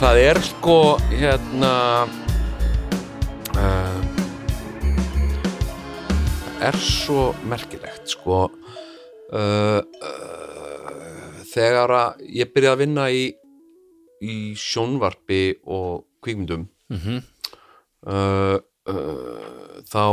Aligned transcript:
Það 0.00 0.18
er 0.22 0.40
sko 0.44 0.76
hérna 1.10 1.72
uh, 3.56 4.00
er 6.66 6.78
svo 6.82 7.30
merkilegt 7.48 8.12
sko 8.12 8.42
uh, 8.46 9.80
uh, 9.80 11.40
þegar 11.52 11.94
að 12.00 12.26
ég 12.40 12.52
byrjaði 12.52 12.74
að 12.74 12.82
vinna 12.84 13.08
í, 13.12 13.24
í 14.24 14.36
sjónvarpi 14.60 15.42
og 15.64 16.04
kvikmyndum 16.24 16.68
Mhm. 16.86 17.16
uh, 18.06 18.58
uh, 18.86 19.80
þá 19.90 20.04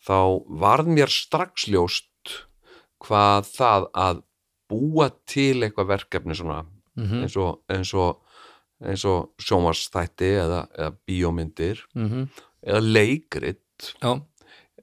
þá 0.00 0.16
varð 0.62 0.88
mér 0.96 1.12
strax 1.12 1.66
ljóst 1.68 2.06
hvað 3.04 3.50
það 3.52 3.84
að 3.92 4.22
búa 4.70 5.10
til 5.28 5.60
eitthvað 5.66 5.90
verkefni 5.92 6.36
svona 6.38 6.62
Eins 7.00 7.36
og 7.36 7.60
eins 7.70 7.94
og, 7.94 8.20
eins 8.84 9.04
og 9.04 9.30
sjónvarsþætti 9.40 10.30
eða, 10.44 10.60
eða 10.78 10.92
bíómyndir 11.08 11.78
Mhm. 11.94 12.28
eða 12.66 12.80
leikrit. 12.92 13.94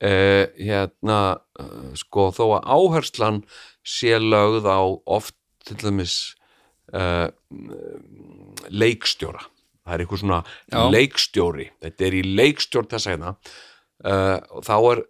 Eh, 0.01 0.47
hérna 0.57 1.39
eh, 1.59 1.93
sko 1.95 2.31
þó 2.31 2.59
að 2.59 2.65
áherslan 2.69 3.43
sé 3.85 4.17
lögð 4.19 4.65
á 4.69 4.81
oft 5.07 5.35
til 5.65 5.75
dæmis 5.77 6.35
eh, 6.93 7.29
leikstjóra. 8.69 9.41
Það 9.87 9.93
er 9.95 10.03
eitthvað 10.03 10.21
svona 10.21 10.41
Já. 10.71 10.81
leikstjóri. 10.91 11.69
Þetta 11.81 12.05
er 12.07 12.17
í 12.19 12.23
leikstjórn 12.35 12.89
þess 12.91 13.07
að 13.07 13.13
hérna 13.15 13.31
uh, 14.05 14.39
og 14.51 14.63
þá 14.67 14.75
er, 14.91 15.01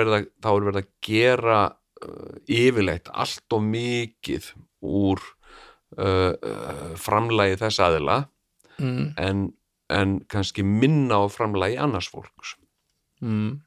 er 0.00 0.10
að 0.14 0.26
þá 0.40 0.50
er 0.54 0.66
verið 0.68 0.80
að 0.80 0.90
gera 1.06 1.58
uh, 2.06 2.36
yfirleitt 2.48 3.10
allt 3.12 3.56
og 3.56 3.62
mikið 3.66 4.50
úr 4.86 5.20
uh, 5.98 6.32
uh, 6.34 6.92
framlægi 7.00 7.58
þess 7.60 7.82
aðila 7.86 8.18
mm, 8.78 9.14
en, 9.20 9.48
en 9.90 10.18
kannski 10.30 10.64
minna 10.66 11.22
á 11.22 11.24
framlægi 11.32 11.80
annars 11.82 12.10
fólks. 12.12 12.56
Mm, 13.20 13.60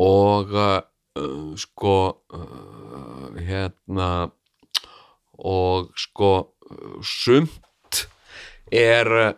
og 0.00 0.54
uh, 0.54 0.80
uh, 1.18 1.52
sko 1.60 1.96
uh, 2.34 3.26
hérna 3.40 4.30
og 5.40 5.90
sko 5.96 6.32
sumt 7.02 8.04
er 8.70 9.12
uh, 9.16 9.34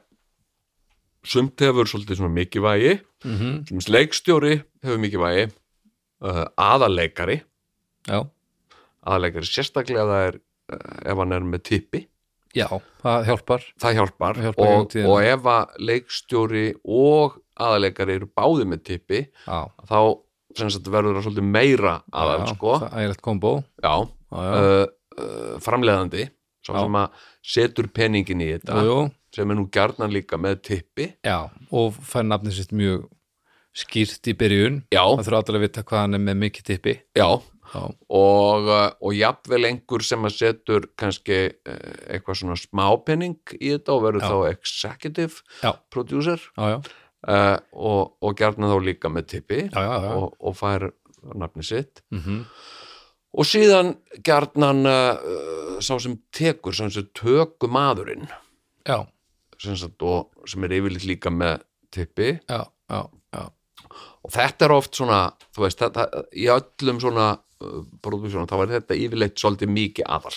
sumt 1.22 1.60
hefur 1.62 1.86
svolítið 1.86 2.18
svona 2.18 2.34
mikið 2.34 2.64
vægi. 2.66 2.94
Til 3.22 3.74
dæmis 3.76 3.86
leikstjóri 3.86 4.56
hefur 4.82 4.98
mikið 4.98 5.20
vægi 5.22 5.50
aðaleikari 6.22 7.40
já, 8.06 8.22
aðaleikari 9.02 9.48
sérstaklega 9.48 10.06
það 10.06 10.26
er 10.28 10.38
ef 11.04 11.20
hann 11.22 11.36
er 11.36 11.46
með 11.46 11.62
tippi. 11.68 12.02
Já, 12.52 12.66
það 13.00 13.28
hjálpar. 13.30 13.62
Það 13.80 13.94
hjálpar, 13.96 14.36
Það 14.36 14.44
hjálpar 14.46 14.72
og, 14.76 14.96
og 15.08 15.22
ef 15.24 15.46
að 15.48 15.78
leikstjóri 15.88 16.64
og 16.84 17.38
aðaleikari 17.56 18.18
eru 18.18 18.28
báði 18.28 18.66
með 18.68 18.82
tippi 18.90 19.20
Já, 19.46 19.62
þá 19.88 19.98
sagt 20.58 20.90
verður 20.92 21.16
það 21.16 21.26
svolítið 21.28 21.48
meira 21.48 21.94
aðal 22.12 22.42
sko. 22.50 22.74
það 22.82 22.90
er 22.90 22.98
eiginlegt 23.00 23.24
kombo. 23.24 23.52
Já, 23.80 23.94
Já, 24.32 24.36
uh, 24.36 24.84
uh, 25.16 25.54
framleiðandi 25.64 26.26
svo 26.62 26.76
Já. 26.76 26.82
sem 26.84 26.98
að 27.00 27.24
setur 27.54 27.88
peningin 27.96 28.44
í 28.44 28.50
þetta 28.52 28.76
jú, 28.84 28.84
jú, 28.90 28.98
sem 29.34 29.50
er 29.50 29.58
nú 29.58 29.64
gjarnan 29.72 30.12
líka 30.12 30.36
með 30.40 30.60
tippi. 30.68 31.08
Já 31.24 31.48
og 31.72 31.96
fær 32.04 32.28
nafnið 32.28 32.58
sitt 32.60 32.76
mjög 32.76 33.08
skýrt 33.72 34.28
í 34.28 34.36
byrjun. 34.36 34.82
Já, 34.92 35.00
það 35.08 35.24
þurfa 35.24 35.40
allir 35.40 35.58
að 35.58 35.64
vita 35.64 35.86
hvað 35.88 36.02
hann 36.04 36.18
er 36.18 36.24
með 36.28 36.40
mikið 36.44 36.68
tippi. 36.68 36.94
Já, 37.16 37.28
og, 37.80 38.68
uh, 38.68 38.88
og 39.00 39.14
jafnvel 39.16 39.68
einhver 39.70 40.04
sem 40.04 40.28
að 40.28 40.36
setur 40.38 40.88
kannski 40.98 41.38
uh, 41.48 41.94
eitthvað 42.12 42.42
svona 42.42 42.58
smápenning 42.60 43.38
í 43.58 43.72
þetta 43.74 43.96
og 43.96 44.04
verður 44.06 44.28
þá 44.28 44.52
executive 44.52 45.62
Já. 45.62 45.72
producer 45.92 46.42
já, 46.56 46.74
já, 46.74 46.78
uh, 47.28 47.56
og, 47.72 48.14
og 48.20 48.36
gjarnan 48.38 48.74
þá 48.74 48.78
líka 48.90 49.12
með 49.12 49.30
tippi 49.36 49.64
og, 49.72 50.36
og 50.40 50.56
fær 50.58 50.90
nafni 51.38 51.64
sitt. 51.66 52.02
Mm 52.10 52.46
og 53.32 53.48
síðan 53.48 53.94
gjarnan 54.24 54.86
uh, 54.88 55.78
sá 55.80 55.96
sem 56.02 56.18
tekur 56.34 56.76
sem 56.76 56.90
sem 56.92 57.08
tökumadurinn 57.16 58.26
já, 58.84 58.98
sem, 59.60 59.76
sem 59.78 60.66
er 60.66 60.76
yfirleitt 60.78 61.08
líka 61.08 61.32
með 61.32 61.62
tippi. 61.92 62.34
Já, 62.48 62.66
já, 62.92 63.00
já, 63.32 63.44
og 64.22 64.34
þetta 64.34 64.66
er 64.66 64.76
oft 64.76 65.00
svona 65.00 65.22
þú 65.52 65.66
veist, 65.66 65.80
þetta, 65.80 66.06
í 66.36 66.48
öllum 66.52 67.00
svona 67.02 67.30
produksjónum, 68.04 68.48
þá 68.50 68.56
er 68.60 68.74
þetta 68.76 68.98
yfirleitt 68.98 69.42
svolítið 69.42 69.74
mikið 69.76 70.08
aðal. 70.18 70.34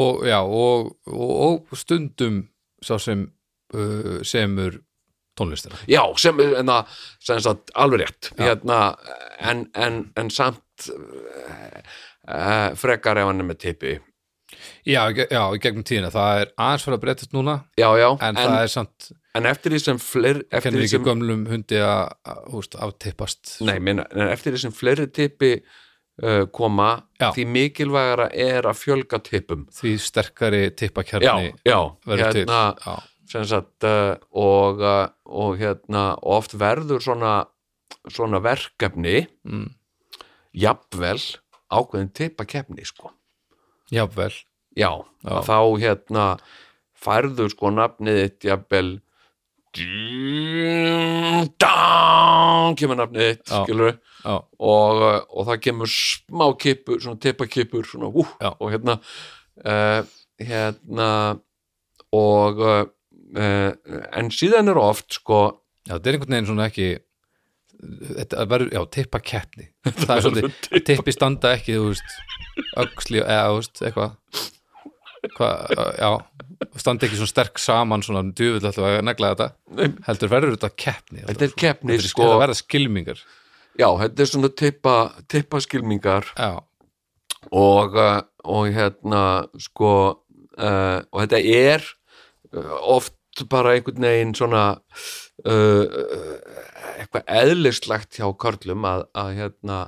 Og 0.00 0.22
já, 0.28 0.38
og, 0.40 0.92
og, 1.10 1.32
og 1.66 1.78
stundum 1.78 2.44
sá 2.84 2.94
sem 3.02 3.24
uh, 3.74 4.20
semur 4.26 4.78
tónlistina. 5.38 5.78
Já, 5.90 6.02
sem, 6.20 6.38
en 6.40 6.70
það, 6.70 7.00
sem 7.24 7.40
sagt, 7.44 7.72
alveg 7.78 8.04
rétt. 8.04 8.30
Hérna, 8.38 8.78
en, 9.38 9.64
en, 9.74 10.04
en 10.20 10.30
samt 10.34 10.90
uh, 10.94 12.70
frekar 12.78 13.20
ef 13.20 13.30
hann 13.30 13.42
er 13.42 13.50
með 13.50 13.60
tippi. 13.66 13.98
Já, 14.84 15.08
já, 15.14 15.42
í 15.54 15.60
gegnum 15.62 15.84
tíðina, 15.86 16.10
það 16.12 16.42
er 16.42 16.48
aðeins 16.58 16.84
fyrir 16.84 16.96
að 16.96 17.02
breytast 17.04 17.34
núna 17.36 17.52
já, 17.78 17.86
já, 18.00 18.08
en, 18.10 18.32
en, 18.34 18.38
það 18.40 18.62
er 18.64 18.72
samt, 18.72 19.06
en 19.38 19.46
eftir 19.46 19.72
því 19.72 19.78
sem 19.84 20.00
fleiri 20.02 20.42
kennir 20.50 20.82
ekki 20.82 20.96
sem, 20.96 21.04
gömlum 21.06 21.44
hundi 21.48 21.78
að, 21.84 22.10
aftippast. 22.82 23.54
Nei, 23.64 23.76
minna, 23.78 24.08
en 24.10 24.32
eftir 24.32 24.56
því 24.56 24.64
sem 24.64 24.74
fleiri 24.74 25.06
tippi 25.14 25.52
uh, 25.60 25.78
koma 26.52 26.90
Já. 27.20 27.30
því 27.32 27.44
mikilvægara 27.54 28.26
er 28.32 28.68
að 28.68 28.80
fjölga 28.82 29.20
tippum. 29.24 29.66
Því 29.72 29.94
sterkari 30.04 30.62
já, 30.66 30.74
tippakjarni 30.82 31.52
já, 31.64 31.78
hérna 32.06 32.60
já, 32.76 32.96
sem 33.30 33.46
sagt 33.48 33.86
uh, 33.88 34.16
og, 34.36 34.82
uh, 34.84 35.08
og 35.24 35.56
hérna 35.60 36.10
oft 36.22 36.56
verður 36.60 37.00
svona 37.04 37.34
svona 38.10 38.40
verkefni 38.42 39.26
mm, 39.44 39.68
jafnvel 40.56 41.20
ákveðin 41.70 42.12
tippa 42.14 42.46
keppni 42.48 42.84
sko. 42.86 43.12
Jável 43.90 44.32
já, 44.76 44.90
þá 45.24 45.58
hérna 45.80 46.26
færðu 47.00 47.48
sko 47.52 47.72
nafnið 47.74 48.20
þitt 48.24 48.48
jafnvel 48.50 48.90
dang 51.62 52.76
kemur 52.78 52.98
nafnið 52.98 53.28
þitt 53.28 53.44
Já. 53.46 53.60
skilur 53.62 53.92
já, 53.94 54.00
og, 54.28 55.02
uh, 55.02 55.18
og 55.30 55.46
það 55.48 55.60
kemur 55.66 55.92
smá 55.92 56.46
kippur, 56.60 57.00
svona 57.02 57.20
tippakippur 57.22 57.86
svona, 57.88 58.10
Já. 58.42 58.50
og 58.52 58.72
hérna 58.72 58.98
uh, 59.64 60.00
hérna 60.40 61.10
og 62.16 62.64
uh, 62.64 62.84
en 63.36 64.32
síðan 64.34 64.72
er 64.72 64.80
oft 64.80 65.20
sko 65.20 65.42
já, 65.86 65.94
þetta 65.96 66.10
er 66.10 66.18
einhvern 66.18 66.36
veginn 66.36 66.50
svona 66.50 66.68
ekki 66.70 66.88
þetta 67.80 68.46
verður, 68.50 68.72
já, 68.76 68.80
tippakeppni 68.98 69.68
það 70.04 70.16
er 70.16 70.24
verður 70.26 70.48
svolítið, 70.50 70.86
tippi 70.90 71.16
standa 71.16 71.54
ekki 71.56 71.78
þú 71.78 71.92
veist, 71.92 72.16
öxli 72.82 73.22
eða, 73.22 73.44
þú 73.46 73.60
veist, 73.60 73.84
eitthvað. 73.88 74.18
Hvað, 75.36 75.74
já 76.00 76.10
standa 76.80 77.06
ekki 77.06 77.18
svona 77.18 77.30
sterk 77.32 77.60
saman 77.60 78.04
svona 78.04 78.22
djúvill 78.36 78.66
alltaf 78.68 78.84
að 78.84 78.98
negla 79.06 79.32
þetta. 79.32 79.48
Nei. 79.78 79.86
heldur 80.06 80.32
verður 80.32 80.56
þetta 80.56 80.70
keppni 80.84 81.24
þetta 81.24 81.46
er 81.46 81.54
keppni 81.62 81.94
þetta 81.94 82.06
er 82.06 82.12
sko, 82.12 82.26
að 82.28 82.42
verða 82.42 82.58
skilmingar 82.58 83.22
já, 83.80 83.88
þetta 84.02 84.24
er 84.24 84.30
svona 84.30 84.50
tippa, 84.62 84.96
tippaskilmingar. 85.32 86.34
Og, 87.56 87.96
uh, 87.96 88.20
og 88.44 88.68
hérna 88.74 89.22
sko 89.58 89.94
uh, 90.60 90.98
og 91.08 91.22
þetta 91.24 91.40
er 91.40 91.86
uh, 92.52 92.76
oft 92.96 93.16
bara 93.48 93.74
einhvern 93.76 94.04
veginn 94.04 94.36
svona 94.36 94.64
uh, 94.76 96.00
eitthvað 97.00 97.24
eðlislegt 97.40 98.20
hjá 98.20 98.28
körlum 98.36 98.84
að, 98.84 99.06
að 99.16 99.32
hérna 99.38 99.80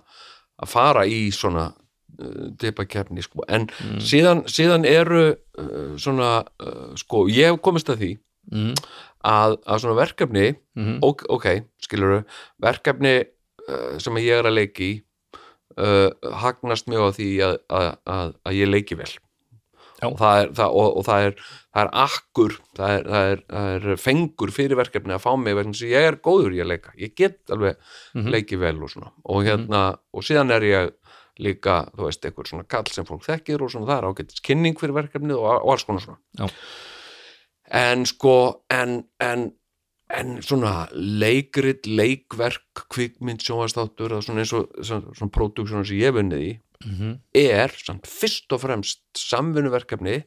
að 0.62 0.72
fara 0.72 1.04
í 1.04 1.26
svona 1.34 1.72
tippakefni 2.60 3.22
sko. 3.24 3.44
en 3.48 3.66
síðan, 4.04 4.44
síðan 4.50 4.84
eru 4.86 5.32
uh, 5.32 5.94
svona 6.00 6.42
uh, 6.62 6.92
sko, 6.98 7.26
ég 7.32 7.50
hef 7.50 7.62
komist 7.64 7.90
að 7.90 8.02
því 8.02 8.10
mm, 8.52 8.74
að, 9.32 9.56
að 9.66 9.82
svona 9.84 9.98
verkefni 9.98 10.46
mm, 10.78 10.98
ok, 11.08 11.24
okay 11.32 11.64
skilur 11.82 12.22
verkefni 12.62 13.14
uh, 13.22 13.30
sem 14.02 14.16
ég 14.22 14.38
er 14.40 14.48
að 14.50 14.56
leiki 14.58 14.88
í 14.90 14.94
uh, 15.78 16.08
hagnast 16.42 16.88
mjög 16.90 17.08
á 17.08 17.10
því 17.18 17.28
að, 17.46 17.58
að, 17.68 17.90
að, 18.16 18.32
að 18.48 18.58
ég 18.58 18.72
leiki 18.72 18.98
vel. 18.98 19.12
Og 20.02 20.16
það 20.18 20.40
er, 20.42 20.48
það, 20.58 20.72
og, 20.80 20.96
og 20.98 21.04
það 21.06 21.24
er 21.28 21.34
það 21.72 21.82
er 21.84 21.90
akkur, 22.02 22.54
það 22.76 22.94
er, 22.96 23.04
það, 23.06 23.28
er, 23.32 23.42
það 23.52 23.68
er 23.92 24.00
fengur 24.02 24.50
fyrir 24.52 24.76
verkefni 24.80 25.14
að 25.14 25.22
fá 25.22 25.30
mig 25.38 25.54
þess 25.56 25.84
að 25.86 25.92
ég 25.94 26.06
er 26.08 26.16
góður 26.26 26.56
í 26.56 26.62
að 26.64 26.70
leika, 26.72 26.94
ég 26.98 27.14
get 27.16 27.52
alveg 27.54 27.76
Mhm. 28.12 28.32
leiki 28.34 28.58
vel 28.58 28.82
og 28.82 28.90
og 29.24 29.44
hérna, 29.46 29.82
og 30.12 30.26
síðan 30.26 30.50
er 30.52 30.66
ég 30.66 30.90
líka, 31.38 31.88
þú 31.96 32.04
veist, 32.08 32.24
einhver 32.26 32.44
svona 32.50 32.66
kall 32.68 32.90
sem 32.90 33.06
fólk 33.08 33.22
þekkir 33.24 33.62
og 33.62 33.70
svona 33.70 33.86
það 33.88 34.02
er 34.02 34.08
ágætis 34.10 34.42
kynning 34.44 34.76
fyrir 34.78 34.92
verkefnið 34.98 35.38
og, 35.38 35.62
og 35.64 35.70
alls 35.72 35.84
konar 35.84 36.02
svona. 36.04 36.18
Já. 36.36 36.48
en 37.70 38.04
sko 38.06 38.64
en, 38.70 39.04
en, 39.20 39.52
en 40.12 40.36
svona 40.44 40.86
leikrit, 40.92 41.86
leikverk 41.88 42.84
kvikmynd, 42.92 43.42
svona 43.44 44.42
eins 44.42 44.54
og 44.56 44.68
svona, 44.84 45.30
próduksjónar 45.32 45.88
sem 45.88 46.00
ég 46.02 46.14
vunnið 46.16 46.44
í 46.44 46.52
mhm, 46.84 47.14
er 47.38 47.74
samt 47.78 48.08
fyrst 48.10 48.52
og 48.52 48.64
fremst 48.64 49.02
samvinnuverkefni 49.18 50.22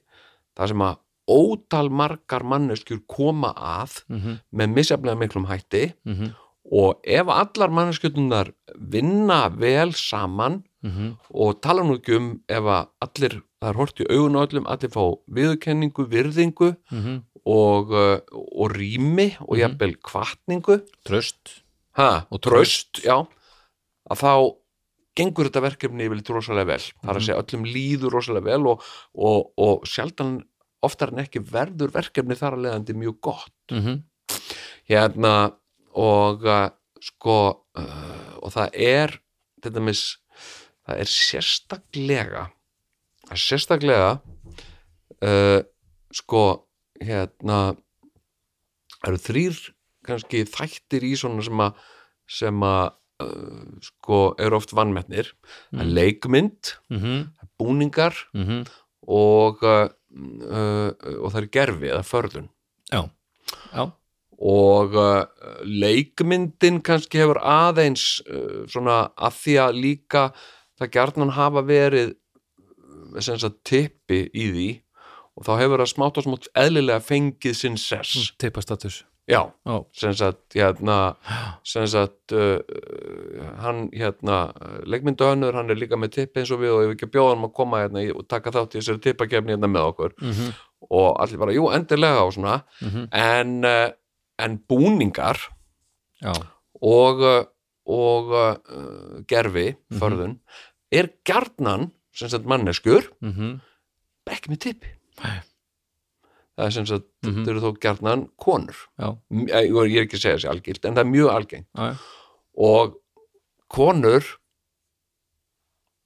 það 0.55 0.71
sem 0.71 0.85
að 0.87 1.01
ótal 1.35 1.89
margar 1.89 2.45
manneskjur 2.45 3.03
koma 3.09 3.51
að 3.57 4.01
mhm, 4.13 4.41
með 4.53 4.75
misjaflega 4.79 5.21
miklum 5.21 5.47
hætti 5.49 5.87
mhm, 6.05 6.33
og 6.75 7.01
ef 7.05 7.29
allar 7.29 7.73
manneskjötunar 7.73 8.53
vinna 8.75 9.45
vel 9.53 9.93
saman 9.97 10.63
mhm, 10.85 11.15
og 11.29 11.61
tala 11.61 11.85
nú 11.85 11.99
ekki 11.99 12.17
um 12.17 12.31
ef 12.49 12.71
að 12.77 12.89
allir, 13.05 13.39
það 13.61 13.71
er 13.71 13.81
hort 13.81 14.01
í 14.01 14.09
augun 14.09 14.37
á 14.37 14.45
öllum 14.45 14.69
allir 14.69 14.93
fá 14.93 15.03
viðurkenningu, 15.37 16.09
virðingu 16.09 16.73
mhm 16.89 17.23
og, 17.45 17.91
uh, 17.93 18.19
og 18.33 18.71
rými 18.73 19.35
og 19.41 19.55
Mhm. 19.55 19.59
jafnvel 19.61 19.95
kvartningu 20.01 20.79
Tröst 21.05 21.61
ha, 21.95 22.25
Og 22.31 22.41
tröst, 22.41 23.01
já. 23.03 23.25
Að 24.09 24.17
þá 24.19 24.55
gengur 25.15 25.45
þetta 25.47 25.61
verkefni 25.63 26.03
yfirleitt 26.09 26.29
rosalega 26.29 26.65
vel, 26.65 26.79
það 26.79 27.09
er 27.09 27.15
að 27.15 27.21
Mhm. 27.21 27.25
segja 27.25 27.43
öllum 27.43 27.65
líður 27.71 28.11
rosalega 28.11 28.43
vel 28.45 28.67
og, 28.67 28.81
og, 29.15 29.53
og 29.57 29.85
sjaldan 29.87 30.43
oftar 30.83 31.13
en 31.13 31.23
ekki 31.23 31.39
verður 31.39 31.91
verkefni 31.91 32.35
þar 32.35 32.53
að 32.57 32.61
leiðandi 32.65 32.93
mjög 32.93 33.21
gott. 33.21 33.53
Mhm, 33.71 34.03
hérna 34.89 35.53
og 35.95 36.43
uh, 36.45 36.69
sko 37.01 37.61
uh, 37.77 38.37
og 38.43 38.51
það 38.51 38.69
er 38.75 39.19
þetta 39.61 39.81
mis, 39.81 40.17
það 40.87 40.99
er 40.99 41.05
sérstaklega 41.05 42.43
það 43.25 43.31
er 43.31 43.41
sérstaklega 43.41 44.11
uh, 45.23 45.61
sko 46.13 46.64
hérna 47.01 47.59
eru 49.05 49.19
þrýr 49.21 49.57
kannski 50.05 50.45
þættir 50.49 51.05
í 51.05 51.15
svona 51.19 51.43
sem 51.45 51.65
að 51.65 51.83
sem 52.25 52.63
að 52.65 52.85
uh, 53.21 53.65
sko 53.85 54.21
eru 54.41 54.57
oft 54.57 54.73
vannmetnir 54.77 55.29
það 55.43 55.83
er 55.83 55.91
leikmynd, 55.99 56.71
mhm, 56.93 57.19
búningar 57.61 58.17
mhm. 58.33 58.63
og 59.05 59.61
uh, 59.65 59.85
uh, 60.15 60.89
og 61.21 61.29
það 61.29 61.39
er 61.43 61.51
gerfi 61.53 61.91
eða 61.91 62.07
förðun. 62.07 62.49
Já, 62.89 63.01
já, 63.73 63.83
og 64.41 64.95
uh, 64.99 65.23
leikmyndin 65.63 66.81
kannski 66.85 67.21
hefur 67.21 67.39
aðeins 67.39 68.19
uh, 68.27 68.65
svona 68.67 69.05
að 69.15 69.39
því 69.41 69.57
að 69.63 69.81
líka 69.85 70.23
það 70.79 70.91
gjarnan 70.97 71.35
hafa 71.37 71.63
verið 71.65 72.15
uh, 72.15 73.19
sem 73.23 73.39
sagt 73.39 73.61
tippi 73.67 74.25
í 74.33 74.49
því 74.51 74.69
og 75.35 75.43
þá 75.47 75.51
hefur 75.59 75.83
það 75.83 75.91
smátt 75.91 76.17
og 76.21 76.25
smátt 76.27 76.47
eðlilega 76.55 77.03
fengið 77.03 77.57
sinn 77.59 77.77
sess. 77.77 78.31
Tippastatus 78.39 79.03
já, 79.25 79.41
Já, 79.65 79.75
sem 79.97 80.13
sagt 80.13 80.53
hérna, 80.53 81.15
sem 81.65 81.87
sagt 81.89 82.33
uh, 82.37 82.59
uh, 82.61 83.47
hann 83.63 83.87
hérna 83.89 84.51
leikmynduhönnur, 84.85 85.55
hann 85.57 85.73
er 85.73 85.79
líka 85.81 85.97
með 85.97 86.11
tippi 86.19 86.43
eins 86.43 86.51
og 86.53 86.61
við 86.61 86.75
og 86.75 86.83
ef 86.85 86.93
ekki 86.93 87.07
að 87.07 87.13
bjóða 87.15 87.31
hann 87.33 87.47
að 87.47 87.53
koma 87.57 87.79
hérna 87.81 88.03
og 88.13 88.27
taka 88.29 88.53
þátt 88.53 88.75
í 88.75 88.79
þessari 88.83 89.01
tippakefni 89.07 89.55
hérna 89.55 89.69
með 89.71 89.89
okkur. 89.89 90.13
Mhm, 90.21 90.51
og 90.91 91.07
allir 91.23 91.41
bara, 91.41 91.55
jú, 91.57 91.65
endilega 91.73 92.21
og 92.27 92.35
svona. 92.37 92.59
Mhm, 92.85 93.07
en, 93.11 93.55
uh, 93.65 93.89
en 94.45 94.59
búningar 94.69 95.41
já, 96.21 96.33
og, 96.81 97.25
uh, 97.25 97.45
og 97.85 98.29
uh, 98.29 99.23
gerfi, 99.25 99.75
Mhm. 99.89 99.99
förðun 99.99 100.39
er 100.91 101.09
gjarnan 101.25 101.91
sem 102.13 102.29
sagt 102.29 102.45
manneskjur 102.45 103.09
mhm. 103.21 103.59
ekki 104.29 104.53
með 104.53 104.59
tippi. 104.59 104.87
Það 105.21 106.65
er 106.67 106.71
sem 106.71 106.85
sagt, 106.85 107.07
Mhm. 107.23 107.33
þetta 107.41 107.51
eru 107.53 107.63
þó 107.63 107.79
gjarnan 107.83 108.29
konur. 108.37 108.75
Eh, 108.99 109.65
ég 109.67 109.71
ég 109.71 109.97
er 109.97 110.05
ekki 110.05 110.19
að 110.19 110.23
segja 110.23 110.37
þessi 110.37 110.51
algilt 110.53 110.85
en 110.85 110.95
það 110.95 111.05
er 111.05 111.11
mjög 111.11 111.29
algengt. 111.33 111.67
Já, 111.75 111.97
og 112.57 112.95
konur 113.71 114.23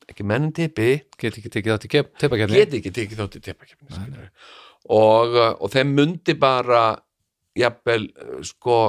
ekki 0.09 0.25
mennin 0.25 0.53
tippi 0.55 0.87
get 1.21 1.37
ekki 1.37 1.51
tekið 1.53 1.75
það 1.75 1.83
til 1.83 1.91
tippakefni 2.23 2.57
get 2.57 2.73
ekki 2.79 2.93
tekið 2.95 3.19
þátt 3.21 3.37
í 3.37 3.43
tippakefni 3.45 4.23
og, 4.89 5.35
uh, 5.35 5.53
og 5.59 5.69
þeim 5.73 5.93
mundi 5.97 6.35
bara 6.39 6.81
jafnvel 7.59 8.07
uh, 8.09 8.39
sko 8.47 8.79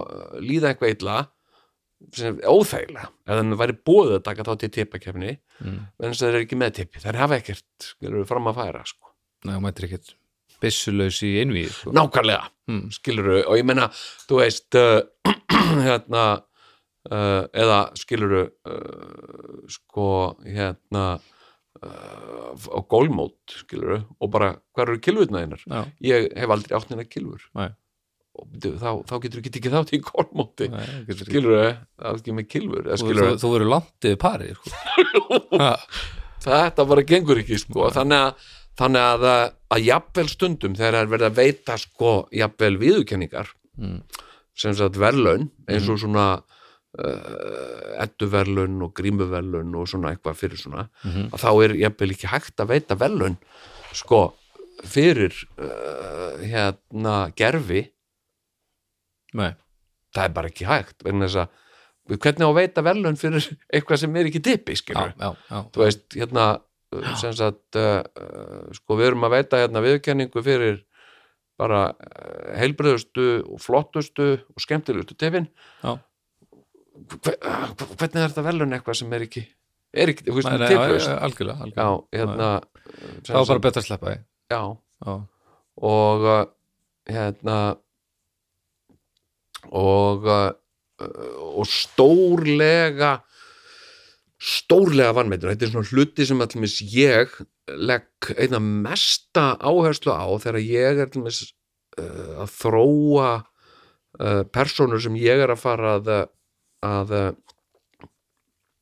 líða 0.41 0.73
eitthvað 0.73 0.97
illa 0.97 1.19
óþægilega 2.49 3.11
ef 3.27 3.37
þeim 3.37 3.57
væri 3.61 3.77
búið 3.91 4.15
að 4.17 4.25
taka 4.31 4.47
þátt 4.49 4.65
í 4.65 4.73
tippakefni 4.79 5.35
mm. 5.35 5.79
en 6.01 6.07
þess 6.09 6.23
að 6.23 6.27
þeir 6.27 6.39
eru 6.39 6.47
ekki 6.47 6.61
með 6.63 6.77
tippi 6.81 7.05
þær 7.05 7.21
hafa 7.21 7.41
ekkert 7.43 7.91
skilur 7.91 8.29
fram 8.31 8.49
að 8.49 8.63
færa 8.63 8.85
sko. 8.89 9.10
Nei, 9.47 9.55
þú 9.57 9.63
mættir 9.65 9.89
ekkert 9.89 10.15
byssulaus 10.61 11.23
í 11.25 11.33
einvíð 11.41 11.73
sko. 11.73 11.95
nákvæmlega 11.97 12.45
mm. 12.69 12.87
skilur 12.97 13.33
og 13.41 13.57
ég 13.59 13.67
meina, 13.69 13.89
þú 14.29 14.41
veist 14.43 14.79
uh, 14.79 15.01
hérna 15.87 16.25
uh, 17.09 17.45
eða 17.49 17.81
skilur 17.99 18.37
uh, 18.45 19.61
sko 19.73 20.09
hérna 20.45 21.05
uh, 21.17 22.53
á 22.53 22.81
gólmót 22.91 23.57
skilur 23.63 24.03
og 24.19 24.33
bara, 24.33 24.55
hvað 24.75 24.87
eru 24.89 25.05
kilvurna 25.07 25.45
þeinar 25.45 25.65
Já, 25.65 25.85
ég 26.13 26.33
hef 26.37 26.57
aldrei 26.57 26.79
átt 26.79 26.93
neina 26.93 27.09
kilvur 27.09 27.49
Nei. 27.57 27.71
og 28.37 28.61
þá, 28.61 28.91
þá 29.09 29.17
getur 29.25 29.43
ekki 29.43 29.57
tekið 29.57 29.77
þátt 29.79 29.97
í 29.97 30.05
gólmóti 30.05 30.71
nei, 30.73 30.87
getur 31.09 31.25
ekki. 31.25 31.33
skilur 31.33 31.59
það 31.65 32.09
er 32.13 32.23
ekki 32.23 32.37
með 32.37 32.49
kilvur 32.53 32.93
Þú, 32.93 33.13
þú, 33.17 33.35
þú 33.41 33.53
verður 33.57 33.77
yfir 33.81 34.21
parið 34.21 34.57
sko. 34.61 35.61
Þetta 36.41 36.87
bara 36.89 37.03
gengur 37.05 37.37
ekki 37.43 37.59
sko 37.61 37.91
þannig 37.93 38.23
að, 38.25 38.47
þannig 38.79 39.03
að, 39.03 39.25
að 39.75 39.85
jafnvel 39.87 40.29
stundum 40.29 40.75
þegar 40.79 40.95
það 40.97 41.03
er 41.07 41.13
verið 41.15 41.29
að 41.31 41.39
veita 41.41 41.77
sko 41.79 42.13
jafnvel 42.33 42.77
viðurkenningar 42.81 43.51
mm. 43.79 43.99
sem 44.55 44.75
sagt 44.79 44.99
verðlaun 45.01 45.49
eins 45.69 45.89
og 45.93 45.99
svona 46.03 46.27
uh, 46.41 48.03
edduverlaun 48.05 48.81
og 48.87 48.93
grímuverlaun 48.99 49.75
og 49.79 49.89
svona 49.91 50.15
eitthvað 50.15 50.39
fyrir 50.43 50.61
svona 50.61 50.89
Mhm. 51.05 51.31
að 51.33 51.43
þá 51.45 51.51
er 51.65 51.75
jafnvel 51.85 52.11
ekki 52.15 52.31
hægt 52.33 52.61
að 52.61 52.73
veita 52.75 52.99
verlaun 53.01 53.37
sko 53.93 54.23
fyrir 54.87 55.35
uh, 55.61 56.39
hérna 56.41 57.33
gerfi. 57.37 57.83
Nei, 59.37 59.53
það 60.15 60.25
er 60.25 60.33
bara 60.35 60.49
ekki 60.51 60.65
hægt 60.67 61.05
vegna 61.05 61.29
þess 61.29 61.43
að 61.45 62.17
hvernig 62.19 62.43
á 62.43 62.51
að 62.51 62.57
veita 62.59 62.83
verlaun 62.83 63.19
fyrir 63.21 63.45
eitthvað 63.75 64.01
sem 64.03 64.17
er 64.17 64.31
ekki 64.31 64.43
já. 65.51 65.59
Þú 65.75 65.85
veist, 65.85 66.07
hérna 66.17 66.47
sem 67.21 67.35
sagt 67.39 67.79
uh, 67.79 68.01
uh, 68.03 68.71
sko 68.75 68.97
við 68.99 69.13
erum 69.13 69.27
að 69.29 69.37
veita 69.37 69.61
hérna 69.61 69.83
viðurkenningu 69.85 70.43
fyrir 70.43 70.81
bara 71.61 71.91
uh, 71.93 72.51
heilbröðustu 72.59 73.27
og 73.47 73.61
flottustu 73.63 74.31
og 74.41 74.65
skemmtilegustu 74.65 75.17
tefin. 75.19 75.47
Já. 75.85 75.97
Hve, 77.11 77.37
uh, 77.37 77.67
hvernig 77.95 78.23
er 78.25 78.33
þetta 78.33 78.47
velun 78.47 78.75
eitthvað 78.77 79.01
sem 79.03 79.15
er 79.17 79.27
ekki 79.29 79.45
er 79.91 80.13
ekki, 80.13 80.27
þú 80.29 80.37
veist, 80.37 80.51
nei, 80.51 80.59
já, 80.61 80.71
tiplaust 80.71 81.11
já, 81.11 81.17
algjörlega, 81.27 81.69
já, 81.71 81.87
algjörlega. 81.87 82.11
hérna 82.15 82.51
Það 83.27 83.39
var 83.39 83.49
bara 83.51 83.65
betra 83.67 83.83
að 83.83 83.87
sleppa 83.89 84.11
því. 84.11 84.19
Já, 84.51 84.63
Já, 85.01 85.15
og 85.91 86.27
hérna 87.11 87.59
og 89.71 90.27
og 90.31 91.67
stórlega 91.69 93.15
stórlega 94.41 95.13
vannmeitur 95.17 95.53
þetta 95.53 95.67
er 95.67 95.73
svona 95.75 95.91
hluti 95.91 96.27
sem 96.27 96.41
allir 96.41 96.77
ég 96.95 97.33
legg 97.91 98.31
einna 98.37 98.61
mesta 98.61 99.53
áherslu 99.61 100.15
á 100.17 100.27
þegar 100.41 100.61
ég 100.65 101.01
er 101.05 101.07
allir 101.07 101.39
uh, 102.01 102.43
að 102.47 102.55
þróa 102.57 103.31
uh, 103.41 104.43
persónur 104.49 105.03
sem 105.03 105.19
ég 105.21 105.45
er 105.45 105.53
að 105.53 105.63
fara 105.63 105.97
að 105.99 106.13
að, 106.81 107.15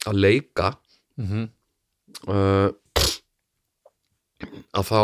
að 0.06 0.18
leika 0.22 0.72
mhm, 1.18 1.48
uh, 2.30 2.70
að 4.78 4.90
þá 4.92 5.02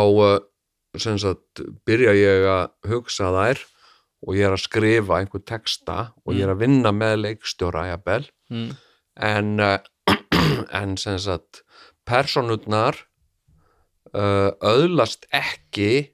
sem 1.01 1.17
sagt 1.19 1.63
byrja 1.87 2.13
ég 2.15 2.45
að 2.47 2.91
hugsa 2.93 3.31
þær 3.35 3.63
og 4.25 4.37
ég 4.37 4.47
er 4.47 4.55
að 4.55 4.63
skrifa 4.63 5.19
einhver 5.19 5.43
texta 5.45 5.97
og 6.23 6.37
ég 6.37 6.45
er 6.45 6.53
að 6.53 6.63
vinna 6.63 6.93
með 6.95 7.17
leikstjóra 7.25 7.85
mm, 7.91 8.69
en, 9.27 9.51
uh, 9.59 9.77
en 10.81 10.97
sem 11.01 11.17
sagt 11.21 11.63
personurnar 12.05 12.97
uh, 14.13 14.51
öðlast 14.61 15.27
ekki 15.33 16.11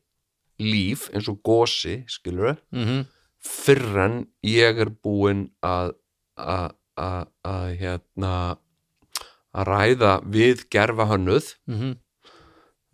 líf 0.61 1.09
eins 1.11 1.29
og 1.31 1.41
gósi 1.45 2.01
skilur 2.11 2.57
mm 2.71 2.85
fyrr 3.41 3.95
en 4.03 4.15
ég 4.45 4.77
er 4.83 4.91
búinn 5.01 5.47
að 5.65 5.95
að 6.37 7.71
hérna 7.79 8.33
að 9.51 9.65
ræða 9.65 10.11
við 10.29 10.65
gerfa 10.69 11.07
hönnuð 11.09 11.47
-hmm. 11.65 11.95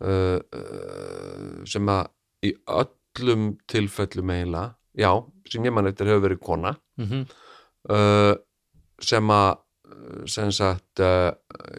uh, 0.00 0.40
uh, 0.40 1.64
sem 1.68 1.88
að 1.88 2.08
í 2.48 2.54
öllum 2.64 3.58
tilfellum 3.68 4.30
eiginlega, 4.30 4.74
já, 4.96 5.12
sem 5.50 5.64
ég 5.64 5.72
mann 5.72 5.86
eftir 5.86 6.06
hefur 6.06 6.24
verið 6.28 6.40
kona 6.40 6.76
Mm 6.96 7.26
uh, 7.88 8.34
sem 8.98 9.30
að 9.30 9.58
sem 10.26 10.50
sagt 10.52 11.00
uh, 11.00 11.32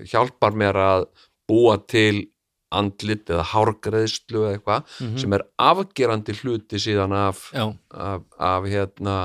hjálpar 0.09 0.55
mér 0.57 0.77
að 0.81 1.07
búa 1.49 1.77
til 1.89 2.27
andlit 2.71 3.29
eða 3.33 3.47
hárgreðslu 3.53 4.43
eða 4.45 4.51
eitthvað 4.59 4.97
sem 5.17 5.33
er 5.33 5.43
afgerandi 5.57 6.35
hluti 6.43 6.77
síðan 6.83 7.15
af, 7.17 7.47
Já, 7.55 7.65
af, 7.97 8.21
af 8.37 8.67
hérna 8.69 9.15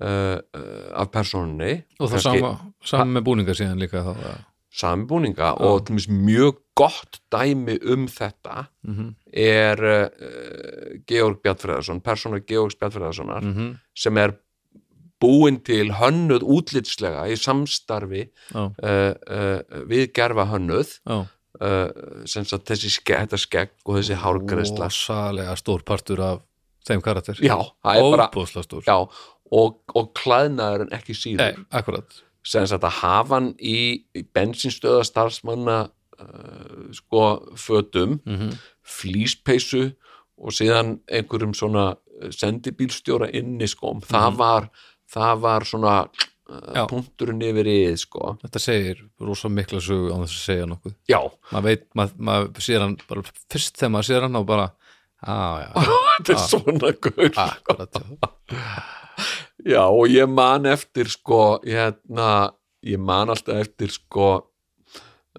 uh, 0.00 0.38
af 0.96 1.10
persónunni. 1.12 1.82
Og 2.00 2.08
það 2.14 2.24
sama, 2.24 2.52
sama 2.84 3.18
með 3.18 3.26
búninga 3.28 3.56
síðan 3.58 3.82
líka 3.82 4.00
þá 4.06 4.14
að- 4.16 4.40
sami 4.72 5.04
búninga 5.04 5.50
og 5.60 5.82
til 5.84 5.92
dæmis 5.98 6.06
mjög 6.08 6.62
gott 6.80 7.18
dæmi 7.28 7.74
um 7.92 8.06
þetta 8.08 8.62
er 9.36 9.82
uh, 9.84 10.96
Georg 11.06 11.42
Bjartfreðarsson, 11.44 12.00
persóna 12.00 12.40
Georg 12.40 12.78
Bjartfreðarssonar 12.80 13.44
Mhm. 13.44 13.74
sem 13.94 14.16
er 14.16 14.32
búin 15.22 15.60
til 15.66 15.92
hönnuð 15.98 16.44
útlitslega 16.56 17.26
í 17.30 17.36
samstarfi 17.38 18.26
uh, 18.54 18.70
uh, 18.82 19.60
við 19.90 20.10
gerfa 20.16 20.48
hönnuð 20.50 20.96
uh, 21.08 21.24
sem 22.28 22.46
sagt 22.48 22.66
þessi 22.70 22.90
skegg, 22.96 23.36
skegg 23.40 23.74
og 23.86 24.00
þessi 24.00 24.18
hárgreðsla 24.22 24.90
Rosalega 24.90 25.54
stór 25.60 25.86
partur 25.86 26.24
af 26.26 26.42
þeim 26.88 27.02
karakter. 27.04 27.38
Já, 27.38 27.56
það 27.84 28.00
er 28.00 28.10
bara 28.16 28.28
já, 28.82 28.96
og, 29.52 29.80
og 29.94 30.12
klæðnaður 30.18 30.86
en 30.86 30.94
ekki 30.96 31.14
síður. 31.14 31.42
Nei, 31.44 31.66
akkurat. 31.78 32.22
Sem 32.42 32.66
sagt 32.66 32.82
að 32.88 32.96
hafa 32.98 33.38
hann 33.38 33.52
í, 33.62 34.02
í 34.18 34.24
bensinstöða 34.34 35.04
starfsmanna 35.06 35.76
uh, 35.86 36.86
sko 36.98 37.26
fötum 37.54 38.18
mm 38.24 38.38
-hmm. 38.38 38.56
flýspeysu 38.82 39.92
og 40.42 40.50
síðan 40.56 40.96
einhverjum 41.06 41.54
svona 41.54 41.92
sendibílstjóra 42.30 43.30
inni 43.34 43.66
sko 43.68 43.94
Mhm. 43.94 44.00
það 44.00 44.36
var 44.36 44.70
það 45.12 45.42
var 45.44 45.66
svona 45.68 45.96
uh, 46.02 46.60
Já. 46.76 46.84
punkturinn 46.90 47.42
yfir 47.48 47.68
í 47.70 47.80
sko. 48.00 48.36
Þetta 48.44 48.62
segir 48.62 49.02
rosa 49.20 49.50
mikla 49.52 49.82
sögu 49.84 50.12
á 50.12 50.16
þess 50.24 50.38
að 50.38 50.46
segja 50.46 50.68
nokkuð. 50.70 50.94
Já, 51.12 51.20
maður 51.52 51.68
veit, 51.68 51.88
maður, 51.98 52.22
maður 52.30 52.66
sér 52.68 52.86
hann 52.86 52.96
bara 53.08 53.26
fyrst 53.52 53.76
þegar 53.80 53.94
maður 53.96 54.10
sér 54.10 54.26
hann 54.28 54.40
og 54.40 54.48
bara 54.48 54.70
já, 55.22 55.70
þetta 56.18 56.34
er 56.34 56.40
svona 56.46 56.92
gaur 56.98 57.36
akkurat 57.44 58.00
já. 58.00 58.06
já 59.74 59.82
og 59.84 60.08
ég 60.10 60.30
man 60.30 60.66
eftir 60.66 61.10
sko 61.10 61.60
hérna, 61.64 62.52
ég 62.82 62.98
man 62.98 63.30
alltaf 63.30 63.62
eftir 63.62 63.92
sko 63.94 64.30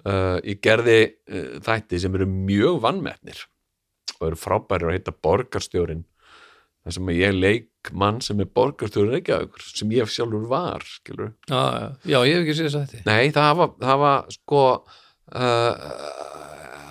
uh, 0.06 0.39
ég 0.44 0.62
gerði 0.63 1.00
uh, 1.30 1.60
þætti 1.63 2.00
sem 2.00 2.15
eru 2.15 2.30
mjög 2.30 2.80
vannmetnir 2.86 3.46
og 4.20 4.30
eru 4.30 4.39
frábærir 4.39 4.92
að 4.92 5.00
heita 5.00 5.15
borgarstjórin 5.15 6.06
þar 6.84 6.98
sem 6.98 7.13
ég 7.18 7.36
leik 7.36 7.70
mann 7.92 8.22
sem 8.24 8.40
er 8.40 8.48
borgarstjórin 8.56 9.12
Reykjavíkur 9.18 9.66
sem 9.68 9.92
ég 9.92 10.12
sjálfur 10.12 10.46
var 10.52 10.86
skilur. 10.88 11.34
Já, 11.50 12.20
ég 12.24 12.38
hef 12.38 12.44
ekki 12.46 12.56
séð 12.58 12.70
þess 12.70 12.78
að 12.80 12.86
þetta 12.94 13.12
nei 13.12 13.34
það 13.36 13.52
var, 13.60 13.74
það 13.84 14.02
var 14.04 14.32
sko 14.38 14.63
uh, 15.34 15.92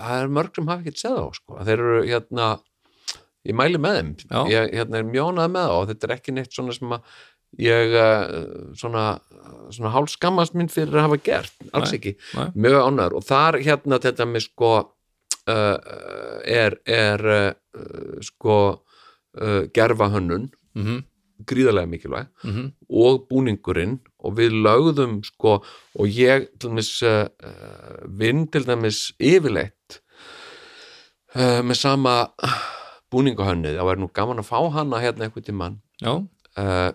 það 0.03 0.19
er 0.19 0.33
mörg 0.39 0.55
sem 0.59 0.71
hafa 0.73 0.85
ekki 0.85 1.03
séð 1.05 1.19
þá 1.19 1.41
sko. 1.41 1.59
þeir 1.63 1.75
eru 1.79 2.05
hérna 2.11 2.49
ég 3.49 3.59
mæli 3.59 3.81
með 3.83 3.99
þeim 3.99 4.15
Já. 4.23 4.41
ég 4.53 4.73
hérna, 4.79 5.01
er 5.01 5.09
mjónað 5.09 5.53
með 5.57 5.69
þá 5.69 5.77
og 5.79 5.87
þetta 5.91 6.09
er 6.09 6.15
ekki 6.17 6.35
neitt 6.37 6.57
svona 6.57 6.77
sem 6.77 6.97
að 6.97 7.13
ég 7.63 7.95
uh, 7.99 8.25
svona, 8.79 9.05
svona 9.75 9.93
hálfskammast 9.93 10.57
mín 10.57 10.71
fyrir 10.73 10.97
að 11.01 11.09
hafa 11.09 11.21
gert 11.27 11.67
alls 11.73 11.93
Nei, 11.93 11.99
ekki, 11.99 12.15
nei. 12.39 12.47
mjög 12.67 12.87
ánæður 12.87 13.19
og 13.19 13.27
þar 13.29 13.59
hérna 13.67 13.99
þetta 14.01 14.29
með 14.31 14.47
sko 14.47 14.73
uh, 14.79 15.77
er, 16.49 16.79
er 16.89 17.27
uh, 17.35 18.19
sko 18.25 18.59
uh, 18.73 19.63
gerfa 19.75 20.09
hönnun 20.15 20.49
mm 20.75 20.85
-hmm. 20.85 21.03
gríðarlega 21.47 21.87
mikilvæg. 21.87 22.27
Mm 22.45 22.73
og 22.91 23.27
búningurinn. 23.29 24.01
Og 24.19 24.37
við 24.37 24.51
lögðum 24.63 25.23
sko 25.25 25.63
og 25.99 26.07
ég 26.07 26.49
til 26.59 26.71
dæmis 26.71 27.03
uh, 27.03 27.27
vinn 28.07 28.47
til 28.49 28.65
dæmis 28.67 29.13
yfirleitt 29.19 30.03
uh, 31.35 31.63
með 31.63 31.75
sama 31.75 32.33
búningahönnið, 33.11 33.77
það 33.77 33.89
væri 33.89 34.01
nú 34.01 34.09
gaman 34.13 34.39
að 34.39 34.49
fá 34.49 34.71
hana 34.73 35.01
hérna 35.01 35.25
einhvern 35.25 35.45
tímann. 35.45 35.83
Já, 36.01 36.29
uh, 36.59 36.93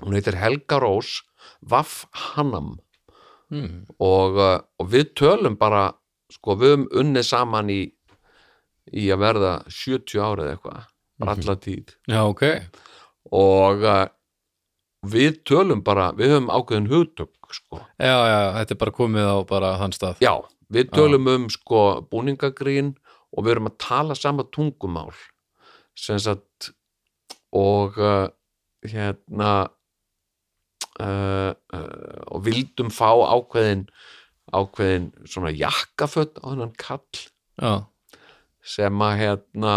hún 0.00 0.14
heitir 0.14 0.36
Helga 0.36 0.78
Rós 0.78 1.22
Vaff 1.60 2.06
Hannam. 2.12 2.78
Mm. 3.52 3.84
og, 4.00 4.38
og 4.78 4.86
við 4.88 5.12
tölum 5.12 5.58
bara 5.60 5.92
sko 6.32 6.54
við 6.56 6.70
höfum 6.72 6.86
unnið 7.02 7.26
saman 7.28 7.68
í 7.68 7.82
í 8.90 9.08
að 9.12 9.22
verða 9.22 9.52
70 9.68 10.22
árið 10.22 10.50
eitthvað 10.52 10.86
bara 11.20 11.36
alla 11.36 11.56
tíð. 11.60 11.94
Já, 12.10 12.20
ok. 12.24 12.44
Og 13.32 13.84
uh, 13.86 14.06
við 15.12 15.42
tölum 15.48 15.82
bara, 15.84 16.10
við 16.16 16.36
höfum 16.36 16.50
ákveðin 16.52 16.90
hugtök 16.92 17.52
sko. 17.52 17.82
Já, 18.00 18.16
já, 18.30 18.40
þetta 18.60 18.74
er 18.74 18.80
bara 18.84 18.96
komið 18.96 19.28
á 19.28 19.36
bara 19.48 19.74
þann 19.82 19.96
stað. 19.96 20.22
Já, 20.24 20.34
við 20.72 20.92
tölum 20.96 21.28
um 21.32 21.48
sko 21.52 21.82
búningagrín 22.12 22.94
og 23.32 23.44
við 23.44 23.56
erum 23.56 23.70
að 23.72 23.78
tala 23.82 24.16
sama 24.18 24.46
tungumál. 24.54 25.12
Sem 25.98 26.20
sagt 26.22 26.72
og 27.52 27.98
uh, 28.00 28.30
hérna 28.88 29.52
uh, 31.02 31.52
og 32.32 32.44
vildum 32.46 32.90
fá 32.92 33.10
ákveðin 33.12 33.86
ákveðin 34.52 35.10
svona 35.28 35.52
jakkaföt 35.54 36.40
á 36.40 36.52
þennan 36.52 36.74
kall. 36.80 37.20
Já, 37.60 37.84
sem 38.64 39.04
að 39.04 39.18
hérna 39.20 39.74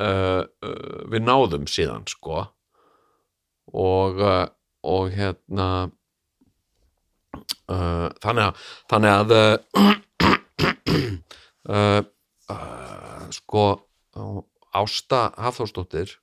uh, 0.00 0.42
uh, 0.44 0.98
við 1.12 1.24
náðum 1.26 1.68
síðan 1.70 2.06
sko. 2.10 2.46
Og 3.72 4.20
uh, 4.20 4.46
og 4.82 5.12
hérna 5.14 5.68
uh, 7.70 8.08
þannig 8.22 8.48
að 8.48 8.54
þannig 8.90 9.12
að 9.18 9.34
uh, 9.36 9.54
uh, 11.76 12.02
sko 13.32 13.66
Ásta 14.72 15.30
Hafþórsdóttir 15.40 16.18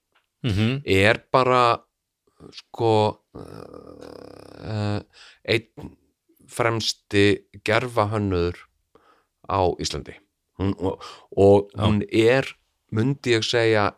mm 0.45 0.81
er 0.85 1.19
bara 1.31 1.79
sko 2.55 3.19
einn 5.43 5.89
fremsti 6.49 7.25
gerfahönnuður 7.65 8.57
á 9.49 9.61
Íslandi. 9.81 10.15
Hún, 10.57 10.73
og, 10.79 11.03
og 11.37 11.69
hún 11.77 12.01
er 12.09 12.47
myndi 12.95 13.35
ég 13.35 13.45
segja 13.45 13.89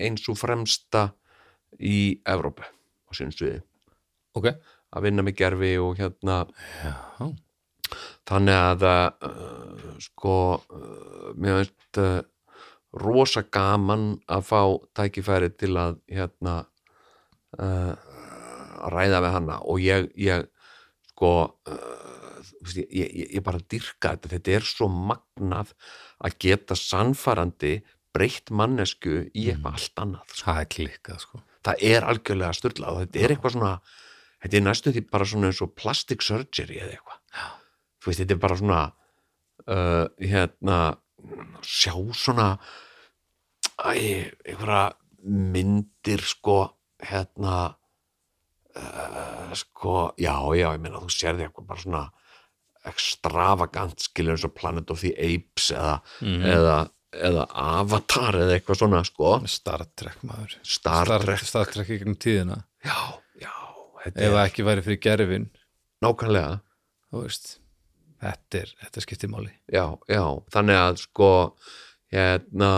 eins 0.00 0.26
og 0.30 0.38
fremsta 0.40 1.10
í 1.78 2.20
Evrópu 2.28 2.64
á 2.64 3.10
sínum 3.14 3.34
sviði. 3.34 3.60
Ok. 4.38 4.50
Að 4.90 5.06
vinna 5.06 5.22
með 5.22 5.36
gerfi 5.38 5.70
og 5.78 6.00
hérna. 6.00 6.40
Já, 6.82 7.28
þannig 8.30 8.58
að 8.58 8.86
uh, 8.88 9.84
sko 10.02 10.34
uh, 10.58 11.30
mér 11.38 11.60
veist 11.60 12.00
uh, 12.02 12.20
rosa 12.98 13.44
gaman 13.46 14.16
að 14.26 14.46
fá 14.48 14.62
tækifæri 14.98 15.52
til 15.54 15.76
að 15.78 16.00
hérna 16.10 16.62
ræða 18.90 19.20
við 19.22 19.32
hana. 19.34 19.56
Og 19.66 19.82
ég, 19.82 20.08
ég 20.18 20.46
sko 21.10 21.30
ég, 22.78 22.86
ég, 22.90 23.24
ég 23.36 23.42
bara 23.46 23.62
dyrka 23.62 24.14
þetta. 24.14 24.30
Þetta 24.34 24.54
er 24.56 24.66
svo 24.66 24.88
magnað 24.90 25.74
að 26.18 26.36
geta 26.42 26.78
sannfærandi 26.78 27.76
breytt 28.16 28.50
mannesku 28.50 29.16
í 29.30 29.48
eitthvað 29.52 29.78
allt 29.78 30.02
annað 30.04 30.34
sko. 30.34 30.44
það 30.44 30.60
er 30.60 30.70
klikkað 30.74 31.24
sko. 31.24 31.42
Það 31.66 31.82
er 31.90 32.06
algjörlega 32.08 32.56
styrlað 32.56 32.94
og 32.94 33.02
þetta 33.04 33.20
er 33.20 33.34
eitthvað 33.34 33.56
svona 33.56 33.72
þetta 34.40 34.56
er 34.56 34.64
næstu 34.66 34.94
því 34.94 35.02
bara 35.12 35.28
svona 35.28 35.50
eins 35.50 35.62
og 35.64 35.74
plastic 35.76 36.24
surgery 36.24 36.80
eða 36.80 36.96
eitthvað. 36.96 37.20
Þú 38.00 38.10
veist, 38.10 38.22
þetta 38.22 38.36
er 38.36 38.42
bara 38.46 38.60
svona 38.60 38.80
uh, 39.66 40.06
hérna 40.18 40.78
sjá 41.66 41.92
svona 42.16 42.48
æ, 43.84 43.92
einhverja 44.48 44.86
myndir 45.24 46.24
sko 46.24 46.62
hérna 47.04 47.74
uh, 48.76 49.52
sko, 49.56 50.14
já, 50.20 50.34
já, 50.56 50.70
ég 50.72 50.80
meina 50.80 51.02
þú 51.02 51.12
sérði 51.12 51.46
eitthvað 51.46 51.68
bara 51.68 51.84
svona 51.84 52.06
extravagant 52.88 54.00
skilur 54.00 54.36
eins 54.36 54.46
og 54.48 54.54
Planet 54.56 54.90
of 54.92 55.02
the 55.04 55.12
Apes 55.20 55.68
eða, 55.76 55.98
eða, 56.24 56.76
eða 57.14 57.46
Avatar 57.50 58.38
eða 58.44 58.58
eitthvað 58.58 58.82
svona 58.82 59.04
sko. 59.06 59.36
Star 59.50 59.86
Trek 59.98 60.20
maður. 60.26 60.58
Star 60.62 61.10
Trek. 61.24 61.46
Star 61.46 61.70
Trek 61.70 61.90
í 61.90 62.00
gegnum 62.00 62.18
tíðina. 62.20 62.60
Já, 62.86 62.98
já, 63.42 63.54
ef 64.04 64.12
það 64.14 64.28
er 64.28 64.42
ekki 64.44 64.66
væri 64.68 64.86
fyrir 64.86 65.02
gerfin. 65.06 65.48
Nákvæmlega. 66.04 66.60
Þú 67.10 67.24
veist 67.24 67.56
þetta 68.20 68.60
er, 68.60 68.72
þetta 68.84 69.04
skiptir 69.04 69.32
máli. 69.32 69.50
Já, 69.72 69.84
já, 70.10 70.22
þannig 70.54 70.80
að 70.80 71.02
sko 71.04 71.30
hérna 72.12 72.72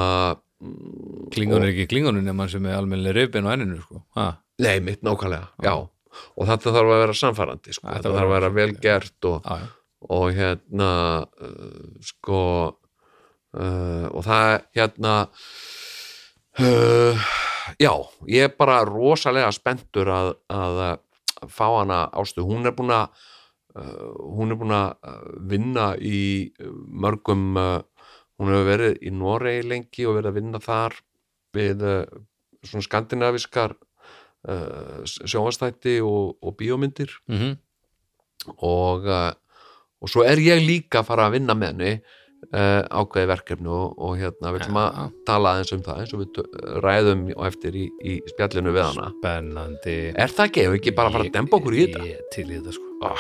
klingun 1.35 1.65
er 1.65 1.73
ekki 1.73 1.89
klingunum 1.91 2.27
nema 2.27 2.47
sem 2.51 2.67
er 2.69 2.79
almennilega 2.79 3.19
rifin 3.19 3.49
á 3.49 3.55
enninu 3.55 3.81
sko. 3.83 4.03
ha, 4.19 4.29
nei, 4.63 4.77
mitt 4.85 5.03
nákvæmlega, 5.03 5.49
já. 5.65 5.75
og 6.37 6.51
þetta 6.51 6.75
þarf 6.77 6.93
að 6.95 7.03
vera 7.03 7.19
samfærandi 7.19 7.75
sko. 7.75 7.89
Þetta 7.89 8.13
þarf 8.15 8.29
að 8.29 8.35
vera 8.37 8.53
vel 8.59 8.69
gert 8.85 9.31
og, 9.31 9.41
já, 9.43 9.65
já. 9.65 9.73
og 10.19 10.39
hérna 10.39 10.93
uh, 11.27 11.83
sko 12.13 12.39
uh, 13.57 14.09
og 14.13 14.25
það 14.27 14.49
hérna 14.77 15.15
uh, 16.61 17.29
já, 17.81 17.93
ég 18.31 18.49
er 18.49 18.57
bara 18.59 18.83
rosalega 18.89 19.53
spenntur 19.55 20.11
að, 20.13 20.33
að 20.53 20.81
uh, 20.87 20.97
fá 21.51 21.67
hana 21.81 22.05
ástu, 22.19 22.45
hún 22.47 22.67
er 22.69 22.77
búin 22.77 22.95
að 22.95 23.29
hún 23.73 24.53
er 24.53 24.59
búin 24.61 24.75
að 24.77 25.23
vinna 25.49 25.85
í 25.97 26.53
mörgum 26.93 27.55
hún 27.57 28.51
hefur 28.53 28.67
verið 28.69 28.99
í 29.01 29.13
Noregi 29.17 29.63
lengi 29.65 30.05
og 30.05 30.19
verið 30.19 30.29
að 30.29 30.37
vinna 30.37 30.61
þar 30.61 30.99
við 31.57 31.87
svona 32.61 32.85
skandinaviskar 32.85 33.73
sjónvastætti 35.09 35.97
og, 36.05 36.37
og 36.45 36.53
bíómyndir. 36.61 37.17
Mm 37.33 37.57
og, 38.57 39.07
uh, 39.07 39.33
og 40.03 40.11
svo 40.11 40.25
er 40.27 40.41
ég 40.43 40.63
líka 40.65 41.03
að 41.03 41.09
fara 41.11 41.29
að 41.29 41.39
vinna 41.39 41.57
með 41.59 41.73
henni 41.73 41.93
uh, 42.51 42.83
ákveði 43.03 43.31
verkefni 43.33 43.71
og, 43.73 43.95
og 44.03 44.17
hérna 44.21 44.53
við 44.55 44.65
ætlum 44.65 44.81
að 44.83 44.91
Já. 44.99 45.07
tala 45.31 45.55
aðeins 45.55 45.73
um 45.77 45.85
það 45.87 46.03
eins 46.03 46.15
og 46.17 46.25
við 46.25 46.43
ræðum 46.87 47.25
og 47.37 47.47
eftir 47.51 47.79
í, 47.79 47.87
í 48.03 48.19
spjallinu 48.35 48.75
við 48.77 48.87
hana 48.89 49.11
spennandi 49.19 49.97
Er 50.17 50.35
það 50.35 50.51
ekki, 50.51 50.67
ef 50.67 50.75
við 50.75 50.81
ekki 50.83 50.97
bara 50.99 51.13
að 51.13 51.19
fara 51.19 51.29
að 51.31 51.37
dempa 51.39 51.59
okkur 51.61 51.79
í 51.79 51.87
þetta? 51.87 52.07
ég, 52.13 52.27
til 52.35 52.49
í 52.51 52.55
þetta 52.59 52.77
sko 52.79 52.91
Ah. 53.03 53.19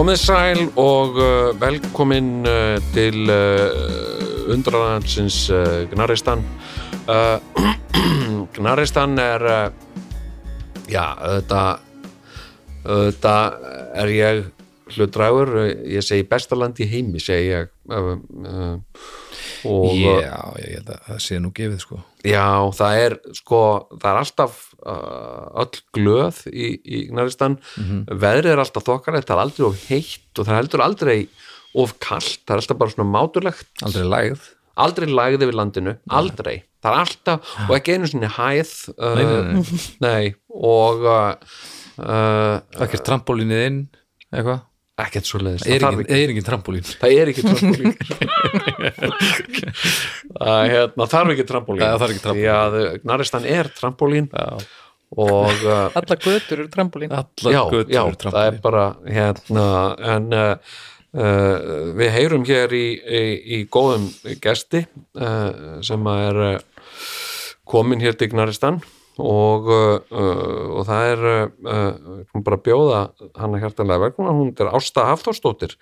Komið 0.00 0.16
sæl 0.16 0.60
og 0.80 1.18
uh, 1.20 1.50
velkomin 1.60 2.46
uh, 2.48 2.78
til 2.94 3.28
uh, 3.28 4.48
undraðansins 4.48 5.50
Gnaristan. 5.90 6.40
Gnaristan 8.56 9.20
er 9.20 9.44
já, 10.88 11.04
þetta 11.20 11.60
þetta 12.86 13.34
er 14.00 14.14
ég 14.14 14.42
hlutdrægur, 14.96 15.52
ég 15.68 16.08
segi 16.08 16.24
bestaland 16.32 16.80
í 16.80 16.88
heimi, 16.88 17.20
segi 17.20 17.52
ég. 17.52 17.68
Og 19.68 19.92
já, 20.00 20.32
ég 20.64 20.78
held 20.78 20.94
að 20.96 21.06
það 21.10 21.22
sé 21.26 21.44
nú 21.44 21.52
gefið 21.60 21.84
sko. 21.84 22.00
Já, 22.24 22.48
það 22.80 23.04
er 23.04 23.20
sko, 23.36 23.64
það 23.98 24.10
er 24.14 24.24
alltaf 24.24 24.64
öll 24.84 25.80
glöð 25.96 26.40
í, 26.52 26.70
í 26.84 27.00
Gnaristan, 27.10 27.58
veðrið 28.08 28.52
er 28.54 28.62
alltaf 28.64 28.86
þokkalegt, 28.86 29.28
það 29.28 29.36
er 29.36 29.42
aldrei 29.44 29.66
of 29.68 29.82
heitt 29.90 30.38
og 30.40 30.46
það 30.46 30.54
er 30.54 30.60
heldur 30.62 30.84
aldrei 30.86 31.18
of 31.80 31.92
kalt, 32.02 32.40
það 32.46 32.54
er 32.56 32.62
alltaf 32.64 32.80
bara 32.80 32.94
svona 32.94 33.10
máturlegt, 33.14 33.68
aldrei 33.86 34.06
lægð. 34.08 34.48
Aldrei 34.80 35.10
lagði 35.12 35.44
við 35.50 35.56
landinu, 35.58 35.92
aldrei, 36.16 36.54
það 36.80 36.94
er 36.94 37.00
alltaf, 37.04 37.50
og 37.66 37.74
ekki 37.76 37.96
einu 37.98 38.08
sinni 38.08 38.30
hæð, 38.32 38.70
uh, 38.96 39.18
Nei, 39.18 39.24
nei, 39.26 39.42
nei. 39.52 39.80
nei, 40.00 40.34
og 40.56 41.04
uh, 41.04 41.34
uh, 42.00 42.56
ekkert 42.80 43.04
trampolínið 43.04 43.64
inn 43.66 43.80
eitthvað 44.30 44.62
ekkert 45.04 45.26
svo 45.28 45.38
leiðist, 45.42 45.66
er 45.66 45.82
engin, 45.86 46.06
er 46.10 46.28
engin 46.32 46.46
trampolín. 46.46 46.84
Það 47.00 47.10
er 47.16 47.26
ekki 47.32 47.42
trampolín. 47.46 47.92
Það 50.40 50.60
hérna, 50.74 51.02
þarf 51.14 51.30
ekki 51.34 51.46
trampolín. 51.48 51.84
Það 51.84 51.98
þarf 52.02 52.12
ekki 52.14 52.24
trampólín. 52.26 52.44
því 52.44 52.50
að 52.54 52.72
Gnaristan 53.04 53.44
er 53.50 53.66
trampolín 53.76 54.26
og 55.10 55.56
uh, 55.66 55.98
Alla 55.98 56.16
götur 56.16 56.58
eru 56.60 56.68
trampolín. 56.70 57.10
Allar 57.10 57.52
já, 57.56 57.62
götur 57.72 57.94
já, 57.96 58.02
eru 58.04 58.14
það 58.14 58.14
er 58.14 58.20
trampolín. 58.22 58.60
bara 58.68 58.84
hérna 59.10 59.66
en 60.14 60.24
uh, 60.36 60.54
uh, 61.16 61.56
við 61.98 62.12
heyrum 62.14 62.46
hér 62.48 62.74
í, 62.76 62.86
í, 62.94 63.22
í 63.58 63.60
góðum 63.72 64.08
gesti 64.42 64.80
uh, 65.18 65.80
sem 65.86 66.10
er 66.14 66.34
uh, 66.46 66.56
komin 67.70 68.02
hér 68.02 68.14
til 68.18 68.30
Gnaristan 68.32 68.76
og, 69.18 69.68
uh, 69.68 69.98
uh, 70.14 70.78
og 70.78 70.86
það 70.88 71.08
er 71.10 71.20
uh, 71.26 72.40
bara 72.44 72.58
að 72.58 72.64
bjóða 72.68 73.00
hana 73.40 73.60
hjartanlega 73.62 74.04
velkomin, 74.06 74.38
hún 74.38 74.52
er 74.54 74.72
Ásta 74.76 75.06
Hafþórsdóttir. 75.10 75.76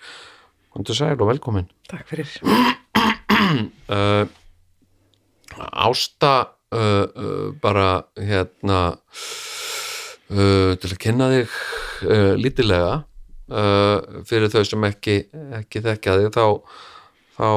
Hún 0.73 0.85
til 0.85 0.95
sæl 0.97 1.17
og 1.17 1.29
velkomin. 1.29 1.69
Takk 1.89 2.05
fyrir. 2.09 2.29
Ásta 5.89 6.33
bara 6.69 7.87
hérna 8.13 8.81
til 10.29 10.91
að 10.91 10.99
kynna 11.01 11.31
þig 11.33 11.55
lítilega 12.37 12.99
fyrir 14.29 14.53
þau 14.53 14.61
sem 14.69 14.85
ekki, 14.85 15.15
ekki 15.57 15.81
þekkja 15.87 16.17
þig 16.19 16.29
þá, 16.37 16.45
þá 17.39 17.49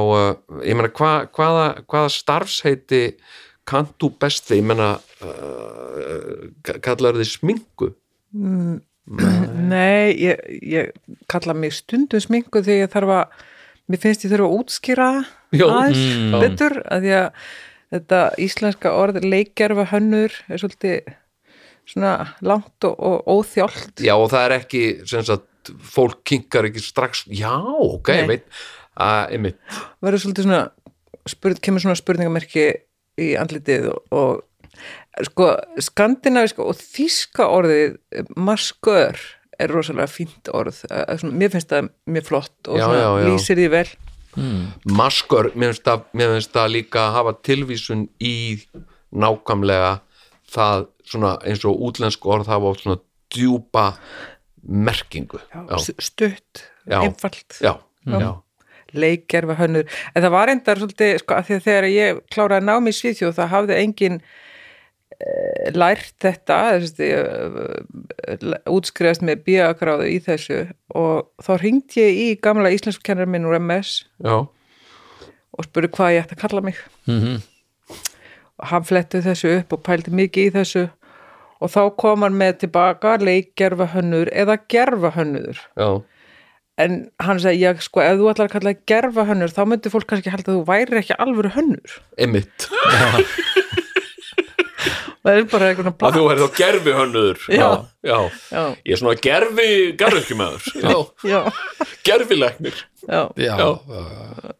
ég 0.65 0.79
meina 0.79 0.89
hva, 0.97 1.13
hvaða, 1.37 1.67
hvaða 1.85 2.15
starfsheiti 2.17 3.03
kannt 3.69 3.95
þú 4.03 4.11
best 4.23 4.51
við, 4.51 4.63
ég 4.63 4.69
meina 4.73 4.89
uh, 5.23 6.79
kallar 6.85 7.19
þið 7.21 7.29
sminku? 7.31 7.93
Nei, 9.73 10.15
ég, 10.23 10.39
ég 10.63 10.93
kalla 11.31 11.55
mig 11.59 11.75
stundum 11.77 12.23
sminku 12.23 12.63
þegar 12.63 12.85
ég 12.87 12.93
þarf 12.93 13.13
að 13.17 13.43
mér 13.91 14.01
finnst 14.03 14.25
ég 14.27 14.33
þurfa 14.33 14.49
að 14.49 14.59
útskýra 14.61 15.09
aðeins 15.53 16.03
Mm. 16.03 16.37
betur 16.41 16.79
að 16.87 17.03
því 17.05 17.15
að 17.19 17.27
þetta 17.93 18.21
íslenska 18.41 18.93
orð 18.97 19.19
leikgerfa 19.27 19.85
hönnur 19.91 20.33
er 20.49 20.61
svolítið 20.63 21.11
svona 21.93 22.13
langt 22.47 22.87
og, 22.89 22.95
og 22.97 23.27
óþjált. 23.35 24.01
Já 24.01 24.15
og 24.15 24.31
það 24.33 24.45
er 24.47 24.55
ekki 24.61 24.83
sem 25.11 25.27
sagt, 25.27 25.73
fólk 25.93 26.23
kinkar 26.25 26.71
ekki 26.71 26.81
strax 26.83 27.25
já, 27.29 27.53
ok, 27.59 28.09
Nei. 28.15 28.21
ég 28.23 28.31
veit. 28.31 28.47
Að, 29.03 29.21
einmitt, 29.35 29.59
verður 30.05 30.23
svolítið 30.25 30.47
svona 30.47 30.63
spurð, 31.33 31.61
kemur 31.65 31.83
svona 31.85 31.99
spurningamerki 31.99 32.65
í 33.21 33.33
andlitið 33.39 33.91
og, 34.15 34.43
sko 35.29 35.51
skandinaviska 35.85 36.65
og 36.65 36.79
þíska 36.81 37.49
orðið 37.53 37.99
maskör 38.37 39.19
er 39.61 39.71
rosalega 39.71 40.09
fínt 40.11 40.49
orð. 40.57 40.81
Eh, 40.91 41.19
svona, 41.21 41.37
mér 41.39 41.53
finnst 41.53 41.71
það 41.71 41.91
mjög 42.11 42.25
flott 42.31 42.69
og 42.73 42.81
Já, 42.81 42.87
já, 42.89 43.09
já. 43.21 43.27
lýsir 43.29 43.59
því 43.61 43.69
vel. 43.71 43.91
Maskör, 44.89 45.51
mér 45.55 45.73
finnst 45.75 45.85
það, 45.85 46.05
mér 46.17 46.33
finnst 46.37 46.55
það 46.57 46.73
líka 46.73 47.03
að 47.05 47.17
hafa 47.19 47.35
tilvísun 47.45 48.07
í 48.25 48.35
nákvæmlega 49.13 49.93
það 50.53 50.87
svona 51.05 51.35
eins 51.45 51.65
og 51.69 51.81
útlensk 51.89 52.25
orð 52.27 52.49
hafa 52.49 52.73
svona 52.81 52.99
djúpa 53.33 53.87
merkingu. 54.63 55.41
Stutt, 56.01 56.65
einfalt. 56.89 57.59
Já, 57.61 57.77
já, 58.09 58.31
leikgerfa 58.95 59.59
hönnur 59.59 59.91
en 60.13 60.23
það 60.23 60.35
var 60.35 60.53
endar 60.53 60.81
svolítið 60.81 61.19
sko, 61.23 61.37
að 61.37 61.49
því 61.49 61.59
að 61.59 61.67
þegar 61.67 61.89
ég 61.91 62.23
kláraði 62.33 62.69
námi 62.69 62.93
í 62.93 62.97
Svíþjóð 62.99 63.37
það 63.39 63.53
hafði 63.53 63.79
engin 63.81 64.19
e, 65.19 65.37
lært 65.77 66.15
þetta 66.23 66.59
þessi, 66.83 67.11
e, 67.13 68.57
útskrifast 68.73 69.25
með 69.27 69.45
bíagráðu 69.49 70.09
í 70.13 70.19
þessu. 70.25 70.65
Og 70.99 71.29
þá 71.45 71.53
ringdi 71.63 72.03
ég 72.03 72.21
í 72.23 72.29
gamla 72.43 72.73
íslensku 72.75 73.05
kennar 73.07 73.31
minn 73.31 73.49
úr 73.49 73.59
MS 73.61 74.03
já, 74.25 74.37
og 75.53 75.69
spurði 75.69 75.93
hvað 75.97 76.17
ég 76.17 76.27
ætti 76.27 76.39
að 76.39 76.45
kalla 76.47 76.67
mig. 76.69 76.83
Mhm. 77.07 77.41
og 78.63 78.69
hann 78.71 78.85
flettið 78.87 79.25
þessu 79.27 79.49
upp 79.59 79.73
og 79.75 79.81
pældi 79.83 80.13
mikið 80.15 80.45
í 80.47 80.53
þessu. 80.55 80.85
Og 81.63 81.71
þá 81.71 81.83
kom 81.99 82.23
hann 82.23 82.37
með 82.39 82.61
tilbaka 82.63 83.17
leikgerfa 83.23 83.89
hönnur 83.95 84.31
eða 84.31 84.57
gerfa 84.71 85.13
hönnur 85.17 85.59
já, 85.79 86.03
en 86.81 87.11
hann 87.21 87.41
segi, 87.43 87.61
ég 87.67 87.83
sko, 87.85 88.01
ef 88.01 88.17
þú 88.21 88.31
ætlar 88.33 88.49
að 88.49 88.55
kalla 88.57 88.73
það 88.73 88.85
gerfa 88.93 89.27
hönnur, 89.29 89.53
þá 89.53 89.63
myndi 89.69 89.93
fólk 89.93 90.07
kannski 90.09 90.33
halda 90.33 90.53
að 90.55 90.59
þú 90.61 90.65
væri 90.71 91.01
ekki 91.03 91.19
alvöru 91.21 91.51
hönnur. 91.57 91.99
Einmitt. 92.19 92.69
Það 95.23 95.37
er 95.39 95.45
bara 95.53 95.67
eitthvað 95.71 95.89
að 95.93 95.97
blá 96.01 96.09
þú 96.17 96.23
er 96.33 96.41
þá 96.41 96.57
gerfi 96.59 96.93
hönnuður 96.97 97.43
Já. 97.55 97.67
já, 98.03 98.17
já, 98.51 98.63
ég 98.89 98.95
er 98.97 98.99
svona 98.99 99.13
gerfi 99.23 99.67
garðurkjumæður 100.01 100.65
já, 100.83 100.97
já, 101.31 101.39
gerfilegnir 102.09 102.81
já, 103.07 103.21
já, 103.39 103.53
Já. 103.53 103.69
já. 103.93 104.57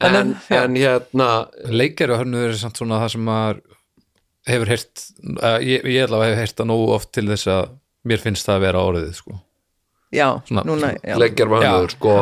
en, 0.00 0.16
En- 0.22 0.32
já. 0.48 0.62
en 0.62 0.78
hérna 0.80 1.28
leikari 1.68 2.16
og 2.16 2.22
hönnuður 2.22 2.54
er 2.54 2.60
samt 2.62 2.80
svona 2.80 3.02
það 3.02 3.12
sem 3.18 3.26
maður 3.28 3.60
hefur 4.48 4.72
heyrt 4.72 5.04
uh, 5.44 5.58
ég, 5.60 5.84
ég 5.92 6.08
hef 6.08 6.40
heyrt 6.40 6.56
það 6.62 6.70
nógu 6.72 6.88
oft 6.96 7.12
til 7.18 7.26
þess 7.28 7.50
að 7.52 7.76
mér 8.08 8.24
finnst 8.24 8.48
það 8.48 8.56
að 8.56 8.64
vera 8.70 8.86
orðið 8.88 9.12
sko. 9.20 9.36
Já 10.12 10.28
Svona- 10.48 10.64
núna, 10.64 10.94
já, 11.04 11.16
leggjar 11.18 11.48
Já, 11.62 11.88
sko 11.90 12.14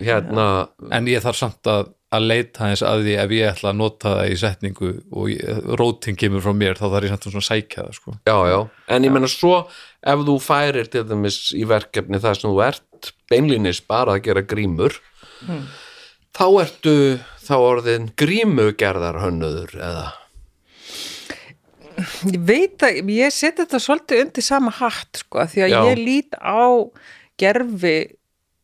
hérna, 0.00 0.68
en 0.90 1.06
ég 1.06 1.22
þarf 1.22 1.36
samt 1.36 1.62
að 1.66 1.90
að 2.10 2.24
leita 2.26 2.64
hans 2.66 2.80
að 2.82 3.04
því 3.06 3.12
ef 3.22 3.30
ég 3.30 3.50
ætla 3.52 3.70
að 3.70 3.76
nota 3.78 4.08
það 4.16 4.30
í 4.32 4.36
setningu 4.40 4.88
og 5.14 5.28
ég- 5.30 5.66
rótin 5.78 6.16
kemur 6.18 6.42
frá 6.42 6.50
mér 6.58 6.74
þá 6.74 6.86
þarf 6.90 7.04
ég 7.06 7.12
samt 7.12 7.22
svona 7.28 7.42
að 7.44 7.50
sækja 7.50 7.84
það 7.86 7.94
sko. 7.94 8.14
já, 8.26 8.36
já, 8.50 8.68
en 8.88 9.04
ég 9.04 9.12
menna 9.14 9.28
svo 9.30 9.68
ef 10.02 10.18
þú 10.26 10.34
færir 10.42 10.90
til 10.90 11.04
dæmis 11.04 11.38
í 11.54 11.62
verkefni 11.70 12.18
það 12.18 12.34
sem 12.40 12.50
þú 12.50 12.64
ert 12.66 13.12
beinlínis 13.30 13.80
bara 13.86 14.16
að 14.18 14.22
gera 14.26 14.42
grímur 14.42 14.98
þá 16.34 16.44
ertu 16.64 17.20
þá 17.46 17.54
orðin 17.60 18.10
grímugerðar 18.16 19.20
hönnuður 19.22 19.76
eða? 19.78 20.08
Ég 22.30 22.40
veit 22.48 22.82
að, 22.86 23.00
ég 23.12 23.32
seti 23.34 23.62
þetta 23.62 23.80
svolítið 23.82 24.22
undir 24.24 24.44
sama 24.44 24.70
hatt, 24.72 25.20
sko, 25.20 25.42
af 25.42 25.52
því 25.52 25.64
að 25.66 25.72
Já. 25.74 25.80
ég 25.90 25.98
lít 26.00 26.36
á 26.40 26.64
gerfi 27.40 27.96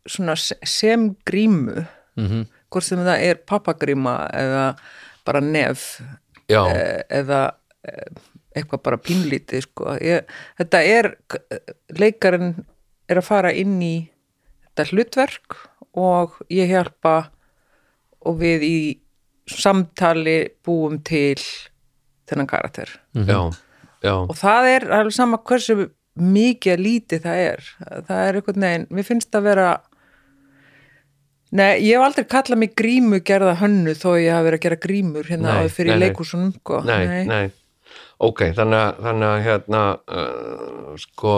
sem 0.06 1.08
grímu, 1.26 1.86
mm 2.20 2.44
hvort 2.66 2.82
sem 2.82 2.98
það 3.06 3.24
er 3.24 3.42
pappagríma 3.46 4.14
eða 4.34 4.64
bara 5.26 5.40
nef 5.40 6.00
já, 6.50 6.60
eh, 6.66 7.02
eða 7.14 7.40
eh, 7.86 8.10
eitthvað 8.56 8.82
bara 8.88 8.98
pínlítið, 9.02 9.66
sko. 9.66 9.94
Ég, 10.02 10.26
þetta 10.58 10.82
er, 10.82 11.10
leikarinn 11.92 12.54
er 13.06 13.20
að 13.20 13.28
fara 13.28 13.52
inn 13.54 13.76
í 13.84 13.94
þetta 14.64 14.86
hlutverk 14.90 15.58
og 15.96 16.38
ég 16.52 16.72
hjálpa 16.72 17.16
og 18.26 18.40
við 18.40 18.64
í 18.66 18.78
samtali 19.46 20.38
búum 20.66 20.98
til 21.06 21.38
þennan 22.26 22.48
karakter. 22.50 22.90
Já, 23.14 23.52
já. 24.02 24.14
Og 24.16 24.34
það 24.40 24.70
er 24.72 24.88
alveg 24.98 25.14
sama 25.14 25.38
hversu 25.46 25.90
mikið 26.16 26.80
lítið 26.80 27.22
það 27.26 27.42
er 27.44 27.66
það 28.08 28.22
er 28.28 28.38
einhvern 28.40 28.64
veginn, 28.66 28.86
mér 28.90 29.06
finnst 29.10 29.30
það 29.34 29.46
vera 29.50 29.68
Nei, 31.56 31.78
ég 31.86 31.94
hef 31.94 32.02
aldrei 32.02 32.24
kallað 32.26 32.58
mig 32.58 32.72
grímu 32.76 33.20
gerða 33.24 33.52
hönnu 33.60 33.92
þó 33.96 34.16
ég 34.18 34.32
hafi 34.34 34.48
verið 34.48 34.58
að 34.58 34.64
gera 34.64 34.78
grímur 34.82 35.28
hérna 35.30 35.52
Nei, 35.60 35.68
fyrir 35.72 35.94
nei, 35.94 36.00
leikúsunum 36.02 36.50
sko. 36.56 36.80
nei, 36.84 37.22
nei, 37.28 37.44
ok, 38.18 38.42
þannig 38.56 38.80
að, 38.82 39.22
að 39.28 39.44
hérna 39.46 39.82
uh, 40.10 40.96
sko 41.00 41.36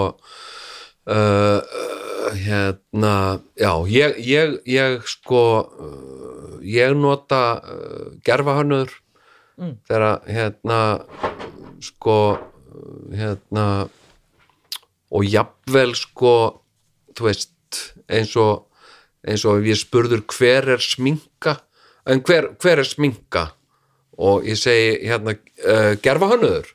uh, 1.13 1.61
hérna 2.41 3.13
já, 3.61 3.73
ég, 3.93 4.17
ég, 4.25 4.57
ég 4.73 5.05
sko 5.13 5.43
uh, 5.69 6.57
ég 6.65 6.97
nota 6.99 7.43
uh, 7.61 8.09
gerfahönnur 8.27 8.97
Mm. 9.59 9.73
þegar 9.91 10.21
hérna 10.31 10.77
sko 11.83 12.13
uh, 12.39 13.15
hérna 13.19 13.65
og 15.15 15.25
jafnvel 15.25 15.95
sko 15.97 16.33
þú 17.17 17.29
veist 17.29 17.85
eins 18.09 18.35
og 18.41 18.67
eins 19.29 19.45
og 19.49 19.67
ég 19.67 19.79
spurður 19.79 20.23
hver 20.31 20.75
er 20.77 20.83
sminka 20.83 21.59
en 22.09 22.23
hver, 22.25 22.53
hver 22.61 22.81
er 22.81 22.89
sminka? 22.89 23.51
Og 24.19 24.47
ég 24.49 24.59
segi 24.59 25.07
hérna 25.07 25.37
uh, 25.37 25.93
gerfa 26.03 26.31
hönnuður 26.33 26.71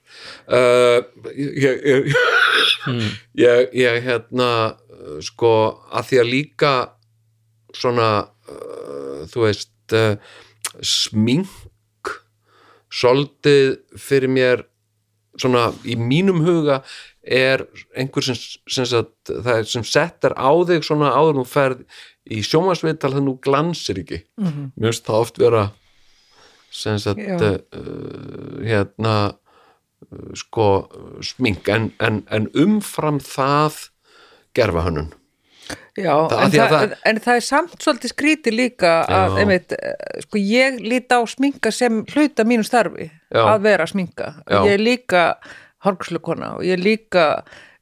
uh, 0.47 1.01
ég, 1.35 1.81
ég, 1.83 2.13
ég, 3.35 3.73
ég 3.75 3.97
hérna 4.05 4.49
sko 5.23 5.51
að 5.91 6.07
því 6.07 6.21
að 6.21 6.31
líka 6.31 6.73
svona 7.75 8.09
uh, 8.23 9.25
þú 9.27 9.43
veist 9.43 9.97
smink 10.79 12.13
svolítið 12.93 13.75
fyrir 13.99 14.31
mér 14.31 14.63
svona 15.39 15.71
í 15.87 15.95
mínum 15.97 16.41
huga 16.45 16.81
er 17.23 17.63
einhver 17.95 18.21
sem, 18.25 18.35
sem, 18.67 18.85
sem 19.65 19.83
settar 19.87 20.35
á 20.35 20.51
þig 20.67 20.83
svona 20.85 21.13
áður 21.15 21.39
nú 21.39 21.45
ferð 21.47 21.85
í 22.29 22.41
sjómasvital 22.45 23.13
þannig 23.13 23.25
nú 23.29 23.37
glansir 23.43 23.99
ekki. 24.03 24.21
Mhm. 24.39 24.71
mér 24.77 24.91
finnst 24.91 25.07
það 25.07 25.21
oft 25.25 25.39
vera 25.41 25.63
sem 26.73 26.97
sagt 26.99 27.19
uh, 27.21 27.57
hérna 28.65 29.15
uh, 29.33 30.29
sko 30.37 30.67
smink 31.23 31.67
en, 31.69 31.91
en, 32.03 32.23
en 32.33 32.47
umfram 32.53 33.19
það 33.23 33.89
gerfa 34.57 34.87
hönnun 34.87 35.11
Já, 35.95 36.11
Það- 36.27 36.33
en, 36.33 36.49
að 36.49 36.55
það, 36.57 36.71
það- 36.73 36.93
en 37.07 37.19
það 37.23 37.37
er 37.39 37.43
samt 37.45 37.75
svolítið 37.79 38.11
skrítið 38.11 38.55
líka 38.57 38.89
að, 39.07 39.35
einmitt, 39.43 39.71
eh, 39.77 40.17
sko 40.25 40.41
ég 40.41 40.79
líti 40.83 41.15
á 41.15 41.21
sminka 41.29 41.71
sem 41.71 42.01
hluta 42.11 42.43
mínu 42.49 42.65
starfi 42.67 43.05
Já. 43.33 43.43
að 43.55 43.61
vera 43.67 43.87
sminka. 43.89 44.31
Já. 44.47 44.59
ég 44.67 44.73
er 44.77 44.83
líka 44.83 45.23
hálfslukona 45.83 46.53
og 46.57 46.63
ég 46.67 46.77
er 46.77 46.83
líka 46.83 47.25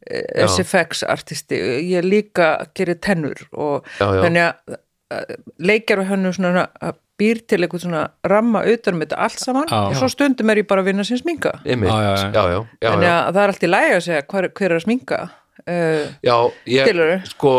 eh, 0.08 0.24
Já. 0.42 0.48
SFX 0.48 1.04
artisti, 1.08 1.60
ég 1.92 2.00
er 2.02 2.08
líka 2.08 2.54
gerir 2.78 2.98
tennur 3.04 3.44
og 3.52 3.86
þannig 4.00 4.48
að 4.48 4.78
eh, 5.12 5.36
leikjar 5.60 6.02
og 6.04 6.10
hennu 6.10 6.34
svona 6.34 6.70
að 6.82 6.98
býr 7.22 7.44
til 7.46 7.60
eitthvað 7.62 7.84
svona 7.84 8.06
ramma 8.26 8.64
utan 8.66 8.98
með 8.98 9.12
þetta 9.12 9.20
allt 9.28 9.44
saman. 9.44 9.68
Já. 9.70 9.82
og 9.92 10.00
svo 10.00 10.10
stundum 10.10 10.50
er 10.50 10.64
ég 10.64 10.68
bara 10.72 10.82
að 10.82 10.90
vinna 10.90 11.06
sem 11.06 11.20
sminka. 11.22 11.52
Einmitt, 11.62 11.92
Já, 11.92 12.00
já, 12.02 12.16
já, 12.18 12.32
já. 12.34 12.58
já, 12.58 12.66
já, 12.82 12.90
þannig 12.90 13.12
að 13.12 13.30
það 13.36 13.44
er 13.44 13.54
allt 13.54 13.68
í 13.68 13.70
lægi 13.70 13.94
að 13.94 14.04
segja 14.08 14.26
hver, 14.32 14.50
hver 14.58 14.72
er 14.72 14.80
að 14.80 14.84
sminka. 14.88 15.22
Uh, 15.62 16.08
Já, 16.26 16.36
ég, 16.66 17.28
sko, 17.30 17.52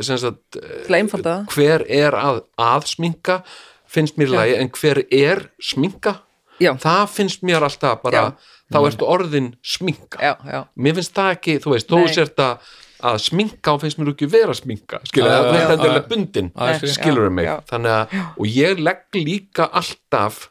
sem 0.00 0.16
sagt, 0.16 0.56
að 0.56 1.32
hver 1.52 1.82
er 1.92 2.16
að, 2.16 2.38
að 2.56 2.86
sminka 2.88 3.42
finnst 3.84 4.16
mér 4.16 4.32
lagi, 4.32 4.54
en 4.62 4.70
hver 4.72 5.02
er 5.12 5.42
sminka, 5.60 6.14
Já. 6.62 6.72
það 6.80 7.04
finnst 7.10 7.42
mér 7.46 7.66
alltaf 7.66 8.00
bara, 8.04 8.22
Já. 8.30 8.54
þá 8.74 8.78
ertu 8.88 9.08
orðin 9.10 9.52
sminka. 9.66 10.18
já, 10.22 10.34
já, 10.46 10.60
Mér 10.76 10.94
finnst 11.00 11.14
það 11.16 11.30
ekki, 11.36 11.58
þú 11.64 11.74
veist, 11.74 11.90
þó 11.90 11.98
Nei. 12.00 12.12
sért 12.14 12.42
að, 12.44 12.72
að 13.10 13.18
sminka 13.26 13.74
og 13.74 13.82
finnst 13.82 13.98
mér 14.00 14.12
ekki 14.14 14.28
vera 14.32 14.54
sminka, 14.54 15.00
skilur, 15.10 15.30
það 15.34 15.58
er 15.60 15.70
þetta 15.74 15.92
já. 15.92 16.02
bundin, 16.08 16.50
skilur 16.94 17.28
Já, 17.30 17.34
mig, 17.40 17.48
já. 17.50 17.54
þannig 17.72 17.96
að, 17.98 18.18
og 18.38 18.46
ég 18.54 18.82
legg 18.86 19.18
líka 19.18 19.66
alltaf 19.80 20.44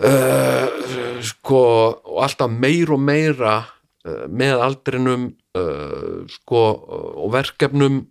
uh, 0.00 0.68
sko, 1.24 1.62
og 2.08 2.22
alltaf 2.26 2.50
meir 2.52 2.92
og 2.94 3.02
meira 3.02 3.56
uh, 3.64 4.24
með 4.30 4.62
aldrinum 4.68 5.26
uh, 5.58 6.22
sko, 6.38 6.62
og 7.24 7.32
verkefnum 7.34 8.06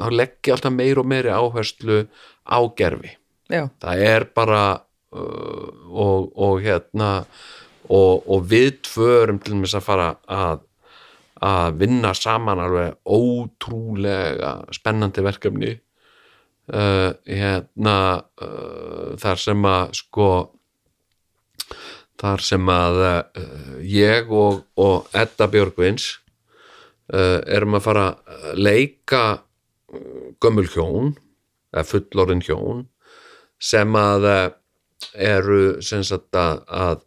þá 0.00 0.08
legg 0.14 0.38
ég 0.48 0.54
alltaf 0.56 0.74
meir 0.74 1.00
og 1.02 1.08
meiri 1.10 1.32
áherslu 1.34 2.04
á 2.48 2.58
gerfi 2.78 3.12
já, 3.52 3.66
það 3.82 4.06
er 4.08 4.26
bara 4.34 4.62
og, 5.12 6.30
og 6.36 6.60
hérna 6.64 7.12
og, 7.88 8.22
og 8.26 8.44
við 8.48 8.82
tvörum 8.88 9.40
til 9.42 9.58
þess 9.60 9.78
að 9.80 9.88
fara 9.88 10.12
að 10.26 10.68
að 11.42 11.78
vinna 11.80 12.12
saman 12.14 12.60
alveg 12.62 12.98
ótrúlega 13.02 14.52
spennandi 14.74 15.24
verkefni 15.26 15.72
uh, 16.70 17.10
hérna 17.26 17.96
uh, 18.38 19.14
þar 19.18 19.40
sem 19.42 19.66
að 19.66 19.96
sko 19.98 20.28
þar 22.22 22.44
sem 22.46 22.70
að 22.70 23.00
uh, 23.08 23.74
ég 23.82 24.30
og, 24.30 24.62
og 24.78 25.10
Edda 25.18 25.50
Björgvins 25.50 26.12
uh, 27.10 27.42
erum 27.42 27.78
að 27.78 27.86
fara 27.88 28.06
að 28.14 28.62
leika 28.62 29.24
uh, 29.34 30.30
gömul 30.38 30.68
hjón 30.70 31.16
eða 31.74 31.88
fullorðin 31.90 32.46
hjón 32.46 32.86
sem 33.62 33.98
að 33.98 34.30
eru 35.14 35.80
sem 35.84 36.04
sagt 36.06 36.36
að, 36.38 36.62
að 36.68 37.00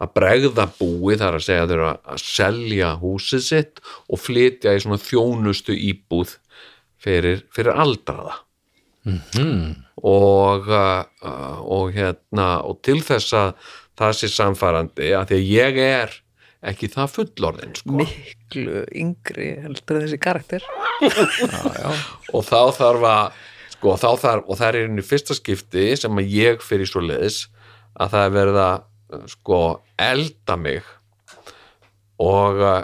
að 0.00 0.12
bregða 0.16 0.66
búi 0.78 1.16
þar 1.20 1.36
að 1.36 1.44
segja 1.46 1.66
þeirra 1.68 1.90
að 2.08 2.22
selja 2.24 2.92
húsið 3.02 3.42
sitt 3.44 3.82
og 4.08 4.22
flytja 4.22 4.72
í 4.76 4.80
svona 4.80 5.00
þjónustu 5.02 5.76
íbúð 5.76 6.38
fyrir, 7.00 7.44
fyrir 7.52 7.76
aldraða. 7.76 8.38
Og, 10.00 10.66
uh, 10.72 11.60
og 11.60 11.92
hérna 11.96 12.48
og 12.64 12.80
til 12.84 13.00
þess 13.04 13.36
að 13.36 13.70
það 14.00 14.16
sé 14.16 14.32
samfærandi 14.32 15.12
að 15.16 15.30
því 15.30 15.38
að 15.38 15.50
ég 15.50 15.80
er 15.84 16.18
ekki 16.70 16.90
það 16.92 17.12
fullorðin 17.14 17.76
sko. 17.78 17.94
miklu 17.96 18.82
yngri 18.92 19.50
heldur 19.62 20.02
þessi 20.02 20.20
karakter. 20.20 20.64
Og 22.36 22.44
þá 22.44 22.60
þarf 22.76 23.06
að 23.08 23.46
sko, 23.80 23.96
þá 23.96 24.10
þarf, 24.20 24.46
og 24.46 24.60
það 24.60 24.68
er 24.68 24.88
einu 24.90 25.04
fyrsta 25.06 25.36
skipti 25.36 25.90
sem 25.96 26.20
að 26.20 26.32
ég 26.36 26.64
fyrir 26.64 26.88
svo 26.88 27.00
leiðis 27.00 27.46
að 27.96 28.12
það 28.12 28.24
er 28.26 28.34
verið 28.36 28.58
að 28.62 29.28
sko, 29.32 29.60
elda 29.96 30.56
mig 30.60 30.82
og 32.20 32.60
uh, 32.60 32.82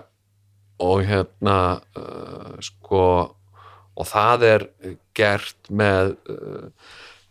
og 0.80 1.02
hérna 1.08 1.58
uh, 1.96 2.54
sko 2.64 3.02
og 3.96 4.08
það 4.08 4.46
er 4.48 4.64
gert 5.16 5.70
með 5.72 6.16
uh, 6.32 6.72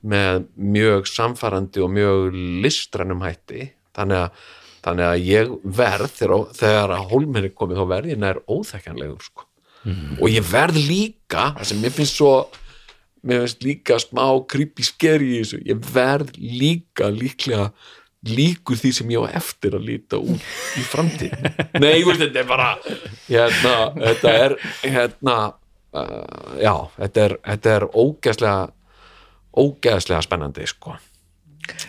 með 0.05 0.45
mjög 0.53 1.09
samfarandi 1.09 1.81
og 1.81 1.89
mjög 1.93 2.35
listrænum 2.61 3.23
hætti 3.25 3.71
þannig 3.97 4.21
að, 4.21 4.43
þannig 4.85 5.07
að 5.07 5.23
ég 5.25 5.53
verð 5.79 6.13
þegar, 6.13 6.45
þegar 6.53 6.93
að 6.93 7.07
hólminn 7.09 7.47
er 7.47 7.55
komið 7.57 7.81
þá 7.81 7.85
verð 7.89 8.11
ég 8.13 8.21
nær 8.21 8.41
óþekkanlegur 8.45 9.25
sko. 9.25 9.47
og 10.21 10.27
ég 10.29 10.45
verð 10.45 10.77
líka 10.77 11.47
það 11.57 11.69
sem 11.71 11.81
mér 11.81 11.95
finnst 11.97 12.21
svo 12.21 12.35
mér 13.25 13.43
finnst 13.43 13.65
líka 13.65 13.99
smá 14.01 14.25
creepy 14.51 14.85
scary 14.85 15.35
í 15.35 15.43
þessu, 15.43 15.61
ég 15.65 15.91
verð 15.95 16.33
líka 16.39 17.09
líklega 17.13 17.71
líkur 18.25 18.79
því 18.81 18.91
sem 18.97 19.11
ég 19.13 19.21
á 19.21 19.37
eftir 19.37 19.75
að 19.77 19.85
líta 19.89 20.17
út 20.17 20.47
í 20.79 20.85
framtíð 20.89 21.35
nei, 21.83 22.01
veist, 22.05 22.23
þetta 22.23 22.41
er 22.41 22.47
bara 22.49 22.69
hérna, 23.27 23.75
þetta 23.99 24.33
er 24.45 24.57
hérna 24.81 25.35
uh, 25.93 26.55
já, 26.57 26.73
þetta 26.95 27.27
er, 27.27 27.37
þetta 27.51 27.75
er 27.75 27.87
ógæslega 27.93 28.57
ógeðslega 29.55 30.23
spennandi 30.25 30.67
sko. 30.69 30.95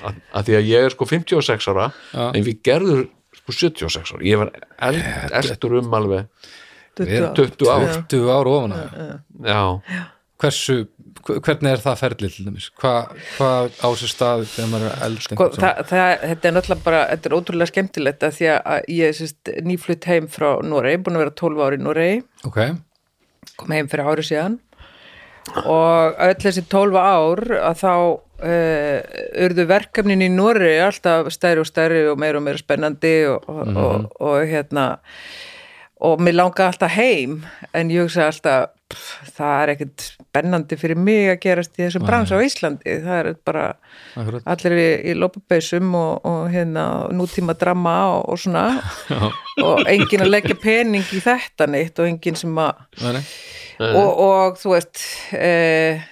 Að, 0.07 0.21
að 0.33 0.49
því 0.49 0.57
að 0.59 0.69
ég 0.71 0.87
er 0.87 0.95
sko 0.95 1.09
56 1.11 1.67
ára 1.73 1.89
Já. 1.91 2.23
en 2.31 2.45
við 2.47 2.61
gerður 2.65 3.03
sko 3.37 3.57
76 3.57 4.15
ára. 4.15 4.23
Ég 4.25 4.41
var 4.41 4.53
eld, 4.89 5.03
eldur 5.41 5.79
um 5.83 5.97
alveg 5.99 6.53
20 6.97 7.69
ár. 7.69 7.89
20 8.09 8.31
ár. 8.33 8.51
Ofan 8.53 8.77
að 8.77 8.95
já, 9.51 9.61
hversu, 10.41 10.79
hvernig 11.25 11.73
er 11.73 11.83
það 11.83 12.01
ferlið 12.03 12.35
til 12.37 12.47
dæmis? 12.49 12.69
Hvað 12.81 13.15
hva 13.37 13.51
á 13.71 13.89
sér 13.99 14.13
stað 14.13 14.45
þegar 14.53 14.71
maður 14.73 14.89
er 14.89 15.05
eld 15.07 15.23
Sko, 15.25 15.49
það, 15.57 15.81
það, 15.91 16.11
þetta 16.23 16.49
er 16.51 16.57
náttúrulega 16.57 16.87
bara, 16.87 17.01
þetta 17.13 17.31
er 17.31 17.37
ótrúlega 17.39 17.73
skemmtilegt 17.73 18.27
að 18.27 18.37
því 18.37 18.51
að 18.53 18.93
ég 18.97 19.23
er 19.25 19.65
nýflutt 19.67 20.11
heim 20.11 20.29
frá 20.33 20.49
Noregi, 20.67 21.01
búin 21.07 21.19
að 21.19 21.25
vera 21.25 21.35
12 21.43 21.65
ári 21.67 21.81
í 21.81 21.85
Noregi, 21.87 22.21
ok, 22.49 22.61
kom 23.57 23.75
heim 23.77 23.91
fyrir 23.91 24.13
ári 24.13 24.27
síðan. 24.27 24.61
Og 25.63 26.17
öll 26.27 26.39
þessi 26.43 26.65
12 26.67 26.97
ár 26.99 27.43
að 27.61 27.83
þá 27.83 27.93
uh, 27.95 28.97
urðu 29.47 29.67
verkefnin 29.71 30.25
í 30.27 30.31
Noregi 30.33 30.81
alltaf 30.83 31.31
stærri 31.35 31.63
og 31.63 31.69
stærri 31.69 32.03
og 32.11 32.19
meira 32.21 32.41
og 32.41 32.47
meira 32.47 32.61
spennandi 32.61 33.17
og, 33.31 33.47
og, 33.51 33.77
og, 33.77 34.09
og 34.21 34.41
hérna. 34.51 34.89
Og 36.07 36.21
mér 36.21 36.41
langaði 36.41 36.67
alltaf 36.73 36.97
heim 36.99 37.39
en 37.73 37.93
ég 37.95 38.05
hugsa 38.05 38.27
alltaf 38.29 38.76
það 39.37 39.63
er 39.65 39.71
ekkert 39.73 40.05
spennandi 40.07 40.77
fyrir 40.79 40.99
mig 41.01 41.31
að 41.33 41.41
gerast 41.43 41.75
í 41.79 41.83
þessum 41.85 42.05
brans 42.07 42.31
á 42.31 42.39
Íslandi. 42.39 42.97
Það 43.03 43.19
er 43.19 43.29
bara 43.49 43.65
akkurat. 44.15 44.47
allir 44.55 44.77
í, 44.79 44.89
í 45.11 45.15
lópabeisum 45.19 45.95
og, 45.99 46.27
og 46.29 46.43
hérna 46.55 46.85
nútíma 47.17 47.57
drama 47.59 47.97
og, 48.17 48.29
og 48.35 48.39
svona. 48.45 48.67
Og 49.67 49.87
enginn 49.89 50.21
að 50.27 50.35
leggja 50.35 50.55
pening 50.61 51.07
í 51.17 51.21
þetta 51.25 51.65
neitt 51.73 51.97
og 51.99 52.11
enginn 52.11 52.37
sem 52.37 52.59
að 52.61 52.83
og, 53.97 54.11
og 54.27 54.59
þú 54.61 54.75
veist 54.75 55.01
eh, 55.37 56.03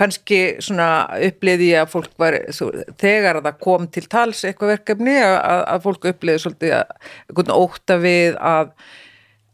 kannski 0.00 0.38
svona 0.64 0.86
uppliði 1.28 1.74
að 1.76 1.90
fólk 1.92 2.14
var 2.20 2.38
svo, 2.56 2.70
þegar 3.00 3.42
það 3.44 3.58
kom 3.60 3.84
til 3.92 4.06
tals 4.08 4.40
eitthvað 4.48 4.72
verkefni 4.78 5.18
að, 5.20 5.36
að- 5.74 5.84
fólk 5.84 6.08
uppliði 6.14 6.42
svolítið 6.46 6.74
að 6.78 7.52
ótta 7.58 7.98
við 8.00 8.38
að 8.40 8.72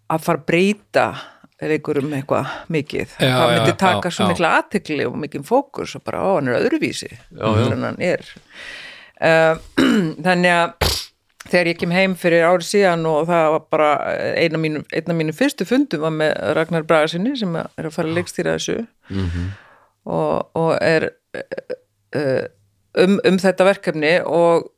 að 0.07 0.23
fara 0.23 0.39
að 0.39 0.47
breyta 0.47 1.05
einhverjum 1.63 2.13
eitthvað 2.13 2.51
mikið. 2.73 3.15
Já, 3.17 3.33
það 3.33 3.53
myndi 3.55 3.73
já, 3.73 3.79
taka 3.81 4.11
já, 4.11 4.17
svo 4.17 4.29
mikla 4.29 4.53
aðtekli 4.59 5.07
og 5.09 5.17
mikið 5.23 5.47
fókus 5.49 5.95
og 5.97 6.05
bara, 6.05 6.21
ó, 6.21 6.37
hann 6.37 6.51
er 6.53 6.59
öðruvísi 6.61 7.09
hann 7.41 8.03
er. 8.05 8.27
Uh, 9.17 9.57
þannig 10.27 10.53
að 10.53 10.93
þegar 11.47 11.71
ég 11.71 11.81
kem 11.81 11.95
heim 11.95 12.17
fyrir 12.19 12.45
árið 12.45 12.69
síðan 12.69 13.07
og 13.09 13.29
það 13.31 13.49
var 13.55 13.65
bara 13.73 13.91
eina 14.37 14.61
mínu, 14.61 14.83
eina 14.93 15.17
mínu 15.17 15.35
fyrstu 15.37 15.67
fundum 15.69 16.05
var 16.05 16.13
með 16.13 16.35
Ragnar 16.59 16.87
Bragasinni 16.89 17.37
sem 17.39 17.57
er 17.57 17.89
að 17.89 17.95
fara 17.95 18.11
að 18.11 18.19
leikstýra 18.19 18.57
þessu. 18.59 18.79
Og, 20.07 20.35
og 20.59 20.73
er 20.85 21.09
uh, 21.41 22.47
um, 23.01 23.21
um 23.25 23.39
þetta 23.41 23.67
verkefni 23.67 24.19
og, 24.23 24.69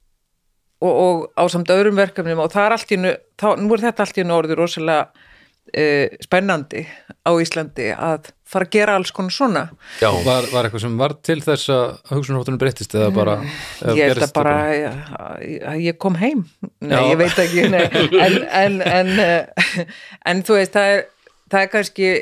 og, 0.85 0.93
og 0.93 1.27
ásamt 1.41 1.73
öðrum 1.75 1.99
verkefnum 1.99 2.45
og 2.45 2.53
það 2.55 2.69
er 2.69 2.77
allt 2.77 2.95
í 2.95 3.01
nú, 3.03 3.17
þá, 3.41 3.49
nú 3.59 3.75
er 3.75 3.89
þetta 3.89 4.07
allt 4.07 4.21
í 4.21 4.27
nú 4.29 4.39
orðið 4.39 4.63
rosalega 4.63 5.27
uh, 5.69 6.17
spennandi 6.25 6.85
á 7.29 7.31
Íslandi 7.37 7.91
að 7.93 8.31
fara 8.49 8.65
að 8.65 8.73
gera 8.79 8.95
alls 8.97 9.13
konar 9.13 9.35
svona. 9.35 9.63
Já, 10.01 10.09
Var, 10.25 10.49
var 10.53 10.67
eitthvað 10.69 10.85
sem 10.87 10.97
var 11.01 11.15
til 11.27 11.39
þess 11.45 11.69
að 11.75 11.85
hugsunarhóttunum 12.15 12.61
breyttist 12.63 12.97
eða 12.97 13.11
bara 13.13 13.37
eða 13.83 13.97
ég 13.99 14.13
held 14.15 14.25
að 14.25 14.35
bara 14.39 14.55
að 14.65 15.61
að 15.75 15.85
ég 15.85 16.01
kom 16.01 16.17
heim. 16.21 16.47
Nei, 16.81 16.97
Já. 16.97 17.03
ég 17.11 17.21
veit 17.21 17.43
ekki 17.45 17.69
nei. 17.75 17.85
en, 18.27 18.41
en, 18.63 18.81
en, 18.89 19.15
uh, 19.21 19.87
en 20.33 20.43
þú 20.49 20.59
veist 20.61 20.77
það 20.77 20.97
er, 20.97 21.07
það 21.53 21.65
er 21.65 21.73
kannski 21.77 22.13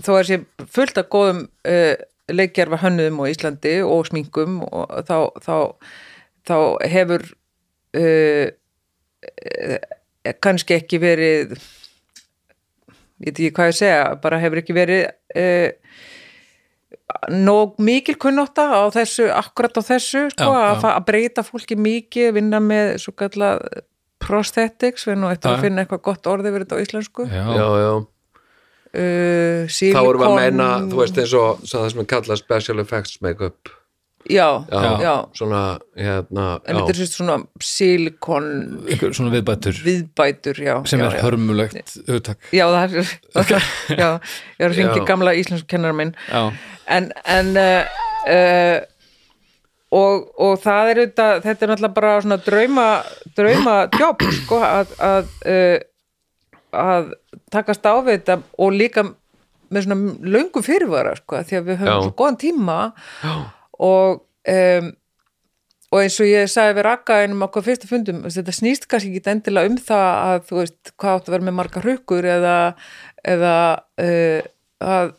þó 0.00 0.12
er 0.16 0.28
sér 0.30 0.46
fullt 0.72 1.00
af 1.02 1.10
góðum 1.12 1.42
uh, 1.68 1.94
leikjarfa 2.32 2.80
hönnuðum 2.82 3.20
á 3.22 3.24
Íslandi 3.30 3.74
og 3.86 4.08
sminkum 4.08 4.62
og 4.66 5.04
þá, 5.06 5.18
þá, 5.44 5.56
þá 6.48 6.56
hefur 6.90 7.26
uh, 8.00 8.48
kannski 10.42 10.80
ekki 10.80 10.98
verið 11.02 11.58
ég 13.22 13.30
veit 13.30 13.40
ekki 13.40 13.54
hvað 13.56 13.70
ég 13.72 13.78
segja 13.80 14.04
bara 14.22 14.40
hefur 14.42 14.60
ekki 14.62 14.76
verið 14.76 15.02
uh, 15.40 16.00
nóg 17.32 17.76
mikil 17.82 18.16
kunnotta 18.20 18.66
á 18.76 18.82
þessu, 18.94 19.28
akkurat 19.32 19.78
á 19.78 19.82
þessu 19.86 20.26
sko, 20.34 20.50
Já, 20.50 20.72
að, 20.72 20.82
já. 20.82 20.90
að 20.92 21.06
breyta 21.08 21.44
fólki 21.46 21.78
mikið, 21.78 22.32
vinna 22.36 22.60
með 22.62 22.96
svo 23.02 23.14
kallað 23.16 23.62
prosthetics, 24.22 25.06
við 25.06 25.20
nú 25.20 25.30
eftir 25.30 25.52
að 25.52 25.58
já. 25.58 25.62
finna 25.66 25.84
eitthvað 25.84 26.04
gott 26.08 26.28
orðið 26.32 26.56
verið 26.56 26.68
þetta 26.68 26.78
á 26.80 26.84
íslensku 26.84 27.26
já, 27.30 27.44
já, 27.56 27.66
já 27.84 27.92
uh, 28.96 29.76
þá 29.76 30.00
erum 30.02 30.22
við 30.22 30.28
að 30.28 30.38
meina, 30.40 30.68
þú 30.90 31.02
veist 31.02 31.20
eins 31.22 31.34
og 31.36 31.66
það 31.66 31.90
sem 31.92 32.02
er 32.02 32.08
kallað 32.12 32.40
special 32.42 32.82
effects 32.82 33.20
make-up 33.24 33.75
já, 34.30 34.64
já, 34.70 34.90
já, 35.02 35.14
svona, 35.36 35.60
hérna 35.96 36.46
en 36.64 36.78
þetta 36.78 36.92
er 36.92 36.96
já, 36.96 36.98
sérst 37.00 37.18
svona 37.18 37.36
silikon 37.62 38.48
svona 39.12 39.32
viðbætur. 39.34 39.78
Viðbætur, 39.84 40.60
já 40.62 40.74
sem 40.88 41.00
já, 41.00 41.06
er 41.06 41.16
já. 41.18 41.22
hörmulegt 41.24 41.94
hugtak. 42.08 42.50
Já, 42.52 42.64
það 42.72 42.98
er, 43.00 43.14
já, 44.02 44.10
ég 44.58 44.64
var 44.64 44.70
að 44.70 44.76
ringi 44.80 45.00
Já. 45.00 45.06
gamla 45.08 45.34
íslensku 45.38 45.70
kennar 45.70 45.96
minn. 45.96 46.14
Já, 46.30 46.52
en, 46.96 47.10
en 47.24 47.52
uh, 47.60 47.98
uh, 48.32 48.78
og, 49.96 50.30
og 50.42 50.56
það 50.62 50.92
er 50.92 51.02
þetta, 51.04 51.28
þetta 51.44 51.66
er 51.66 51.72
náttúrulega 51.72 51.98
bara 52.00 52.16
svona 52.24 52.40
drauma, 52.46 52.88
drauma 53.38 53.76
jobb 54.00 54.26
sko, 54.40 54.62
að 54.64 54.96
að, 55.10 55.30
uh, 55.52 55.76
að 56.76 57.14
takast 57.54 57.86
á 57.86 57.94
við 58.00 58.18
þetta 58.18 58.40
og 58.58 58.74
líka 58.74 59.06
með 59.72 59.86
svona 59.86 60.32
löngu 60.36 60.62
fyrirvara 60.62 61.14
sko, 61.18 61.40
því 61.46 61.58
að 61.58 61.70
við 61.70 61.78
höfum 61.80 61.92
Já. 61.92 62.02
svo 62.04 62.16
góðan 62.18 62.40
tíma 62.42 62.78
og 63.82 64.22
um, 64.52 64.94
og 65.94 66.02
eins 66.02 66.16
og 66.20 66.26
ég 66.28 66.48
sagði 66.50 66.78
við 66.80 66.86
rakka 66.88 67.20
einum 67.22 67.44
okkur 67.46 67.64
fyrsta 67.66 67.88
fundum, 67.90 68.24
þetta 68.26 68.54
snýst 68.54 68.88
kannski 68.90 69.12
ekki 69.14 69.30
endilega 69.32 69.70
um 69.70 69.76
það 69.78 70.08
að 70.16 70.40
þú 70.48 70.58
veist 70.58 70.90
hvað 70.98 71.20
átt 71.20 71.28
að 71.28 71.36
vera 71.36 71.46
með 71.46 71.56
marga 71.60 71.82
hrukkur 71.84 72.26
eða, 72.32 72.56
eða 73.22 73.54
uh, 74.02 74.48
að 74.82 75.12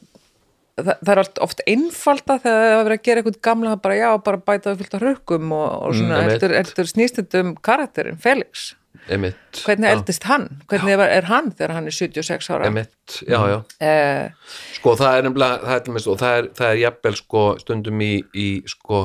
það, 0.77 0.91
það 0.91 1.13
er 1.13 1.21
oft 1.47 1.63
einfalda 1.71 2.37
þegar 2.43 2.57
það 2.57 2.67
er 2.67 2.75
að 2.75 2.83
vera 2.83 2.97
að 2.99 3.05
gera 3.07 3.23
eitthvað 3.23 3.39
gamla 3.47 3.71
það 3.73 3.83
bara 3.87 3.99
já, 4.01 4.09
bara 4.27 4.41
bæta 4.49 4.73
við 4.73 4.83
fullt 4.83 4.97
af 4.97 5.05
hrukkum 5.05 5.55
og, 5.57 5.69
og 5.87 5.95
svona, 5.97 6.19
Mm, 6.19 6.33
eftir, 6.33 6.57
eftir 6.59 6.91
snýst 6.91 7.21
þetta 7.21 7.45
um 7.45 7.55
karakterin, 7.69 8.19
Felix 8.21 8.67
emitt 9.13 9.61
hvernig 9.65 9.89
eldist 9.91 10.23
hann, 10.29 10.47
hvernig 10.69 10.93
er, 10.97 11.03
er 11.19 11.27
hann 11.29 11.51
þegar 11.51 11.73
hann 11.77 11.87
er 11.89 11.95
76 11.95 12.49
ára? 12.53 12.67
Emitt, 12.69 13.19
já, 13.27 13.37
já. 13.51 13.57
Uh, 13.81 14.51
sko 14.77 14.95
það 14.99 15.17
er 15.19 15.27
nefnilega, 15.27 15.59
það 15.63 15.77
er, 15.77 16.09
og 16.13 16.19
það 16.21 16.37
er, 16.41 16.49
það 16.59 16.71
er 16.73 16.81
jafnvel 16.83 17.15
sko 17.21 17.43
stundum 17.63 18.03
í, 18.05 18.11
í 18.33 18.47
sko 18.73 19.03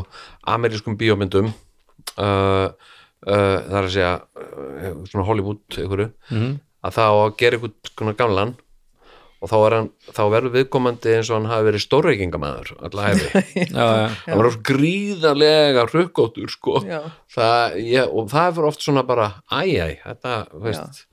amerískum 0.56 0.98
bíómyndum 1.00 1.52
uh, 1.52 2.24
uh, 2.24 2.68
það 3.26 3.78
er 3.78 3.86
að 3.86 3.92
segja 3.96 4.12
uh, 4.18 4.92
svona 5.10 5.26
Hollywood 5.28 5.80
Mhm. 6.32 6.52
að 6.82 6.96
það 6.98 7.08
á 7.08 7.16
að 7.22 7.36
gera 7.38 7.58
einhvern 7.58 7.74
svona 7.92 8.16
gamlan 8.18 8.54
og 9.42 9.50
þá, 9.50 9.56
er 9.66 9.74
hann, 9.76 9.88
þá 10.14 10.20
verður 10.30 10.52
viðkomandi 10.54 11.14
eins 11.16 11.30
og 11.32 11.40
hann 11.40 11.48
hafi 11.50 11.66
verið 11.66 11.82
stórreikingamæður 11.82 12.72
alla 12.86 13.06
hefði, 13.08 13.42
já, 13.58 13.86
já, 13.90 14.08
hann 14.28 14.38
var 14.38 14.58
gríðarlega 14.70 15.84
rukkóttur 15.90 16.50
sko. 16.52 16.78
Það, 17.34 17.76
ég, 17.82 18.06
og 18.12 18.28
það 18.32 18.48
er 18.48 18.56
fyrir 18.58 18.68
oft 18.72 18.84
svona 18.86 19.04
bara 19.08 19.28
æj, 19.50 19.72
æj, 19.86 19.94
þetta, 20.06 20.34
þú 20.52 20.62
veist. 20.68 21.06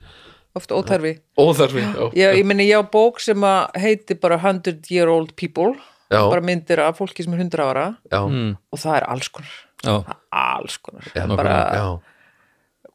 Oft 0.58 0.72
óþarfi. 0.74 1.12
Óþarfi, 1.38 1.82
já, 1.84 2.06
ég, 2.18 2.38
ég 2.40 2.46
meni, 2.50 2.64
ég 2.70 2.82
á 2.82 2.84
bók 2.90 3.20
sem 3.22 3.38
að 3.46 3.76
heiti 3.82 4.16
bara 4.18 4.38
100 4.42 4.88
year 4.90 5.10
old 5.12 5.34
people. 5.38 5.74
Já, 6.10 6.24
bara 6.26 6.42
myndir 6.42 6.80
af 6.82 6.96
fólki 6.98 7.22
sem 7.22 7.34
er 7.36 7.44
100 7.44 7.60
ára. 7.62 7.84
Já, 8.10 8.18
Mm, 8.26 8.56
og 8.74 8.78
það 8.82 8.96
er 8.98 9.04
alls 9.12 9.28
konar. 9.30 9.52
Já, 9.86 9.94
alls 10.34 10.74
konar. 10.82 11.06
Já, 11.14 11.22
bara 11.38 11.52
já, 11.70 11.84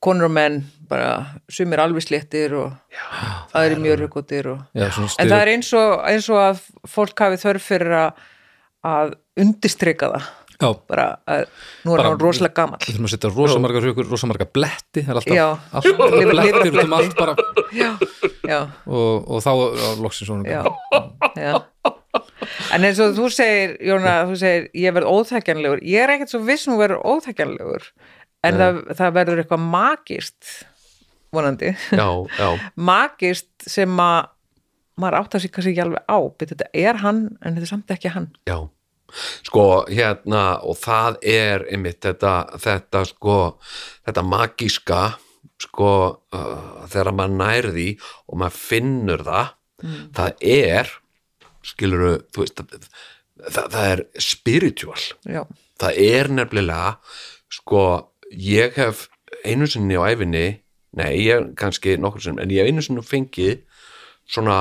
konur 0.04 0.28
og 0.30 0.34
menn 0.36 0.62
bara 0.90 1.40
sumir 1.50 1.80
alveg 1.82 2.04
sléttir 2.06 2.54
og 2.54 2.74
það 3.52 3.66
er 3.72 3.76
mjög 3.82 4.00
rökkotir 4.04 4.50
en 4.54 5.28
það 5.30 5.38
er 5.42 5.52
eins 5.56 5.72
og, 5.74 5.94
eins 6.06 6.28
og 6.30 6.42
að 6.44 6.64
fólk 6.88 7.24
hafi 7.26 7.40
þörf 7.42 7.70
fyrir 7.74 7.96
að, 8.00 8.26
að 8.86 9.14
undirstrika 9.42 10.12
það. 10.16 10.28
Já, 10.56 10.70
bara 10.88 11.06
að 11.28 11.42
nú 11.84 11.92
er 11.92 11.98
Bara- 12.00 12.10
hann 12.14 12.20
rosalega 12.22 12.56
gamall. 12.56 12.80
við 12.80 12.94
þurfum 12.96 13.08
að 13.10 13.12
setja 13.12 13.32
rosamarga 13.36 13.82
hrukur, 13.84 14.06
rosamarga 14.08 14.46
bletti 14.56 15.02
það 15.04 15.10
er 15.12 15.18
alltaf, 15.20 15.36
Já. 15.36 15.48
alltaf 15.76 16.14
Lifir- 16.14 16.32
blettir 16.36 16.56
út 16.56 16.62
um 16.62 16.78
lifrarbletti. 16.78 16.96
allt 16.96 17.18
bara. 17.20 17.36
Já, 17.76 17.90
já, 18.48 18.60
og, 18.88 19.28
og 19.36 19.44
þá 19.44 19.52
já, 19.52 19.90
loksins 20.06 20.30
svona 20.30 20.48
já, 20.48 20.64
já. 21.36 21.60
En 22.72 22.86
eins 22.88 23.00
og 23.04 23.18
þú 23.18 23.28
segir 23.36 23.74
Jóna, 23.84 24.14
þú 24.30 24.38
segir 24.40 24.70
ég 24.80 24.94
verð 24.96 25.10
óþækjanlegur 25.12 25.82
ég 25.84 26.06
er 26.06 26.14
ekkert 26.16 26.32
svo 26.32 26.40
viss 26.48 26.70
nú 26.70 26.78
verður 26.80 27.04
óþækjanlegur 27.04 27.90
en 28.48 28.62
það, 28.62 28.80
það 29.00 29.18
verður 29.18 29.42
eitthvað 29.44 29.66
magist 29.74 30.54
vonandi? 31.36 31.74
Já, 31.92 32.08
já. 32.40 32.48
magist 32.92 33.68
sem 33.68 34.00
að 34.02 34.32
maður 35.02 35.20
áttar 35.20 35.44
sig 35.44 35.52
kannski 35.52 35.74
ekki 35.74 35.84
alveg 35.84 36.08
á 36.08 36.20
þetta 36.40 36.70
er 36.72 37.02
hann 37.04 37.22
en 37.42 37.58
þetta 37.58 37.66
er 37.66 37.72
samt 37.74 37.92
ekki 37.92 38.14
hann. 38.14 38.30
Já, 38.48 38.58
sko 39.44 39.66
hérna 39.90 40.46
og 40.64 40.80
það 40.80 41.20
er 41.28 41.66
einmitt 41.68 42.00
þetta, 42.06 42.36
þetta 42.64 43.04
sko 43.12 43.38
þetta 44.08 44.24
magíska 44.24 45.02
sko 45.66 45.92
uh, 46.36 46.86
þegar 46.92 47.12
maður 47.16 47.38
nærði 47.42 47.90
og 48.28 48.40
maður 48.40 48.60
finnur 48.60 49.24
það 49.28 49.54
það 50.16 50.46
er 50.48 50.92
skiluru, 51.66 52.16
þú 52.34 52.44
veist 52.44 52.60
það, 52.62 53.70
það 53.74 53.88
er 53.92 54.04
spiritual. 54.22 55.00
Já, 55.28 55.42
það 55.82 56.02
er 56.06 56.32
nefnilega 56.40 56.92
sko, 57.54 57.82
ég 58.38 58.76
hef 58.80 59.08
einu 59.46 59.68
sinni 59.70 59.98
á 60.00 60.04
æfinni 60.12 60.46
nei, 60.96 61.14
ég 61.28 61.54
kannski 61.60 61.98
nokkur 62.00 62.22
sinni 62.24 62.42
en 62.46 62.52
ég 62.54 62.64
hef 62.64 62.72
einu 62.72 62.84
sinni 62.86 63.04
fengið 63.06 63.62
svona 64.28 64.60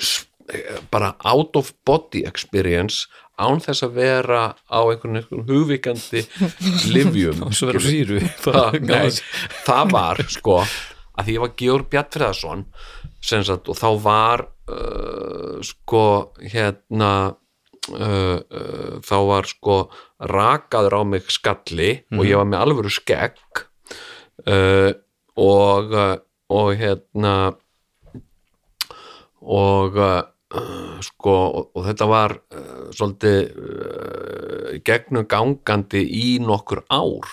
s- 0.00 0.26
bara 0.90 1.12
out 1.24 1.54
of 1.60 1.72
body 1.86 2.24
experience 2.26 3.06
án 3.40 3.60
þess 3.62 3.84
að 3.86 3.92
vera 3.96 4.40
á 4.68 4.80
einhvern, 4.90 5.22
hugvíkandi 5.48 6.24
livjum 6.92 7.44
það, 8.44 8.80
nei, 8.90 9.10
það 9.66 9.92
var 9.94 10.24
sko 10.28 10.56
að 10.64 11.26
því 11.28 11.36
ég 11.36 11.44
var 11.44 11.54
Georg 11.60 11.88
Bjartfriðarsson 11.92 12.64
og 13.70 13.76
þá 13.76 13.88
var 14.02 14.42
uh, 14.72 15.60
sko 15.66 16.02
hérna 16.40 17.12
uh, 17.88 18.38
uh, 18.40 18.94
þá 19.04 19.16
var 19.28 19.48
sko 19.48 19.76
rakaður 20.20 20.98
á 21.00 21.02
mig 21.08 21.30
skalli 21.32 21.92
og 22.14 22.26
ég 22.28 22.36
var 22.40 22.48
með 22.50 22.64
alvöru 22.64 22.92
skegg 22.92 23.64
uh, 24.46 24.92
og 25.40 25.94
uh, 25.96 26.16
og 26.50 26.72
hérna 26.76 27.34
og 29.40 29.96
uh, 29.96 30.22
sko 31.06 31.34
og, 31.34 31.70
og 31.78 31.86
þetta 31.86 32.08
var 32.10 32.34
uh, 32.36 32.90
svolítið 32.90 34.80
gegnum 34.86 35.26
gangandi 35.30 36.02
í 36.04 36.38
nokkur 36.42 36.84
ár. 36.90 37.26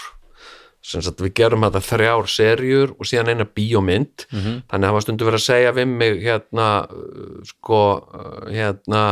Við 0.87 1.33
gerum 1.35 1.65
þetta 1.65 1.81
þrjár 1.83 2.29
serjur 2.31 2.93
og 2.95 3.09
síðan 3.09 3.33
eina 3.33 3.45
bíómynd. 3.45 4.27
Þannig 4.69 4.71
að 4.71 4.85
það 4.87 4.95
var 4.95 5.03
stundu 5.05 5.27
verið 5.27 5.41
að 5.41 5.45
segja 5.45 5.73
við 5.75 5.87
mig 5.91 6.21
hérna 6.23 6.67
sko 7.49 7.81
hérna 8.47 9.03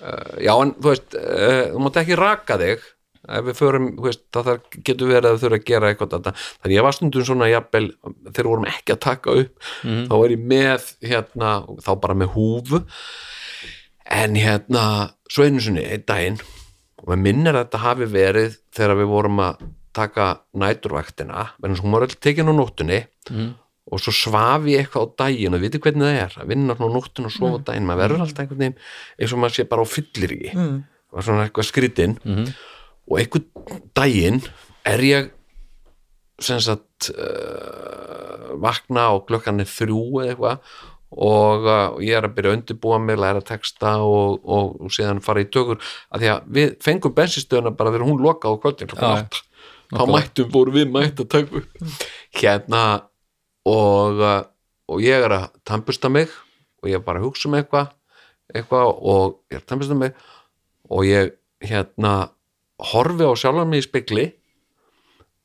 uh, 0.00 0.34
já 0.42 0.52
en 0.54 0.74
þú 0.78 0.90
veist 0.90 1.16
uh, 1.20 1.62
þú 1.74 1.84
mátt 1.84 2.00
ekki 2.02 2.18
raka 2.20 2.58
þig. 2.60 2.90
Ef 3.24 3.46
við 3.46 3.56
förum, 3.56 3.86
þú 3.96 4.04
veist, 4.04 4.24
það 4.36 4.50
getur 4.84 5.08
verið 5.08 5.30
að 5.30 5.36
þau 5.36 5.42
þurfa 5.46 5.56
að 5.56 5.68
gera 5.70 5.90
eitthvað 5.90 6.10
þetta, 6.12 6.32
þannig 6.60 6.76
ég 6.76 6.84
var 6.84 6.96
stundum 6.96 7.24
svona 7.24 7.46
jafnvel, 7.48 7.86
þegar 8.26 8.48
vorum 8.50 8.66
ekki 8.68 8.92
að 8.92 8.98
taka 9.00 9.36
upp 9.40 9.70
þá 10.10 10.12
var 10.12 10.34
ég 10.34 10.42
með 10.52 10.90
hérna, 11.08 11.52
þá 11.86 11.88
bara 12.02 12.18
með 12.20 12.34
húfu. 12.34 12.82
En 14.12 14.36
hérna 14.36 14.82
svo 15.32 15.46
einu 15.48 15.64
sinni, 15.64 15.86
einn 15.88 16.04
daginn 16.04 16.36
og 17.00 17.08
með 17.14 17.24
minnir 17.24 17.56
að 17.56 17.64
þetta 17.64 17.82
hafi 17.86 18.10
verið 18.12 18.60
þegar 18.76 19.00
við 19.00 19.10
vorum 19.14 19.42
að 19.44 19.64
taka 19.94 20.28
næturvaktina 20.58 21.48
en 21.64 21.76
hún 21.78 21.94
var 21.94 22.04
öll 22.06 22.16
tekin 22.18 22.50
á 22.50 22.54
nóttunni 22.56 23.04
og 23.94 24.02
svo 24.02 24.14
svaf 24.14 24.66
ég 24.70 24.82
eitthvað 24.84 25.06
á 25.06 25.14
daginn 25.24 25.56
og 25.56 25.62
viti 25.62 25.80
hvernig 25.82 26.08
það 26.08 26.20
er 26.24 26.36
að 26.42 26.50
vinna 26.52 26.76
á 26.76 26.84
nóttunni 26.84 27.30
og 27.30 27.34
sofa 27.34 27.60
á 27.62 27.66
daginn 27.70 27.88
maður 27.88 28.02
verður 28.04 28.24
alltaf 28.26 28.44
einhvern 28.44 28.62
veginn 28.64 28.78
eins 29.20 29.34
og 29.34 29.42
maður 29.42 29.56
sé 29.58 29.68
bara 29.70 29.86
á 29.86 29.88
fyllir 29.94 30.34
í 30.34 30.42
mm. 30.52 30.76
var 31.14 31.28
svona 31.28 31.46
eitthvað 31.46 31.70
skrítinn 31.70 32.18
og 32.24 33.20
einhvern 33.20 33.80
daginn 33.96 34.42
er 34.84 35.06
ég 35.06 35.30
sem 36.42 36.58
sagt 36.60 37.12
uh, 37.14 38.54
vakna 38.60 39.12
og 39.14 39.28
klukkan 39.28 39.62
er 39.62 39.70
þrjú 39.70 40.02
eða 40.24 40.34
eitthvað 40.34 40.82
og 41.14 41.66
uh, 41.68 42.02
ég 42.02 42.18
er 42.18 42.26
að 42.26 42.34
byrja 42.34 42.50
að 42.50 42.56
undirbúa 42.58 42.98
mig, 42.98 43.18
læra 43.22 43.42
texta 43.46 43.96
og, 44.02 44.40
og, 44.42 44.74
og 44.82 44.94
síðan 44.94 45.22
fara 45.22 45.44
í 45.44 45.46
tökur. 45.46 45.78
Að 46.10 46.24
því 46.24 46.30
að 46.32 46.48
við 46.56 46.72
fengum 46.82 47.14
bensinstöðuna 47.14 47.74
bara 47.78 47.92
þegar 47.94 48.08
hún 48.08 48.22
lokaði 48.24 48.58
á 48.58 48.62
kvöldin 48.64 48.90
Já, 48.90 49.10
átta. 49.12 49.44
Þá 49.94 50.02
mættum 50.10 50.50
voru 50.50 50.74
við 50.74 50.90
mætt 50.90 51.22
að 51.22 51.30
taka 51.36 51.60
upp. 51.60 51.84
Hérna 52.34 52.82
og, 53.64 54.20
uh, 54.20 54.42
og 54.90 55.02
ég 55.04 55.24
er 55.24 55.32
að 55.32 55.46
tampusta 55.66 56.10
mig 56.12 56.28
og 56.82 56.90
ég 56.90 56.98
er 57.00 57.04
bara 57.04 57.22
að 57.22 57.28
hugsa 57.28 57.48
um 57.48 57.58
eitthvað 57.58 57.92
eitthvað 58.54 58.90
og 58.92 59.38
ég 59.50 59.58
er 59.58 59.62
að 59.62 59.68
tampusta 59.72 59.98
mig 59.98 60.14
og 60.92 61.06
ég 61.08 61.34
hérna 61.64 62.14
horfi 62.92 63.24
á 63.24 63.32
sjálfan 63.38 63.70
mig 63.70 63.84
í 63.84 63.86
spekli 63.86 64.26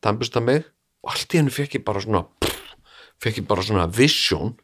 tampusta 0.04 0.44
mig 0.44 0.66
og 1.04 1.14
allt 1.14 1.36
í 1.36 1.40
hennu 1.40 1.54
fekk 1.54 1.80
ég 1.80 1.86
bara 1.88 2.04
svona 2.04 2.26
fekk 3.24 3.42
ég 3.42 3.48
bara 3.48 3.64
svona 3.64 3.88
vision 3.92 4.56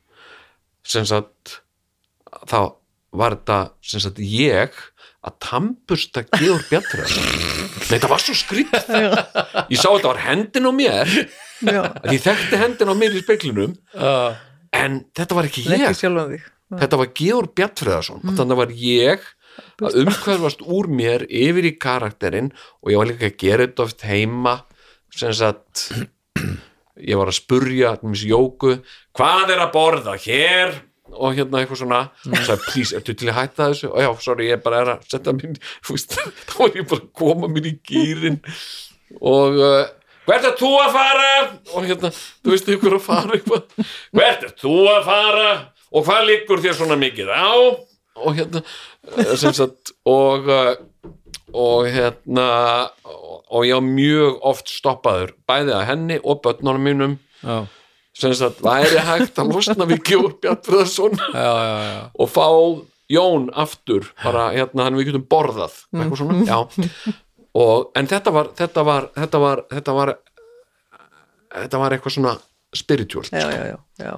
sem 0.85 1.07
sagt 1.07 1.61
þá 2.49 2.75
var 3.15 3.37
þetta 3.37 3.59
sem 3.85 4.03
sagt 4.03 4.19
ég 4.19 4.75
að 5.25 5.37
tampusta 5.41 6.25
Georg 6.35 6.67
Bjartfræð 6.69 7.15
Nei, 7.15 7.87
þetta 7.87 8.09
var 8.11 8.21
svo 8.21 8.35
skrýtt 8.37 8.75
ég 8.75 9.79
sá 9.79 9.87
að 9.89 9.97
þetta 9.97 10.11
var 10.11 10.23
hendin 10.27 10.69
á 10.69 10.71
mér 10.75 11.15
að 11.63 12.11
ég 12.15 12.25
þekkti 12.25 12.59
hendin 12.61 12.91
á 12.91 12.95
mér 12.97 13.15
í 13.15 13.23
speklinum 13.23 13.77
uh, 13.95 14.35
en 14.75 15.01
þetta 15.15 15.37
var 15.37 15.49
ekki 15.49 15.65
ekki 15.69 16.11
ég. 16.11 16.45
þetta 16.81 16.99
var 17.01 17.11
Georg 17.15 17.55
Bjartfriðarsson 17.57 18.23
mm. 18.23 18.37
þannig 18.39 18.61
var 18.61 18.75
ég 18.81 19.29
að 19.79 19.99
umhverfast 20.03 20.63
úr 20.67 20.89
mér 20.91 21.23
yfir 21.29 21.69
í 21.69 21.75
karakterinn 21.79 22.51
og 22.81 22.91
ég 22.91 22.99
var 22.99 23.11
líka 23.11 23.29
að 23.29 23.39
gera 23.39 23.67
þetta 23.67 23.85
oft 23.87 24.03
heima 24.07 24.57
sem 25.15 25.31
sagt 25.35 25.87
ég 26.99 27.19
var 27.19 27.31
að 27.31 27.39
spurja 27.39 27.95
jóku 28.03 28.75
hvað 29.15 29.55
er 29.55 29.63
að 29.63 29.73
borða 29.75 30.19
hér? 30.19 30.75
Og 31.15 31.35
hérna 31.37 31.61
eitthvað 31.61 31.83
svona. 31.83 31.99
Og 32.27 32.39
sagði, 32.43 32.63
please, 32.65 32.95
ertu 32.97 33.13
til 33.15 33.29
að 33.29 33.37
hætta 33.37 33.67
þessu? 33.69 33.89
Og 33.91 34.01
já, 34.01 34.07
sorry, 34.25 34.47
ég 34.49 34.63
bara 34.63 34.79
er 34.81 34.89
að 34.95 35.03
setja 35.11 35.35
mér 35.37 35.59
þá 35.85 36.55
var 36.57 36.79
ég 36.79 36.87
bara 36.89 37.03
að 37.03 37.11
koma 37.21 37.49
mér 37.51 37.69
í 37.69 37.75
gýrin 37.85 38.39
og 39.21 39.59
uh, 39.61 39.83
hvert 40.25 40.49
er 40.49 40.57
þú 40.59 40.71
að 40.81 40.95
fara? 40.95 41.29
Og 41.73 41.87
hérna, 41.89 42.11
þú 42.43 42.53
veist 42.53 42.71
ykkur 42.75 42.97
að 42.97 43.05
fara 43.05 43.37
eitthvað. 43.37 43.85
Hvert 44.15 44.47
er 44.47 44.55
þú 44.61 44.75
að 44.91 45.01
fara? 45.11 45.53
Og 45.95 46.07
hvað 46.07 46.27
liggur 46.31 46.63
þér 46.63 46.77
svona 46.79 46.99
mikið 46.99 47.31
á? 47.31 47.53
Og 48.25 48.35
hérna 48.37 48.61
eh, 49.19 49.35
sagt 49.35 49.91
og 50.07 50.47
uh, 50.47 50.75
og 51.55 51.87
hérna 51.87 52.47
og, 53.05 53.63
ég 53.67 53.77
var 53.77 53.85
mjög 53.85 54.37
oft 54.51 54.71
stoppaður 54.71 55.35
bæði 55.47 55.75
að 55.75 55.87
henni 55.91 56.19
og 56.23 56.41
börnunum 56.43 56.87
mínum. 56.89 57.17
Já, 57.45 57.67
sem 58.15 58.33
sagt 58.35 58.63
væri 58.63 59.01
hægt 59.03 59.39
að 59.39 59.51
losna 59.51 59.87
við 59.89 60.01
já, 61.35 61.51
já. 61.91 62.11
og 62.15 62.29
fá 62.31 62.47
Jón 63.11 63.51
aftur 63.53 64.07
bara 64.23 64.47
hérna 64.55 64.87
hann 64.87 64.95
við 64.97 65.11
getum 65.11 65.25
borðað 65.29 65.75
svona, 65.93 66.39
já 66.47 66.57
og, 67.55 67.89
en 67.95 68.09
þetta 68.11 68.33
var 68.35 68.51
þetta 68.57 68.85
var, 68.87 69.09
þetta 69.15 69.41
var, 69.43 69.63
þetta 69.71 69.97
var 69.97 70.13
þetta 71.55 71.81
var 71.81 71.95
eitthvað 71.95 72.17
svona 72.17 72.35
já, 73.31 73.45
já, 73.47 73.61
já, 73.71 73.77
já, 74.01 74.13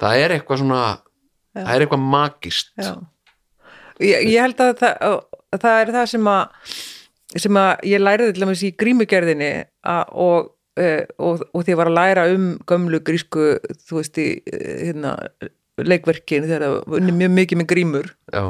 það 0.00 0.22
er 0.24 0.36
eitthvað 0.36 0.62
svona 0.62 0.84
það 1.56 1.74
er 1.74 1.84
eitthvað 1.84 2.06
magist 2.14 2.72
já. 2.80 2.94
Ég, 4.00 4.30
ég 4.32 4.40
held 4.40 4.62
að 4.64 4.78
það, 4.80 5.18
að 5.52 5.60
það 5.60 5.82
er 5.82 5.92
það 5.98 6.08
sem 6.14 6.32
að 6.32 6.72
sem 7.40 7.58
að 7.60 7.84
ég 7.86 8.02
læriði 8.02 8.34
til 8.34 8.44
dæmis 8.44 8.62
í 8.66 8.70
grímugerðinni 8.80 9.50
að, 9.86 10.14
og, 10.24 10.48
uh, 10.80 11.02
og, 11.20 11.44
og 11.52 11.64
því 11.64 11.74
ég 11.74 11.78
var 11.78 11.90
að 11.90 11.98
læra 11.98 12.26
um 12.32 12.48
gömlu 12.66 13.02
grísku 13.06 13.52
þú 13.84 14.00
veist 14.00 14.18
í 14.18 14.26
eh, 14.40 14.88
hérna, 14.88 15.14
leikverkin 15.78 16.48
þegar 16.48 16.64
það 16.64 16.96
unni 16.98 17.14
mjög 17.20 17.32
mikið 17.36 17.60
með 17.60 17.70
grímur. 17.74 18.10
Já, 18.34 18.44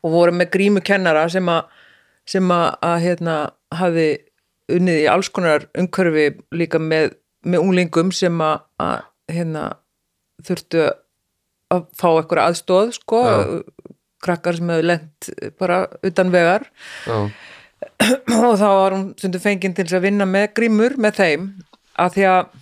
og 0.00 0.14
voru 0.14 0.36
með 0.36 0.52
grímukennara 0.54 1.26
sem 1.32 1.48
að 1.52 1.79
sem 2.28 2.50
að, 2.54 2.66
að 2.84 2.96
hérna 3.04 3.36
hafi 3.74 4.08
unnið 4.70 5.02
í 5.02 5.06
alls 5.10 5.30
konar 5.34 5.66
umhverfi 5.78 6.26
líka 6.54 6.80
með, 6.82 7.14
með 7.46 7.64
unglingum 7.64 8.12
sem 8.14 8.42
að, 8.44 8.60
að 8.82 8.98
hérna 9.34 9.64
þurftu 10.46 10.84
að 11.70 11.86
fá 11.98 12.08
eitthvað 12.10 12.44
aðstóð 12.48 12.92
sko, 12.96 13.20
Já. 13.26 13.40
krakkar 14.24 14.58
sem 14.58 14.70
hefur 14.72 14.88
lent 14.90 15.30
bara 15.60 15.80
utan 16.06 16.32
vegar 16.34 16.66
já, 17.06 17.18
og 18.48 18.56
þá 18.60 18.66
var 18.66 18.96
hún 18.96 19.10
stundu 19.18 19.40
fenginn 19.42 19.76
til 19.76 19.86
að 19.88 20.06
vinna 20.08 20.26
með 20.28 20.50
grímur 20.58 20.96
með 21.00 21.20
þeim 21.20 21.46
að 22.00 22.16
því 22.16 22.26
að 22.30 22.58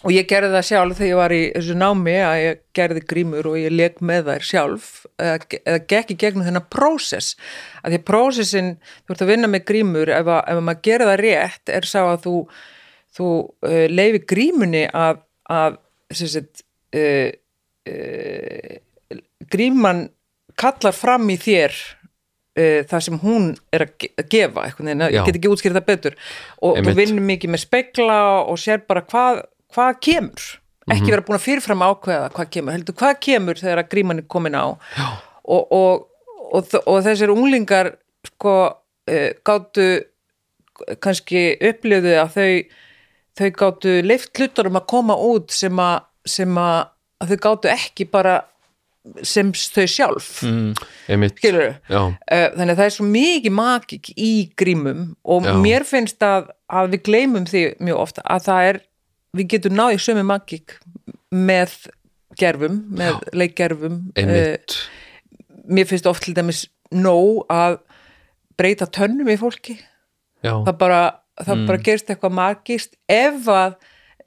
og 0.00 0.12
ég 0.14 0.26
gerði 0.30 0.50
það 0.54 0.66
sjálf 0.70 0.96
þegar 0.96 1.10
ég 1.10 1.18
var 1.20 1.32
í 1.36 1.40
þessu 1.54 1.74
námi 1.76 2.14
að 2.24 2.36
ég 2.40 2.60
gerði 2.78 3.02
grímur 3.12 3.48
og 3.50 3.56
ég 3.60 3.74
leik 3.74 3.98
með 4.00 4.30
þær 4.30 4.46
sjálf 4.48 4.86
eða, 5.20 5.34
eða 5.60 5.80
gekk 5.92 6.14
í 6.14 6.18
gegnum 6.22 6.46
þennan 6.46 6.68
prósess. 6.72 7.34
Að 7.84 7.96
því 7.96 8.00
prósessin, 8.08 8.70
þú 9.04 9.14
ert 9.16 9.24
að 9.26 9.32
vinna 9.34 9.50
með 9.52 9.66
grímur 9.68 10.12
ef, 10.16 10.30
að, 10.32 10.40
ef 10.54 10.62
maður 10.70 10.82
gerir 10.88 11.10
það 11.10 11.20
rétt 11.24 11.74
er 11.76 11.88
sá 11.90 12.00
að 12.06 12.18
þú, 12.24 12.34
þú 13.18 13.28
uh, 13.68 13.84
leifi 13.92 14.22
grímunni 14.32 14.86
að, 14.88 15.20
að 15.52 15.78
sagt 16.16 16.64
uh, 16.96 17.30
uh, 17.92 18.76
gríman 19.52 20.06
kallar 20.60 20.96
fram 20.96 21.28
í 21.32 21.38
þér 21.40 21.76
það 22.60 23.00
sem 23.06 23.16
hún 23.22 23.44
er 23.72 23.84
að 23.86 23.92
ge- 24.02 24.08
að 24.20 24.26
gefa 24.34 24.62
eitthvað, 24.66 24.88
ég 25.14 25.24
get 25.28 25.36
ekki 25.38 25.48
útskýrt 25.48 25.76
það 25.78 25.84
betur. 25.86 26.16
Og 26.66 26.74
Einmitt. 26.76 26.90
þú 26.90 26.96
vinnur 26.98 27.24
mikið 27.28 27.52
með 27.54 27.62
spekla 27.62 28.16
og 28.42 28.58
sér 28.60 28.82
bara 28.90 29.00
hvað, 29.06 29.38
hvað 29.74 30.00
kemur? 30.06 30.46
Ekki 30.90 31.04
Mhm. 31.06 31.10
vera 31.12 31.22
búin 31.26 31.38
að 31.38 31.44
fyrirfram 31.46 31.82
ákveða 31.86 32.30
hvað 32.34 32.50
kemur, 32.50 32.72
heldur 32.74 32.94
hvað 32.98 33.18
kemur 33.20 33.54
þegar 33.60 33.82
að 33.84 33.90
gríman 33.92 34.18
er 34.18 34.26
komin 34.26 34.56
á? 34.58 34.64
Og, 35.44 35.72
og, 35.72 36.06
og, 36.52 36.74
og 36.86 37.02
þessir 37.04 37.30
unglingar 37.30 37.92
sko 38.26 38.54
uh, 39.10 39.30
gátu 39.46 39.86
kannski 41.02 41.42
upplifðu 41.60 42.14
að 42.20 42.36
þau 42.36 42.52
þau 43.40 43.50
gátu 43.60 43.92
leift 44.04 44.32
hlutunum 44.36 44.78
að 44.80 44.86
koma 44.90 45.14
út 45.16 45.52
sem 45.54 45.76
að, 45.80 46.00
sem 46.28 46.56
að, 46.60 46.88
að 47.22 47.30
þau 47.34 47.40
gátu 47.46 47.70
ekki 47.72 48.06
bara 48.10 48.40
sem 49.24 49.48
þau 49.56 49.86
sjálf. 49.88 50.26
Mm, 50.44 50.74
skilur 51.32 51.70
já, 51.88 52.00
þannig 52.28 52.74
að 52.74 52.80
það 52.82 52.84
er 52.84 52.94
svo 52.98 53.06
mikið 53.08 53.54
magik 53.56 54.10
í 54.20 54.32
grímum 54.60 55.06
og 55.24 55.46
Já. 55.48 55.54
mér 55.56 55.86
finnst 55.88 56.20
að, 56.26 56.50
að 56.68 56.90
við 56.96 57.02
gleymum 57.08 57.46
því 57.48 57.62
mjög 57.80 58.02
ofta 58.02 58.24
að 58.28 58.44
það 58.50 58.68
er, 58.72 58.80
við 59.36 59.50
getum 59.54 59.76
náðið 59.78 60.02
sömu 60.06 60.24
magik 60.26 60.76
með 61.30 61.76
gerfum, 62.40 62.80
með 62.94 63.20
leikgerfum 63.36 64.00
einmitt. 64.18 64.76
mér 65.70 65.88
finnst 65.90 66.08
oft 66.10 66.24
til 66.26 66.34
dæmis 66.34 66.64
nóg 66.90 67.44
að 67.52 67.78
breyta 68.58 68.88
tönnum 68.90 69.30
í 69.30 69.38
fólki. 69.40 69.78
Já, 70.44 70.54
það 70.66 70.76
bara, 70.80 71.00
það 71.40 71.66
bara 71.68 71.84
gerist 71.84 72.10
eitthvað 72.10 72.36
magist 72.38 72.96
ef 73.10 73.48
að 73.52 73.76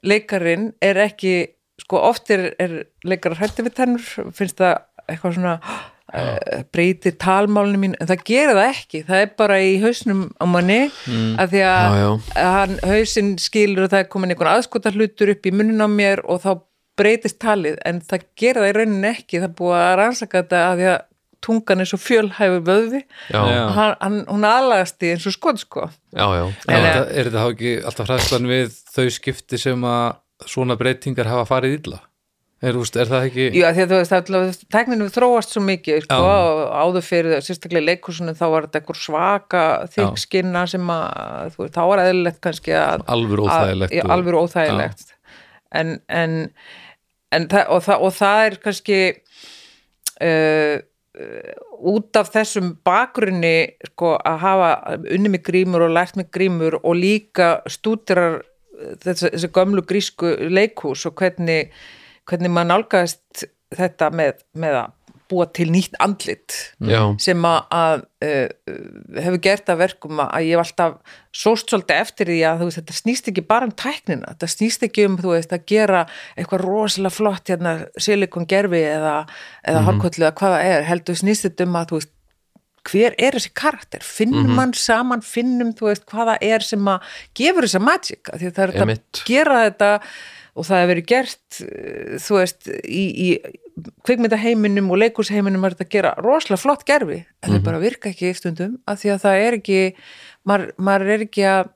leikarinn 0.04 0.70
er 0.84 1.00
ekki, 1.04 1.34
sko 1.80 2.00
oft 2.10 2.30
er, 2.34 2.52
er 2.60 2.84
leikarar 3.06 3.40
hætti 3.40 3.64
við 3.66 3.76
tennur 3.78 4.32
finnst 4.36 4.60
það 4.60 4.84
eitthvað 5.08 5.36
svona 5.38 5.54
uh, 6.14 6.60
breytir 6.74 7.16
talmálinu 7.20 7.80
mín 7.82 7.96
en 8.00 8.10
það 8.10 8.22
gerir 8.30 8.58
það 8.58 8.70
ekki, 8.70 9.02
það 9.08 9.24
er 9.24 9.32
bara 9.40 9.58
í 9.62 9.72
hausnum 9.82 10.22
á 10.38 10.44
manni 10.48 10.82
mm. 10.88 11.32
að 11.42 11.56
því 11.56 11.64
að 11.70 11.96
já, 11.98 12.04
já, 12.04 12.44
hann 12.58 12.78
hausinn 12.90 13.34
skilur 13.42 13.86
og 13.86 13.92
það 13.94 14.04
er 14.04 14.12
komin 14.14 14.34
einhvern 14.34 14.54
aðskotar 14.54 14.96
hlutur 14.98 15.34
upp 15.34 15.50
í 15.50 15.54
munnin 15.54 15.84
á 15.84 15.88
mér 15.90 16.24
og 16.24 16.44
þá 16.44 16.52
breytist 16.98 17.40
talið 17.42 17.80
en 17.86 18.00
það 18.04 18.28
gera 18.38 18.62
það 18.62 18.70
í 18.70 18.76
rauninni 18.78 19.10
ekki. 19.10 19.40
Það 19.40 19.48
er 19.48 19.58
búið 19.58 19.76
að 19.80 19.92
rannsaka 20.00 20.42
þetta 20.42 20.62
að 20.68 20.80
því 20.80 20.88
að 20.92 21.02
tungan 21.44 21.84
er 21.84 21.90
svo 21.90 21.98
fjölhæfur 22.00 22.62
vöðvi. 22.64 23.00
Hann, 23.34 23.96
hann, 24.00 24.18
hún 24.30 24.46
aðlagast 24.48 25.04
í 25.04 25.10
eins 25.12 25.26
og 25.28 25.34
skot 25.36 25.60
sko. 25.60 25.88
Já, 26.14 26.24
já. 26.38 26.44
En 26.68 26.76
En, 26.78 26.78
er, 26.78 26.86
þetta- 26.86 27.10
er 27.10 27.28
þetta 27.28 27.42
þá 27.42 27.48
ekki 27.50 27.74
alltaf 27.90 28.10
hræðslan 28.10 28.50
við 28.52 28.78
þau 28.94 29.06
skipti 29.18 29.60
sem 29.60 29.88
að 29.90 30.06
svona 30.54 30.78
breytingar 30.80 31.30
hafa 31.30 31.48
farið 31.50 31.78
illa? 31.80 32.00
Er, 32.64 32.78
úst, 32.80 32.96
er 32.96 33.10
það 33.10 33.26
ekki 33.28 33.46
Já, 33.58 33.66
því 33.76 33.82
að 33.84 33.90
þú 33.90 33.98
veist, 33.98 34.12
það 34.12 34.30
er 34.38 34.58
tekninu 34.74 35.08
þróast 35.12 35.54
svo 35.54 35.62
mikið, 35.64 36.06
sko, 36.06 36.30
áður 36.84 37.04
fyrir 37.04 37.44
sérstaklega 37.44 37.82
í 37.82 37.88
leikursunu 37.90 38.36
þá 38.38 38.44
var 38.54 38.68
þetta 38.68 38.80
einhver 38.80 39.00
svaka 39.00 39.64
þykskinna 39.94 40.64
sem 40.70 40.94
að, 40.94 41.50
þú 41.56 41.64
veist, 41.64 41.74
þá 41.76 41.82
var 41.90 42.04
eðlilegt 42.06 42.40
kannski 42.46 42.78
að 42.78 43.04
alveg 43.16 43.44
óþægilegt? 43.44 43.98
að, 43.98 44.14
alveg 44.16 44.40
óþægilegt. 44.40 45.12
En, 45.74 45.92
en, 46.22 46.40
en 47.34 47.46
það, 47.52 47.70
og, 47.76 47.84
það, 47.88 48.08
og 48.08 48.16
það 48.20 48.46
er 48.46 48.58
kannski 48.64 48.98
uh, 50.22 50.76
út 51.94 52.18
af 52.18 52.32
þessum 52.34 52.72
bakgrunni 52.86 53.56
sko, 53.92 54.16
að 54.18 54.40
hafa 54.42 54.70
unni 54.98 55.30
með 55.30 55.44
grímur 55.50 55.86
og 55.86 55.94
lært 55.94 56.18
með 56.18 56.32
grímur 56.34 56.78
og 56.80 56.98
líka 56.98 57.56
stúdirar 57.70 58.40
þessi, 59.02 59.30
þessi 59.30 59.50
gömlu 59.54 59.84
grísku 59.86 60.32
leikhús 60.50 61.04
og 61.08 61.16
hvernig, 61.20 61.74
hvernig 62.28 62.52
maður 62.52 62.70
nálgast 62.72 63.46
þetta 63.74 64.10
með, 64.14 64.44
með 64.54 64.80
að 64.84 64.92
búa 65.30 65.46
til 65.56 65.66
nýtt 65.72 65.94
andlit 66.04 66.54
já. 66.84 67.00
sem 67.22 67.46
að, 67.48 67.60
að 67.72 68.02
uh, 68.26 69.20
hefur 69.24 69.40
gert 69.46 69.70
að 69.72 69.80
verkum 69.80 70.20
að 70.20 70.48
ég 70.48 70.58
hef 70.58 70.62
alltaf 70.64 71.18
sóst 71.34 71.72
svolítið 71.72 72.02
eftir 72.02 72.30
því 72.30 72.40
að 72.48 72.64
veist, 72.64 72.80
þetta 72.80 72.96
snýst 72.98 73.30
ekki 73.32 73.44
bara 73.48 73.68
um 73.68 73.72
tæknina, 73.72 74.34
þetta 74.34 74.50
snýst 74.52 74.84
ekki 74.88 75.06
um 75.08 75.16
veist, 75.22 75.54
að 75.56 75.64
gera 75.72 76.02
eitthvað 76.36 76.66
rosalega 76.66 77.16
flott 77.16 77.52
hérna 77.52 77.76
silikon 77.96 78.48
gerfi 78.50 78.82
eða, 78.84 79.14
eða 79.64 79.80
mm 79.80 79.88
-hmm. 79.88 80.20
eða 80.20 80.34
hvað 80.40 80.56
það 80.56 80.68
er, 80.74 80.86
heldur 80.90 81.20
snýst 81.22 81.48
þetta 81.48 81.68
um 81.68 81.80
að 81.80 81.88
þú 81.88 82.00
veist, 82.00 82.12
hver 82.84 83.14
er 83.16 83.38
þessi 83.38 83.52
karakter 83.56 84.04
finnum 84.04 84.44
Mhm. 84.44 84.56
mann 84.56 84.74
saman, 84.76 85.22
finnum 85.24 85.72
þú 85.72 85.88
veist 85.88 86.04
hvað 86.04 86.34
það 86.34 86.38
er 86.42 86.60
sem 86.60 86.84
að 86.84 87.00
gefur 87.34 87.64
þessa 87.64 87.80
magic 87.80 88.28
því 88.28 88.46
að 88.46 88.54
það 88.54 88.64
er 88.64 88.82
að 88.84 88.98
gera 89.24 89.70
þetta 89.70 90.00
og 90.54 90.64
það 90.68 90.80
hefur 90.80 90.92
verið 90.94 91.06
gert 91.10 91.60
eh, 91.64 92.16
þú 92.22 92.38
veist, 92.38 92.68
í, 92.86 93.04
í 93.26 93.28
kvikmyndaheiminum 94.06 94.90
og 94.94 95.00
leikursheiminum 95.02 95.64
er 95.66 95.74
þetta 95.74 95.86
að 95.88 95.94
gera 95.96 96.12
rosalega 96.22 96.60
flott 96.62 96.84
gerfi 96.86 97.16
en 97.42 97.50
Mhm. 97.50 97.54
það 97.56 97.64
bara 97.64 97.80
virka 97.82 98.08
ekki 98.12 98.30
í 98.30 98.36
stundum 98.38 98.76
af 98.86 99.00
því 99.02 99.10
að 99.14 99.22
það 99.24 99.38
er 99.46 99.56
ekki 99.58 99.80
maður, 100.46 100.70
maður 100.78 101.10
er 101.14 101.24
ekki 101.26 101.42
að 101.48 101.68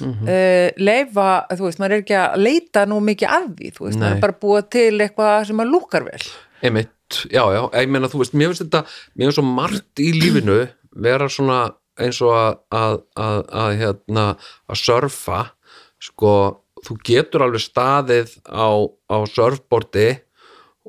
Mhm. 0.00 0.28
uh, 0.28 0.70
leifa, 0.80 1.46
þú 1.50 1.64
veist, 1.66 1.78
maður 1.82 1.92
er 1.96 2.02
ekki 2.04 2.16
að 2.16 2.36
leita 2.40 2.86
nú 2.88 3.00
mikið 3.04 3.28
að 3.28 3.48
því, 3.56 3.72
þú 3.76 3.84
veist, 3.86 3.98
maður 3.98 4.10
Nei. 4.10 4.16
er 4.16 4.20
bara 4.20 4.38
búa 4.40 4.62
til 4.70 4.98
eitthvað 4.98 5.46
sem 5.46 5.56
maður 5.56 5.72
lúkar 5.74 6.04
vel 6.04 6.22
Einmitt, 6.62 7.26
já, 7.32 7.42
já, 7.52 7.62
ég 7.82 7.88
meina 7.88 8.08
þú 8.08 8.18
veist, 8.22 8.32
mér 8.34 8.48
finnst 8.54 8.62
þetta, 8.70 8.84
mér 9.16 9.26
finnst 9.26 9.38
svo 9.40 9.44
margt 9.44 10.00
í 10.00 10.12
lífinu 10.12 10.68
vera 10.96 11.28
svona 11.28 11.74
eins 12.00 12.20
og 12.22 12.32
að, 12.32 12.58
að, 12.72 13.02
að, 13.16 13.44
að 13.52 13.76
hérna, 13.80 14.24
að 14.70 14.76
surfa, 14.80 15.50
sko, 16.00 16.32
þú 16.86 16.96
getur 17.06 17.46
alveg 17.46 17.64
staðið 17.64 18.34
á, 18.48 18.70
á 18.88 19.16
surfbordi 19.28 20.08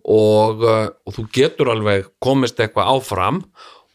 og, 0.02 0.64
uh, 0.64 0.88
og 1.06 1.18
þú 1.18 1.28
getur 1.36 1.72
alveg 1.74 2.10
komist 2.24 2.60
eitthvað 2.62 2.96
áfram 2.96 3.44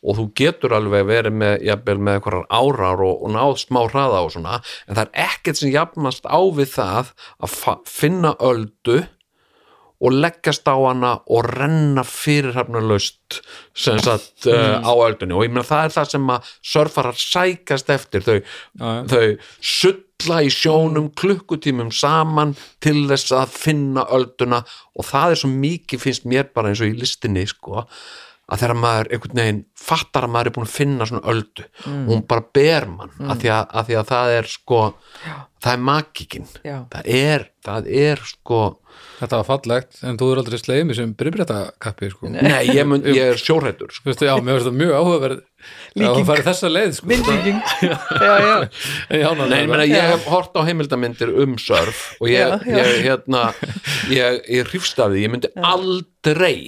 og 0.06 0.20
þú 0.20 0.26
getur 0.38 0.76
alveg 0.76 1.08
verið 1.08 1.36
með, 1.40 1.56
jafnvel, 1.66 1.98
með 1.98 2.18
eitthvað 2.18 2.46
árar 2.60 3.02
og, 3.02 3.24
og 3.26 3.34
náð 3.34 3.56
smá 3.64 3.80
hraða 3.88 4.22
og 4.26 4.32
svona, 4.36 4.60
en 4.86 4.98
það 4.98 5.04
er 5.08 5.26
ekkert 5.26 5.60
sem 5.60 5.74
jafnast 5.74 6.28
á 6.28 6.40
við 6.54 6.72
það 6.76 7.12
að 7.42 7.60
finna 7.90 8.34
öldu 8.44 9.02
og 9.96 10.12
leggjast 10.12 10.68
á 10.68 10.76
hana 10.76 11.12
og 11.32 11.46
renna 11.48 12.04
fyrirhafnarlaust 12.04 13.40
sem 13.76 13.96
sagt 14.04 14.44
uh, 14.50 14.76
á 14.84 14.92
öldunni 14.92 15.36
og 15.36 15.46
ég 15.46 15.54
meina 15.54 15.64
það 15.66 15.86
er 15.86 15.94
það 15.94 16.10
sem 16.12 16.32
að 16.34 16.50
surfarar 16.72 17.20
sækast 17.20 17.92
eftir 17.94 18.26
þau, 18.26 18.36
já. 18.36 18.90
þau 19.08 19.24
sulla 20.22 20.42
í 20.42 20.50
sjónum 20.50 21.10
klukkutímum 21.14 21.90
saman 21.92 22.54
til 22.80 23.06
þess 23.10 23.32
að 23.36 23.52
finna 23.52 24.06
ölduna. 24.10 24.62
Og 24.96 25.04
það 25.04 25.34
er 25.34 25.40
svo 25.42 25.50
mikið 25.52 26.02
finnst 26.02 26.24
mér 26.28 26.48
bara 26.54 26.72
eins 26.72 26.82
og 26.82 26.92
í 26.92 26.96
listinni 26.98 27.46
sko 27.46 27.86
að 28.46 28.62
þegar 28.62 28.78
maður 28.78 29.10
einhvern 29.10 29.40
veginn 29.40 29.60
fattar 29.86 30.26
að 30.26 30.32
maður 30.36 30.50
er 30.50 30.54
búin 30.54 30.68
að 30.68 30.76
finna 30.76 31.08
svona 31.10 31.32
öldu 31.32 31.66
og 31.90 32.12
hún 32.12 32.24
bara 32.30 32.46
ber 32.54 32.88
mann 32.92 33.12
mm. 33.16 33.28
að, 33.32 33.42
því 33.42 33.52
að, 33.56 33.68
að 33.80 33.88
því 33.88 33.98
að 34.00 34.08
það 34.12 34.34
er 34.36 34.50
sko 34.52 34.80
það 35.66 35.70
er 35.72 35.84
magikinn 35.88 36.50
Já. 36.62 36.76
það 36.92 37.12
er, 37.20 37.46
það 37.66 37.94
er 38.06 38.26
sko 38.30 38.60
Þetta 39.16 39.38
var 39.40 39.46
fallegt, 39.48 39.98
en 40.04 40.18
þú 40.20 40.26
er 40.32 40.38
aldrei 40.42 40.58
sleið 40.60 40.82
mér 40.88 40.96
sem 40.98 41.12
bribrættakappi 41.20 42.08
sko. 42.12 42.30
Nei, 42.32 42.68
ég, 42.68 42.82
mun, 42.88 43.02
ég 43.08 43.32
er 43.32 43.40
sjórættur 43.40 43.92
sko. 43.92 44.04
Þú 44.04 44.10
veist, 44.12 44.24
já, 44.24 44.32
mér 44.44 44.58
finnst 44.58 44.68
það 44.68 44.78
mjög 44.80 44.92
áhugaverð 44.96 45.42
að 45.96 46.04
það 46.04 46.30
fari 46.30 46.44
þessa 46.46 46.70
leið 46.72 46.94
sko. 46.98 47.08
myndlíking 47.12 47.60
já, 47.90 47.96
já, 48.20 48.56
En 49.08 49.22
já, 49.22 49.28
Nei, 49.40 49.60
ég, 49.64 49.94
ég 49.94 50.08
hef 50.12 50.28
hort 50.32 50.56
á 50.56 50.60
heimildamindir 50.68 51.32
um 51.44 51.56
surf 51.60 52.02
og 52.20 52.28
ég, 52.32 52.44
Já, 52.44 52.68
já. 52.68 52.76
ég 52.76 53.04
hérna 53.08 53.44
ég, 54.12 54.42
ég 54.58 54.68
hrifst 54.72 55.00
af 55.00 55.12
því, 55.12 55.24
ég 55.24 55.32
myndi 55.32 55.52
aldrei 55.64 56.58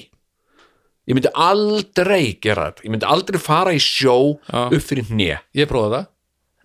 ég 1.08 1.16
myndi 1.16 1.30
aldrei 1.34 2.34
gera 2.44 2.68
þetta, 2.70 2.84
ég 2.86 2.92
myndi 2.94 3.08
aldrei 3.08 3.40
fara 3.40 3.72
í 3.76 3.80
sjó 3.82 4.16
Já. 4.52 4.66
upp 4.68 4.84
fyrir 4.84 5.08
hnje 5.10 5.38
Ég 5.56 5.70
prófaði 5.70 5.96
það, 5.96 6.06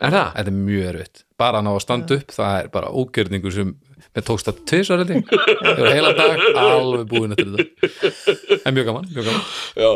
Er 0.04 0.12
það? 0.12 0.30
þetta 0.36 0.52
er 0.52 0.58
mjög 0.60 0.88
erfitt. 0.92 1.22
Bara 1.40 1.60
að 1.62 1.66
ná 1.68 1.72
að 1.74 1.82
standa 1.86 2.16
upp, 2.20 2.32
það 2.36 2.54
er 2.60 2.68
bara 2.74 2.90
ógjörningur 2.92 3.54
sem 3.56 3.70
mér 4.14 4.26
tókst 4.28 4.48
það 4.50 4.58
tvisvar 4.70 5.00
held 5.02 5.14
ég. 5.14 5.22
Ég 5.32 5.80
var 5.80 5.94
heila 5.94 6.12
dag 6.18 6.42
alveg 6.60 7.06
búin 7.14 7.34
eftir 7.34 7.54
þetta. 7.54 8.60
En 8.68 8.76
mjög 8.76 8.90
gaman, 8.90 9.08
mjög 9.14 9.30
gaman. 9.30 9.46
Já. 9.80 9.92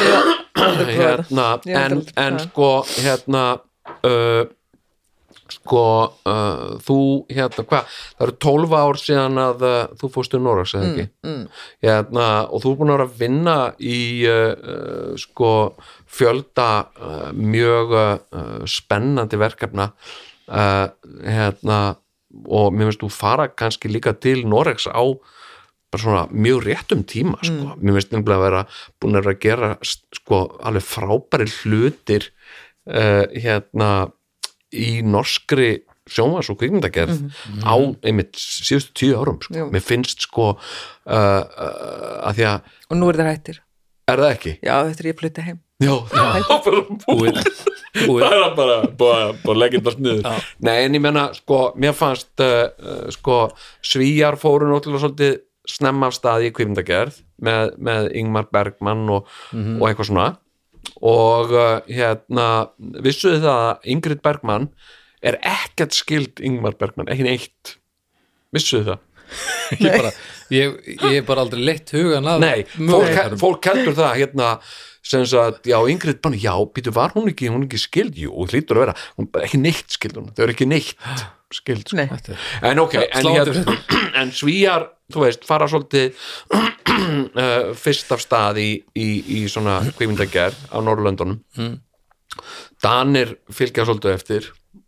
Hérna, 0.90 1.46
Ég 1.64 1.76
hef 1.76 1.84
en, 1.84 1.92
aldrei 1.94 2.14
en 2.24 2.36
prófað. 2.36 2.46
sko 2.48 2.70
hérna 3.04 3.44
uh, 4.04 4.42
sko 5.54 5.84
uh, 6.28 6.76
þú 6.84 6.98
hérna 7.30 7.64
hvað, 7.68 7.94
það 8.16 8.26
eru 8.26 8.36
12 8.46 8.76
ár 8.80 9.00
síðan 9.00 9.40
að 9.42 9.64
uh, 9.66 9.78
þú 10.00 10.10
fórst 10.14 10.34
til 10.34 10.42
Norax 10.44 10.74
eða 10.76 10.90
ekki 10.90 11.06
mm. 11.26 11.40
hérna, 11.86 12.26
og 12.48 12.62
þú 12.64 12.72
er 12.72 12.78
búin 12.80 12.92
að 12.92 12.98
vera 12.98 13.08
að 13.08 13.16
vinna 13.20 13.56
í 13.78 14.00
uh, 14.30 14.52
uh, 14.74 15.10
sko 15.20 15.52
fjölda 16.10 16.68
uh, 16.84 17.28
mjög 17.36 17.96
uh, 17.96 18.14
spennandi 18.70 19.40
verkefna 19.40 19.92
hérna 20.50 21.76
og 22.50 22.72
mér 22.74 22.88
finnst 22.88 23.04
þú 23.04 23.10
fara 23.14 23.44
kannski 23.54 23.90
líka 23.90 24.16
til 24.18 24.42
Norex 24.50 24.88
á 24.90 24.98
bara 25.90 26.02
svona 26.02 26.24
mjög 26.34 26.64
réttum 26.66 27.04
tíma 27.06 27.38
sko. 27.38 27.76
mér 27.78 28.00
finnst 28.00 28.10
nefnilega 28.10 28.38
að 28.38 28.44
vera 28.48 28.62
búin 28.98 29.14
að 29.14 29.28
vera 29.28 29.36
að 29.36 29.44
gera 29.44 29.70
sko 30.18 30.40
alveg 30.58 30.86
frábæri 30.88 31.46
hlutir 31.60 32.26
hérna 32.90 34.10
í 34.74 35.00
norskri 35.06 35.70
sjónvars 36.10 36.50
og 36.50 36.58
kvikmyndagerð 36.60 37.22
á 37.62 37.74
einmitt 38.02 38.38
síðustu 38.38 38.94
tíu 38.98 39.18
árum 39.20 39.40
sko. 39.44 39.68
Mér 39.70 39.84
finnst 39.84 40.26
sko 40.26 40.52
uh, 40.54 40.60
uh, 41.14 42.14
að 42.26 42.40
því 42.40 42.46
að 42.50 42.70
og 42.90 42.98
nú 42.98 43.10
er 43.10 43.20
það 43.20 43.30
hættir. 43.30 43.60
Er 44.10 44.22
það 44.24 44.32
ekki? 44.34 44.54
já, 44.58 44.74
þetta 44.88 45.02
er 45.02 45.06
ég 45.10 45.14
að 45.14 45.20
flytta 45.22 45.44
heim. 45.46 45.60
Já, 45.80 45.94
búið, 47.06 47.38
búið. 48.04 48.24
það 48.24 48.34
er 48.34 48.42
bara 48.58 48.74
bara, 49.00 49.28
bara 49.40 49.60
leggja 49.62 49.80
þetta 49.80 49.94
sniður 49.94 50.42
Nei, 50.66 50.74
en 50.82 50.98
ég 50.98 51.00
menna, 51.00 51.22
sko, 51.38 51.60
mér 51.80 51.94
fannst 51.96 52.42
uh, 52.44 52.66
uh, 52.76 53.06
sko, 53.14 53.38
svíjar 53.86 54.36
fóru 54.40 54.68
náttúrulega 54.68 55.06
svolítið 55.06 55.38
snemma 55.70 56.10
af 56.10 56.18
staði 56.18 56.50
í 56.50 56.54
kvikmyndagerð 56.56 57.22
með, 57.46 57.72
með 57.80 58.10
Ingmar 58.20 58.50
Bergmann 58.52 59.06
og, 59.14 59.30
og 59.54 59.86
eitthvað 59.88 60.10
svona 60.10 60.26
og 61.00 61.52
uh, 61.54 61.80
hérna 61.88 62.46
vissuðu 63.04 63.42
það 63.44 63.66
að 63.66 63.92
Ingrid 63.94 64.22
Bergmann 64.24 64.70
er 65.20 65.38
ekkert 65.44 65.96
skild 65.96 66.40
Ingmar 66.44 66.76
Bergmann, 66.80 67.10
ekki 67.12 67.26
neitt? 67.26 67.76
Vissuðu 68.54 68.94
það? 68.94 69.06
Ég 69.84 69.94
bara, 69.94 70.12
ég, 70.54 70.78
ég 70.96 71.18
er 71.20 71.26
bara 71.26 71.44
aldrei 71.46 71.64
leitt 71.64 71.90
hugan 71.94 72.28
að 72.30 72.44
Nei, 72.44 72.62
fólk, 72.76 73.36
fólk 73.40 73.68
heldur 73.70 73.98
það 73.98 74.16
hérna 74.20 74.52
sem 75.10 75.24
sagt, 75.24 75.64
já, 75.64 75.78
Ingrid 75.88 76.20
Banni, 76.20 76.38
já, 76.42 76.52
býtu, 76.74 76.92
var 76.92 77.14
hún 77.16 77.30
ekki, 77.30 77.48
hún 77.48 77.64
ekki 77.64 77.80
skild, 77.80 78.18
jú, 78.20 78.34
hún 78.36 78.50
hlýtur 78.52 78.76
að 78.76 78.84
vera, 78.84 78.96
hún 79.16 79.30
er 79.32 79.46
ekki 79.46 79.60
neitt 79.62 79.94
skild 79.96 80.18
hún, 80.20 80.32
þau 80.36 80.42
eru 80.44 80.54
ekki 80.54 80.68
neitt 80.68 80.90
skild, 81.56 81.88
sko. 81.88 81.96
Nei. 81.96 82.36
En 82.68 82.82
ok, 82.82 82.96
en, 83.06 83.30
hérna, 83.32 83.76
en 84.20 84.32
svíjar, 84.36 84.90
þú 85.10 85.24
veist, 85.24 85.46
fara 85.48 85.68
svolítið 85.72 86.12
uh, 86.54 87.70
fyrst 87.80 88.12
af 88.14 88.22
stað 88.22 88.60
í, 88.62 88.68
í, 88.92 89.08
í 89.40 89.44
svona 89.50 89.80
kvikmyndagerð 89.94 90.68
á 90.68 90.76
Norrlöndunum 90.84 91.40
Mm. 91.58 91.80
Danir 92.80 93.32
fylgja 93.52 93.82
svolítið 93.82 94.12
eftir 94.14 94.44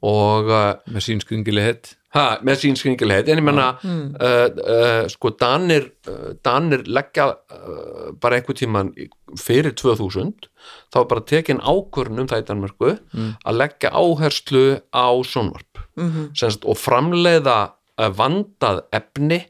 og 0.06 0.46
uh, 0.46 0.68
með 0.92 1.04
sín 1.08 1.22
skringili 1.22 1.64
hitt 1.64 1.96
ha, 2.16 2.24
með 2.44 2.62
sín 2.62 2.78
skringilheit 2.78 3.28
en 3.30 3.40
ég 3.40 3.46
menna 3.46 3.68
uh, 3.78 4.46
uh, 4.48 5.02
sko 5.12 5.32
Danir 5.40 5.88
uh, 6.10 6.32
Danir 6.44 6.84
leggja 6.86 7.28
uh, 7.32 8.08
bara 8.20 8.38
einhver 8.38 8.58
tíman 8.58 8.92
fyrir 9.40 9.74
2000 9.78 10.48
þá 10.92 10.98
var 11.00 11.10
bara 11.14 11.26
tekin 11.32 11.62
ákvörn 11.64 12.22
um 12.22 12.30
það 12.30 12.42
í 12.42 12.48
Danmörku 12.50 12.90
að 12.92 13.58
leggja 13.58 13.92
áherslu 13.96 14.66
á 14.92 15.08
sjónvarp. 15.26 15.68
Mhm. 15.92 16.30
sem 16.32 16.48
sagt, 16.50 16.64
og 16.64 16.78
framleiða 16.80 17.74
vandað 18.16 18.78
efni 18.96 19.42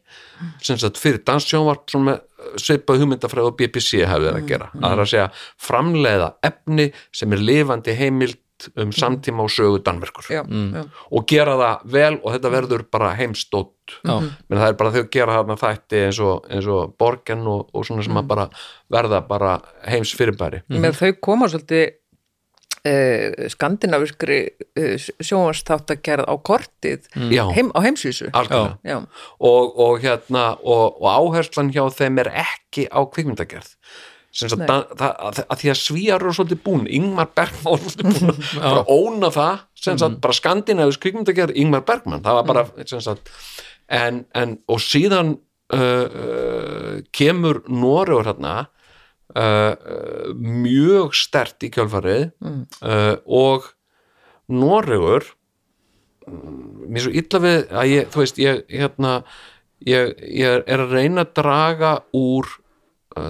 sem 0.62 0.78
sagt, 0.78 0.98
fyrir 0.98 1.22
með 1.22 2.18
uh, 2.18 2.56
svipað 2.58 3.02
hugmyndafræð 3.02 3.50
og 3.52 3.56
BBC 3.56 4.02
hefði 4.02 4.26
verið 4.26 4.40
að 4.40 4.48
gera. 4.48 4.70
Það 4.74 4.92
er 4.92 5.02
að 5.04 5.10
segja 5.12 5.28
framleiða 5.68 6.28
efni 6.42 6.88
sem 7.14 7.32
er 7.32 7.38
lifandi 7.38 7.94
heimild 7.94 8.38
um 8.76 8.92
samtíma 8.92 9.44
og 9.44 9.50
sögu 9.52 9.80
Danmerkur. 9.84 10.26
Já, 10.30 10.42
já, 10.42 10.84
og 11.10 11.26
gera 11.28 11.56
það 11.60 11.86
vel 11.96 12.12
og 12.18 12.28
þetta 12.34 12.52
verður 12.56 12.84
bara 12.90 13.14
heimstótt. 13.18 13.96
Já. 14.06 14.14
menn 14.48 14.60
það 14.60 14.68
er 14.68 14.76
bara 14.78 14.92
þau 14.94 15.08
gera 15.12 15.38
þarna 15.40 15.56
þætti 15.60 16.04
eins 16.06 16.20
og, 16.22 16.46
eins 16.50 16.68
og 16.70 16.94
borgen 16.98 17.42
og, 17.50 17.66
og 17.74 17.88
svona 17.88 18.04
sem 18.06 18.20
að 18.20 18.30
bara 18.30 18.46
verða 18.92 19.24
bara 19.26 19.56
heims 19.90 20.14
fyrirbæri. 20.16 20.62
Með 20.72 21.00
þau 21.00 21.10
koma 21.28 21.48
svolítið 21.50 21.84
uh, 22.86 23.48
skandinaviskri 23.52 24.38
uh, 24.78 24.94
sjónvarstáttagerð 25.18 26.30
á 26.30 26.34
kortið 26.46 27.10
já, 27.32 27.44
heim, 27.56 27.72
á 27.74 27.78
heimsvísu. 27.84 28.30
Algjörlega. 28.30 28.78
Já, 28.86 28.98
og, 29.38 29.76
og 29.76 30.00
hérna 30.04 30.46
og, 30.62 31.02
og 31.02 31.10
áherslan 31.10 31.72
hjá 31.74 31.84
þeim 31.94 32.22
er 32.22 32.32
ekki 32.46 32.88
á 32.88 33.00
kvikmyndagerð 33.02 33.76
da, 34.32 34.78
það, 34.96 35.10
að, 35.12 35.40
að 35.44 35.60
því 35.60 35.70
að 35.72 35.78
svíjar 35.80 36.22
eru 36.22 36.34
svolítið 36.36 36.60
búin, 36.64 36.84
Ingmar 36.88 37.30
Bergman 37.36 37.74
var 37.74 37.82
svolítið 37.84 38.14
búin 38.16 38.32
að 38.32 38.52
bara 38.64 38.84
óna 38.88 39.30
það 39.34 39.64
sem 39.82 39.98
sagt, 40.00 40.20
bara 40.24 40.36
skandinavis 40.38 41.00
kvikmyndagerð 41.02 41.58
Ingmar 41.60 41.84
Bergman, 41.88 42.22
það 42.24 42.38
var 42.38 42.48
bara 42.48 42.86
sem 42.88 43.02
sagt, 43.04 43.32
en, 43.92 44.22
en 44.38 44.56
og 44.72 44.80
síðan 44.82 45.34
uh, 45.76 45.82
uh, 45.82 46.94
kemur 47.12 47.60
Noregur 47.68 48.30
hérna 48.30 48.54
uh, 49.36 50.32
mjög 50.38 51.16
stert 51.18 51.68
í 51.68 51.72
kjálfarið 51.74 52.30
uh, 52.40 53.16
og 53.28 53.68
mm, 56.24 56.88
mér 56.88 57.04
svo 57.04 57.14
illa 57.20 57.44
við 57.44 57.60
að 57.68 57.92
ég, 57.92 58.10
þú 58.12 58.24
veist, 58.24 58.42
ég 58.42 58.64
hérna 58.72 59.14
ég, 59.88 60.16
ég 60.40 60.64
er 60.66 60.84
að 60.84 60.96
reyna 60.96 61.26
að 61.26 61.34
draga 61.40 61.94
úr 62.16 62.48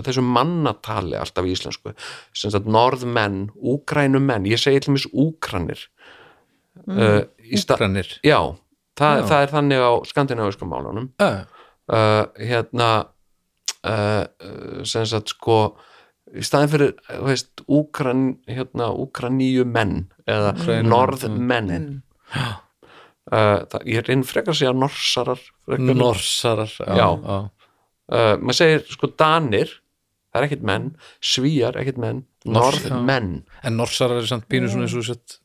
þessu 0.06 0.22
mannatali 0.24 1.16
alltaf 1.18 1.46
í 1.48 1.52
íslensku 1.56 1.92
sem 2.36 2.52
sagt 2.54 2.66
norðmenn, 2.70 3.48
úgrænumenn 3.58 4.46
ég 4.50 4.60
segi 4.62 4.80
til 4.84 4.94
mér 4.96 5.06
úkranir 5.12 5.86
uh, 6.88 7.22
í 7.42 7.60
sta- 7.60 7.76
Úkranir 7.78 8.08
já, 8.26 8.38
það, 8.98 9.22
Já. 9.22 9.26
það 9.30 9.38
er 9.46 9.54
þannig 9.56 9.82
á 9.86 9.92
skandinavískum 10.10 10.72
málunum 10.72 11.08
uh, 11.22 11.42
uh, 11.92 12.24
hérna 12.40 12.90
uh, 13.86 14.24
sem 14.88 15.06
sagt 15.10 15.34
sko 15.36 15.58
í 16.32 16.40
staðin 16.46 16.70
fyrir, 16.72 16.92
þú 17.10 17.24
veist, 17.28 17.62
Úkran 17.68 18.20
hérna, 18.48 18.86
Úkraníu 18.96 19.66
menn 19.68 20.06
eða 20.24 20.54
Úkraínumenn, 20.54 20.88
norðmenn 20.88 21.72
en, 21.76 21.88
uh, 22.32 23.58
það, 23.68 23.82
ég 23.92 24.06
reynd 24.06 24.24
frekar 24.28 24.54
að 24.54 24.60
segja 24.62 24.72
norsarar 24.76 25.42
frekar, 25.66 25.98
Norsarar 25.98 26.72
já, 26.78 26.94
Já. 26.96 27.08
já. 27.26 27.40
Uh, 28.10 28.34
maður 28.40 28.58
segir 28.62 28.82
sko 28.90 29.12
danir 29.18 29.70
það 30.32 30.40
er 30.40 30.46
ekkert 30.48 30.62
menn, 30.64 30.90
svíjar 31.20 31.76
ekkert 31.82 31.98
menn 32.02 32.22
Nors- 32.48 32.80
norðmenn. 32.88 33.42
En 33.62 33.76
Norsarar 33.78 34.18
er 34.22 34.26
samt 34.26 34.48
pínu 34.50 34.70
svona 34.72 34.88
eins 34.88 34.96
og 34.98 35.04
sett 35.06 35.38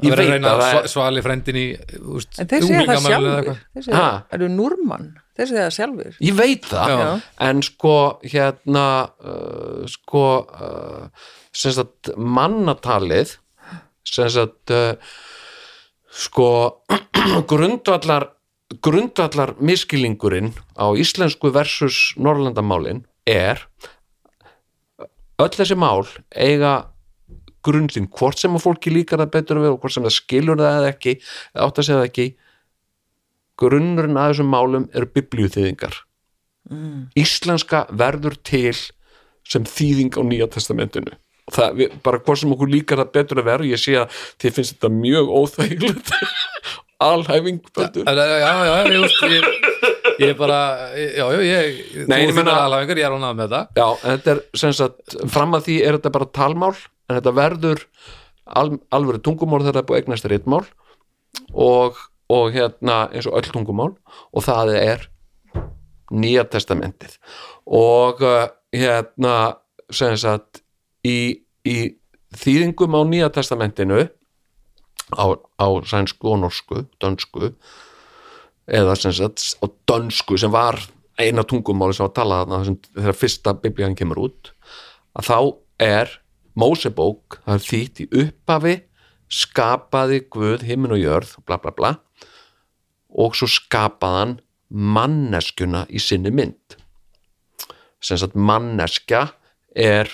Ég 0.00 0.14
veit 0.16 0.30
að 0.40 0.44
það 0.62 0.76
er- 0.78 0.86
svali 0.88 1.20
frendin 1.20 1.56
í 1.60 1.64
úst, 2.08 2.38
en 2.40 2.48
þeir 2.48 2.62
segja 2.64 2.84
það 2.88 3.02
sjálfur 3.04 3.48
þeir 3.74 3.82
segja, 3.84 3.98
Ha? 3.98 4.06
eru 4.32 4.48
núrmann? 4.48 5.10
Þeir 5.36 5.48
segja 5.50 5.64
það 5.66 5.74
sjálfur 5.76 6.16
ég 6.24 6.38
veit 6.38 6.68
það. 6.70 6.92
Já. 6.94 7.10
en 7.48 7.60
sko 7.66 7.96
hérna 8.22 8.86
uh, 9.20 9.82
sko 9.92 10.22
uh, 10.46 11.26
sem 11.52 11.74
sagt 11.76 12.14
mannatalið 12.16 13.34
sem 14.08 14.30
sagt 14.32 14.72
uh, 14.72 14.94
sko 16.14 16.48
grundvallar 17.50 18.30
grundvallar 18.82 19.54
miskilingurinn 19.60 20.54
á 20.74 20.86
íslensku 20.96 21.52
versus 21.54 22.14
norrlandamálin 22.16 23.04
er 23.28 23.62
öll 25.38 25.52
þessi 25.52 25.76
mál 25.78 26.06
eiga 26.30 26.90
grundin, 27.64 28.08
hvort 28.12 28.40
sem 28.40 28.54
að 28.54 28.66
fólki 28.66 28.92
líkar 28.92 29.22
það 29.22 29.34
betur 29.36 29.60
vera 29.62 29.74
og 29.76 29.82
hvort 29.82 29.94
sem 29.94 30.04
það 30.04 30.16
skilur 30.18 30.60
það 30.60 30.80
eða 30.80 30.90
ekki 30.92 31.14
eða 31.16 31.68
átt 31.68 31.78
að 31.78 31.86
segja 31.86 32.00
það 32.00 32.08
ekki. 32.10 32.26
Grunnurinn 33.62 34.18
að 34.18 34.32
þessum 34.32 34.50
málum 34.50 34.90
eru 34.92 35.08
biblíuþýðingar. 35.14 36.02
Mm. 36.64 37.10
íslenska 37.12 37.82
verður 37.92 38.38
til 38.40 38.72
sem 39.44 39.66
þýðing 39.68 40.16
á 40.16 40.22
nýja 40.24 40.46
testamentinu. 40.54 41.12
Það, 41.52 41.74
við, 41.76 41.96
bara 42.06 42.20
hvort 42.24 42.40
sem 42.40 42.54
okkur 42.54 42.70
líkar 42.72 43.02
það 43.02 43.10
betur 43.18 43.40
að 43.42 43.48
vera 43.50 43.66
ég 43.68 43.80
sé 43.82 43.98
að 44.00 44.22
þið 44.40 44.54
finnst 44.56 44.76
þetta 44.78 44.90
mjög 44.94 45.32
óþægilegt 45.40 46.12
alhæfing. 47.02 47.60
Já, 47.76 47.88
já, 48.04 48.50
já, 48.68 48.74
ég, 48.94 49.46
ég, 50.18 50.28
er 50.28 50.36
bara 50.38 50.58
já, 50.94 51.24
já, 51.26 51.40
ég, 51.42 51.78
Nei, 52.08 52.26
þú 52.28 52.36
finnar 52.38 52.60
alhafingar, 52.64 53.00
ég 53.00 53.08
er 53.08 53.16
ánað 53.16 53.38
með 53.38 53.54
þetta 53.54 53.80
Já, 53.80 53.86
en 53.90 54.18
þetta 54.18 54.34
er 54.34 54.42
sem 54.62 54.74
sagt, 54.76 55.16
fram 55.32 55.56
að 55.56 55.66
því 55.68 55.78
er 55.82 55.98
þetta 55.98 56.14
bara 56.14 56.30
talmál, 56.38 56.74
en 57.08 57.18
þetta 57.18 57.34
verður 57.38 57.84
al, 58.44 58.66
alvöru 58.94 59.22
tungumál 59.24 59.62
þegar 59.64 59.78
það 59.78 59.82
er 59.82 59.88
búið 59.88 59.98
að 59.98 60.04
eignast 60.04 60.30
ritmál 60.32 60.62
og, 61.50 62.00
og 62.32 62.54
hérna 62.54 63.00
eins 63.10 63.28
og 63.30 63.38
öll 63.40 63.50
tungumál 63.50 63.92
og 64.32 64.46
það 64.46 64.74
er 64.78 65.08
nýja 66.14 66.44
testamentið 66.52 67.16
og 67.66 68.20
uh, 68.22 68.46
hérna 68.74 69.56
sem 69.92 70.16
sagt 70.20 70.62
í, 71.06 71.42
í 71.64 71.76
þýðingum 72.36 72.96
á 72.96 73.00
nýja 73.08 73.30
testamentinu 73.34 74.04
á, 75.12 75.24
á 75.36 75.66
sænsku 75.84 76.32
og 76.32 76.40
norsku, 76.44 76.84
dönsku 77.02 77.52
eða 78.64 78.96
sem 78.96 79.12
sagt 79.12 79.44
á 79.60 79.66
dönsku 79.88 80.38
sem 80.40 80.52
var 80.52 80.80
eina 81.20 81.44
tungumáli 81.44 81.94
sem 81.94 82.06
var 82.06 82.14
talað 82.16 82.44
þarna 82.44 82.60
þessum, 82.62 82.78
þegar 82.96 83.20
fyrsta 83.20 83.54
biblían 83.60 83.98
kemur 83.98 84.22
út 84.28 84.54
að 85.14 85.28
þá 85.28 85.38
er 85.84 86.20
Mósebók, 86.54 87.40
það 87.42 87.54
er 87.56 87.62
þýtt 87.66 88.00
í 88.00 88.08
upphafi 88.22 88.74
skapaði 89.34 90.20
Guð 90.30 90.62
himinn 90.68 90.94
og 90.94 91.00
jörð, 91.02 91.32
bla 91.46 91.58
bla 91.58 91.72
bla 91.74 91.94
og 93.14 93.34
svo 93.38 93.48
skapaði 93.50 94.20
hann 94.20 94.34
manneskjuna 94.74 95.84
í 95.90 96.00
sinni 96.02 96.32
mynd. 96.34 96.76
Sem 98.02 98.18
sagt 98.20 98.34
manneskja 98.34 99.28
er 99.74 100.10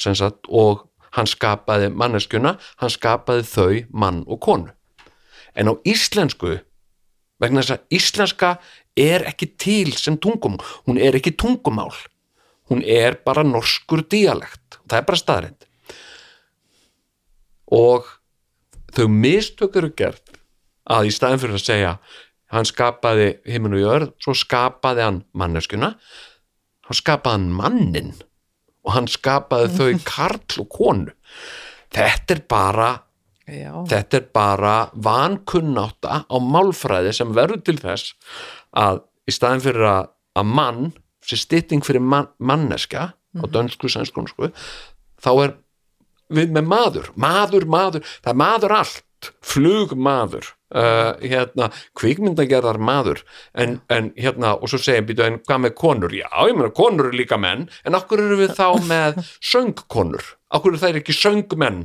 sem 0.00 0.14
sagt 0.18 0.48
og 0.50 0.86
hann 1.14 1.30
skapaði 1.30 1.90
manneskjuna 1.94 2.56
hann 2.82 2.92
skapaði 2.92 3.46
þau 3.48 3.74
mann 3.92 4.22
og 4.26 4.40
konu. 4.44 4.72
En 5.54 5.70
á 5.70 5.74
íslensku 5.86 6.58
vegna 7.42 7.62
þess 7.62 7.76
að 7.76 7.98
íslenska 7.98 8.56
er 8.98 9.26
ekki 9.28 9.52
til 9.58 9.94
sem 9.98 10.18
tungum 10.18 10.58
hún 10.86 10.98
er 10.98 11.16
ekki 11.18 11.34
tungumál. 11.38 11.92
Hún 12.70 12.80
er 12.80 13.18
bara 13.24 13.44
norskur 13.44 14.02
dialekt 14.08 14.64
það 14.88 14.98
er 14.98 15.08
bara 15.08 15.20
staðrind 15.20 15.66
og 17.74 18.08
þau 18.94 19.08
mistök 19.10 19.78
eru 19.80 19.90
gert 19.96 20.38
að 20.84 21.08
í 21.08 21.14
staðin 21.14 21.42
fyrir 21.42 21.58
að 21.58 21.64
segja 21.64 21.92
hann 22.54 22.68
skapaði 22.68 23.28
himinn 23.48 23.76
og 23.78 23.82
jörð 23.82 24.12
svo 24.22 24.36
skapaði 24.38 25.06
hann 25.06 25.20
manneskuna 25.36 25.94
hann 26.88 27.00
skapaði 27.00 27.38
hann 27.38 27.50
mannin 27.56 28.12
og 28.84 28.94
hann 28.96 29.08
skapaði 29.10 29.72
þau 29.78 30.04
karl 30.12 30.62
og 30.62 30.70
konu. 30.72 31.16
Þetta 31.94 32.36
er 32.36 32.44
bara 32.50 32.90
já, 33.46 33.72
þetta 33.90 34.18
er 34.18 34.28
bara 34.34 34.74
vankunnátta 35.04 36.24
á 36.24 36.36
málfræði 36.40 37.12
sem 37.16 37.34
verður 37.36 37.64
til 37.66 37.76
þess 37.82 38.14
að 38.76 39.02
í 39.28 39.34
staðin 39.34 39.64
fyrir 39.64 39.88
að, 39.88 40.08
að 40.40 40.54
mann 40.58 40.86
sé 41.24 41.38
stytting 41.40 41.84
fyrir 41.84 42.04
man, 42.04 42.28
manneska 42.38 43.12
á 43.14 43.44
dönsku, 43.50 43.88
sænskonsku 43.90 44.50
þá 45.22 45.30
er 45.44 45.54
við 46.34 46.52
með 46.54 46.68
maður 46.68 47.10
maður, 47.20 47.66
maður, 47.68 48.12
það 48.24 48.32
er 48.32 48.40
maður 48.40 48.76
allt 48.80 49.30
flugmaður 49.44 50.50
uh, 50.74 51.14
hérna, 51.22 51.70
kvikmyndagerðar 51.98 52.80
maður. 52.82 53.24
En, 53.54 53.78
en 53.94 54.12
hérna, 54.18 54.54
og 54.58 54.70
svo 54.70 54.80
segja 54.82 55.04
býtu, 55.06 55.24
en 55.26 55.40
hvað 55.46 55.64
með 55.66 55.76
konur, 55.80 56.14
já, 56.14 56.28
ég 56.48 56.58
meina 56.58 56.74
konur 56.74 57.10
eru 57.10 57.20
líka 57.22 57.38
menn, 57.40 57.68
en 57.86 57.98
okkur 57.98 58.24
eru 58.26 58.40
við 58.42 58.56
þá 58.58 58.66
með 58.92 59.22
söngkonur, 59.40 60.34
okkur 60.54 60.74
eru 60.74 60.80
þær 60.82 60.98
ekki 61.00 61.14
söngmenn, 61.16 61.80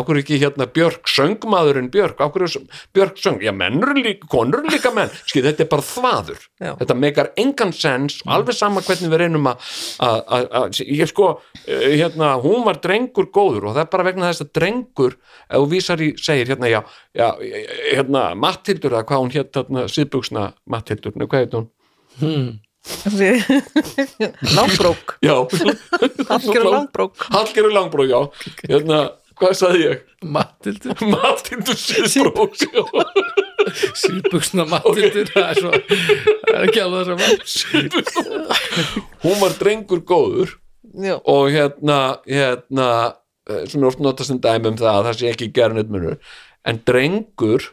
okkur 0.00 0.20
ekki 0.22 0.38
hérna 0.42 0.66
Björk, 0.74 1.06
söngmaðurinn 1.10 1.90
Björk, 1.92 2.20
eru 2.24 2.48
Björk 2.96 3.20
söng, 3.20 3.40
já, 3.44 3.52
menn 3.54 3.82
eru 3.82 3.94
líka, 3.98 4.26
konur 4.32 4.64
líka 4.70 4.92
menn, 4.94 5.12
skil, 5.26 5.44
þetta 5.46 5.64
er 5.66 5.70
bara 5.70 5.84
þvaður. 5.86 6.40
Já. 6.64 6.72
þetta 6.80 6.96
meikar 6.98 7.30
engan 7.40 7.72
sens 7.76 8.20
og 8.24 8.32
alveg 8.38 8.56
sama 8.56 8.80
hvernig 8.84 9.12
við 9.12 9.22
reynum 9.24 9.48
að- 9.50 10.80
ég 10.80 11.08
sko, 11.08 11.40
eh, 11.66 11.96
hérna 12.00 12.34
hún 12.42 12.64
var 12.64 12.80
drengur 12.80 13.30
góður 13.30 13.68
og 13.70 13.74
það 13.76 13.84
er 13.84 13.90
bara 13.92 14.04
vegna 14.04 14.30
þess 14.32 14.44
að 14.46 14.52
drengur, 14.58 15.16
ef 15.50 15.58
þú 15.58 15.68
vísar 15.70 16.00
í 16.00 16.12
segir 16.18 16.46
hérna, 16.48 16.70
já, 16.70 16.82
já, 17.14 17.28
hérna 17.94 18.34
Matthildur, 18.36 18.90
eða 18.90 19.04
hvað 19.04 19.22
hún 19.24 19.34
hérna, 19.34 19.84
síðbuksna 19.88 20.52
Matthildur, 20.66 21.12
nei, 21.16 21.26
hvað 21.26 21.44
heit 21.44 21.58
hún? 21.58 21.68
Langbrók 24.56 25.16
Já, 25.24 25.36
Hallgerður 26.28 26.70
langbrók 26.70 27.28
Hallgerður 27.32 27.76
langbrók, 27.78 28.08
já. 28.10 28.20
Hérna, 28.68 28.98
hvað 29.40 29.54
sagði 29.60 29.86
ég? 29.86 30.02
Matildur, 30.24 31.06
Matthildur 31.14 31.78
síðbrók 31.80 32.58
síðbuksna 34.02 34.66
Matildur 34.68 35.32
það 35.32 35.46
er 35.46 35.62
svo, 35.62 35.70
það 35.78 36.58
er 36.58 36.68
ekki 36.68 36.84
alveg 36.84 37.08
það 37.08 37.24
sem 37.54 37.72
hún 39.24 39.40
var 39.40 39.56
drengur 39.60 40.04
góður 40.04 40.60
Já, 40.94 41.16
og 41.26 41.48
hérna, 41.50 42.20
hérna 42.28 42.88
eh, 43.50 43.64
sem 43.66 43.82
er 43.82 43.88
oft 43.88 44.02
notast 44.02 44.30
sem 44.30 44.38
dæmi 44.42 44.70
um 44.70 44.76
það 44.78 44.98
að 44.98 45.06
það 45.08 45.16
sé 45.18 45.30
ekki 45.32 45.48
gerðin 45.56 45.90
munur. 45.90 46.18
En 46.64 46.78
drengur 46.86 47.66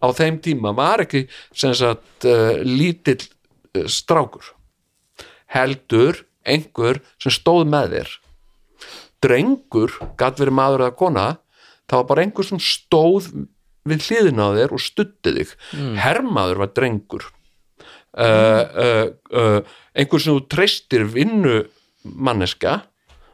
á 0.00 0.08
þeim 0.16 0.38
tíma 0.42 0.72
var 0.78 1.02
ekki 1.04 1.26
sem 1.52 1.74
sagt 1.76 2.26
uh, 2.28 2.56
lítill 2.64 3.20
strákur. 3.90 4.54
Heldur 5.48 6.24
einhver 6.48 7.02
sem 7.20 7.34
stóð 7.34 7.68
með 7.68 7.96
þér. 7.96 8.16
Drengur 9.24 9.94
gat 10.20 10.38
verið 10.40 10.58
maður 10.58 10.86
eða 10.86 10.98
kona 10.98 11.26
það 11.88 12.02
var 12.02 12.10
bara 12.10 12.26
einhver 12.26 12.46
sem 12.46 12.60
stóð 12.62 13.32
við 13.88 14.04
hliðina 14.08 14.50
á 14.52 14.56
þér 14.58 14.76
og 14.76 14.84
stutti 14.84 15.34
þig. 15.38 15.56
Hermaður 15.98 16.62
var 16.64 16.72
drengur. 16.76 17.26
Uh, 18.18 18.64
uh, 18.82 19.08
uh, 19.36 19.58
einhver 19.94 20.22
sem 20.22 20.34
þú 20.34 20.46
treystir 20.50 21.04
vinnu 21.06 21.60
manneska 22.02 22.80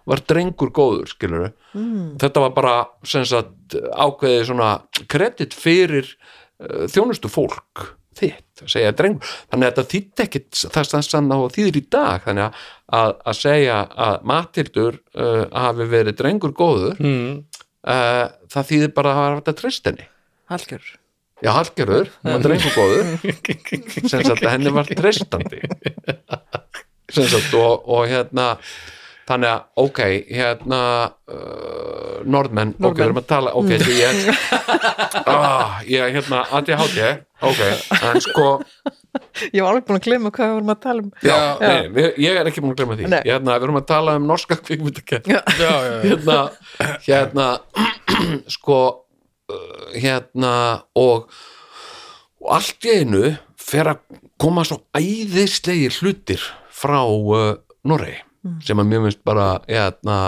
var 0.08 0.20
drengur 0.28 0.72
góður 0.74 1.08
skilur 1.08 1.46
mm. 1.72 2.16
þetta 2.20 2.42
var 2.44 2.54
bara 2.56 2.74
sem 3.06 3.24
sagt, 3.28 3.76
ákveðið 3.76 4.48
svona 4.50 4.70
kredit 5.10 5.56
fyrir 5.56 6.10
uh, 6.10 6.84
þjónustu 6.90 7.30
fólk 7.32 7.86
þitt, 8.20 8.62
að 8.62 8.72
segja 8.74 8.94
drengur 8.96 9.34
þannig 9.34 9.66
að 9.66 9.70
þetta 9.70 9.92
þýtti 9.92 10.24
ekkit 10.26 10.62
það 10.76 10.90
sem 10.90 11.30
það 11.30 11.44
þýðir 11.58 11.78
í 11.78 11.84
dag. 11.96 12.24
Þannig 12.26 12.46
að, 12.46 12.64
að, 13.00 13.14
að 13.24 13.38
segja 13.40 13.78
að 14.08 14.26
Matildur 14.32 14.98
uh, 15.14 15.44
hafi 15.52 15.88
verið 15.94 16.18
drengur 16.20 16.56
góður 16.56 17.00
mm. 17.02 17.30
uh, 17.84 18.26
það 18.54 18.68
þýðir 18.72 18.92
bara 18.98 19.14
að 19.14 19.22
hafa 19.22 19.40
þetta 19.40 19.56
treyst 19.62 19.90
henni. 19.90 20.10
Hallgerður 20.52 20.92
Já, 21.42 21.50
hún 21.50 22.06
var 22.22 22.40
drengur 22.40 22.72
góður. 22.72 23.08
Sem 24.08 24.22
sagt 24.24 24.44
að 24.44 24.52
henni 24.54 24.70
var 24.72 24.88
treystandi. 24.88 25.60
Sem 27.14 27.26
sagt 27.28 27.52
og, 27.58 27.84
og 27.90 28.06
hérna 28.08 28.54
þannig 29.28 29.50
að, 29.50 29.62
ok, 29.84 30.00
hérna 30.28 30.80
uh, 31.32 32.18
Norðmenn, 32.28 32.74
ok, 32.80 32.98
við 32.98 33.06
erum 33.06 33.20
að 33.22 33.30
tala 33.30 33.54
ok, 33.56 33.70
því 33.80 33.96
ég 33.98 34.20
ah, 35.32 35.80
ég, 35.88 36.18
hérna, 36.18 36.42
ADHD 36.58 37.00
ok, 37.44 37.62
en 38.00 38.22
sko 38.24 38.50
Ég 39.54 39.62
var 39.62 39.70
alveg 39.70 39.86
búin 39.86 39.98
að 40.00 40.06
glemma 40.08 40.30
hvað 40.34 40.48
við 40.48 40.56
vorum 40.56 40.72
að 40.72 40.78
tala 40.82 41.02
um. 41.04 41.10
Já, 41.22 41.34
Já. 41.34 41.52
nei, 41.62 41.88
við, 41.94 42.08
ég 42.24 42.38
er 42.40 42.50
ekki 42.50 42.62
búin 42.64 42.72
að 42.72 42.80
glemma 42.80 42.96
því. 42.98 43.08
Nei. 43.12 43.20
hérna, 43.28 43.54
við 43.54 43.66
erum 43.68 43.78
að 43.78 43.86
tala 43.90 44.16
um 44.18 44.26
norska 44.26 44.58
já. 44.58 45.40
hérna, 46.02 46.38
hérna 47.06 47.46
sko 48.56 48.80
uh, 48.90 49.86
hérna 49.94 50.54
og, 50.98 51.30
og 52.42 52.52
allt 52.58 52.90
í 52.90 52.98
einu 53.00 53.34
fer 53.60 53.94
að 53.94 54.02
koma 54.40 54.66
svo 54.66 54.82
æðislegir 54.98 55.94
hlutir 56.02 56.42
frá 56.74 57.00
uh, 57.06 57.54
Noregi 57.86 58.18
sem 58.64 58.80
að 58.80 58.90
mér 58.90 59.06
finnst 59.06 59.22
bara 59.26 59.46
hérna 59.68 60.18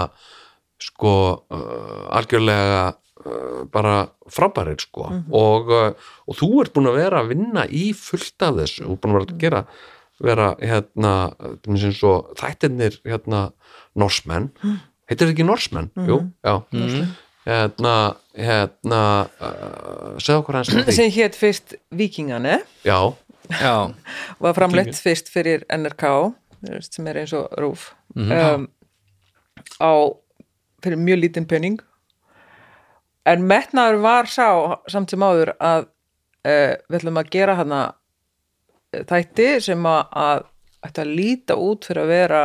sko 0.82 1.12
uh, 1.50 2.06
algjörlega 2.16 2.84
uh, 2.92 3.64
bara 3.72 4.06
frábærir 4.32 4.80
sko. 4.82 5.10
Og, 5.32 5.72
uh, 5.72 6.08
og 6.28 6.38
þú 6.40 6.50
ert 6.62 6.74
búin 6.76 6.90
að 6.90 7.00
vera 7.00 7.22
að 7.22 7.34
vinna 7.34 7.66
í 7.68 7.90
fullt 7.96 8.46
af 8.46 8.58
þessu, 8.60 8.84
þú 8.84 8.96
ert 8.96 9.04
búin 9.04 9.14
að 9.14 9.20
vera 9.20 9.36
að 9.36 9.44
gera 9.44 9.66
vera 10.22 10.54
hérna 10.60 11.12
og 11.36 12.32
þættirnir 12.40 13.00
hérna 13.04 13.50
norsmenn, 13.98 14.50
heitir 15.08 15.26
þetta 15.26 15.34
ekki 15.34 15.46
norsmenn? 15.46 15.90
Jú, 16.08 16.20
já. 16.44 16.54
Hérna, 17.46 17.92
hérna 18.34 19.02
uh, 19.38 20.16
segðu 20.18 20.40
okkur 20.40 20.58
hans 20.58 20.72
sem 20.96 21.12
hétt 21.14 21.36
fyrst 21.38 21.76
Vikingane 21.94 22.56
já, 22.82 22.98
já. 23.52 23.76
var 24.42 24.56
framleitt 24.56 24.98
fyrst 24.98 25.30
fyrir 25.30 25.62
NRK 25.70 26.34
sem 26.82 27.06
er 27.06 27.20
eins 27.22 27.36
og 27.36 27.52
rúf 27.62 27.92
um, 28.16 28.66
á 29.82 29.90
fyrir 30.84 30.96
mjög 31.02 31.18
lítinn 31.24 31.46
penning 31.50 31.78
en 33.26 33.42
metnaður 33.50 33.98
var 34.04 34.28
sá 34.30 34.46
samt 34.88 35.10
sem 35.10 35.20
áður 35.26 35.50
að 35.58 35.86
uh, 36.46 36.74
við 36.88 36.98
ætlum 37.00 37.20
að 37.20 37.30
gera 37.34 37.56
hana 37.58 37.80
þætti 38.96 39.48
sem 39.66 39.86
að, 39.90 40.02
að 40.16 40.44
ætti 40.86 41.02
að 41.02 41.14
líta 41.18 41.56
út 41.60 41.84
fyrir 41.88 42.04
að 42.04 42.12
vera 42.14 42.42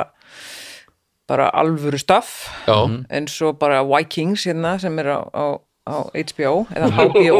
bara 1.32 1.50
alvöru 1.62 2.00
staff 2.02 2.48
já, 2.68 2.76
eins 3.14 3.36
og 3.46 3.60
bara 3.62 3.84
Vikings 3.88 4.44
hérna 4.50 4.74
sem 4.82 4.98
er 5.00 5.12
á, 5.16 5.20
á, 5.32 5.46
á 5.88 5.96
HBO 6.12 6.66
eða 6.76 6.90
HBO 6.98 7.38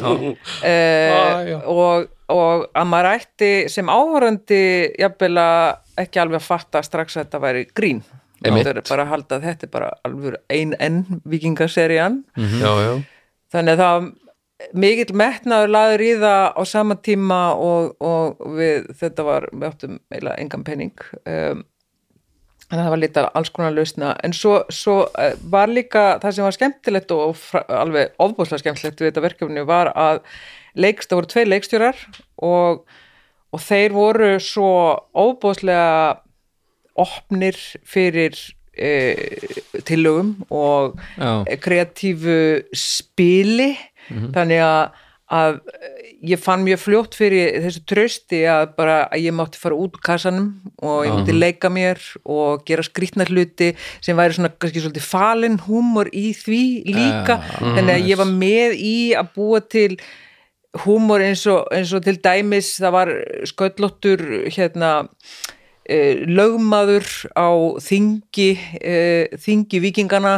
Ah, 0.00 1.40
já. 1.46 1.56
eh, 1.56 1.68
og, 1.70 2.10
og 2.34 2.66
að 2.76 2.90
maður 2.90 3.08
ætti 3.14 3.52
sem 3.72 3.88
áhörandi 3.88 4.60
jafnvel 5.00 5.38
að 5.40 5.78
ekki 6.04 6.22
alveg 6.22 6.40
að 6.40 6.48
fatta 6.48 6.82
strax 6.86 7.16
að 7.16 7.24
þetta 7.24 7.42
væri 7.44 7.66
grín. 7.76 8.02
Þetta 8.40 8.72
er 8.72 8.82
bara 8.88 9.04
að 9.04 9.12
halda 9.12 9.36
að 9.36 9.46
þetta 9.48 9.66
er 9.66 9.72
bara 9.74 9.88
alveg 10.08 10.36
ein 10.48 10.74
enn 10.80 11.00
vikingaserían 11.28 12.22
já, 12.36 12.70
já. 12.80 12.92
Þannig 13.52 13.74
að 13.74 13.82
það 13.82 14.06
mikill 14.80 15.16
metnaður 15.16 15.72
laður 15.74 16.04
í 16.04 16.12
það 16.20 16.44
á 16.56 16.62
sama 16.68 16.96
tíma 17.04 17.40
og, 17.56 17.90
og 18.00 18.40
við, 18.56 18.88
þetta 19.00 19.26
var, 19.26 19.48
við 19.52 19.66
áttum 19.68 19.98
eiginlega 20.12 20.40
engan 20.44 20.64
penning 20.64 21.04
um, 21.24 21.62
en 22.70 22.78
það 22.78 22.90
var 22.92 23.02
lítið 23.02 23.28
alls 23.34 23.52
konar 23.54 23.74
lausna. 23.74 24.14
En 24.24 24.34
svo, 24.36 24.60
svo 24.72 24.96
eh, 25.18 25.34
var 25.52 25.70
líka 25.72 26.04
það 26.22 26.36
sem 26.36 26.46
var 26.46 26.56
skemmtilegt 26.56 27.14
og 27.14 27.44
alveg 27.74 28.12
ofbúslega 28.22 28.62
skemmtilegt 28.62 29.02
við 29.02 29.10
þetta 29.10 29.24
verkefni 29.24 29.64
var 29.66 29.90
að 29.98 30.20
leikst, 30.78 31.10
það 31.10 31.18
voru 31.18 31.30
tveir 31.32 31.50
leikstjórar 31.50 32.04
og, 32.46 32.84
og 33.50 33.62
þeir 33.64 33.94
voru 33.94 34.32
svo 34.42 34.72
ofbúslega 35.18 36.20
opnir 37.00 37.56
fyrir 37.88 38.36
e, 38.76 38.90
tillögum 39.86 40.34
og 40.50 40.98
Já. 41.18 41.44
kreatífu 41.62 42.40
spili. 42.76 43.72
Þannig 44.10 44.58
að, 44.64 45.02
að 45.30 45.58
ég 46.26 46.40
fann 46.42 46.64
mjög 46.66 46.80
fljótt 46.82 47.14
fyrir 47.16 47.60
þessu 47.64 47.82
trösti 47.88 48.40
að 48.50 48.72
bara 48.76 48.96
að 49.06 49.26
ég 49.28 49.36
mátti 49.36 49.60
fara 49.60 49.78
út 49.78 49.94
úr 49.96 50.02
kassanum 50.04 50.48
og 50.82 51.04
ég 51.06 51.14
mátti 51.14 51.36
leika 51.36 51.70
mér 51.72 52.00
og 52.24 52.64
gera 52.68 52.84
skrýtna 52.84 53.26
hluti 53.28 53.70
sem 54.02 54.18
væri 54.18 54.36
svona 54.36 54.50
kannski 54.52 54.82
svolítið 54.82 55.06
falin 55.06 55.60
húmor 55.66 56.10
í 56.12 56.32
því 56.36 56.64
líka. 56.90 57.38
Þannig 57.60 57.94
að 57.94 58.10
ég 58.10 58.20
var 58.20 58.34
með 58.34 58.76
í 58.76 58.96
að 59.16 59.30
búa 59.36 59.62
til 59.64 59.94
húmor 60.84 61.22
eins 61.24 61.46
eins 61.46 61.94
og 61.96 62.04
til 62.06 62.20
dæmis 62.22 62.76
það 62.78 62.94
var 62.94 63.10
sköllóttur 63.48 64.22
hérna 64.54 64.90
eh, 65.82 66.22
lögmaður 66.30 67.08
á 67.34 67.50
þingi 67.82 68.50
eh, 68.78 69.34
þingi 69.34 69.80
vikingana 69.82 70.34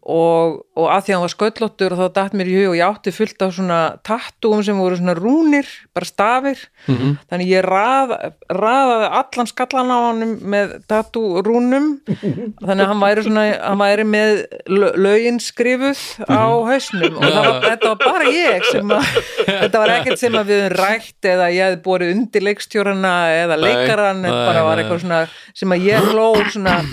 og, 0.00 0.62
og 0.72 0.86
að 0.88 1.02
því 1.04 1.12
að 1.12 1.16
hann 1.16 1.26
var 1.26 1.34
sköllóttur 1.34 1.94
og 1.94 2.00
þá 2.00 2.16
datt 2.16 2.38
mér 2.38 2.52
í 2.52 2.56
hug 2.62 2.72
og 2.72 2.78
ég 2.80 2.88
átti 2.88 3.14
fullt 3.14 3.44
af 3.44 3.54
svona 3.58 3.80
tattúum 4.08 4.64
sem 4.64 4.80
voru 4.80 5.00
svona 5.00 5.16
rúnir 5.18 5.68
bara 5.98 6.08
stafir. 6.08 6.62
Þannig 6.88 7.50
ég 7.50 7.66
rað, 7.66 8.14
raðaði 8.48 9.08
allan 9.20 9.50
skallan 9.50 9.92
á 9.92 9.98
honum 10.06 10.34
með 10.54 10.74
tattúrúnum 10.90 11.88
þannig 12.66 12.84
að 12.84 12.90
hann 12.92 13.02
væri 13.02 13.24
svona 13.26 13.46
hann 13.58 13.82
væri 13.82 14.06
með 14.08 14.34
lö- 14.70 14.94
lögin 15.08 15.40
skrifuð 15.42 16.02
á 16.30 16.46
hausnum. 16.70 17.18
Og 17.18 17.38
var, 17.38 17.50
þetta 17.66 17.92
var 17.92 18.00
bara 18.04 18.32
ég 18.32 18.68
að 18.78 19.10
þetta 19.64 19.82
var 19.82 19.94
ekkert 19.98 20.22
sem 20.22 20.38
að 20.38 20.52
við 20.52 20.62
höfum 20.64 20.78
rætt 20.78 21.28
eða 21.32 21.50
ég 21.54 21.68
hefði 21.68 21.80
borið 21.84 22.14
undir 22.14 22.46
leikstjórana 22.48 23.14
eða 23.42 23.58
leikaran, 23.60 24.22
nei, 24.22 24.30
þetta 24.30 24.46
bara 24.48 24.64
var 24.66 24.78
nei. 24.78 24.84
eitthvað 24.84 25.02
svona 25.04 25.20
sem 25.58 25.74
að 25.74 25.86
ég 25.88 26.08
hló 26.12 26.28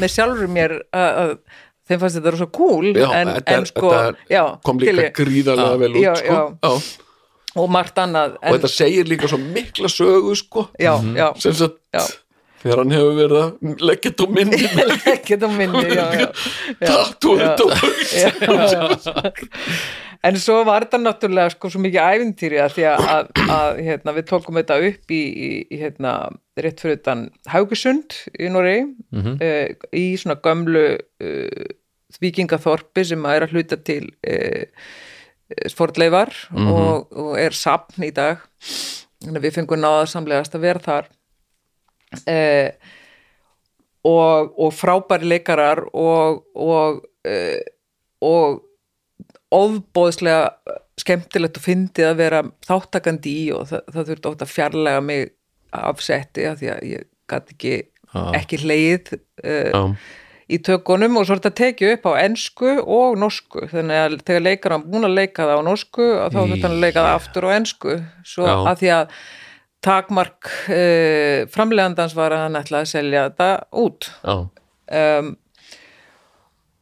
með 0.02 0.12
sjálfur 0.16 0.52
mér 0.52 0.76
að, 0.96 1.38
þeim 1.86 2.02
fannst 2.02 2.20
þetta 2.20 2.36
rosa 2.36 2.48
cool. 2.58 2.92
Já, 2.92 3.08
en, 3.14 3.34
þetta, 3.38 3.58
en 3.60 3.68
sko 3.70 3.90
þetta 3.94 4.30
já, 4.34 4.44
kom 4.66 4.82
líka 4.82 4.94
skilji. 4.96 5.10
gríðarlega 5.22 5.82
vel 5.84 5.92
út 5.94 6.02
Já, 6.02 6.14
sko. 6.22 6.78
Og 7.56 7.70
margt 7.72 7.98
annað 8.04 8.38
og 8.42 8.56
þetta 8.58 8.72
segir 8.76 9.08
líka 9.10 9.30
svo 9.32 9.40
mikla 9.42 9.90
sögu 9.92 10.36
sko 10.40 10.68
já, 10.80 10.94
já, 11.16 11.28
sem 11.40 11.54
sagt 11.56 11.78
Já. 11.96 12.04
þegar 12.64 12.82
hann 12.84 12.96
hefur 12.96 13.14
verið 13.20 13.38
að 13.42 13.84
leggja 13.90 14.12
þetta 14.12 14.26
á 14.26 14.30
minni 14.40 14.60
ekki 15.16 15.36
þetta 15.36 15.52
minni 15.56 15.86
já, 15.96 16.06
já, 16.20 16.28
tattu 16.82 17.36
já. 17.40 17.54
þetta 17.54 17.64
á 17.64 17.68
hausinn. 17.80 19.16
en 20.26 20.40
svo 20.42 20.58
var 20.66 20.86
þetta 20.88 21.00
náttúrulega 21.04 21.54
sko 21.54 21.70
svo 21.70 21.82
mikið 21.84 22.02
ævintýri 22.16 22.60
að 22.64 22.74
því 22.76 22.86
að, 22.92 23.06
að, 23.16 23.32
að 23.56 23.82
hérna, 23.86 24.16
við 24.18 24.28
tókum 24.32 24.58
þetta 24.60 24.78
upp 24.90 25.14
í, 25.14 25.22
í, 25.48 25.80
hérna, 25.84 26.14
rétt 26.58 26.82
fyrir 26.82 26.98
utan 27.00 27.26
Haugesund 27.54 28.20
í 28.40 28.50
Noregi 28.52 28.86
Mhm. 29.16 29.36
uh, 29.40 29.90
í 29.96 30.06
svona 30.20 30.36
gömlu 30.44 30.86
uh, 30.98 31.68
vikingaþorpi 32.24 33.04
sem 33.08 33.26
að 33.28 33.38
er 33.38 33.46
að 33.46 33.54
hluta 33.56 33.78
til 33.86 34.04
uh, 34.28 34.66
sportleifar 35.72 36.34
og, 36.54 37.12
og 37.16 37.32
er 37.40 37.56
sapn 37.56 38.06
í 38.08 38.12
dag 38.16 38.44
þannig 39.26 39.40
að 39.40 39.48
við 39.48 39.56
fengum 39.60 39.82
náðarsamlegast 39.82 40.58
að 40.58 40.66
vera 40.66 40.84
þar 40.86 41.10
uh, 42.22 42.70
og, 44.06 44.54
og 44.62 44.74
frábæri 44.76 45.32
leikarar 45.34 45.86
og 45.92 46.44
og, 46.54 47.02
uh, 47.28 47.62
og 48.26 48.62
ofbóðslega 49.56 50.76
skemmtilegt 51.00 51.60
og 51.60 51.66
fyndið 51.66 52.10
að 52.10 52.20
vera 52.20 52.44
þáttakandi 52.66 53.34
í 53.46 53.48
og 53.56 53.68
það, 53.70 53.90
það 53.94 54.12
þurfti 54.12 54.32
ótt 54.32 54.46
að 54.46 54.54
fjarlæga 54.54 55.02
mig 55.04 55.26
af 55.76 56.04
setti 56.04 56.46
af 56.48 56.60
því 56.62 56.72
að 56.72 56.86
ég 56.90 57.10
gæti 57.32 57.56
ekki, 57.56 57.74
Já. 58.14 58.22
ekki 58.40 58.62
leið 58.64 59.12
uh, 59.16 59.72
Já. 59.72 59.82
Í 60.46 60.60
tökunum 60.62 61.18
og 61.18 61.26
svo 61.26 61.36
er 61.36 61.42
þetta 61.42 61.58
tekið 61.58 61.94
upp 61.96 62.10
á 62.10 62.22
ensku 62.22 62.74
og 62.82 63.16
norsku 63.18 63.66
þannig 63.72 64.02
að 64.02 64.18
þegar 64.28 64.44
leikar 64.46 64.76
hann 64.76 64.84
búin 64.86 65.08
að 65.08 65.16
leika 65.18 65.48
það 65.48 65.62
á 65.62 65.68
norsku 65.68 66.06
og 66.06 66.36
þá 66.36 66.38
þurfti 66.42 66.62
hann 66.68 66.76
að 66.76 66.84
leika 66.84 67.06
það 67.06 67.16
aftur 67.16 67.48
á 67.48 67.50
ensku 67.56 67.96
svo 68.34 68.46
Já. 68.46 68.54
að 68.60 68.84
því 68.84 68.92
að 68.98 69.16
takmark 69.86 70.52
uh, 70.74 71.40
framlegandans 71.54 72.14
var 72.18 72.36
að 72.36 72.46
hann 72.46 72.60
ætlaði 72.62 72.88
að 72.88 72.94
selja 72.94 73.26
þetta 73.30 73.50
út 73.86 74.12
um, 74.30 75.34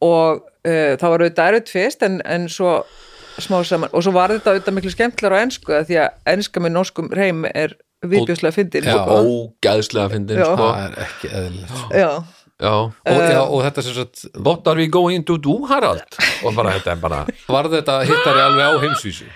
og 0.04 0.44
uh, 0.44 0.92
það 1.00 1.08
var 1.08 1.24
auðvitað 1.24 1.50
erfitt 1.54 1.74
fyrst 1.74 2.06
en, 2.06 2.20
en 2.28 2.46
svo 2.52 2.76
smá 3.40 3.58
saman 3.66 3.92
og 3.96 4.04
svo 4.04 4.12
var 4.14 4.32
þetta 4.34 4.54
auðvitað 4.54 4.76
miklu 4.76 4.92
skemmtilega 4.94 5.40
á 5.40 5.44
ensku 5.44 5.74
að 5.74 5.88
því 5.88 6.00
að 6.04 6.32
enska 6.36 6.62
með 6.62 6.76
norskum 6.76 7.10
reym 7.16 7.44
er 7.48 7.76
viðbjóslega 8.04 8.54
fyndin 8.58 8.86
Já. 8.86 8.96
sko. 8.98 9.18
ógæðslega 9.24 10.12
fyndin 10.12 10.40
sko. 10.40 10.56
það 10.60 10.80
er 10.84 10.96
ekki 11.06 11.30
eðlilegt 11.32 11.76
sko. 11.78 11.88
já, 11.96 12.10
já. 12.60 12.74
og, 12.90 13.22
já, 13.24 13.40
og 13.42 13.64
þetta 13.66 13.82
sem 13.86 13.96
sagt 13.96 14.26
What 14.36 14.68
are 14.70 14.78
we 14.78 14.86
going 14.86 15.24
to 15.26 15.38
do 15.38 15.60
Harald 15.70 16.04
og 16.44 16.54
bara 16.54 16.76
þetta 16.78 16.94
er 16.94 17.02
bara 17.02 17.24
var 17.48 17.70
þetta 17.72 17.98
hittari 18.06 18.44
alveg 18.44 18.68
á 18.70 18.74
heimsvísu 18.84 19.26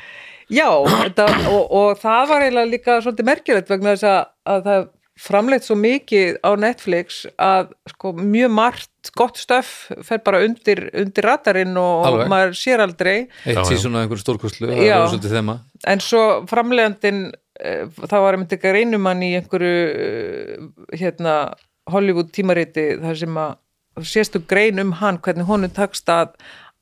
já 0.52 0.68
þetta, 1.04 1.26
og, 1.50 1.64
og 1.80 1.98
það 2.00 2.30
var 2.30 2.46
eiginlega 2.46 2.72
líka 2.74 3.00
svolítið 3.04 3.28
merkilegt 3.28 3.72
vegna 3.74 3.96
þess 3.96 4.08
að, 4.12 4.22
að 4.54 4.62
það 4.68 4.86
framleitt 5.18 5.66
svo 5.66 5.74
mikið 5.74 6.36
á 6.46 6.50
Netflix 6.62 7.24
að 7.42 7.72
sko, 7.90 8.12
mjög 8.14 8.52
margt 8.54 9.10
gott 9.18 9.40
stöf 9.40 9.88
fer 10.06 10.20
bara 10.22 10.44
undir, 10.46 10.84
undir 10.94 11.26
radarinn 11.26 11.74
og 11.80 12.06
Alveg. 12.06 12.30
maður 12.30 12.54
sér 12.60 12.84
aldrei 12.84 13.16
eitt 13.24 13.56
Já, 13.56 13.58
já. 13.58 13.64
sísón 13.72 13.96
af 13.98 14.04
einhverju 14.06 14.22
stórkostlu 14.22 14.70
það 14.70 14.82
Já. 14.86 14.94
er 15.00 15.10
svolítið 15.10 15.34
þema 15.40 15.56
en 15.90 16.04
svo 16.04 16.22
framleiðandinn 16.50 17.22
eh, 17.58 17.82
það 17.98 18.24
var 18.28 18.38
einmitt 18.38 18.54
ekki 18.58 18.74
reynumann 18.78 19.24
í 19.26 19.32
einhverju 19.40 19.74
eh, 20.06 20.68
hérna 21.02 21.34
Hollywood 21.88 22.32
tímariti 22.34 22.90
þar 23.02 23.18
sem 23.22 23.40
að 23.40 23.56
sérstu 24.06 24.42
grein 24.46 24.78
um 24.82 24.94
hann 25.00 25.18
hvernig 25.24 25.48
honum 25.48 25.72
takst 25.74 26.08
að, 26.12 26.34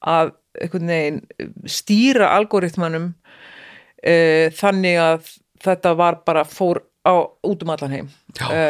að 0.04 0.34
veginn 0.56 1.22
stýra 1.68 2.32
algoritmanum 2.36 3.12
e, 4.02 4.50
þannig 4.56 5.00
að 5.00 5.32
þetta 5.64 5.94
var 5.96 6.20
bara 6.26 6.44
fór 6.48 6.82
á, 7.06 7.14
út 7.46 7.64
um 7.64 7.72
allan 7.72 7.94
heim. 7.94 8.08
E, 8.36 8.62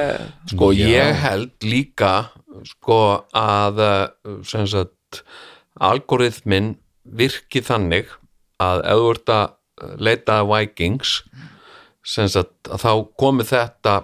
sko 0.52 0.70
Já. 0.74 0.86
ég 0.92 1.22
held 1.24 1.66
líka 1.66 2.12
sko 2.64 3.00
að 3.36 3.82
uh, 3.82 4.40
sem 4.46 4.66
sagt 4.70 5.22
algoritmin 5.76 6.74
virki 7.04 7.62
þannig 7.64 8.08
að 8.62 8.82
ef 8.88 9.00
þú 9.00 9.10
ert 9.12 9.32
að 9.34 10.00
leita 10.00 10.40
Vikings 10.48 11.18
sem 12.06 12.28
sagt 12.32 12.70
að 12.70 12.84
þá 12.86 12.92
komi 13.20 13.44
þetta 13.44 13.96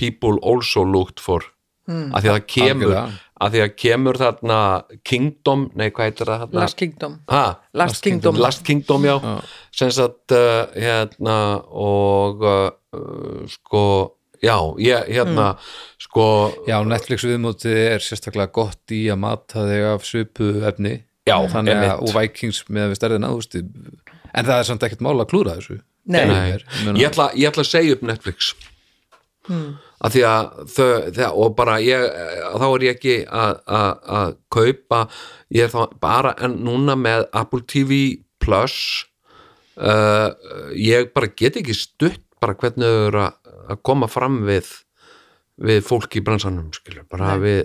people 0.00 0.38
also 0.42 0.84
looked 0.86 1.20
for 1.20 1.44
mm. 1.88 2.04
að 2.14 2.20
því 2.26 2.30
að 2.30 2.36
það 2.36 2.44
kemur 2.54 2.92
Algjörlega. 2.92 3.24
að 3.46 3.54
því 3.56 3.62
að 3.64 3.72
kemur 3.82 4.18
þarna 4.20 4.58
Kingdom, 5.10 5.64
nei 5.78 5.88
hvað 5.88 6.08
heitir 6.10 6.30
það 6.30 6.44
þarna? 6.44 6.60
Last 6.62 6.78
Kingdom 6.82 7.16
Ha, 7.32 7.42
Last 7.82 8.04
Kingdom, 8.06 8.38
Last 8.44 8.62
Kingdom, 8.68 9.08
já, 9.08 9.16
Já. 9.24 9.34
sem 9.80 9.90
sagt 9.98 10.36
uh, 10.36 10.60
hérna 10.76 11.38
og 11.72 12.46
uh, 12.46 13.42
sko 13.50 13.82
já, 14.44 14.54
ég, 14.78 15.08
hérna 15.16 15.48
sko, 15.98 16.28
Já, 16.68 16.76
Netflix 16.86 17.24
viðmótið 17.26 17.78
er 17.88 18.04
sérstaklega 18.04 18.52
gott 18.54 18.94
í 18.94 19.04
að 19.10 19.18
mata 19.24 19.64
þig 19.66 19.86
af 19.96 20.06
svipu 20.06 20.52
efni 20.68 20.94
Já, 21.28 21.36
þannig 21.52 21.76
að, 21.76 21.98
og 22.06 22.14
Vikings 22.14 22.62
með 22.72 22.92
við 22.94 23.00
stærðina 23.02 23.32
þú 23.34 23.40
veist, 23.42 23.56
en 23.58 24.46
það 24.46 24.54
er 24.62 24.68
samt 24.70 24.86
ekkert 24.86 25.02
mál 25.04 25.18
að 25.18 25.28
klúra 25.34 25.58
þessu 25.58 25.80
Nei. 26.08 26.22
Nei, 26.24 26.54
ég 26.96 27.10
ætla, 27.10 27.26
ég 27.36 27.50
ætla 27.50 27.66
að 27.66 27.72
segja 27.74 27.98
upp 27.98 28.06
Netflix 28.08 28.54
Hmm. 29.48 29.78
Að 29.98 30.14
því 30.14 30.24
að 30.28 30.48
þau, 30.74 30.88
þau 31.16 31.28
og 31.44 31.54
bara 31.58 31.76
ég, 31.82 32.04
þá 32.54 32.66
er 32.68 32.86
ég 32.86 32.96
ekki 32.96 33.16
að, 33.26 33.54
að, 33.78 33.90
að 34.18 34.34
kaupa 34.54 35.00
ég 35.54 35.66
er 35.66 35.72
þá 35.74 35.98
bara 36.02 36.34
en 36.44 36.58
núna 36.66 36.96
með 36.98 37.26
Apple 37.36 37.64
TV 37.66 38.02
Plus 38.42 38.76
uh, 39.76 40.30
ég 40.78 41.10
bara 41.14 41.32
get 41.34 41.58
ekki 41.60 41.76
stutt 41.76 42.22
bara 42.38 42.54
hvernig 42.58 42.86
þau 42.86 43.08
eru 43.08 43.24
að, 43.24 43.56
að 43.74 43.82
koma 43.90 44.10
fram 44.10 44.42
við 44.46 44.70
við 45.58 45.82
fólk 45.82 46.14
í 46.14 46.22
bransanum 46.22 46.70
skilur, 46.74 47.02
bara 47.10 47.34
við 47.42 47.64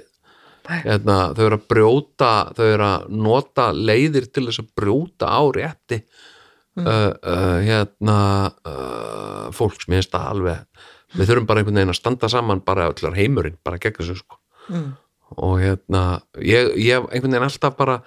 hérna, 0.66 1.18
þau 1.36 1.44
eru 1.46 1.60
að 1.60 1.68
brjóta 1.70 2.32
þau 2.58 2.66
eru 2.66 2.88
að 2.88 3.08
nota 3.22 3.68
leiðir 3.76 4.30
til 4.34 4.48
þess 4.48 4.64
að 4.64 4.72
brjóta 4.80 5.30
á 5.30 5.42
rétti 5.54 6.00
uh, 6.02 6.88
uh, 6.88 7.58
hérna 7.62 8.18
uh, 8.66 9.48
fólks, 9.54 9.86
mér 9.88 10.02
finnst 10.02 10.16
það 10.16 10.30
alveg 10.32 10.90
við 11.14 11.30
þurfum 11.30 11.48
bara 11.50 11.62
einhvern 11.62 11.80
veginn 11.80 11.94
að 11.94 12.00
standa 12.00 12.30
saman 12.32 12.64
bara 12.66 12.90
allar 12.92 13.18
heimurinn, 13.18 13.58
bara 13.66 13.80
gegn 13.82 13.98
þessu 14.00 14.20
sko. 14.20 14.40
Mm. 14.72 14.92
og 15.34 15.58
hérna 15.60 16.02
ég, 16.40 16.70
ég 16.80 17.08
einhvern 17.10 17.34
veginn 17.34 17.48
alltaf 17.50 17.74
bara 17.76 17.98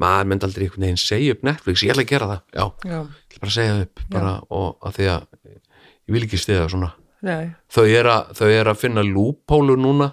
maður 0.00 0.28
myndi 0.30 0.46
aldrei 0.46 0.66
einhvern 0.66 0.86
veginn 0.86 1.00
segja 1.00 1.34
upp 1.34 1.46
Netflix 1.46 1.82
ég 1.82 1.94
ætla 1.94 2.04
að 2.04 2.12
gera 2.12 2.28
það, 2.30 2.42
já, 2.54 2.64
Já, 2.64 2.98
ég 2.98 3.30
ætla 3.30 3.40
bara 3.40 3.50
að 3.50 3.56
segja 3.56 3.72
það 3.72 3.86
upp 3.86 4.04
bara, 4.14 4.34
og 4.50 4.88
að 4.88 4.98
því 4.98 5.08
að 5.14 5.26
ég 6.04 6.14
vil 6.16 6.26
ekki 6.26 6.40
stiða 6.40 6.68
svona. 6.68 6.90
Nei, 7.24 7.54
þau 7.72 7.84
er 7.88 8.10
að, 8.12 8.34
þau 8.36 8.48
er 8.52 8.70
að 8.70 8.80
finna 8.82 9.04
lúppólu 9.06 9.78
núna 9.80 10.10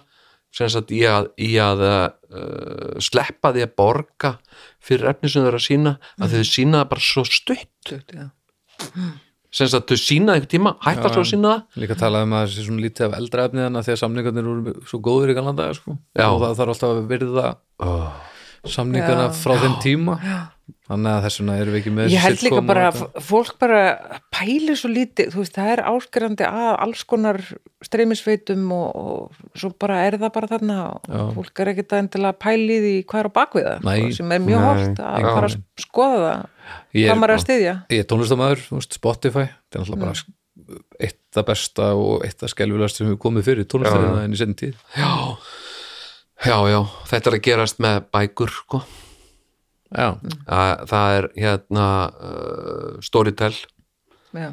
sem 0.56 0.70
sagt 0.72 0.92
í 0.96 1.02
að, 1.08 1.30
í 1.40 1.54
að 1.64 1.84
uh, 1.88 3.00
sleppa 3.04 3.54
því 3.56 3.66
að 3.66 3.76
borga 3.80 4.34
fyrir 4.84 5.12
efni 5.14 5.32
sem 5.32 5.44
þau 5.44 5.52
eru 5.52 5.60
að 5.60 5.68
sína 5.68 5.94
að 6.20 6.36
þau 6.36 6.48
sína 6.48 6.82
það 6.82 6.90
bara 6.94 7.06
svo 7.08 7.26
stutt. 7.28 7.68
Stutt, 7.88 8.16
já. 8.16 8.30
Sem 9.52 9.68
sagt 9.68 9.92
þau 9.92 10.00
sína 10.00 10.36
einhvern 10.36 10.52
tíma, 10.52 10.76
hætta 10.84 11.10
Já, 11.10 11.14
svo 11.16 11.24
að 11.26 11.30
sína 11.34 11.54
það 11.54 11.84
líka 11.84 11.98
talað 12.00 12.26
um 12.28 12.36
að 12.38 12.44
það 12.44 12.54
sé 12.54 12.66
svona 12.68 12.84
lítið 12.86 13.08
af 13.08 13.16
eldra 13.20 13.48
efni 13.50 13.64
þannig 13.66 13.82
að 13.82 13.88
því 13.88 13.94
að 13.94 14.02
samningarnir 14.02 14.52
eru 14.52 14.76
svo 14.88 15.00
góður 15.04 15.32
í 15.34 15.38
gallan 15.38 15.60
dag 15.60 15.74
sko. 15.76 15.96
Já. 16.16 16.28
og 16.30 16.40
það 16.44 16.58
þarf 16.62 16.74
alltaf 16.76 16.94
að 16.94 17.02
virða 17.12 17.48
oh. 17.84 18.06
samningarna 18.78 19.28
Já. 19.28 19.34
frá 19.42 19.56
þeim 19.66 19.78
tíma 19.84 20.18
þannig 20.92 21.12
að 21.12 21.24
þess 21.26 21.40
vegna 21.42 21.56
erum 21.62 21.74
við 21.76 21.80
ekki 21.82 21.94
með 21.96 22.12
Ég 22.14 22.24
held 22.26 22.44
líka 22.46 22.62
bara 22.68 22.84
að 22.92 23.00
fólk 23.28 23.54
bara 23.62 23.82
pæli 24.36 24.76
svo 24.80 24.92
lítið, 24.92 25.32
þú 25.34 25.42
veist, 25.42 25.56
það 25.58 25.72
er 25.74 25.82
áskerandi 25.92 26.48
að 26.48 26.70
alls 26.86 27.04
konar 27.10 27.40
streymisveitum 27.88 28.68
og, 28.76 28.90
og 29.02 29.56
svo 29.58 29.72
bara 29.82 30.02
er 30.08 30.18
það 30.22 30.34
bara 30.38 30.52
þarna 30.52 30.78
og 30.92 31.08
Já. 31.12 31.24
fólk 31.38 31.64
er 31.64 31.72
ekkert 31.74 31.96
að 31.96 32.04
endilega 32.06 32.40
pæli 32.46 32.78
því 32.86 32.94
hvað 33.10 33.24
er 33.24 33.32
á 33.32 33.38
bakvið 33.40 33.66
það, 33.70 33.88
Nei. 33.88 33.96
sko, 34.02 34.18
sem 34.20 34.36
er 34.38 34.44
mjög 34.46 34.68
holt 34.68 35.02
að 35.08 35.26
fara 35.32 35.50
að 35.50 35.58
skoða 35.86 36.20
það, 36.28 36.46
Ég 36.94 37.02
er- 37.02 37.10
hvað 37.12 37.22
maður 37.24 37.34
er 37.34 37.38
að 37.40 37.46
styðja. 37.48 37.74
ég 37.96 38.04
er 38.06 38.08
tónlistamæður, 38.12 38.62
Spotify 38.92 39.48
þetta 39.50 39.80
er 39.80 39.84
alltaf 39.86 40.00
bara 40.06 40.16
eitt 41.02 41.18
það 41.36 41.46
besta 41.50 41.86
og 41.98 42.24
eitt 42.28 42.38
það 42.40 42.52
skelfilegast 42.54 43.00
sem 43.02 43.08
við 43.10 43.18
komið 43.24 43.48
fyrir 43.50 43.66
tónlistarina 43.72 44.24
en 44.24 44.36
í 44.36 44.40
senn 44.40 44.54
tíð 44.56 44.76
já, 44.96 45.10
já, 46.46 46.58
já 46.72 46.80
þetta 47.10 47.32
er 47.32 47.38
að 47.38 47.44
gerast 47.48 47.82
með 47.84 47.98
bækur 48.14 48.54
sko. 48.54 48.82
Það 50.90 51.16
er 51.18 51.30
hérna 51.36 51.86
uh, 52.10 53.00
Storytel. 53.04 53.56
Já. 54.32 54.52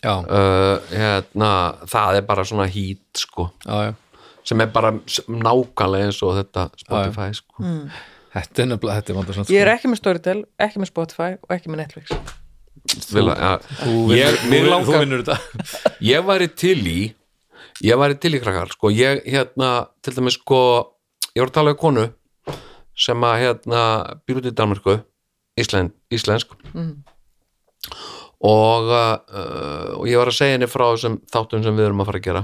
já, 0.00 0.14
uh, 0.24 0.92
hérna, 0.92 1.50
það 1.90 2.20
er 2.20 2.28
bara 2.28 2.44
svona 2.48 2.68
hít 2.72 3.20
sko, 3.20 3.50
já, 3.66 3.90
já. 3.90 4.22
Sem 4.48 4.62
er 4.64 4.70
bara 4.72 4.94
nákvæmlega 5.28 6.08
eins 6.08 6.22
og 6.24 6.38
þetta 6.38 6.70
Spotify 6.80 7.34
sko. 7.36 7.66
þetta 8.32 8.62
er 8.62 8.70
nefnilega, 8.70 8.94
þetta 8.96 9.12
er 9.12 9.18
vandarsamt 9.18 9.52
Ég 9.52 9.64
er 9.66 9.72
ekki 9.74 9.90
með 9.92 10.00
Storytel, 10.00 10.38
ekki 10.64 10.80
með 10.80 10.92
Spotify 10.94 11.34
og 11.36 11.52
ekki 11.52 11.72
með 11.74 11.82
Netflix. 11.82 12.14
Vil, 13.12 13.26
ja, 13.28 13.58
þú 13.82 13.96
vinnur, 14.08 15.26
þetta. 15.26 15.36
Ég 16.14 16.24
væri 16.24 16.48
til 16.56 16.78
í 16.88 17.00
ég 17.84 17.98
væri 17.98 18.16
til 18.18 18.34
í 18.34 18.40
krakkar 18.42 18.72
sko, 18.72 18.90
ég 18.94 19.22
hérna, 19.28 19.88
til 20.02 20.16
dæmis 20.16 20.38
sko 20.38 20.60
ég 21.34 21.42
var 21.42 21.50
að 21.50 21.56
tala 21.58 21.74
um 21.74 21.80
konu 21.80 22.06
sem 22.98 23.24
að 23.24 23.38
hérna 23.44 23.82
býr 24.26 24.40
út 24.40 24.50
í 24.50 24.56
Danmarku 24.56 24.98
Íslen, 25.58 25.90
íslensk. 26.14 26.52
Og, 28.38 28.86
uh, 28.86 29.96
og 29.98 30.06
ég 30.06 30.20
var 30.20 30.30
að 30.30 30.36
segja 30.36 30.54
henni 30.54 30.68
frá 30.70 30.84
þessum 30.92 31.18
þáttum 31.32 31.64
sem 31.64 31.78
við 31.78 31.88
erum 31.88 32.02
að 32.04 32.10
fara 32.10 32.20
að 32.20 32.26
gera. 32.28 32.42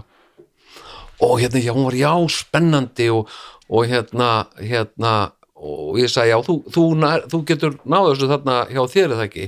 Og 1.22 1.36
hérna, 1.38 1.62
já, 1.62 1.72
hún 1.76 1.86
var 1.86 1.96
já, 1.98 2.12
spennandi 2.34 3.06
og, 3.14 3.30
og 3.70 3.86
hérna, 3.90 4.30
hérna 4.58 5.12
og 5.54 6.00
ég 6.00 6.10
sagði, 6.10 6.32
já, 6.32 6.38
þú, 6.48 6.56
þú, 6.74 6.86
nær, 7.00 7.26
þú 7.30 7.40
getur 7.48 7.76
náðu 7.86 8.10
þessu 8.10 8.30
þarna 8.32 8.56
hjá 8.72 8.82
þér 8.94 9.14
það 9.14 9.22
ekki? 9.28 9.46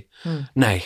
Nei, 0.62 0.76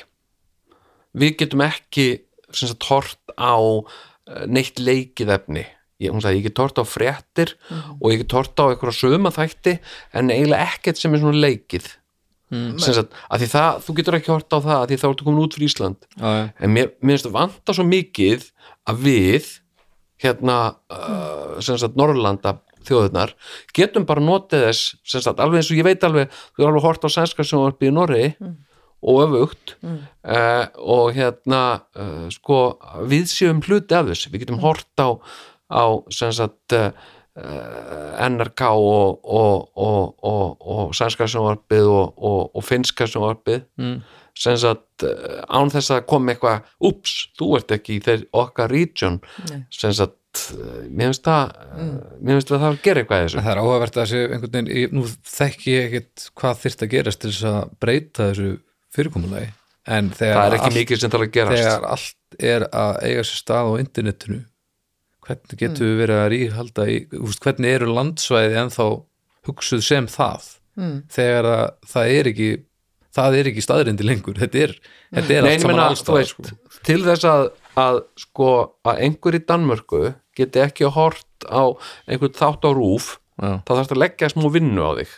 við 1.21 1.37
getum 1.43 1.65
ekki 1.67 2.07
sem 2.51 2.71
sagt 2.73 2.89
hort 2.89 3.35
á 3.37 3.55
eh, 3.61 4.47
neitt 4.51 4.81
leikið 4.81 5.35
efni 5.37 5.67
ég, 6.01 6.11
hún 6.11 6.25
sagði, 6.25 6.41
ég 6.41 6.49
get 6.49 6.63
hort 6.63 6.81
á 6.81 6.85
fréttir 6.89 7.55
og 8.01 8.11
ég 8.13 8.25
get 8.25 8.37
hort 8.37 8.61
á 8.61 8.65
eitthvað 8.71 8.99
söma 8.99 9.33
þætti 9.35 9.79
en 10.17 10.33
eiginlega 10.35 10.69
ekkert 10.75 11.01
sem 11.01 11.15
er 11.15 11.23
svona 11.23 11.43
leikið. 11.47 11.91
Sem 12.51 12.97
sagt, 12.97 13.13
að 13.31 13.45
því 13.45 13.49
það, 13.53 13.77
þú 13.87 13.95
getur 14.01 14.17
ekki 14.19 14.33
hort 14.33 14.55
á 14.57 14.59
það 14.59 14.79
að 14.81 14.87
því 14.91 14.97
þá 14.99 15.05
ertu 15.13 15.27
komin 15.27 15.45
út 15.45 15.55
fyrir 15.55 15.69
Ísland. 15.71 16.07
Já, 16.17 16.31
já. 16.35 16.47
en 16.59 16.73
mér, 16.75 16.89
finnst 16.99 17.29
það 17.29 17.37
vanta 17.37 17.77
svo 17.77 17.85
mikið 17.87 18.49
að 18.91 19.05
við 19.05 19.53
hérna 20.21 20.57
uh, 20.91 21.61
sem 21.65 21.79
sagt 21.81 21.97
Norrlanda 21.99 22.59
þjóðurnar 22.87 23.35
getum 23.77 24.07
bara 24.09 24.25
notið 24.25 24.67
þess 24.67 24.97
sem 25.07 25.23
sagt 25.25 25.41
alveg 25.43 25.61
eins 25.61 25.71
og 25.73 25.81
ég 25.81 25.87
veit 25.87 26.05
alveg 26.07 26.33
þú 26.33 26.65
er 26.65 26.71
alveg 26.71 26.87
hort 26.87 27.07
á 27.07 27.09
sænska 27.13 27.47
sjónvarpi 27.47 27.91
í 27.91 27.95
Norri 27.95 28.25
og 29.01 29.23
öfugt 29.25 29.77
uh, 29.81 30.67
og 30.77 31.15
hérna 31.17 31.63
uh, 31.97 32.27
sko 32.33 32.61
við 33.09 33.31
séum 33.33 33.63
hluti 33.65 33.97
af 33.97 34.11
þess 34.11 34.29
við 34.33 34.45
getum 34.45 34.61
hort 34.65 35.01
á, 35.01 35.17
á 35.71 35.87
sagt 36.11 36.77
uh, 36.77 36.91
uh, 37.39 38.29
NRK 38.29 38.63
og, 38.75 39.21
og, 39.25 39.71
og, 39.77 40.15
og, 40.25 40.57
og 40.61 40.95
sænska 40.97 41.29
sjónvarpið 41.31 41.91
og, 41.91 42.15
og, 42.19 42.57
og 42.57 42.65
finnska 42.67 43.09
sjónvarpið. 43.11 43.63
Mm. 43.81 44.01
sagt 44.37 45.05
uh, 45.07 45.43
án 45.49 45.73
þess 45.73 45.95
að 45.95 46.07
koma 46.11 46.35
eitthvað 46.35 46.65
ups, 46.91 47.29
þú 47.39 47.53
ert 47.59 47.77
ekki 47.77 47.99
í 47.99 48.03
þeir 48.05 48.27
okkar 48.33 48.73
region. 48.73 49.21
Sagt 49.71 50.17
mér 50.87 51.11
finnst 51.11 51.27
það 51.27 51.55
uh, 51.75 51.95
mér 52.23 52.39
finnst 52.39 52.53
það 52.53 52.67
að 52.69 52.83
gera 52.85 53.03
eitthvað 53.03 53.23
í 53.23 53.29
þessu. 53.29 53.45
Það 53.45 53.53
er 53.55 53.63
áhugavert 53.63 53.97
að 53.97 54.05
þessi 54.05 54.21
einhvern 54.27 54.53
veginn, 54.57 54.75
ég, 54.83 54.93
nú 54.95 55.07
þekki 55.37 55.73
ég 55.75 55.89
ekkert 55.89 56.29
hvað 56.41 56.61
þyrft 56.65 56.85
að 56.85 56.93
gerast 56.97 57.23
til 57.23 57.33
þess 57.33 57.49
að 57.51 57.73
breyta 57.83 58.29
þessu 58.31 58.53
fyrirkomulagi. 58.95 59.51
En 59.91 60.11
þegar 60.15 60.37
það 60.37 60.47
er 60.47 60.55
ekki 60.57 60.69
allt, 60.69 60.79
mikið 60.79 61.01
sem 61.01 61.13
þarf 61.13 61.25
að 61.25 61.35
gerast. 61.35 61.59
þegar 61.59 61.87
allt 61.89 62.43
er 62.51 62.65
að 62.69 62.99
eiga 63.09 63.23
sér 63.27 63.39
stað 63.41 63.71
á 63.71 63.73
internetinu 63.81 64.41
hvernig 65.31 65.61
getum 65.63 65.87
við 65.89 66.01
verið 66.05 66.21
að 66.21 66.29
ríhalda 66.35 66.87
í, 66.91 66.97
úst, 67.23 67.41
hvernig 67.45 67.77
eru 67.79 67.93
landsvæði 67.97 68.59
ennþá 68.65 68.89
hugsuð 69.49 69.85
sem 69.87 70.09
það? 70.11 70.51
Mm. 70.81 70.99
þegar 71.13 71.47
að, 71.51 71.65
það 71.93 72.11
er 72.17 72.29
ekki 72.31 72.51
það 73.11 73.35
er 73.41 73.49
ekki 73.51 73.63
staðrindi 73.65 74.05
lengur. 74.07 74.37
Þetta 74.39 74.61
er, 74.65 74.75
þetta 75.17 75.35
er 75.35 75.43
Nei, 75.45 75.51
allt 75.51 75.65
saman 75.65 75.75
meina, 75.75 75.87
alls 75.91 76.05
þú 76.07 76.15
veist, 76.15 76.51
til 76.87 77.01
þess 77.05 77.27
að, 77.27 77.49
að 77.83 77.99
sko, 78.23 78.51
að 78.87 79.01
einhver 79.09 79.37
í 79.37 79.41
Danmörku 79.51 80.03
geti 80.39 80.63
ekki 80.63 80.87
hort 80.95 81.49
á 81.51 81.75
einhvern 82.07 82.37
þátt 82.39 82.65
á 82.65 82.71
rúf 82.71 83.17
Já. 83.41 83.57
þá 83.67 83.73
þarfst 83.73 83.93
að 83.97 84.01
leggja 84.05 84.29
smú 84.31 84.51
vinnu 84.55 84.85
á 84.87 84.91
þig. 85.01 85.13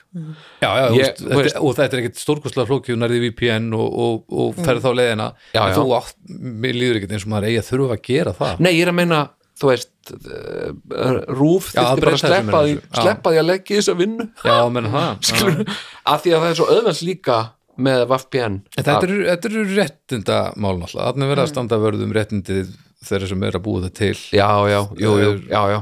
Já, 0.64 0.70
já, 0.70 0.84
Ég- 0.88 0.98
ég, 1.02 1.20
þú 1.20 1.36
veist, 1.36 1.52
þetta, 1.52 1.62
og 1.68 1.76
þetta 1.78 1.96
er 1.98 2.02
ekkert 2.02 2.20
stórkostlega 2.22 2.68
flókið 2.70 2.98
nærði 3.02 3.20
VPN 3.26 3.68
og, 3.76 3.86
og, 4.06 4.18
og 4.30 4.60
ferð 4.62 4.84
þá 4.86 4.90
leiðina. 4.98 5.28
Já, 5.52 5.62
en 5.68 5.76
þú 5.76 5.86
átt, 5.98 6.16
mér 6.64 6.78
líður 6.80 7.00
ekkert 7.02 7.16
eins 7.18 7.26
og 7.28 7.32
maður 7.34 7.48
eigi 7.50 7.60
að 7.60 7.70
þurfa 7.72 7.96
að 7.98 8.04
gera 8.08 8.34
það. 8.40 8.62
Nei, 8.62 8.72
ég 8.78 8.86
er 8.86 8.92
að 8.94 8.98
meina, 9.02 9.20
þú 9.62 9.70
veist 9.70 10.12
uh, 10.12 11.16
rúf 11.30 11.70
Já, 11.72 11.80
þyrfti 11.80 12.04
bara 12.04 12.14
að 12.18 12.22
sleppa 12.24 12.62
því, 12.66 12.76
sleppa 12.98 13.32
því 13.34 13.40
að 13.42 13.48
leggja 13.48 13.74
í 13.74 13.80
þessa 13.80 13.96
vinnu. 14.02 14.28
Já, 14.42 14.56
menn 14.74 14.88
það. 14.92 15.10
Já. 15.12 15.32
skilur, 15.32 15.74
af 16.12 16.24
því 16.24 16.32
að 16.36 16.44
það 16.44 16.52
er 16.54 16.58
svo 16.60 16.70
öðvens 16.76 17.02
líka 17.06 17.40
með 17.82 18.02
VPN 18.10 18.56
En 18.76 18.84
þetta 18.84 19.06
eru, 19.08 19.20
þetta 19.30 19.48
eru 19.52 19.62
réttinda 19.72 20.40
mál 20.60 20.74
náttúrulega, 20.82 21.12
þannig 21.14 21.30
verið 21.32 21.44
að 21.46 21.52
standa 21.54 21.78
vörðum 21.82 22.12
réttindið 22.18 22.74
þeirra 23.02 23.28
sem 23.32 23.46
er 23.48 23.56
að 23.58 23.64
búa 23.64 23.80
það 23.86 23.94
til. 23.98 24.12
Já, 24.36 24.48
já, 24.70 24.78
jú, 25.02 25.14
jú, 25.22 25.30
er- 25.32 25.46
já, 25.50 25.62
já. 25.72 25.78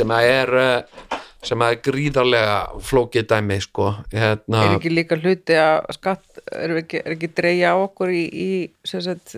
Sem 0.00 0.10
að 0.12 0.26
er 0.32 0.50
uh, 0.58 1.14
sem 1.48 1.62
að 1.64 1.76
er 1.76 1.78
gríðarlega 1.86 2.56
flókið 2.88 3.28
dæmi 3.30 3.56
sko, 3.62 3.92
hérna 4.12 4.64
er 4.66 4.74
ekki 4.74 4.90
líka 4.92 5.16
hluti 5.20 5.54
að 5.56 5.86
skatt 5.94 6.40
er 6.50 6.74
ekki, 6.82 7.00
er 7.04 7.14
ekki 7.14 7.30
dreigja 7.38 7.70
á 7.72 7.76
okkur 7.84 8.10
í, 8.12 8.24
í 8.26 8.48
sem, 8.82 9.00
sagt, 9.06 9.36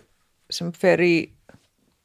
sem 0.51 0.73
fer 0.73 1.03
í 1.05 1.13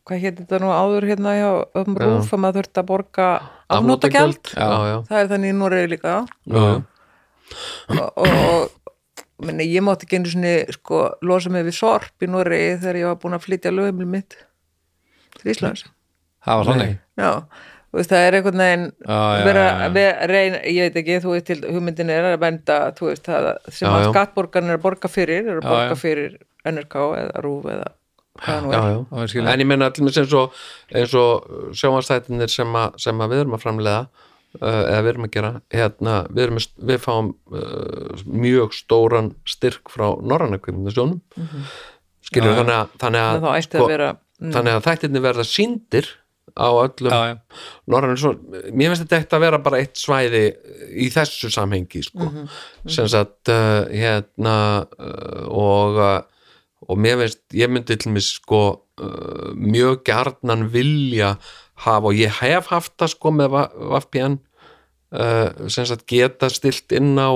hvað 0.05 0.21
hétt 0.21 0.39
þetta 0.43 0.61
nú 0.61 0.71
áður 0.71 1.07
hérna 1.09 1.33
hjá 1.35 1.49
um 1.81 1.97
rúf 1.97 2.33
að 2.35 2.41
maður 2.43 2.61
þurft 2.61 2.81
að 2.81 2.87
borga 2.91 3.27
afnótagjald 3.73 4.51
já, 4.53 4.69
já, 4.89 4.95
það 5.09 5.19
er 5.21 5.29
þannig 5.33 5.53
í 5.53 5.57
Noregi 5.57 5.91
líka. 5.95 6.15
Já, 6.45 6.61
já. 6.61 6.75
og, 7.97 8.25
og 8.25 9.45
meni, 9.45 9.67
ég 9.71 9.85
mátti 9.85 10.07
ekki 10.07 10.19
einu 10.21 10.33
sinni 10.33 10.55
sko, 10.75 11.05
losa 11.25 11.53
mig 11.53 11.65
við 11.67 11.79
sorp 11.79 12.25
í 12.25 12.29
Noregi 12.29 12.75
þegar 12.83 13.01
ég 13.01 13.09
var 13.11 13.21
búin 13.23 13.37
að 13.39 13.47
flytja 13.47 13.73
lögumil 13.73 14.09
mitt 14.13 14.37
til 15.39 15.53
Íslands. 15.55 15.87
Það 16.45 16.61
var 16.61 16.69
þannig? 16.69 16.95
Já, 17.17 17.31
veist, 17.95 18.13
það 18.13 18.27
er 18.27 18.37
einhvern 18.37 18.63
veginn 18.65 18.87
vera, 19.49 19.67
vera 19.95 20.29
reyn, 20.29 20.61
ég 20.69 20.87
veit 20.87 21.01
ekki, 21.01 21.19
þú 21.23 21.33
veist 21.33 21.49
til 21.49 21.61
hugmyndin 21.65 22.13
er 22.13 22.29
að 22.35 22.41
benda, 22.45 22.79
þú 22.97 23.09
veist 23.09 23.25
það 23.25 23.51
sem 23.71 23.89
Já, 23.89 23.95
að 23.97 24.09
skattborgarnir 24.11 24.75
er 24.75 24.79
að 24.79 24.85
borga 24.85 25.11
fyrir 25.11 25.49
er 25.49 25.61
að 25.61 25.69
borga 25.69 25.93
já. 25.95 26.01
fyrir 26.05 26.41
NRK 26.69 27.05
eða 27.23 27.45
RÚF 27.45 27.71
eða 27.73 27.93
já, 28.43 28.81
já. 28.91 28.99
En 29.53 29.63
ég 29.63 29.67
meina 29.69 29.87
allir 29.89 30.09
eins 30.11 30.33
og, 30.35 30.51
eins 30.91 31.13
og 31.15 31.73
sjónvastættinir 31.79 32.51
sem, 32.51 32.67
að- 32.75 32.97
sem 32.99 33.21
að 33.23 33.31
við 33.35 33.43
erum 33.45 33.55
að 33.55 33.63
framlega 33.63 34.01
uh, 34.59 34.83
eða 34.91 34.99
við 35.05 35.09
erum 35.13 35.27
að 35.29 35.31
gera 35.37 35.51
hérna, 35.71 36.15
við, 36.31 36.43
erum, 36.47 36.59
við 36.91 36.99
fáum 37.05 37.31
uh, 37.55 38.25
mjög 38.27 38.75
stóran 38.75 39.31
styrk 39.47 39.89
frá 39.93 40.09
norranna 40.21 40.59
kvikmyndasjónum. 40.59 41.21
Skilur 42.25 42.51
Já, 42.51 42.53
já. 42.55 42.59
þannig 42.59 42.75
að, 42.75 42.93
þannig 43.05 43.23
að, 43.23 43.65
sko, 43.69 43.81
að 43.85 43.89
vera 43.95 44.11
mm, 44.15 44.53
þannig 44.55 44.75
að 44.79 44.85
þættirni 44.89 45.21
verða 45.29 45.45
síndir 45.47 46.07
á 46.55 46.67
öllum 46.71 47.11
norrann 47.91 48.15
mér 48.71 48.91
finnst 48.93 49.03
þetta 49.03 49.17
eitt 49.19 49.33
að 49.35 49.43
vera 49.43 49.59
bara 49.65 49.79
eitt 49.83 49.97
svæði 49.99 50.41
í 51.03 51.07
þessu 51.11 51.49
samhengi 51.51 52.03
sko, 52.05 52.27
sem 52.87 53.09
sagt 53.11 53.51
uh, 53.51 53.83
hérna 53.91 54.55
uh, 54.99 55.43
og 55.51 55.99
uh, 55.99 56.15
og 56.87 56.99
mér 57.01 57.21
finnst, 57.23 57.41
ég 57.57 57.71
myndi 57.71 57.97
til 57.99 58.13
mig 58.15 58.25
sko 58.25 58.61
uh, 59.01 59.51
mjög 59.55 60.03
gjarnan 60.07 60.67
vilja 60.73 61.35
hafa 61.85 62.11
og 62.11 62.19
ég 62.19 62.31
hef 62.41 62.71
haft 62.71 62.95
það 63.01 63.13
sko 63.15 63.33
með 63.35 63.57
VPN 63.75 64.37
uh, 65.15 65.67
sem 65.67 65.87
sagt 65.89 66.07
geta 66.09 66.49
stilt 66.53 66.95
inn 66.95 67.15
á 67.19 67.31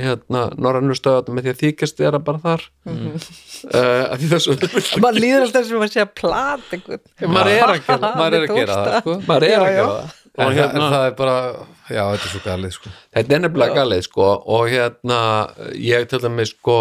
hérna 0.00 0.46
norrannu 0.56 0.94
stöðum 0.96 1.36
með 1.36 1.48
því 1.48 1.52
að 1.52 1.58
þykjast 1.66 1.98
vera 2.00 2.20
bara 2.24 2.40
þar. 2.42 2.68
Uh, 3.62 4.08
að 4.10 4.24
því 4.24 4.28
þessu 4.32 4.98
maður 4.98 5.22
líður 5.22 5.44
alltaf 5.44 5.66
sem 5.68 5.82
að 5.84 5.90
sé 5.92 6.00
að 6.02 6.08
plat 6.18 6.72
maður 7.30 7.50
er 7.52 7.60
að 7.62 7.76
gera 7.86 8.08
maður 8.18 8.34
er 8.34 8.46
að 8.48 8.56
gera 8.56 8.78
það 8.80 8.96
sko. 8.96 9.14
maður 9.28 9.46
er 9.46 9.52
að 9.52 9.68
Já, 9.68 9.70
já. 9.70 9.76
gera 9.76 9.92
það. 9.92 10.16
En, 10.32 10.54
hérna 10.56 10.72
en 10.72 10.94
það 10.94 11.04
er 11.04 11.14
bara, 11.20 11.36
já, 11.92 12.00
þetta 12.00 12.26
er 12.26 12.32
svo 12.32 12.40
galið 12.46 12.74
sko. 12.74 12.92
Þetta 13.12 13.36
er 13.36 13.42
nefnilega 13.44 13.76
galið 13.76 14.02
sko. 14.08 14.28
Og 14.56 14.66
hérna 14.72 15.18
ég 15.76 16.08
til 16.10 16.20
dæmis 16.24 16.54
sko 16.56 16.76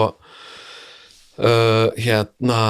uh, 1.40 1.90
hérna 1.98 2.62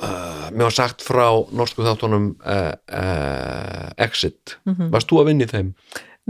uh, 0.00 0.46
mér 0.52 0.66
var 0.68 0.76
sagt 0.76 1.04
frá 1.04 1.26
norsku 1.56 1.84
þáttunum 1.86 2.32
uh, 2.44 2.72
Exit. 4.00 4.58
Varst 4.92 5.10
þú 5.10 5.22
að 5.22 5.30
vinna 5.32 5.46
í 5.46 5.52
þeim? 5.52 5.70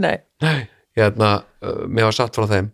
nei, 0.01 0.17
Nei, 0.41 0.67
hérna 0.97 1.41
mér 1.87 2.09
var 2.09 2.15
sagt 2.17 2.37
frá 2.39 2.47
þeim. 2.49 2.71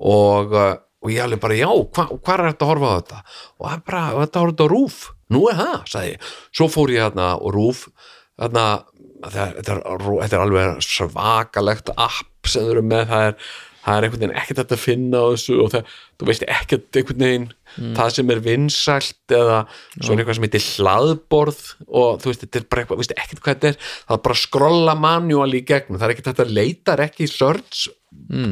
Og, 0.00 0.54
og 0.56 1.10
ég 1.12 1.20
alveg 1.24 1.42
bara 1.42 1.58
já, 1.58 1.68
hva, 1.68 2.06
hvað 2.16 2.32
er 2.34 2.46
þetta 2.50 2.64
að 2.64 2.70
horfa 2.72 2.88
á 2.90 2.96
þetta? 2.96 3.18
og 3.60 3.66
það 3.66 3.74
er 3.74 3.82
bara, 3.90 4.04
þetta 4.22 4.40
horfa 4.44 4.54
þetta 4.54 4.64
á 4.64 4.72
rúf. 4.72 5.00
Nú 5.30 5.42
er 5.50 5.58
það, 5.60 5.76
sagði 5.92 6.14
ég, 6.14 6.30
svo 6.58 6.68
fór 6.72 6.92
ég 6.94 7.04
hérna 7.04 7.26
og 7.36 7.54
rúf 7.54 7.84
hérna 8.40 8.64
þetta 9.20 9.44
er, 9.44 9.82
þetta 10.24 10.36
er 10.38 10.42
alveg 10.44 10.80
svakalegt 10.84 11.92
app 11.96 12.48
sem 12.48 12.64
þau 12.64 12.72
eru 12.74 12.84
með 12.88 13.04
það 13.10 13.26
er, 13.28 13.50
það 13.84 13.96
er 13.96 14.06
einhvern 14.06 14.22
veginn 14.22 14.36
ekkert 14.40 14.60
að 14.64 14.82
finna 14.82 15.22
á 15.22 15.26
þessu 15.32 15.56
og 15.64 15.70
það, 15.72 15.94
þú 16.20 16.28
veist 16.30 16.44
ekkert 16.46 16.98
einhvern 17.00 17.24
veginn 17.26 17.46
það 17.96 18.12
sem 18.16 18.32
er 18.34 18.42
vinsælt 18.44 19.34
eða 19.36 19.60
svo 20.00 20.12
er 20.12 20.22
eitthvað 20.22 20.38
sem 20.38 20.46
heitir 20.48 20.66
hlaðborð 20.66 21.62
og 21.86 22.20
þú 22.20 22.32
veist, 22.32 22.44
þetta 22.44 22.60
er 22.60 22.66
bara 22.66 22.84
eitthvað, 22.84 23.00
veist 23.00 23.16
ekkert 23.16 23.40
hvað 23.44 23.56
þetta 23.56 23.70
er? 23.70 23.80
Það 24.08 24.18
er 24.18 24.24
bara 24.26 24.36
að 24.36 24.42
skrolla 24.42 24.96
manual 24.98 25.48
í 25.54 25.62
gegnum. 25.66 26.00
Það 26.00 26.06
er 26.08 26.14
ekkert 26.16 26.44
að 26.44 26.54
leita, 26.58 26.94
er 26.96 27.04
ekki 27.06 27.30
search 27.30 27.88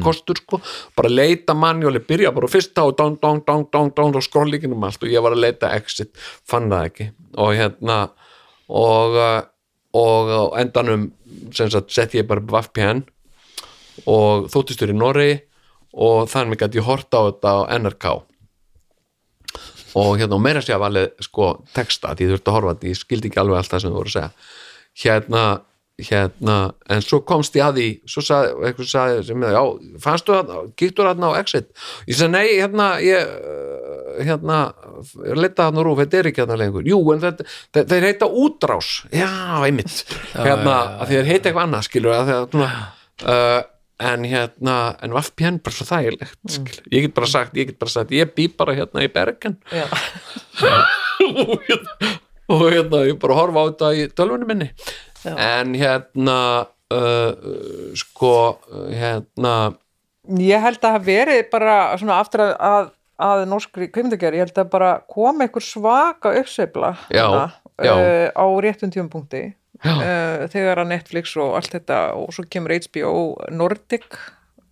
kostur 0.03 0.39
sko, 0.39 0.61
bara 0.95 1.11
leita 1.11 1.53
manuali 1.57 1.99
byrja 1.99 2.31
bara 2.35 2.47
á 2.47 2.53
fyrsta 2.53 2.85
og 2.87 2.95
dong, 2.97 3.17
dong, 3.21 3.41
dong, 3.45 3.65
dong, 3.71 3.91
dong 3.95 4.15
og 4.15 4.23
skrollíkinum 4.23 4.83
allt 4.87 5.03
og 5.03 5.11
ég 5.11 5.23
var 5.23 5.35
að 5.35 5.43
leita 5.43 5.71
exit, 5.75 6.13
fann 6.47 6.69
það 6.71 6.87
ekki. 6.89 7.07
Og 7.43 7.53
hérna 7.57 7.97
og, 8.69 9.19
og 9.99 10.31
á 10.31 10.43
endanum 10.63 11.09
sett 11.51 12.15
ég 12.15 12.27
bara 12.29 12.43
VPN 12.43 13.03
og 14.05 14.49
þóttistur 14.53 14.93
í 14.93 14.97
Noregi 14.97 15.37
og 15.99 16.29
þannig 16.29 16.61
gæti 16.61 16.79
ég 16.79 16.87
horta 16.87 17.23
á 17.23 17.27
þetta 17.29 17.53
á 17.55 17.59
NRK 17.79 18.05
og 19.97 20.19
hérna 20.19 20.37
og 20.37 20.43
meira 20.43 20.61
sér 20.61 20.81
valið 20.81 21.09
sko 21.25 21.53
texta 21.73 22.13
því 22.13 22.27
þú 22.27 22.35
þurft 22.35 22.51
að 22.51 22.57
horfa 22.57 22.75
því 22.81 22.93
ég 22.93 22.99
skildi 22.99 23.31
ekki 23.31 23.41
alveg 23.41 23.59
allt 23.59 23.73
það 23.73 23.83
sem 23.83 23.91
þú 23.91 23.97
voru 23.97 24.11
að 24.11 24.15
segja. 24.15 24.29
Hérna, 24.99 25.43
hérna 26.09 26.57
en 26.93 27.03
svo 27.05 27.19
komst 27.27 27.57
ég 27.57 27.65
að 27.65 27.79
því 27.79 27.87
svo 28.13 28.23
sagði, 28.25 28.51
eitthvað 28.67 28.91
sagði 28.91 29.23
sem 29.29 29.45
ég, 29.45 29.55
já, 29.55 29.63
fannstu 30.03 30.35
það, 30.35 30.53
gíktur 30.81 31.09
þarna 31.09 31.31
á 31.33 31.39
exit? 31.39 31.71
Ég 32.05 32.19
sagði 32.19 32.31
nei, 32.35 32.47
hérna 32.51 32.89
ég, 33.03 33.33
uh, 33.55 34.21
hérna 34.29 34.59
leita 35.39 35.69
hann 35.69 35.81
úr, 35.81 35.91
þetta 36.03 36.21
er 36.21 36.31
ekki 36.31 36.45
hann 36.45 36.61
lengur. 36.61 36.87
Jú, 36.87 37.01
en 37.15 37.25
þetta, 37.25 37.49
þeir, 37.73 37.89
þeir 37.93 38.07
heita 38.11 38.31
útrás. 38.45 38.93
Já, 39.15 39.31
einmitt. 39.65 40.05
Hérna, 40.35 40.45
já, 40.45 40.55
já, 40.69 40.95
að 41.01 41.13
þeir 41.13 41.29
heita 41.33 41.43
eitthvað 41.49 41.65
annað, 41.65 41.85
skilur 41.89 42.17
að 42.19 42.31
þeir, 42.33 42.47
svona, 42.53 42.71
uh, 43.25 43.59
en 43.99 44.23
hérna 44.23 44.75
en 45.03 45.11
VPN 45.15 45.57
bara 45.63 45.75
svo 45.75 45.85
þægilegt 45.89 46.37
Mm. 46.49 46.67
ég 46.95 47.01
get 47.07 47.13
bara 47.17 47.27
sagt, 47.27 47.53
ég 47.59 47.67
get 47.71 47.79
bara 47.79 47.91
sagt 47.91 48.11
ég 48.15 48.31
bý 48.35 48.47
bara 48.57 48.73
hérna 48.77 49.03
í 49.03 49.09
Bergen 49.11 49.57
og 50.59 51.61
hérna, 51.67 52.09
og 52.49 52.63
hérna 52.71 53.01
ég 53.09 53.19
bara 53.21 53.35
horfa 53.37 53.59
á 53.61 53.65
þetta 53.69 53.89
í 53.99 54.07
tölvunni 54.15 54.47
minni 54.49 54.69
Já. 55.25 55.33
en 55.35 55.73
hérna 55.75 56.37
uh, 56.95 57.31
sko 57.99 58.31
hérna 58.95 59.55
ég 60.39 60.61
held 60.63 60.79
að 60.79 60.95
það 60.95 61.07
verið 61.09 61.43
bara 61.51 61.75
svona 61.99 62.19
aftur 62.23 62.45
að, 62.47 62.53
að, 62.69 62.89
að 63.29 63.45
norskri 63.51 63.89
kveimdagjari, 63.93 64.39
ég 64.39 64.47
held 64.47 64.61
að 64.63 64.71
bara 64.73 64.91
kom 65.11 65.41
einhver 65.43 65.65
svaka 65.65 66.33
uppseifla 66.39 66.93
Já, 67.11 67.27
já. 67.83 67.93
uh, 67.93 68.27
á 68.31 68.45
réttum 68.63 68.91
tímapunkti 68.95 69.43
Já. 69.49 69.53
Uh, 69.85 70.47
þegar 70.51 70.83
að 70.83 70.91
Netflix 70.93 71.35
og 71.39 71.55
allt 71.59 71.75
þetta 71.77 71.99
og 72.17 72.33
svo 72.35 72.45
kemur 72.51 72.75
HBO 72.75 73.13
Nordic 73.55 74.07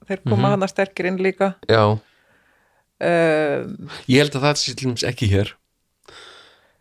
þeir 0.08 0.22
koma 0.24 0.54
mm 0.54 0.54
hann 0.56 0.72
sterkir 0.72 1.10
inn 1.10 1.20
líka. 1.22 1.54
Já, 1.68 1.84
uh, 1.94 3.72
ég 4.08 4.22
held 4.24 4.38
að 4.38 4.46
það 4.48 4.62
sé 4.62 4.76
til 4.76 4.88
dæmis 4.88 5.08
ekki 5.08 5.32
hér. 5.32 5.54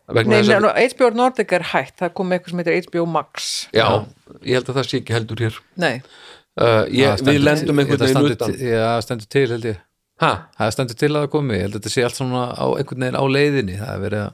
Nei, 0.07 0.39
að 0.39 0.77
HBO 0.93 1.09
Nordic 1.11 1.51
er 1.51 1.65
hætt, 1.73 1.97
það 1.99 2.13
kom 2.15 2.31
eitthvað 2.31 2.53
sem 2.53 2.61
heitir 2.63 2.85
HBO 2.87 3.05
Max. 3.11 3.49
Já, 3.75 3.87
ég 4.39 4.55
held 4.55 4.71
að 4.71 4.79
það 4.79 4.87
sé 4.87 5.01
ekki 5.01 5.15
heldur 5.17 5.43
hér. 5.43 5.59
Nei, 5.83 5.97
uh, 6.61 6.85
ég, 6.87 7.19
Það 7.19 7.27
við 7.27 7.43
lendum 7.43 7.83
einhvern 7.83 8.05
veginn 8.05 8.55
Já, 8.63 8.79
það 8.85 9.03
stendur 9.09 9.31
til 9.35 9.47
held 9.51 9.69
ég. 9.73 9.83
Ha, 10.23 10.31
Það 10.57 10.71
stendur 10.73 10.97
til 10.97 11.11
að 11.11 11.19
það 11.19 11.31
komi, 11.35 11.57
ég 11.57 11.67
held 11.67 11.75
að 11.75 11.81
þetta 11.81 11.93
sé 11.93 12.05
allt 12.07 12.17
svona 12.17 12.45
á 12.55 12.65
einhvern 12.71 13.03
veginn 13.03 13.19
á 13.19 13.23
leiðinni. 13.35 13.75
Það 13.81 13.91
er 13.91 14.03
verið 14.05 14.23
að 14.23 14.31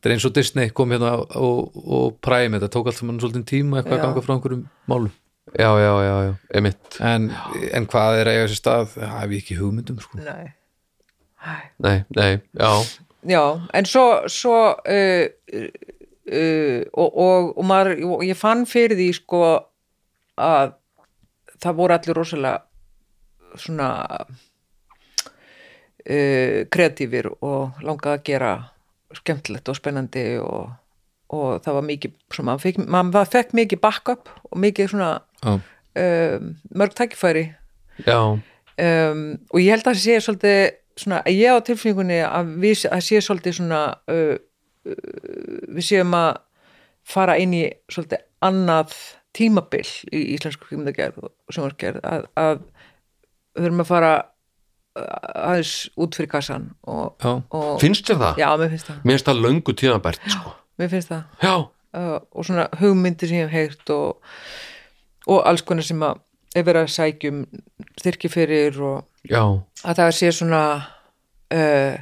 þetta 0.00 0.08
er 0.08 0.14
eins 0.16 0.24
og 0.26 0.32
Disney 0.36 0.70
kom 0.72 0.94
hérna 0.94 1.12
og, 1.20 1.76
og 1.76 2.16
Prime, 2.24 2.56
þetta 2.56 2.72
tók 2.72 2.88
allt 2.88 2.98
saman 2.98 3.20
svolítið 3.20 3.44
tíma 3.52 3.80
eitthvað 3.80 3.98
Já. 3.98 4.00
að 4.00 4.06
ganga 4.06 4.24
frá 4.24 4.32
einhverjum 4.36 4.64
málum. 4.90 5.12
Já, 5.50 5.70
já, 5.82 5.92
já, 6.06 6.14
já, 6.24 6.32
emitt 6.60 6.96
en, 7.02 7.28
en 7.74 7.86
hvað 7.90 8.20
er 8.20 8.32
eiga 8.32 8.48
sér 8.48 8.60
stað? 8.60 8.90
Það 8.96 9.14
hef 9.18 9.30
ég 9.34 9.44
ekki 9.44 9.58
hugmyndum 9.60 10.00
sko. 10.00 10.20
nei. 10.24 10.50
Nei, 11.80 12.04
nei, 12.16 12.32
já, 12.52 12.72
Já, 13.28 13.60
en 13.76 13.84
svo, 13.84 14.28
svo 14.32 14.56
uh, 14.72 15.26
uh, 16.32 16.80
og, 16.92 17.18
og, 17.18 17.58
og 17.58 17.64
maður, 17.68 17.98
og 18.16 18.24
ég 18.24 18.38
fann 18.38 18.64
fyrir 18.68 18.96
því 18.96 19.08
sko 19.18 19.40
að 20.40 20.72
það 21.60 21.76
voru 21.76 21.96
allir 21.96 22.16
rosalega 22.16 23.60
svona 23.60 23.88
uh, 26.08 26.58
kreatífir 26.72 27.28
og 27.34 27.82
langaði 27.84 28.16
að 28.16 28.24
gera 28.30 28.52
skemmtilegt 29.18 29.68
og 29.70 29.78
spennandi 29.78 30.24
og, 30.42 30.70
og 31.34 31.62
það 31.64 31.78
var 31.78 31.86
mikið 31.88 32.12
svona, 32.34 32.46
maður, 32.50 32.64
fekk, 32.66 32.82
maður 32.96 33.32
fekk 33.34 33.56
mikið 33.60 33.82
backup 33.82 34.30
og 34.50 34.60
mikið 34.64 34.92
svona 34.92 35.10
Já. 35.42 35.54
um, 35.54 36.52
mörg 36.74 36.94
tækifæri 36.98 37.46
já, 38.06 38.20
um, 38.20 39.24
og 39.50 39.60
ég 39.60 39.74
held 39.74 39.86
að 39.86 39.90
það 39.90 40.02
sé 40.04 40.20
svolítið 40.24 40.60
svona, 41.00 41.22
ég 41.30 41.56
á 41.56 41.58
tilfinningunni 41.64 42.20
að 42.26 42.54
við 42.62 42.86
að 42.90 43.06
sé 43.06 43.22
svolítið 43.24 43.58
svona 43.60 43.82
uh, 44.10 44.36
uh, 44.36 45.64
við 45.68 45.86
séum 45.90 46.14
að 46.16 46.30
fara 47.10 47.38
inn 47.40 47.56
í 47.56 47.64
svolítið 47.90 48.26
annað 48.44 48.94
tímabil 49.36 49.86
í 50.14 50.22
íslensku 50.34 50.66
kvímyndagerð 50.68 51.22
og 51.26 51.54
sjónvarsgerð 51.54 52.02
að, 52.06 52.26
að 52.40 52.62
við 53.54 53.66
höfum 53.66 53.84
að 53.84 53.90
fara 53.90 54.12
aðeins 54.98 55.74
út 56.00 56.16
fyrir 56.18 56.30
kassan 56.32 56.70
og, 56.82 57.26
og 57.54 57.76
finnst 57.82 58.08
þér 58.10 58.18
það? 58.24 58.40
já, 58.42 58.48
mér 58.58 58.72
finnst 58.72 58.88
það, 58.88 58.96
mér 59.04 59.14
finnst 59.14 59.28
það 59.28 59.44
löngu 59.44 59.74
tíðanbært 59.78 60.32
sko. 60.34 60.54
mér 60.80 60.90
finnst 60.90 61.12
það 61.12 61.46
já, 61.46 61.54
uh, 62.00 62.16
og 62.34 62.48
svona 62.48 62.66
hugmyndir 62.80 63.30
sem 63.30 63.38
ég 63.38 63.46
hef 63.46 63.54
heyrt 63.54 63.92
og, 63.94 64.34
og 65.30 65.42
alls 65.46 65.62
konar 65.66 65.86
sem 65.86 66.02
að 66.02 66.24
verið 66.56 66.80
að 66.82 66.94
sækjum 66.96 67.44
styrki 68.00 68.30
fyrir 68.32 68.80
og 68.82 69.28
já, 69.30 69.42
að 69.86 70.02
það 70.02 70.16
sé 70.18 70.32
svona 70.34 70.64
uh, 71.54 71.94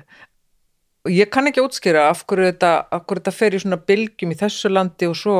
ég 1.12 1.28
kann 1.32 1.50
ekki 1.50 1.64
útskýra 1.64 2.08
af 2.08 2.24
hverju 2.24 2.48
þetta, 2.48 2.72
af 2.88 3.04
hverju 3.04 3.20
þetta 3.20 3.36
fer 3.36 3.58
í 3.58 3.62
svona 3.66 3.80
bylgjum 3.90 4.32
í 4.32 4.40
þessu 4.40 4.72
landi 4.72 5.08
og 5.10 5.20
svo 5.20 5.36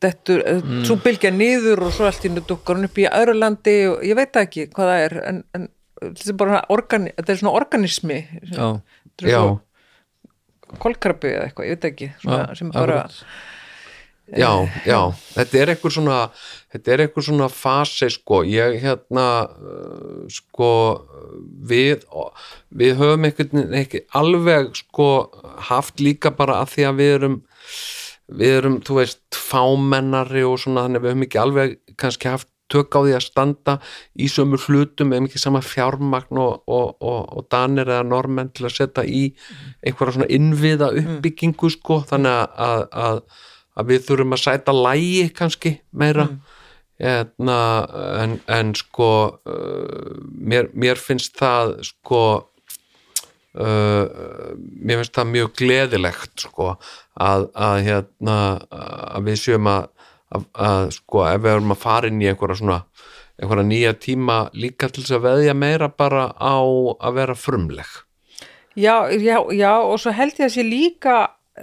dettur, 0.00 0.40
mm. 0.40 0.82
svo 0.88 0.96
bylgja 1.04 1.30
niður 1.32 1.86
og 1.86 1.94
svo 1.94 2.08
allt 2.08 2.24
í 2.24 2.32
nú 2.32 2.42
dukkar 2.44 2.78
hún 2.78 2.88
upp 2.88 2.98
í 3.00 3.06
öðru 3.08 3.36
landi 3.38 3.76
og 3.92 4.04
ég 4.04 4.16
veit 4.18 4.36
ekki 4.40 4.68
hvað 4.72 4.90
það 4.90 5.04
er 5.04 5.16
en, 5.28 5.40
en 5.56 5.68
þetta 6.12 6.30
er 6.34 6.38
bara 6.44 6.60
organi, 6.74 7.12
þetta 7.18 7.32
er 7.34 7.40
svona 7.42 7.56
organismi 7.60 8.20
Já, 8.52 8.68
er 9.22 9.30
já, 9.32 9.40
svo 9.40 10.78
kolkrabbi 10.80 11.30
eða 11.34 11.48
eitthvað, 11.48 11.68
ég 11.68 11.76
veit 11.76 11.84
ekki 11.90 12.08
svona, 12.22 12.38
Já, 12.48 12.54
sem 12.58 12.70
bara 12.74 13.00
akkurat. 13.04 13.18
já, 14.40 14.50
já 14.88 14.98
þetta 15.36 15.58
er 15.60 15.72
einhver 15.74 15.94
svona 15.94 16.18
þetta 16.74 16.94
er 16.94 17.02
einhver 17.04 17.26
svona 17.26 17.48
fasi 17.52 18.08
sko. 18.10 18.40
Ég 18.48 18.78
hérna 18.82 19.26
uh, 19.44 20.24
sko 20.32 20.70
við 21.70 22.06
við 22.74 22.96
höfum 22.98 23.28
einhvern 23.28 23.52
veginn 23.60 23.76
ekki 23.84 24.00
alveg 24.18 24.72
sko 24.80 25.08
haft 25.68 26.00
líka 26.02 26.32
bara 26.34 26.62
að 26.64 26.72
því 26.74 26.88
að 26.88 26.98
við 27.02 27.12
erum 27.18 27.36
við 28.34 28.54
erum, 28.56 28.80
þú 28.80 28.94
veist, 29.02 29.20
fámennari 29.36 30.42
og 30.48 30.56
svona, 30.62 30.86
þannig 30.86 30.98
að 30.98 31.04
við 31.04 31.12
höfum 31.12 31.24
ekki 31.28 31.40
alveg 31.44 31.74
kannski 32.00 32.30
haft 32.32 32.48
tök 32.72 32.96
á 32.96 33.00
því 33.04 33.14
að 33.16 33.24
standa 33.24 33.74
í 34.16 34.28
sömu 34.30 34.58
hlutum, 34.60 35.12
höfum 35.12 35.28
ekki 35.28 35.40
sama 35.42 35.62
fjármagn 35.64 36.40
og, 36.40 36.62
og, 36.66 36.94
og, 37.04 37.20
og 37.36 37.48
danir 37.52 37.90
eða 37.90 38.06
normenn 38.08 38.52
til 38.54 38.68
að 38.68 38.76
setja 38.78 39.04
í 39.04 39.26
einhverja 39.84 40.16
svona 40.18 40.30
innviða 40.32 40.90
uppbyggingu 41.00 41.70
sko, 41.74 42.00
þannig 42.08 42.32
að, 42.34 42.86
að, 43.04 43.22
að, 43.76 43.92
við 43.92 44.08
þurfum 44.08 44.36
að 44.36 44.44
sæta 44.46 44.76
lægi 44.76 45.28
kannski 45.36 45.78
meira. 45.92 46.28
Hérna, 47.04 47.58
en, 48.22 48.36
en 48.54 48.68
sko 48.78 49.08
uh, 49.50 50.12
mér, 50.30 50.68
mér 50.78 51.00
finnst 51.02 51.34
það 51.40 51.72
sko 51.88 52.20
uh, 53.58 54.04
mér 54.54 55.00
finnst 55.00 55.16
það 55.18 55.32
mjög 55.32 55.50
gleðilegt 55.58 56.46
sko 56.46 56.68
að, 57.18 57.48
að 57.50 57.80
hérna 57.88 58.36
að 58.70 59.26
við 59.26 59.40
séum 59.42 59.70
að, 59.74 59.90
að, 60.34 60.46
að 60.68 60.88
sko 60.98 61.24
ef 61.30 61.42
við 61.44 61.52
erum 61.56 61.74
að 61.76 61.82
fara 61.84 62.10
inn 62.10 62.22
í 62.24 62.28
einhverja 62.30 62.58
svona 62.60 62.80
einhverja 63.40 63.66
nýja 63.68 63.92
tíma 63.98 64.38
líka 64.54 64.88
til 64.90 65.02
þess 65.04 65.16
að 65.18 65.24
veðja 65.28 65.54
meira 65.58 65.88
bara 65.90 66.28
á 66.38 66.54
að 66.62 67.16
vera 67.20 67.34
frumleg 67.38 67.94
Já, 68.74 69.06
já, 69.14 69.36
já, 69.54 69.72
og 69.86 70.00
svo 70.02 70.10
held 70.10 70.34
ég 70.40 70.48
að 70.48 70.54
sé 70.56 70.62
líka, 70.66 71.16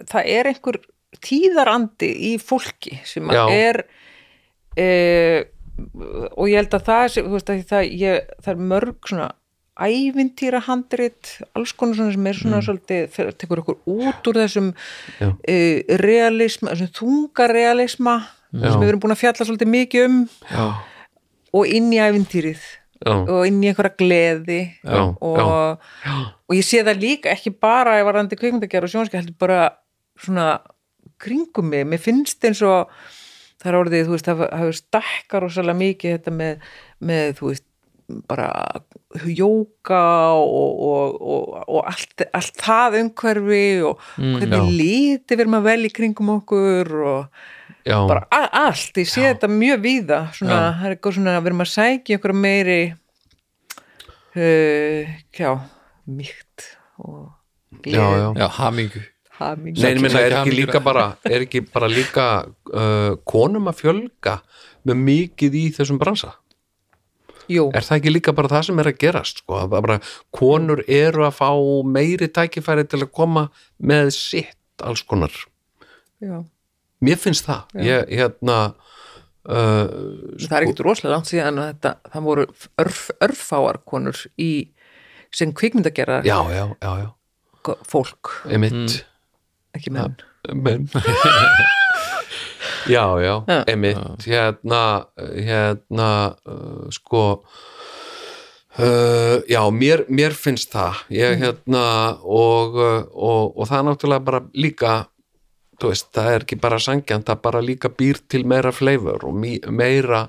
það 0.07 0.29
er 0.31 0.47
einhver 0.53 0.77
tíðarandi 1.19 2.07
í 2.31 2.37
fólki 2.39 2.93
sem 3.03 3.27
Já. 3.35 3.41
er 3.51 3.81
e, 4.79 4.85
og 6.37 6.47
ég 6.47 6.61
held 6.61 6.77
að 6.77 6.85
það, 6.87 7.17
þú 7.17 7.33
veist 7.35 7.51
að 7.51 7.63
það, 7.73 7.89
ég, 7.99 8.31
það 8.45 8.53
er 8.53 8.61
mörg 8.71 9.09
svona 9.11 9.27
ævintýra 9.81 10.61
handrit, 10.69 11.33
alls 11.57 11.71
konar 11.75 11.97
svona 11.99 12.13
sem 12.15 12.27
er 12.31 12.37
svona 12.39 12.61
svolítið, 12.63 13.05
fer- 13.11 13.31
tekur 13.43 13.61
okkur 13.63 13.79
út 13.91 14.27
úr 14.31 14.39
þessum 14.45 14.71
e, 15.51 15.57
realisma, 16.03 16.71
þessum 16.75 16.93
þungarealisma. 17.01 18.15
Sem 18.51 18.83
við 18.83 18.91
erum 18.91 19.03
búin 19.03 19.15
að 19.15 19.21
fjalla 19.23 19.47
svolítið 19.47 19.73
mikið 19.75 20.07
um. 20.07 20.19
Já, 20.51 20.65
og 21.51 21.73
inn 21.79 21.89
í 21.93 22.01
ævintýrið. 22.01 22.67
Já, 23.01 23.15
og 23.17 23.47
inn 23.49 23.63
í 23.63 23.71
einhverja 23.71 23.97
gleði. 23.97 24.59
Og, 24.85 25.87
og 26.45 26.53
ég 26.57 26.67
sé 26.67 26.83
það 26.85 27.01
líka 27.01 27.31
ekki 27.33 27.53
bara 27.55 27.97
ef 27.99 28.05
varandi 28.07 28.37
kvikmyndagjara 28.37 28.87
og 28.87 28.93
sjónskja 28.93 29.21
heldur 29.21 29.39
bara 29.41 29.63
svona 30.21 30.53
kringum 31.21 31.69
mig, 31.71 31.85
mér 31.87 32.01
finnst 32.01 32.45
eins 32.45 32.61
og 32.65 32.91
það 33.61 33.71
er 33.71 33.77
orðið, 33.79 34.07
þú 34.07 34.15
veist, 34.15 34.29
það 34.29 34.45
hafa 34.49 34.77
stakkar 34.77 35.45
og 35.45 35.53
svolítið 35.53 35.81
mikið 35.81 36.15
þetta 36.15 36.33
með, 36.37 36.71
með 37.09 37.35
þú 37.37 37.51
veist, 37.51 37.67
bara 38.27 38.49
jóka 39.37 40.01
og, 40.35 40.81
og, 40.83 41.15
og, 41.21 41.55
og 41.63 41.87
allt, 41.87 42.25
allt 42.35 42.57
það 42.59 42.97
umhverfi 43.01 43.65
og 43.87 44.01
hvernig 44.17 44.57
já. 44.57 44.71
liti 44.81 45.35
við 45.35 45.43
erum 45.45 45.59
að 45.61 45.67
velja 45.69 45.95
kringum 45.95 46.33
okkur 46.35 46.91
og 46.99 47.45
já, 47.85 47.97
bara 48.07 48.25
allt, 48.31 48.97
ég 48.97 49.09
sé 49.09 49.25
þetta 49.27 49.51
mjög 49.51 49.85
víða 49.85 50.19
svona, 50.37 50.59
það 50.79 50.89
er 50.89 50.95
eitthvað 50.95 51.17
svona 51.17 51.35
að 51.37 51.41
við 51.41 51.51
erum 51.51 51.65
að 51.65 51.71
sækja 51.75 52.19
ykkur 52.19 52.35
meiri 52.37 52.81
uh, 54.35 55.15
já, 55.37 55.51
mýkt 56.09 56.67
og 57.01 57.31
já, 57.85 58.03
já. 58.03 58.27
Já, 58.37 58.47
hamingu. 58.59 59.01
Haming 59.41 59.77
Nei, 59.79 59.95
ég 59.95 60.03
meina, 60.03 60.21
er 60.21 60.35
ekki 60.41 60.83
bara 60.83 61.07
er 61.25 61.45
ekki 61.47 61.63
bara 61.65 61.89
líka 61.89 62.27
uh, 62.45 63.17
konum 63.27 63.71
að 63.71 63.79
fjölga 63.81 64.37
með 64.87 65.03
mikið 65.07 65.57
í 65.57 65.65
þessum 65.77 65.99
bransa? 66.01 66.35
Jú, 67.51 67.67
er 67.75 67.83
það 67.83 67.97
ekki 67.97 68.13
líka 68.13 68.35
bara 68.37 68.51
það 68.51 68.67
sem 68.69 68.81
er 68.83 68.89
að 68.91 68.99
gerast 69.01 69.41
sko? 69.41 69.57
að 69.63 69.73
bara 69.73 69.97
konur 70.35 70.83
eru 70.85 71.25
að 71.27 71.37
fá 71.39 71.49
meiri 71.97 72.29
tækifæri 72.31 72.85
til 72.89 73.01
að 73.01 73.11
koma 73.17 73.47
með 73.81 74.13
sitt 74.15 74.85
alls 74.85 75.03
konar? 75.07 75.33
Já. 76.21 76.43
Mér 77.01 77.19
finnst 77.21 77.47
það. 77.49 77.65
Ég, 77.85 78.05
hérna 78.21 78.57
uh, 79.49 79.87
það 80.41 80.55
er 80.57 80.65
ekkert 80.67 80.83
rosalega 80.85 81.15
langt 81.15 81.31
síðan 81.31 81.59
að 81.63 81.71
þetta, 81.73 81.93
það 82.13 82.27
voru 82.29 82.45
örf, 82.85 83.01
örfáar 83.27 83.81
konur 83.89 84.21
í 84.41 84.51
sem 85.33 85.53
kvikmyndagerðar. 85.55 86.27
Já, 86.27 86.37
já, 86.53 86.65
já, 86.81 86.91
já. 87.05 87.09
Fólk, 87.87 88.31
einmitt. 88.49 89.01
Ekki 89.77 89.93
menn. 89.95 90.17
Menn. 90.57 90.87
Já, 92.89 93.03
já, 93.21 93.43
Já. 93.45 93.59
einmitt. 93.69 94.23
Hérna, 94.25 95.05
hérna 95.17 96.07
uh, 96.49 96.87
sko 96.89 97.43
uh, 98.79 99.37
já, 99.45 99.61
mér, 99.69 100.05
mér 100.09 100.33
finnst 100.33 100.73
það. 100.73 101.03
Ég 101.13 101.37
hérna 101.43 101.83
og, 102.25 102.77
uh, 102.81 103.05
og, 103.13 103.53
og 103.57 103.69
það 103.69 103.77
er 103.77 103.85
náttúrulega 103.89 104.25
bara 104.25 104.41
líka 104.57 104.95
veist, 105.89 106.11
það 106.13 106.33
er 106.35 106.43
ekki 106.45 106.57
bara 106.61 106.79
sangjant 106.79 107.25
það 107.25 107.41
bara 107.41 107.61
líka 107.65 107.89
býr 107.89 108.19
til 108.29 108.45
meira 108.45 108.71
flavor 108.71 109.25
og 109.25 109.37
meira 109.41 110.27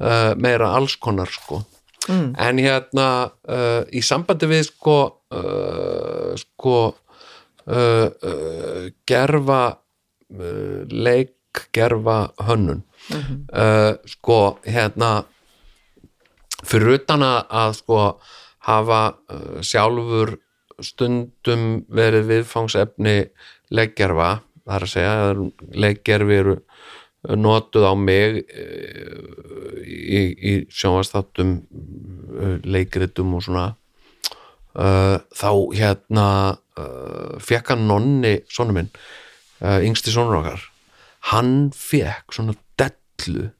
uh, 0.00 0.32
meira 0.36 0.74
allskonar 0.76 1.30
sko. 1.32 1.62
Mm. 2.08 2.32
en 2.34 2.58
hérna 2.58 3.30
uh, 3.46 3.84
í 3.94 4.00
sambandi 4.02 4.48
við 4.50 4.64
sko 4.72 4.96
uh, 5.30 6.32
sko 6.34 6.78
uh, 6.90 8.08
uh, 8.10 8.88
gerfa 9.06 9.60
uh, 9.70 10.80
leik 10.90 11.62
gerfa 11.70 12.32
hönnun. 12.42 12.82
Uh, 13.52 13.94
sko 14.08 14.58
hérna 14.66 15.24
fyrir 16.66 16.96
utan 16.98 17.22
að, 17.22 17.76
sko 17.78 18.00
hafa 18.66 19.00
sjálfur 19.62 20.36
stundum 20.82 21.82
verið 21.90 22.28
viðfangsefni 22.30 23.16
leikgerfa 23.74 24.40
það 24.66 24.74
er 24.76 24.86
að 24.86 24.92
segja 24.92 25.46
leikgerfi 25.84 26.38
eru 26.40 26.56
notuð 27.38 27.86
á 27.86 27.94
mig 27.94 28.40
eh, 28.50 29.82
í, 29.86 30.22
í 30.32 30.52
sjónvastáttum 30.72 31.54
leikritum 32.66 33.36
og 33.38 33.46
svona. 33.46 33.70
Uh, 34.72 35.20
þá 35.36 35.50
hérna 35.76 36.26
fekk 37.44 37.74
hann 37.74 37.82
nonni 37.84 38.38
sonu 38.48 38.72
minn, 38.72 38.86
yngsti 39.60 40.14
sonur 40.14 40.38
okkar 40.38 40.62
hann 41.30 41.70
fekk 41.76 42.34
svona 42.34 42.54
dellu 42.80 43.50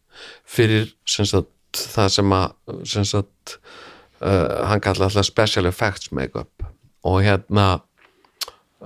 fyrir 0.48 0.90
sem 1.08 1.26
sagt, 1.28 1.52
það 1.76 2.12
sem 2.16 2.34
að 2.36 2.76
sem 2.88 3.06
sagt, 3.08 3.56
hann 4.20 4.82
kalla 4.82 5.08
alltaf 5.08 5.26
special 5.26 5.66
effects 5.70 6.12
make-up. 6.14 6.66
Og 7.08 7.22
hérna 7.24 7.82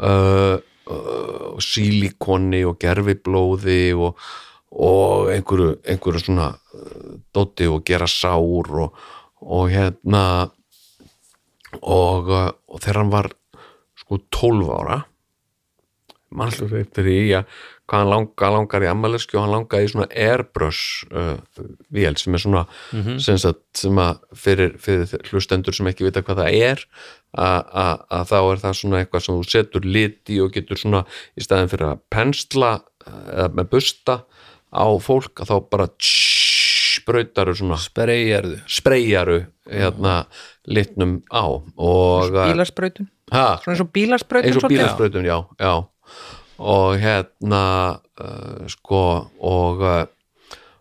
uh, 0.00 0.56
uh, 0.90 1.56
sílikoni 1.62 2.62
og 2.68 2.78
gerfiblóði 2.82 3.94
og, 3.96 4.20
og 4.76 5.32
einhverju, 5.32 5.80
einhverju 5.86 6.22
svona 6.24 6.50
uh, 6.52 7.16
dóti 7.34 7.68
og 7.70 7.84
gera 7.86 8.08
sár 8.10 8.72
og, 8.84 9.02
og 9.46 9.68
hérna 9.72 10.22
og, 11.82 12.30
uh, 12.30 12.50
og 12.70 12.80
þegar 12.80 13.02
hann 13.02 13.14
var 13.14 13.30
sko 14.00 14.20
12 14.30 14.72
ára 14.76 15.02
mannslur 16.36 16.74
eftir 16.80 17.08
í 17.10 17.20
að 17.38 17.50
hvað 17.86 18.00
hann 18.02 18.10
langar, 18.10 18.50
langar 18.56 18.82
í 18.82 18.88
ammælisku 18.90 19.36
og 19.38 19.44
hann 19.44 19.52
langaði 19.54 19.86
í 19.86 19.90
svona 19.92 20.08
airbrush 20.10 21.06
uh, 21.12 21.36
vél 21.94 22.16
sem 22.18 22.34
er 22.34 22.42
svona 22.42 22.64
sem, 23.22 23.38
sagt, 23.38 23.62
sem 23.78 24.00
að 24.02 24.18
fyrir, 24.34 24.74
fyrir 24.82 25.30
hlustendur 25.30 25.74
sem 25.76 25.86
ekki 25.92 26.08
vita 26.08 26.22
hvað 26.26 26.42
það 26.42 26.58
er 26.70 26.82
að- 27.36 28.26
þá 28.30 28.36
er 28.40 28.62
það 28.64 28.74
svona 28.80 29.00
eitthvað 29.04 29.22
sem 29.26 29.38
þú 29.38 29.50
setur 29.54 29.84
lit 29.86 30.32
í 30.34 30.40
og 30.42 30.52
getur 30.56 30.76
svona 30.80 31.04
í 31.38 31.44
staðin 31.46 31.68
fyrir 31.70 31.92
að 31.94 32.02
pensla 32.10 32.72
eða 33.06 33.48
með 33.54 33.70
busta 33.70 34.18
á 34.74 34.86
fólk 34.98 35.40
að 35.44 35.50
þá 35.52 35.56
bara 35.70 35.86
sprautaru 36.96 37.54
svona 37.56 37.76
spreyjarðu 37.80 38.56
spreyjaru 38.66 39.36
hérna 39.70 40.14
litnum 40.66 41.20
á 41.30 41.44
og 41.46 42.30
bílarsprautun, 42.50 43.08
ha, 43.34 43.58
svona 43.62 43.74
eins 43.76 43.82
og 43.84 43.90
bílarsprautun 43.94 44.48
eins 44.50 44.58
og 44.64 44.70
bílasprautum, 44.72 45.26
já, 45.26 45.36
já 45.60 45.74
og 46.58 46.98
hérna 47.00 47.64
uh, 48.20 48.66
sko 48.72 49.02
og 49.38 49.82
uh, 49.84 50.04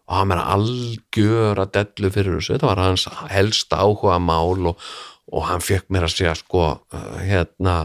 og 0.05 0.19
hann 0.19 0.29
meina 0.29 0.45
algjör 0.53 1.59
að 1.63 1.73
dellu 1.79 2.11
fyrir 2.13 2.37
þessu, 2.37 2.55
þetta 2.55 2.69
var 2.69 2.81
hans 2.83 3.07
helsta 3.31 3.81
áhuga 3.81 4.19
mál 4.21 4.69
og, 4.69 4.87
og 5.33 5.47
hann 5.49 5.63
fekk 5.65 5.89
mér 5.93 6.05
að 6.05 6.13
segja 6.13 6.35
sko 6.37 6.65
uh, 6.75 7.15
hérna 7.25 7.75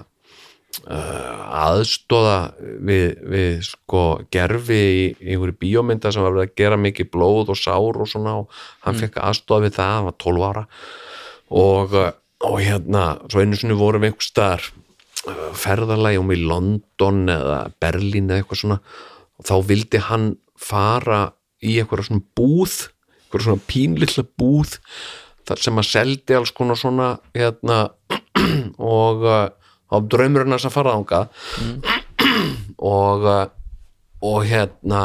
uh, 0.84 1.46
aðstóða 1.62 2.36
við, 2.60 3.06
við 3.24 3.62
sko 3.70 4.04
gerfi 4.32 4.80
í, 4.80 5.06
einhverju 5.24 5.56
bíómynda 5.64 6.12
sem 6.12 6.24
var 6.26 6.36
verið 6.36 6.50
að 6.50 6.58
gera 6.60 6.80
mikið 6.84 7.10
blóð 7.16 7.54
og 7.54 7.60
sár 7.60 8.02
og 8.04 8.10
svona 8.10 8.36
og 8.42 8.60
hann 8.84 9.00
fekk 9.00 9.16
aðstóða 9.24 9.68
við 9.68 9.78
það, 9.78 9.94
hann 9.96 10.10
var 10.10 10.18
12 10.26 10.46
ára. 10.50 10.66
Og, 11.50 11.96
uh, 11.96 12.12
og 12.50 12.60
hérna 12.60 13.06
svo 13.30 13.40
einu 13.40 13.56
sinni 13.56 13.80
vorum 13.80 14.04
við 14.04 14.12
einhver 14.12 14.28
staðar 14.28 14.68
uh, 15.28 15.50
ferðalagi 15.56 16.20
um 16.20 16.32
í 16.32 16.38
London 16.40 17.24
eða 17.32 17.60
Berlín 17.82 18.30
eða 18.30 18.44
eitthvað 18.44 18.62
svona 18.62 18.80
og 19.40 19.48
þá 19.48 19.54
vildi 19.70 20.02
hann 20.08 20.30
fara 20.60 21.22
í 21.64 21.78
eitthvað 21.80 22.08
svona 22.08 22.26
búð 22.36 22.76
eitthvað 23.24 23.46
svona 23.46 23.66
pínlilla 23.70 24.26
búð 24.40 24.76
þar 25.48 25.64
sem 25.64 25.80
að 25.80 25.88
seldi 25.88 26.36
alls 26.36 26.52
konar 26.54 26.78
svona 26.78 27.14
hérna 27.36 27.80
og 28.98 29.24
uh, 29.26 29.48
á 29.90 29.96
draumurinn 29.98 30.54
að 30.54 30.70
fara 30.72 30.94
þangað. 30.94 31.32
Og 32.78 33.26
uh, 33.26 33.48
og 34.20 34.44
hérna 34.44 35.00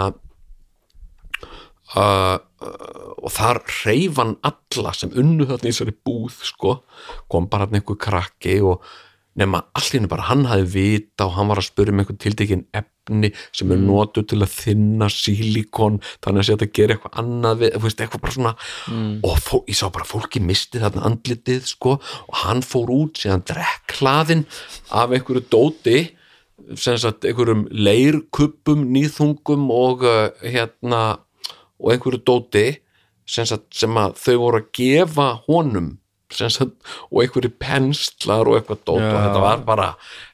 uh, 1.96 2.38
og 3.26 3.32
þar 3.32 3.62
reyf 3.86 4.20
hann 4.20 4.36
alla 4.46 4.94
sem 4.96 5.14
unnu 5.16 5.48
þarna 5.48 5.70
í 5.70 5.72
þessari 5.72 5.96
búð 6.06 6.40
sko, 6.50 6.78
kom 7.32 7.48
bara 7.52 7.68
hann 7.68 7.80
einhver 7.80 8.00
krakki 8.02 8.60
og 8.66 8.84
nema 9.36 9.62
henni 9.76 10.10
bara 10.12 10.30
hann 10.30 10.46
hafði 10.48 10.68
vita 10.72 11.28
og 11.28 11.36
hann 11.36 11.50
var 11.52 11.60
að 11.60 11.68
spura 11.68 11.92
um 11.92 12.02
einhver 12.02 12.18
tiltekin 12.24 12.64
efni 12.76 13.32
sem 13.56 13.72
er 13.74 13.82
notuð 13.82 14.30
til 14.32 14.40
að 14.42 14.54
þinna 14.54 15.10
sílikon 15.12 16.00
þannig 16.24 16.52
að 16.54 16.66
að 16.66 16.76
gera 16.78 16.96
eitthvað 16.96 17.18
annað 17.22 17.64
við, 17.64 17.78
veist, 17.84 18.02
eitthvað 18.02 18.24
bara 18.24 18.36
svona. 18.38 18.54
Og 19.28 19.42
fó, 19.44 19.56
ég 19.68 19.80
sá 19.80 19.86
bara 19.92 20.08
fólki 20.08 20.42
misti 20.44 20.82
þarna 20.82 21.06
andlitið 21.10 21.68
sko 21.70 21.98
og 22.00 22.40
hann 22.46 22.64
fór 22.66 22.94
út 22.96 23.20
síðan 23.22 23.44
drekk 23.50 23.98
hlaðin 24.00 24.46
af 24.90 25.12
einhverju 25.12 25.46
dóti 25.52 26.00
sem 26.80 26.98
sagt 26.98 27.28
einhverjum 27.28 27.68
leirkuppum, 27.76 28.88
nýþungum 28.96 29.68
og 29.76 30.08
uh, 30.08 30.32
hérna 30.40 31.04
og 31.82 31.92
einhverju 31.92 32.24
dóti 32.24 32.66
sem, 33.28 33.46
sagt, 33.46 33.68
sem 33.76 33.92
að 34.00 34.16
þau 34.22 34.36
voru 34.46 34.64
að 34.64 34.72
gefa 34.80 35.30
honum 35.50 35.96
sagt, 36.36 36.74
og 37.12 37.22
einhverju 37.24 37.52
penslar 37.62 38.50
og 38.50 38.60
eitthvað 38.60 38.82
dót 38.84 39.02
og 39.02 39.20
þetta 39.20 39.44
var 39.44 39.66
bara 39.68 39.90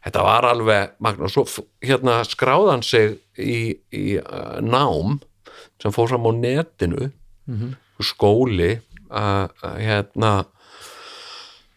þetta 0.06 0.26
var 0.28 0.48
alveg 0.52 0.96
magna 1.00 1.28
og 1.28 1.34
svo 1.34 1.66
hérna 1.84 2.22
skráðan 2.28 2.86
sig 2.86 3.18
í, 3.38 3.76
í 3.94 4.06
uh, 4.22 4.60
nám 4.62 5.20
sem 5.82 5.94
fór 5.94 6.12
fram 6.12 6.30
á 6.30 6.32
netinu 6.38 7.12
skóli 8.02 8.74
uh, 9.12 9.48
hérna 9.78 10.34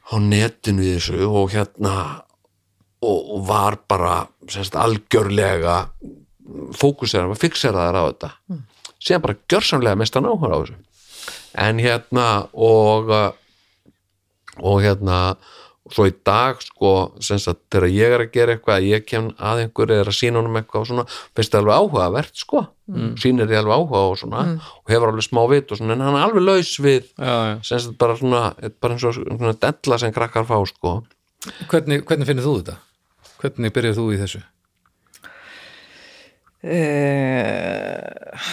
á 0.04 0.14
netinu 0.20 0.84
í 0.84 0.96
þessu 0.96 1.24
og 1.28 1.52
hérna 1.54 2.24
og, 3.04 3.46
var 3.48 3.78
bara 3.88 4.24
semst, 4.50 4.76
algjörlega 4.76 5.84
fókuseraðar, 6.76 7.40
fixeraðar 7.40 7.98
á 8.00 8.04
þetta. 8.08 8.30
Síðan 9.00 9.24
bara 9.24 9.38
gjörsamlega 9.50 10.00
mestan 10.00 10.28
áhuga 10.28 10.52
á 10.52 10.58
þessu. 10.60 10.76
En 11.64 11.80
hérna 11.82 12.26
og 12.52 13.12
og 14.62 14.82
hérna 14.84 15.20
svo 15.92 16.06
í 16.08 16.14
dag 16.24 16.62
sko 16.64 16.90
semst 17.22 17.50
að 17.50 17.58
þegar 17.74 17.92
ég 17.92 18.14
er 18.16 18.22
að 18.24 18.30
gera 18.32 18.54
eitthvað 18.54 18.86
ég 18.88 19.04
kem 19.04 19.26
að 19.36 19.64
einhverju 19.66 19.98
eða 19.98 20.06
að 20.08 20.16
sína 20.16 20.40
honum 20.40 20.56
eitthvað 20.56 20.80
og 20.80 20.88
svona, 20.88 21.04
finnst 21.36 21.52
það 21.52 21.60
alveg 21.60 21.82
áhugavert 21.82 22.40
sko 22.40 22.62
mm. 22.88 23.10
sýnir 23.20 23.52
ég 23.52 23.60
alveg 23.60 23.82
áhuga 23.82 24.00
og 24.08 24.16
svona 24.22 24.46
og 24.54 24.94
hefur 24.94 25.10
alveg 25.10 25.26
smá 25.26 25.42
vit 25.52 25.74
og 25.74 25.80
svona 25.80 25.98
en 25.98 26.06
hann 26.06 26.16
er 26.16 26.24
alveg 26.24 26.46
laus 26.48 26.72
við 26.80 27.10
já. 27.12 27.34
semst 27.60 27.92
að 27.92 27.98
bara 28.00 28.16
svona, 28.16 28.42
bara 28.80 28.96
eins 28.96 29.04
og 29.04 29.18
svona 29.20 29.52
della 29.66 30.00
sem 30.00 30.16
krakkar 30.16 30.48
fá 30.48 30.56
sko 30.72 30.96
Hvernig, 31.68 32.06
hvernig 32.08 32.24
finnir 32.24 32.46
þú 32.46 32.54
þetta? 32.62 32.78
Hvernig 33.42 33.72
byrjar 33.76 33.96
þú 33.98 34.04
í 34.14 34.20
þessu? 34.22 34.38
uh, 36.64 38.52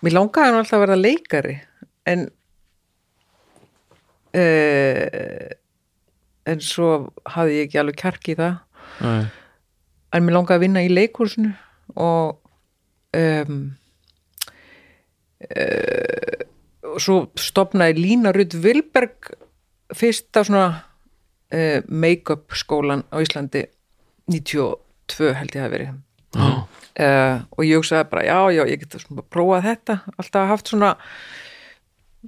mér 0.00 0.16
langaði 0.16 0.52
nú 0.54 0.60
alltaf 0.62 0.78
að 0.78 0.84
verða 0.86 1.00
leikari 1.00 1.56
en 2.08 2.28
uh, 4.36 5.48
en 6.50 6.62
svo 6.64 6.90
hafði 7.34 7.58
ég 7.60 7.68
ekki 7.68 7.80
alveg 7.82 8.00
kjark 8.00 8.30
í 8.32 8.36
það. 8.38 8.58
Nei. 9.00 9.24
en 10.12 10.24
mér 10.26 10.34
langaði 10.34 10.58
að 10.58 10.62
vinna 10.64 10.80
í 10.84 10.88
leikúsinu 10.90 11.52
og 12.02 12.40
um, 13.16 13.60
uh, 15.46 16.40
og 16.90 17.00
svo 17.02 17.16
stopnaði 17.38 18.02
Lína 18.02 18.32
Rudd 18.34 18.56
Vilberg 18.64 19.30
fyrsta 19.96 20.44
svona 20.46 20.68
uh, 20.74 21.78
make-up 21.86 22.54
skólan 22.56 23.04
á 23.10 23.16
Íslandi. 23.22 23.66
92 24.30 25.34
held 25.38 25.56
ég 25.56 25.66
að 25.66 25.74
verið. 25.74 25.98
Uh, 27.00 27.42
og 27.56 27.62
ég 27.64 27.80
hugsaði 27.80 28.10
bara 28.10 28.26
já, 28.26 28.38
já, 28.54 28.62
ég 28.68 28.82
get 28.82 28.98
svona 29.02 29.24
prófað 29.32 29.70
þetta. 29.70 29.96
Alltaf 30.16 30.50
haft 30.50 30.72
svona 30.72 30.90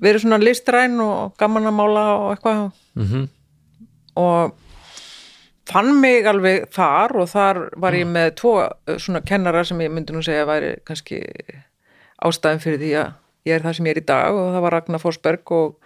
verið 0.01 0.25
svona 0.25 0.41
listræn 0.41 1.01
og 1.05 1.37
gaman 1.41 1.69
að 1.69 1.79
mála 1.79 2.05
og 2.17 2.29
eitthvað. 2.37 2.67
Mhm. 2.97 3.29
og 4.17 4.53
fann 5.73 6.01
mig 6.01 6.27
alveg 6.29 6.67
þar 6.75 7.15
og 7.23 7.29
þar 7.31 7.61
var 7.81 7.95
ég 7.97 8.05
með 8.07 8.35
tvo 8.37 8.51
uh, 8.61 8.99
svona 8.99 9.23
kennara 9.25 9.63
sem 9.65 9.79
ég 9.81 9.93
myndi 9.93 10.13
nú 10.13 10.21
segja 10.25 10.45
væri 10.49 10.75
kannski 10.85 11.23
ástæðum 12.23 12.61
fyrir 12.61 12.79
því 12.83 12.91
að 13.01 13.13
ég 13.49 13.55
er 13.57 13.65
það 13.65 13.77
sem 13.79 13.87
ég 13.89 13.97
er 13.97 14.03
í 14.03 14.07
dag 14.07 14.37
og 14.37 14.51
það 14.53 14.65
var 14.67 14.77
Ragnar 14.77 15.03
Forsberg 15.03 15.53
og, 15.57 15.79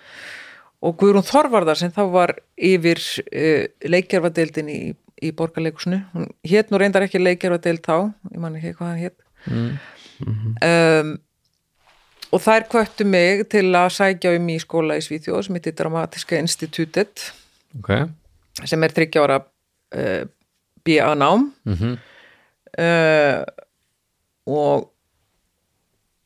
og 0.82 0.96
Guðrún 1.00 1.26
Þorvarðar 1.28 1.78
sem 1.78 1.92
þá 1.94 2.02
var 2.12 2.34
yfir 2.56 2.98
uh, 2.98 3.66
leikjarfadeildin 3.86 4.72
í, 4.74 4.80
í 5.22 5.30
borgarleikusinu 5.36 6.02
hún 6.16 6.26
hét 6.44 6.72
nú 6.72 6.80
reyndar 6.82 7.06
ekki 7.06 7.22
leikjarfadeild 7.22 7.84
þá 7.86 8.10
ég 8.32 8.42
man 8.42 8.58
ekki 8.58 8.74
hvað 8.80 8.90
hann 8.90 9.04
hét. 9.06 9.22
Um, 10.66 11.14
og 12.34 12.42
þær 12.42 12.66
kvöttu 12.70 13.06
mig 13.08 13.46
til 13.52 13.68
að 13.76 13.92
sækja 13.96 14.34
um 14.36 14.48
í 14.52 14.58
skóla 14.62 14.98
í 14.98 15.04
Svíþjóð 15.04 15.46
sem 15.46 15.58
heitir 15.58 15.76
Dramatiska 15.78 16.40
Institutet 16.40 17.30
ok. 17.78 17.92
sem 18.64 18.86
er 18.86 18.94
þryggja 18.96 19.24
ára 19.26 19.40
uh, 19.42 20.22
BA 20.86 21.14
nám. 21.18 21.50
Mm 21.66 21.96
uh, 22.78 23.42
og 24.46 24.86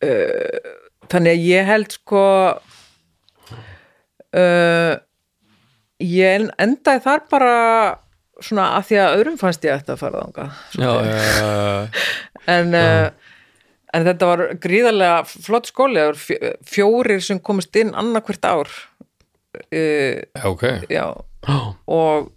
uh, 0.05 0.71
þannig 1.11 1.33
að 1.33 1.49
ég 1.49 1.69
held 1.69 1.97
sko 1.97 2.25
ég 6.01 6.45
endaði 6.63 7.01
þar 7.03 7.25
bara 7.33 7.55
svona 8.41 8.69
að 8.77 8.85
því 8.91 8.99
að 9.03 9.15
öðrum 9.17 9.39
fannst 9.41 9.65
ég 9.67 9.83
að 9.83 9.99
fara 9.99 10.21
þangað. 10.23 10.61
Já, 10.79 10.93
já, 11.03 11.17
já, 11.35 12.05
en, 12.55 12.77
uh, 12.79 13.30
en 13.95 14.07
þetta 14.07 14.29
var 14.31 14.45
gríðarlega 14.63 15.23
flott 15.29 15.71
skóli. 15.71 16.05
Fjórir 16.67 17.23
sem 17.25 17.41
komist 17.43 17.77
inn 17.81 17.95
annarkvært 17.99 18.47
ár. 18.47 18.71
Uh, 19.75 20.23
já, 20.37 20.45
ok. 20.47 20.65
já. 20.91 21.07
Og, 21.91 22.31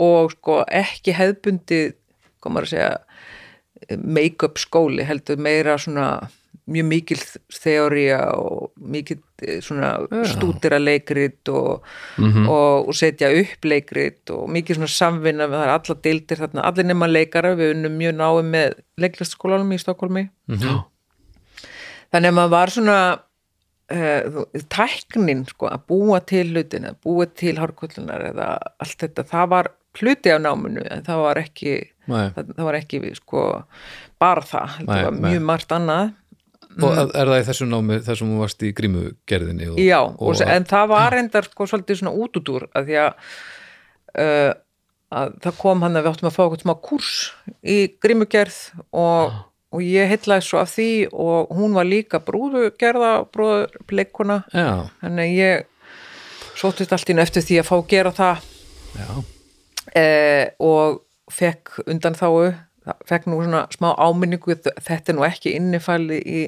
og 0.00 0.32
sko 0.32 0.62
ekki 0.72 1.16
hefðbundið 1.16 1.94
hvað 2.40 2.54
maður 2.54 2.68
að 2.68 2.72
segja 2.72 3.98
make-up 4.00 4.60
skóli 4.60 5.04
heldur 5.04 5.40
meira 5.42 5.76
svona 5.78 6.06
mjög 6.66 6.86
mikil 6.90 7.20
þeória 7.54 8.18
og 8.40 8.72
mikil 8.90 9.20
eh, 9.44 9.60
svona 9.64 9.92
stúdira 10.26 10.80
leikrit 10.82 11.46
og, 11.52 11.86
og, 12.18 12.88
og 12.88 12.96
setja 12.96 13.30
upp 13.38 13.68
leikrit 13.68 14.32
og 14.34 14.48
mikil 14.50 14.80
svona 14.80 14.90
samvinna 14.90 15.46
það 15.52 15.62
er 15.66 15.74
alla 15.76 15.98
deildir 16.08 16.42
þarna, 16.42 16.64
allir 16.66 16.88
nema 16.90 17.10
leikara 17.10 17.54
við 17.58 17.76
unnum 17.76 17.96
mjög 18.00 18.18
náum 18.18 18.50
með 18.56 18.76
leiklistskólanum 19.02 19.76
í 19.76 19.80
Stokkólmi 19.82 20.26
Já, 20.56 20.74
þannig 22.14 22.32
að 22.32 22.38
maður 22.40 22.54
var 22.56 22.74
svona 22.74 22.98
uh, 23.94 24.42
tæknin 24.72 25.46
sko 25.50 25.70
að 25.70 25.86
búa 25.90 26.20
til 26.26 26.46
hlutin 26.50 26.90
að 26.90 27.00
búa 27.06 27.28
til 27.30 27.56
hárkollunar 27.60 28.30
eða 28.32 28.52
allt 28.82 28.98
þetta, 29.06 29.26
það 29.30 29.50
var 29.54 29.72
hluti 29.96 30.32
af 30.34 30.42
náminu 30.44 30.82
en 30.90 31.06
það 31.06 31.22
var 31.24 31.40
ekki 31.40 31.76
Nei. 32.10 32.28
það, 32.34 32.52
það 32.56 32.68
var 32.68 32.78
ekki 32.78 33.00
sko 33.16 33.42
bara 34.22 34.44
það, 34.46 34.78
Nei, 34.82 34.90
það 34.90 35.04
var 35.06 35.16
nei. 35.16 35.26
mjög 35.30 35.46
margt 35.50 35.74
annað 35.76 36.14
og 36.82 36.92
er 36.92 37.10
er 37.22 37.30
það 37.30 37.40
í 37.40 37.46
þessum 37.48 37.72
námi 37.72 37.98
þessum 38.04 38.32
þú 38.34 38.38
varst 38.42 38.62
í 38.62 38.72
grímugerðinni 38.76 39.70
og, 39.72 39.80
Já, 39.80 39.98
og, 40.04 40.22
og, 40.28 40.44
en 40.56 40.68
það 40.68 40.92
var 40.92 41.16
reyndar 41.16 41.48
sko 41.48 41.68
svolítið 41.70 42.00
svona 42.02 42.14
út 42.24 42.40
út 42.40 42.52
úr 42.52 42.66
að 42.76 42.90
því 42.90 42.98
að, 43.02 43.28
uh, 44.24 44.52
að 45.20 45.36
það 45.46 45.60
kom 45.60 45.84
hann 45.86 46.00
að 46.00 46.06
við 46.06 46.12
áttum 46.12 46.30
að 46.30 46.36
fá 46.36 46.42
eitthvað 46.46 46.64
smá 46.66 46.74
kurs 46.90 47.12
í 47.62 47.78
grímugerð 48.02 48.58
og, 48.90 49.38
og 49.72 49.86
ég 49.86 50.12
heitlaði 50.12 50.48
svo 50.48 50.60
af 50.60 50.74
því 50.74 50.90
og 51.12 51.56
hún 51.56 51.78
var 51.78 51.88
líka 51.88 52.20
brúðugerða 52.26 53.14
brúðuleikuna 53.32 54.42
þannig 54.52 55.24
að 55.24 55.40
ég 55.40 55.66
sóttist 56.56 56.92
allt 56.94 57.10
inn 57.12 57.20
eftir 57.22 57.44
því 57.44 57.60
að 57.60 57.68
fá 57.68 57.74
að 57.76 57.88
gera 57.90 58.12
það. 58.16 58.46
Eh, 59.96 60.48
og 60.64 61.02
fekk 61.32 61.82
undan 61.86 62.16
þáu 62.16 62.52
fekk 63.08 63.28
nú 63.30 63.40
svona 63.42 63.64
smá 63.74 63.92
áminningu 63.98 64.56
þetta 64.56 65.12
er 65.12 65.18
nú 65.18 65.26
ekki 65.26 65.54
innifæli 65.58 66.18
í 66.22 66.42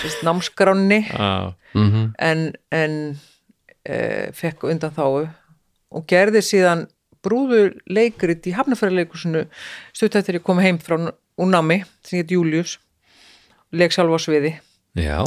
sérst, 0.00 0.24
námskránni. 0.26 1.00
Já, 1.10 1.54
mhm, 1.74 2.12
en, 2.18 2.44
en 2.74 2.94
e, 3.84 3.98
fekk 4.36 4.68
undan 4.70 4.94
þáu 4.96 5.28
og 5.88 6.06
gerði 6.10 6.42
síðan 6.44 6.86
brúður 7.24 7.74
leikrit 7.90 8.46
í 8.46 8.54
hafnafærileikusinu 8.56 9.46
stutt 9.96 10.18
eftir 10.18 10.38
ég 10.38 10.46
kom 10.46 10.60
heim 10.62 10.78
frá 10.82 10.98
úr 10.98 11.50
námi 11.50 11.82
sem 12.06 12.20
heit 12.20 12.32
Július 12.34 12.78
leik 13.74 13.92
sjálf 13.94 14.16
á 14.16 14.18
sviði. 14.22 14.52
Já, 14.98 15.22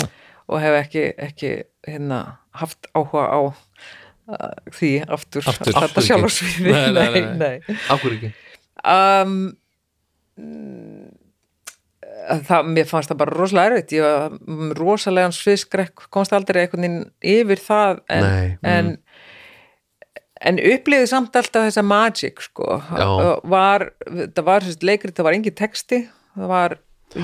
og 0.52 0.62
hef 0.62 0.78
ekki, 0.82 1.04
ekki 1.22 1.52
hérna, 1.88 2.22
haft 2.58 2.90
áhuga 2.98 3.28
á 3.30 3.40
uh, 3.48 4.54
því 4.74 4.92
aftur, 5.08 5.46
Aftur. 5.46 5.74
að 5.76 5.84
Aftur 5.86 5.88
þetta 5.88 6.06
sjálf 6.08 6.28
á 6.28 6.32
sviði. 6.36 6.74
Nei, 6.74 6.90
nei, 6.98 7.22
nei. 7.38 7.78
af 7.92 8.02
hverju 8.02 8.18
ekki? 8.18 8.32
um, 8.82 9.34
mm, 9.34 9.50
það, 12.48 12.70
mér 12.72 12.88
fannst 12.90 13.12
það 13.12 13.22
bara 13.24 13.36
rosalega 13.38 13.72
erfitt. 13.72 13.96
Ég 13.98 14.06
var 14.06 14.38
með 14.40 14.74
rosalegan 14.80 15.36
sviðskrekk 15.36 16.08
komst 16.14 16.36
aldrei 16.36 16.64
einhvern 16.64 16.86
veginn 16.86 17.04
yfir 17.34 17.64
það 17.64 18.02
en, 18.08 18.28
Nei, 18.28 18.48
mm. 18.56 18.72
en 18.72 18.94
en 20.42 20.58
upplýði 20.58 21.10
samt 21.10 21.36
alltaf 21.38 21.68
þessa 21.68 21.84
magic 21.86 22.42
sko, 22.48 22.80
var 23.52 23.92
það 24.10 24.46
var 24.48 24.66
leikrið, 24.82 25.14
það 25.18 25.28
var 25.28 25.38
engin 25.38 25.58
texti. 25.58 26.00
Það 26.34 26.50
var, 26.50 26.78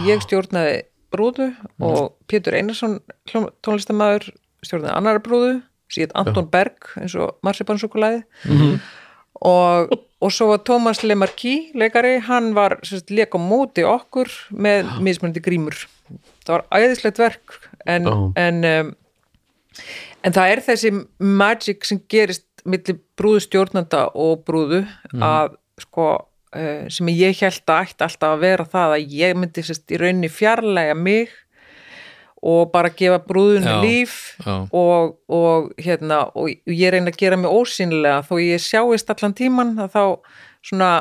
ég 0.06 0.22
stjórnaði 0.26 0.76
brúðu 1.16 1.48
og 1.88 2.12
Pétur 2.30 2.58
Einarsson 2.58 3.00
tónlistamæður 3.32 4.30
stjórnaði 4.66 4.94
annara 4.94 5.24
brúðu, 5.24 5.54
síðan 5.94 6.18
Anton 6.22 6.50
Berg 6.52 6.90
eins 7.00 7.16
og 7.16 7.38
Marsipansúkulæði 7.48 8.26
og, 9.46 9.94
og 10.24 10.34
svo 10.34 10.52
var 10.52 10.64
Tómas 10.66 11.04
Lemarki, 11.06 11.72
leikari, 11.78 12.18
hann 12.26 12.54
var 12.58 12.80
leik 13.10 13.36
á 13.36 13.40
móti 13.42 13.86
okkur 13.86 14.32
með 14.52 14.90
mismunandi 15.06 15.44
grímur. 15.46 15.84
Það 16.48 16.54
var 16.54 16.66
æðislegt 16.80 17.20
verk 17.22 17.58
en, 17.86 18.08
Já. 18.08 18.16
en, 18.46 18.64
um, 18.64 18.92
en 20.24 20.38
það 20.38 20.54
er 20.54 20.64
þessi 20.70 20.94
magic 21.20 21.86
sem 21.88 22.00
gerist 22.10 22.46
milli 22.68 22.98
brúðu 23.20 23.44
stjórnanda 23.46 24.08
og 24.16 24.44
brúðu 24.48 24.82
að 25.24 25.58
sko 25.84 26.08
uh, 26.18 26.88
sem 26.92 27.12
ég 27.14 27.38
held 27.44 27.68
að 27.70 27.84
ætti 27.86 28.08
alltaf 28.08 28.34
að 28.34 28.44
vera 28.44 28.68
það 28.72 28.96
að 28.96 29.18
ég 29.20 29.38
myndi 29.40 29.64
sérst 29.66 29.94
í 29.94 30.00
rauninni 30.02 30.32
fjarlæga 30.32 30.96
mig 30.98 31.36
og 32.48 32.70
bara 32.72 32.90
gefa 32.96 33.18
brúðunni 33.28 33.68
Já, 33.74 33.82
líf 33.84 34.14
já. 34.46 34.54
og, 34.72 35.18
og 35.28 35.72
hérna 35.84 36.22
og 36.38 36.48
ég 36.72 36.94
reyna 36.94 37.12
að 37.12 37.20
gera 37.20 37.38
mig 37.42 37.52
ósýnilega 37.52 38.22
þó 38.30 38.38
ég 38.40 38.62
sjáist 38.64 39.10
allan 39.12 39.36
tíman 39.36 39.74
þá 39.92 40.02
svona 40.64 40.92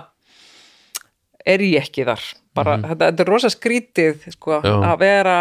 er 1.46 1.62
ég 1.62 1.84
ekki 1.86 2.04
þar 2.08 2.24
bara, 2.56 2.76
þetta, 2.82 3.10
þetta 3.12 3.22
er 3.26 3.30
rosa 3.30 3.50
skrítið 3.52 4.26
sko, 4.34 4.58
að 4.64 4.98
vera 5.04 5.36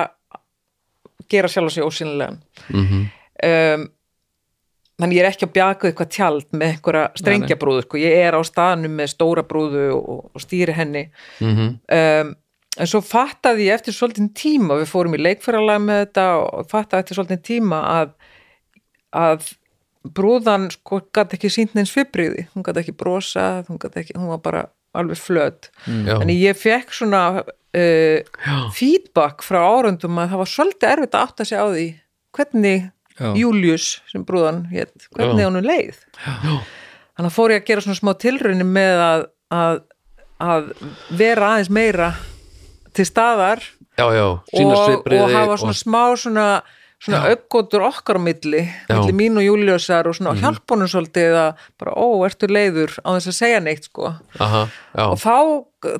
gera 1.31 1.49
sjálf 1.49 1.73
sig 1.73 1.83
ósýnilegan 1.87 2.41
Mhm. 2.69 3.05
um, 3.45 3.85
þannig 5.01 5.17
ég 5.17 5.25
er 5.25 5.29
ekki 5.31 5.45
að 5.47 5.53
bjaka 5.57 5.87
eitthvað 5.89 6.11
tjald 6.15 6.45
með 6.55 6.69
einhverja 6.75 7.07
strengjabrúðu 7.19 7.81
sko. 7.83 7.97
ég 7.99 8.13
er 8.29 8.37
á 8.37 8.41
staðnum 8.47 8.93
með 8.95 9.09
stóra 9.11 9.43
brúðu 9.43 9.87
og, 9.97 10.29
og 10.35 10.41
stýri 10.43 10.71
henni 10.77 11.09
Mhm. 11.41 11.79
um, 11.91 12.35
en 12.79 12.89
svo 12.89 13.01
fattaði 13.05 13.69
ég 13.69 13.79
eftir 13.79 13.95
svolítinn 13.95 14.31
tíma, 14.35 14.79
við 14.81 14.89
fórum 14.91 15.17
í 15.17 15.21
leikfæralega 15.21 15.83
með 15.83 16.01
þetta 16.05 16.25
og 16.41 16.71
fattaði 16.71 17.05
eftir 17.05 17.19
svolítinn 17.19 17.45
tíma 17.45 17.81
að, 17.91 18.15
að 19.15 19.51
brúðan 20.15 20.69
sko 20.73 21.01
gæti 21.15 21.39
ekki 21.39 21.51
sínt 21.53 21.75
neins 21.75 21.93
svipriði, 21.93 22.47
hún 22.53 22.65
gæti 22.65 22.83
ekki 22.83 22.97
brosa 22.97 23.63
hún 23.69 23.79
ekki, 23.81 24.17
hún 24.17 24.33
var 24.33 24.41
bara 24.43 24.65
alveg 24.95 25.19
flöt. 25.19 25.69
Já. 25.85 26.21
en 26.21 26.31
ég 26.31 26.55
fekk 26.55 26.93
svona 26.95 27.23
uh, 27.43 28.35
feedback 28.75 29.43
frá 29.43 29.59
árundum 29.63 30.21
að 30.21 30.33
það 30.33 30.43
var 30.43 30.51
svolítið 30.51 30.91
erfitt 30.93 31.17
að 31.17 31.25
átta 31.25 31.47
sig 31.47 31.59
á 31.59 31.67
því 31.67 31.87
hvernig 32.35 32.91
Já. 33.15 33.29
Július 33.39 34.01
sem 34.11 34.25
brúðan 34.27 34.65
hétt, 34.73 35.07
hvernig 35.15 35.45
Já. 35.45 35.47
honum 35.47 35.63
leið. 35.63 35.99
Þannig 37.15 37.29
að 37.29 37.35
fór 37.37 37.53
ég 37.53 37.61
að 37.61 37.69
gera 37.69 37.83
svona 37.85 37.99
smá 38.01 38.11
tilraunir 38.19 38.67
með 38.67 39.03
að, 39.05 39.21
að, 39.55 39.77
að 40.43 40.71
vera 41.15 41.53
aðeins 41.53 41.71
meira 41.71 42.09
til 42.95 43.05
staðar 43.07 43.61
já, 43.97 44.07
já, 44.15 44.25
sína 44.51 44.79
og, 44.79 45.05
og 45.07 45.31
hafa 45.33 45.57
svona 45.61 45.75
smá 45.77 46.01
svona, 46.19 46.47
svona 47.03 47.21
aukkotur 47.31 47.85
okkar 47.87 48.19
á 48.19 48.21
milli, 48.23 48.63
Já. 48.65 48.97
milli 48.97 49.15
mín 49.15 49.39
og 49.39 49.45
Júliusar 49.45 50.09
og 50.09 50.17
svona 50.17 50.33
mm. 50.35 50.41
hjálp 50.43 50.73
honum 50.73 50.91
svolítið 50.91 51.37
að 51.39 51.65
bara, 51.81 51.95
ó, 51.95 52.07
ertu 52.27 52.49
leiður 52.51 52.95
á 53.03 53.09
þess 53.15 53.31
að 53.31 53.39
segja 53.39 53.63
neitt 53.63 53.89
sko 53.89 54.11
aha, 54.39 54.65
já, 54.95 55.05
og 55.05 55.17
þá, 55.21 55.35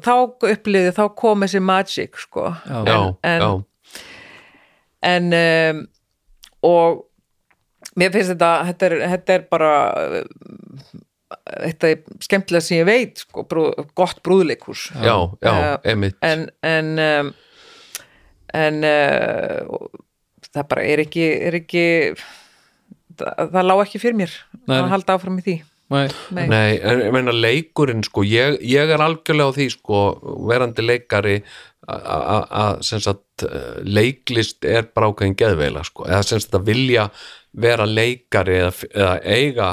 þá 0.06 0.14
upplýði, 0.52 0.94
þá 0.98 1.04
kom 1.20 1.46
þessi 1.46 1.64
magic 1.64 2.22
sko 2.26 2.52
Já. 2.66 2.80
já, 2.88 3.00
en- 3.32 3.46
já, 3.46 3.52
en 5.06 5.36
um, 5.42 5.84
og 6.66 7.04
mér 8.00 8.16
finnst 8.16 8.34
þetta 8.34 8.54
þetta 8.72 8.88
er, 8.90 8.96
þetta 9.16 9.36
er 9.36 9.44
bara 9.52 9.74
þetta 11.46 11.92
er 11.92 12.24
skemmtilega 12.26 12.66
sem 12.66 12.80
ég 12.80 12.88
veit 12.88 13.22
sko, 13.26 13.46
brú, 13.50 13.68
gott 13.98 14.22
brúðleikus 14.26 14.88
já, 14.96 15.16
já, 15.44 15.52
Eh, 15.52 15.92
emitt 15.94 16.18
en 16.26 16.48
en 16.66 16.96
um, 17.06 17.30
en 18.56 18.82
uh, 18.88 19.86
það 20.50 20.68
bara 20.72 20.88
er 20.88 21.04
ekki, 21.06 21.28
er 21.50 21.60
ekki 21.60 21.86
það, 23.20 23.54
það 23.54 23.70
lá 23.70 23.76
ekki 23.78 24.02
fyrir 24.02 24.20
mér 24.24 24.36
Nei. 24.66 24.78
að 24.80 24.92
halda 24.96 25.18
áfram 25.20 25.40
í 25.42 25.46
því 25.46 25.58
Nei. 25.94 26.08
Nei. 26.34 26.48
Nei, 26.50 26.72
en 26.82 27.04
ég 27.04 27.12
meina 27.14 27.34
leikurinn 27.36 28.02
sko, 28.02 28.24
ég, 28.26 28.56
ég 28.66 28.90
er 28.90 29.04
algjörlega 29.06 29.54
á 29.54 29.58
því 29.58 29.68
sko, 29.76 30.00
verandi 30.50 30.82
leikari 30.82 31.36
að 31.86 32.80
eh, 33.46 33.84
leiklist 33.86 34.66
er 34.66 34.88
bara 34.90 35.12
ákveðin 35.12 35.38
geðveila 35.38 35.84
sko, 35.86 36.08
eða 36.10 36.24
sem 36.26 36.42
sagt 36.42 36.58
að 36.58 36.72
vilja 36.72 37.06
vera 37.62 37.86
leikari 37.86 38.58
eða, 38.64 38.72
eða 38.90 39.14
eiga 39.22 39.70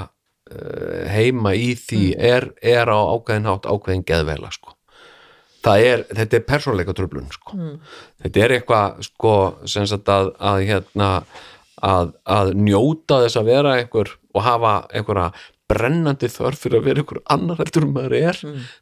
heima 1.12 1.54
í 1.58 1.72
því 1.78 2.02
er, 2.18 2.50
er 2.62 2.90
á 2.90 2.98
ákveðin 2.98 3.48
hátt 3.50 3.68
ákveðin 3.68 4.06
geðveila 4.08 4.52
sko. 4.54 4.76
Það 5.62 5.86
er, 5.86 6.04
þetta 6.10 6.38
er 6.38 6.44
persónleika 6.48 6.94
tröflun 6.98 7.30
sko. 7.30 7.56
þetta 8.24 8.42
er 8.42 8.54
eitthvað 8.56 9.02
sko, 9.06 9.34
að, 9.62 10.32
að 10.42 10.62
hérna 10.66 11.10
að, 11.82 12.14
að 12.26 12.54
njóta 12.58 13.20
þess 13.24 13.38
að 13.38 13.50
vera 13.52 13.76
einhver 13.78 14.14
og 14.32 14.46
hafa 14.46 14.72
einhverja 14.90 15.28
brennandi 15.72 16.30
þörf 16.32 16.64
fyrir 16.64 16.80
að 16.80 16.88
vera 16.88 17.02
einhver 17.04 17.22
annar 17.32 17.62
heldur 17.62 17.86
um 17.86 17.94
maður 17.96 18.16
er 18.18 18.40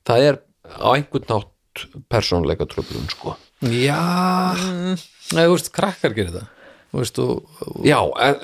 það 0.09 0.27
er 0.29 0.41
á 0.81 0.89
einhvern 0.95 1.29
nátt 1.31 1.85
persónleika 2.11 2.67
tröflun 2.69 3.07
sko. 3.13 3.37
Já. 3.61 4.01
Nei, 5.31 5.45
þú 5.45 5.53
veist, 5.53 5.71
krakkar 5.77 6.17
gerir 6.17 6.33
það 6.35 6.49
Þú 6.91 6.99
veist, 7.05 7.19
og, 7.23 7.61
og 7.71 7.85
Já, 7.87 7.99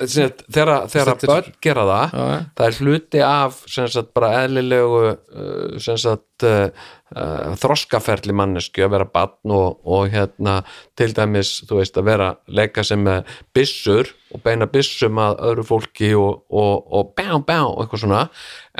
sagt, 0.07 0.45
þegar, 0.55 0.85
þegar 0.87 1.09
er- 1.11 1.25
börn 1.27 1.49
gera 1.65 1.81
það 1.89 2.13
Já, 2.15 2.21
já. 2.31 2.37
það 2.55 2.69
er 2.69 2.77
hluti 2.85 3.23
af 3.27 3.57
sagt, 3.67 4.13
bara 4.15 4.29
eðlilegu 4.45 5.01
uh, 5.03 5.75
sagt, 5.83 6.45
uh, 6.47 6.69
uh, 7.11 7.57
þroskaferli 7.59 8.35
mannesku 8.39 8.85
að 8.85 8.93
vera 8.95 9.09
barn 9.17 9.53
og, 9.57 9.81
og 9.83 10.07
hérna 10.15 10.61
til 10.95 11.11
dæmis, 11.17 11.51
þú 11.67 11.81
veist, 11.81 11.99
að 11.99 12.07
vera 12.07 12.29
leika 12.47 12.85
sem 12.87 13.03
með 13.03 13.27
byssur 13.57 14.13
og 14.31 14.43
beina 14.47 14.67
byssum 14.71 15.19
að 15.23 15.39
öðru 15.51 15.67
fólki 15.67 16.13
og, 16.15 16.45
og, 16.47 16.87
og 16.87 17.11
bá, 17.19 17.27
bá, 17.43 17.59
eitthvað 17.83 18.05
svona 18.05 18.23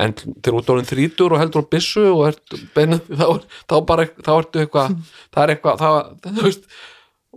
en 0.00 0.16
þegar 0.16 0.60
út 0.62 0.72
orðin 0.78 0.88
þrítur 0.94 1.36
og 1.36 1.42
heldur 1.44 1.68
á 1.68 1.72
byssu 1.76 2.08
og 2.14 2.24
ert 2.32 2.56
beina, 2.76 3.02
þá, 3.04 3.26
er- 3.36 3.48
þá 3.68 3.76
bara 3.92 4.08
þá 4.16 4.32
ertu 4.40 4.64
eitthvað, 4.64 4.96
það 5.36 5.42
er 5.44 5.54
eitthvað 5.58 5.82
það, 5.84 6.06
þú 6.30 6.46
veist 6.48 6.70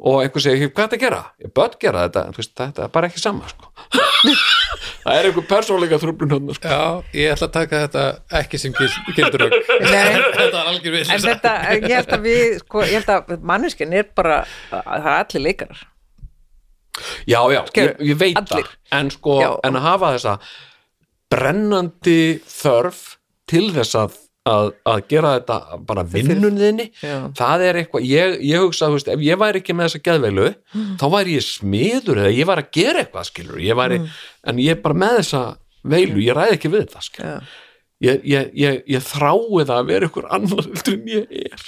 og 0.01 0.23
einhver 0.23 0.41
segir, 0.41 0.71
hvað 0.71 0.83
er 0.83 0.87
þetta 0.89 0.97
að 0.97 1.03
gera? 1.03 1.19
Ég 1.43 1.51
börn 1.57 1.75
gera 1.81 2.05
þetta, 2.07 2.23
veist, 2.37 2.53
þetta 2.57 2.85
er 2.87 2.93
bara 2.95 3.09
ekki 3.11 3.21
sama 3.21 3.49
sko. 3.51 3.69
það 5.03 5.19
er 5.19 5.27
einhver 5.29 5.45
persónleika 5.49 5.99
þrúblun 6.01 6.33
hann 6.33 6.55
sko. 6.57 6.71
Já, 6.73 7.13
ég 7.19 7.35
ætla 7.35 7.49
að 7.49 7.53
taka 7.59 7.83
þetta 7.85 8.05
ekki 8.41 8.61
sem 8.61 8.73
gildurögg 8.79 9.55
Nei. 9.91 10.17
Þetta 10.39 10.49
er 10.49 10.71
algjör 10.73 10.95
við 10.97 11.13
en 11.13 11.23
þetta, 11.27 11.53
ég 11.77 11.95
held 11.99 12.17
að 12.17 12.25
við 12.25 12.57
sko, 12.63 12.83
ég 12.87 12.97
held 12.99 13.13
að 13.15 13.47
manneskinn 13.53 13.95
er 14.01 14.09
bara 14.17 14.41
það 14.71 15.07
er 15.11 15.15
allir 15.19 15.45
leikarar 15.47 15.85
já, 17.29 17.39
já, 17.53 17.61
ég, 17.77 17.95
ég 18.11 18.17
veit 18.19 18.37
allir. 18.41 18.67
það 18.67 18.99
en 18.99 19.11
sko, 19.13 19.37
Já. 19.41 19.49
en 19.67 19.79
að 19.79 19.85
hafa 19.87 20.11
þessa 20.17 20.33
brennandi 21.31 22.19
þörf 22.51 23.01
til 23.51 23.69
þess 23.75 23.97
að, 23.99 24.17
að, 24.49 24.71
að 24.89 25.01
gera 25.11 25.31
þetta 25.37 25.79
bara 25.87 26.03
vinnunðinni 26.09 26.87
Já. 26.97 27.15
það 27.37 27.65
er 27.67 27.79
eitthvað, 27.81 28.05
ég, 28.09 28.37
ég 28.49 28.63
hugsa 28.65 28.89
þú 28.89 28.97
veist, 28.97 29.11
ef 29.13 29.25
ég 29.25 29.41
væri 29.41 29.61
ekki 29.61 29.75
með 29.77 29.89
þessa 29.89 30.03
geðveilu 30.07 30.47
þá 31.01 31.05
væri 31.15 31.35
ég 31.37 31.45
smiður 31.45 32.21
eða 32.23 32.35
ég 32.35 32.49
væri 32.49 32.65
að 32.65 32.71
gera 32.79 33.03
eitthvað 33.03 33.27
skilur, 33.29 33.59
ég 33.61 33.77
væri, 33.77 33.99
en 34.49 34.61
ég 34.63 34.77
er 34.77 34.85
bara 34.85 35.01
með 35.05 35.17
þessa 35.21 35.41
veilu, 35.93 36.23
ég 36.25 36.37
ræði 36.37 36.57
ekki 36.57 36.73
við 36.73 36.87
þetta 36.87 37.05
skilur 37.07 37.51
ég, 38.01 38.23
ég, 38.25 38.53
ég, 38.57 38.79
ég 38.89 39.09
þrái 39.11 39.65
það 39.65 39.75
að 39.77 39.91
vera 39.91 40.09
ykkur 40.09 40.31
annar 40.33 40.71
en 40.95 41.11
ég 41.11 41.35
er. 41.45 41.67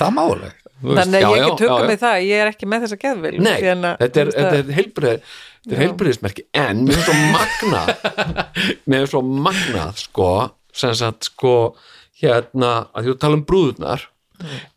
Það 0.00 0.10
málega 0.16 0.56
þannig 0.80 1.24
að 1.26 1.34
ég 1.36 1.46
ekki 1.50 1.66
já. 1.68 1.74
mig 1.84 1.98
það 2.00 2.22
ég 2.24 2.42
er 2.42 2.50
ekki 2.50 2.68
með 2.70 2.84
þessa 2.86 2.98
geðvill 3.00 3.34
Nei, 3.44 3.56
þetta 3.60 4.22
er, 4.22 4.30
þetta 4.32 4.54
er 4.56 4.70
heilbrið 4.78 5.34
þetta 5.64 5.76
er 5.76 5.82
heilbriðismerki, 5.84 6.46
en 6.56 6.84
mér 6.86 6.98
er 6.98 7.06
svo 7.06 7.16
magnað. 7.36 7.92
Mér 8.90 9.04
er 9.04 9.10
svo 9.12 9.22
magnað 9.26 10.00
sko, 10.06 10.30
sem 10.72 10.94
sagt 10.98 11.30
sko 11.30 11.54
hérna, 12.20 12.88
að 12.94 13.10
þú 13.10 13.16
tala 13.20 13.38
um 13.38 13.44
brúðurnar 13.48 14.06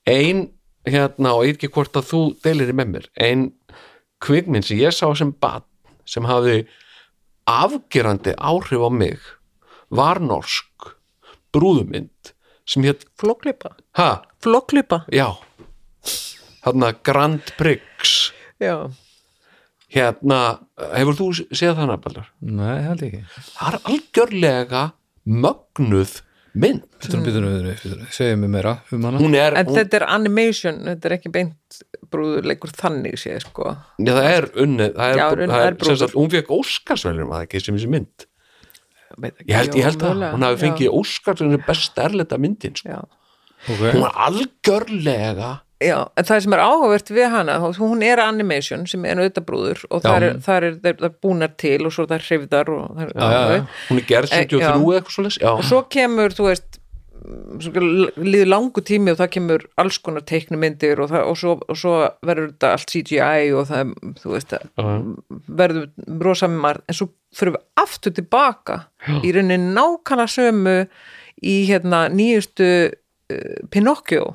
ein 0.10 0.48
hérna 0.88 1.36
og 1.38 1.46
ég 1.48 1.56
veit 1.56 1.62
ekki 1.62 1.74
hvort 1.78 2.00
að 2.00 2.10
þú 2.10 2.22
deilir 2.44 2.72
í 2.74 2.76
með 2.76 2.90
mér 2.96 3.06
ein 3.24 3.46
kvikmynd 4.24 4.68
sem 4.68 4.80
ég 4.82 4.96
sá 4.96 5.06
sem 5.16 5.32
bad 5.32 5.66
sem 6.08 6.28
hafði 6.28 6.64
afgerandi 7.50 8.36
áhrif 8.40 8.84
á 8.84 8.90
mig 8.92 9.24
var 9.94 10.20
norsk 10.24 10.94
brúðumynd 11.56 12.34
sem 12.68 12.84
hétt, 12.88 13.06
flokklipa 13.20 13.76
ha, 14.00 14.24
flokklipa 14.44 15.04
já. 15.12 15.30
Hérna 16.64 16.94
Grand 17.04 17.44
Prix. 17.60 18.32
Já 18.64 18.88
hérna, 19.94 20.42
hefur 20.98 21.18
þú 21.20 21.30
séð 21.54 21.78
það 21.78 21.90
nafnbaldur? 21.94 22.30
Nei, 22.42 22.76
held 22.88 23.08
ekki 23.08 23.24
Það 23.54 23.68
er 23.70 23.80
algjörlega 23.94 24.84
mögnuð 25.24 26.20
mynd 26.54 26.84
segjum 28.14 28.44
mér 28.44 28.52
meira 28.54 28.74
um 28.94 29.08
hana 29.08 29.22
er, 29.40 29.56
en 29.58 29.70
hún, 29.70 29.78
þetta 29.80 29.98
er 30.00 30.06
animation, 30.14 30.84
þetta 30.86 31.10
er 31.10 31.16
ekki 31.16 31.32
beint 31.34 31.80
brúðuleikur 32.14 32.74
þannig 32.78 33.18
sé 33.22 33.40
sko 33.42 33.72
já, 33.74 34.12
það 34.12 34.30
er 34.30 34.48
unnið 34.66 34.94
það 35.00 35.08
er, 35.08 35.18
Já, 35.18 35.24
það 35.24 35.42
er, 35.42 35.54
það 35.54 35.66
er 35.66 35.78
brúður. 35.80 35.90
sem 35.90 36.00
sagt, 36.04 36.16
hún 36.20 36.32
fekk 36.34 36.54
Óskarsveljum 36.60 37.34
að 37.34 37.46
ekki 37.48 37.64
sem 37.64 37.80
þessi 37.80 37.92
mynd 37.96 38.28
ég 39.50 39.58
held, 39.58 39.80
ég 39.80 39.88
held 39.88 39.98
já, 39.98 40.06
að 40.06 40.06
mögulega, 40.06 40.32
hún 40.36 40.48
hafi 40.48 40.62
fengið 40.62 40.98
Óskarsveljum 41.00 41.66
besta 41.66 42.06
erleta 42.06 42.40
myndin 42.42 42.78
sko. 42.78 42.94
já. 42.94 43.02
okay. 43.66 43.90
hún 43.96 44.06
var 44.06 44.22
algjörlega 44.28 45.52
Já, 45.84 45.98
það 46.20 46.44
sem 46.46 46.56
er 46.58 46.62
áhugavert 46.64 47.10
við 47.18 47.28
hana 47.34 47.56
hún 47.80 48.04
er 48.08 48.22
animation 48.24 48.86
sem 48.88 49.06
er 49.10 49.20
auðvitað 49.22 49.48
brúður 49.50 49.82
og 49.90 50.04
Já. 50.04 50.08
það 50.10 50.28
er, 50.30 50.38
það 50.46 50.60
er, 50.70 50.78
það 50.84 51.10
er 51.10 51.18
búnar 51.26 51.52
til 51.64 51.80
og 51.90 51.96
svo 51.96 52.06
það 52.08 52.16
er 52.20 52.28
hrifðar 52.30 52.72
og, 52.76 52.86
það 52.94 53.04
er, 53.08 53.12
Já, 53.18 53.28
já, 53.34 53.58
já. 53.58 53.66
hún 53.90 54.02
er 54.04 54.08
gerð 54.14 54.34
Eh, 54.34 54.46
73 54.48 54.64
já. 54.64 54.70
eða 54.70 54.96
eitthvað 55.00 55.18
svoleiðis 55.18 55.42
já, 55.44 55.52
og 55.58 55.68
svo 55.70 55.82
kemur, 55.98 56.38
þú 56.38 56.48
veist 56.52 56.80
svo 57.64 57.82
líður 58.20 58.50
langu 58.52 58.82
tími 58.84 59.14
og 59.14 59.20
það 59.22 59.30
kemur 59.38 59.62
alls 59.80 59.98
konar 60.04 60.26
teiknumyndir 60.28 61.00
og, 61.00 61.14
og, 61.16 61.38
svo, 61.40 61.54
svo 61.80 61.94
verður 62.28 62.50
þetta 62.52 62.72
allt 62.76 62.92
CGI 62.92 63.54
og 63.56 63.70
það, 63.70 63.94
þú 64.20 64.34
veist 64.34 64.56
verður 65.48 65.86
rosa 66.26 66.50
marg 66.52 66.84
en 66.92 66.98
svo 66.98 67.08
fyrir 67.34 67.56
við 67.56 67.64
aftur 67.86 68.16
tilbaka 68.18 68.78
í 69.24 69.32
rauninni 69.36 69.72
nákvæmlega 69.78 70.34
sömu 70.36 70.76
í 71.44 71.56
hérna 71.70 72.06
nýjustu 72.12 72.68
uh, 72.92 73.56
Pinocchio 73.72 74.34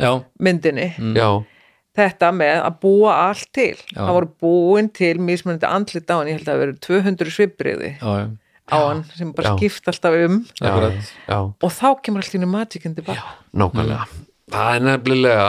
Já, 0.00 0.10
myndinni. 0.42 0.88
Já, 1.14 1.28
þetta 1.94 2.30
með 2.34 2.56
að 2.66 2.78
búa 2.82 3.12
allt 3.28 3.48
til. 3.54 3.74
Já. 3.94 4.00
það 4.00 4.14
voru 4.16 4.30
búin 4.42 4.88
til 4.90 5.12
mismunandi 5.22 5.68
andlit 5.70 6.10
á 6.10 6.14
hann, 6.18 6.30
ég 6.32 6.40
held 6.40 6.48
að 6.48 6.52
það 6.54 6.62
verið 6.64 6.80
200 6.88 7.34
svipriði 7.36 7.90
já, 8.00 8.12
já, 8.18 8.26
á 8.74 8.76
hann 8.88 9.02
sem 9.14 9.32
bara 9.36 9.52
Já. 9.52 9.56
skipt 9.60 9.90
alltaf 9.92 10.16
um. 10.26 10.38
Já, 10.58 10.68
Akkurat. 10.72 11.10
já, 11.28 11.38
og 11.38 11.70
þá 11.78 11.88
kemur 12.02 12.24
allt 12.24 12.34
í 12.34 12.40
nú 12.42 12.48
magicinn 12.50 12.96
tilbaka 12.98 13.36
nákvæmlega. 13.54 14.06
Það 14.54 14.74
er 14.76 14.82
nefnilega 14.84 15.44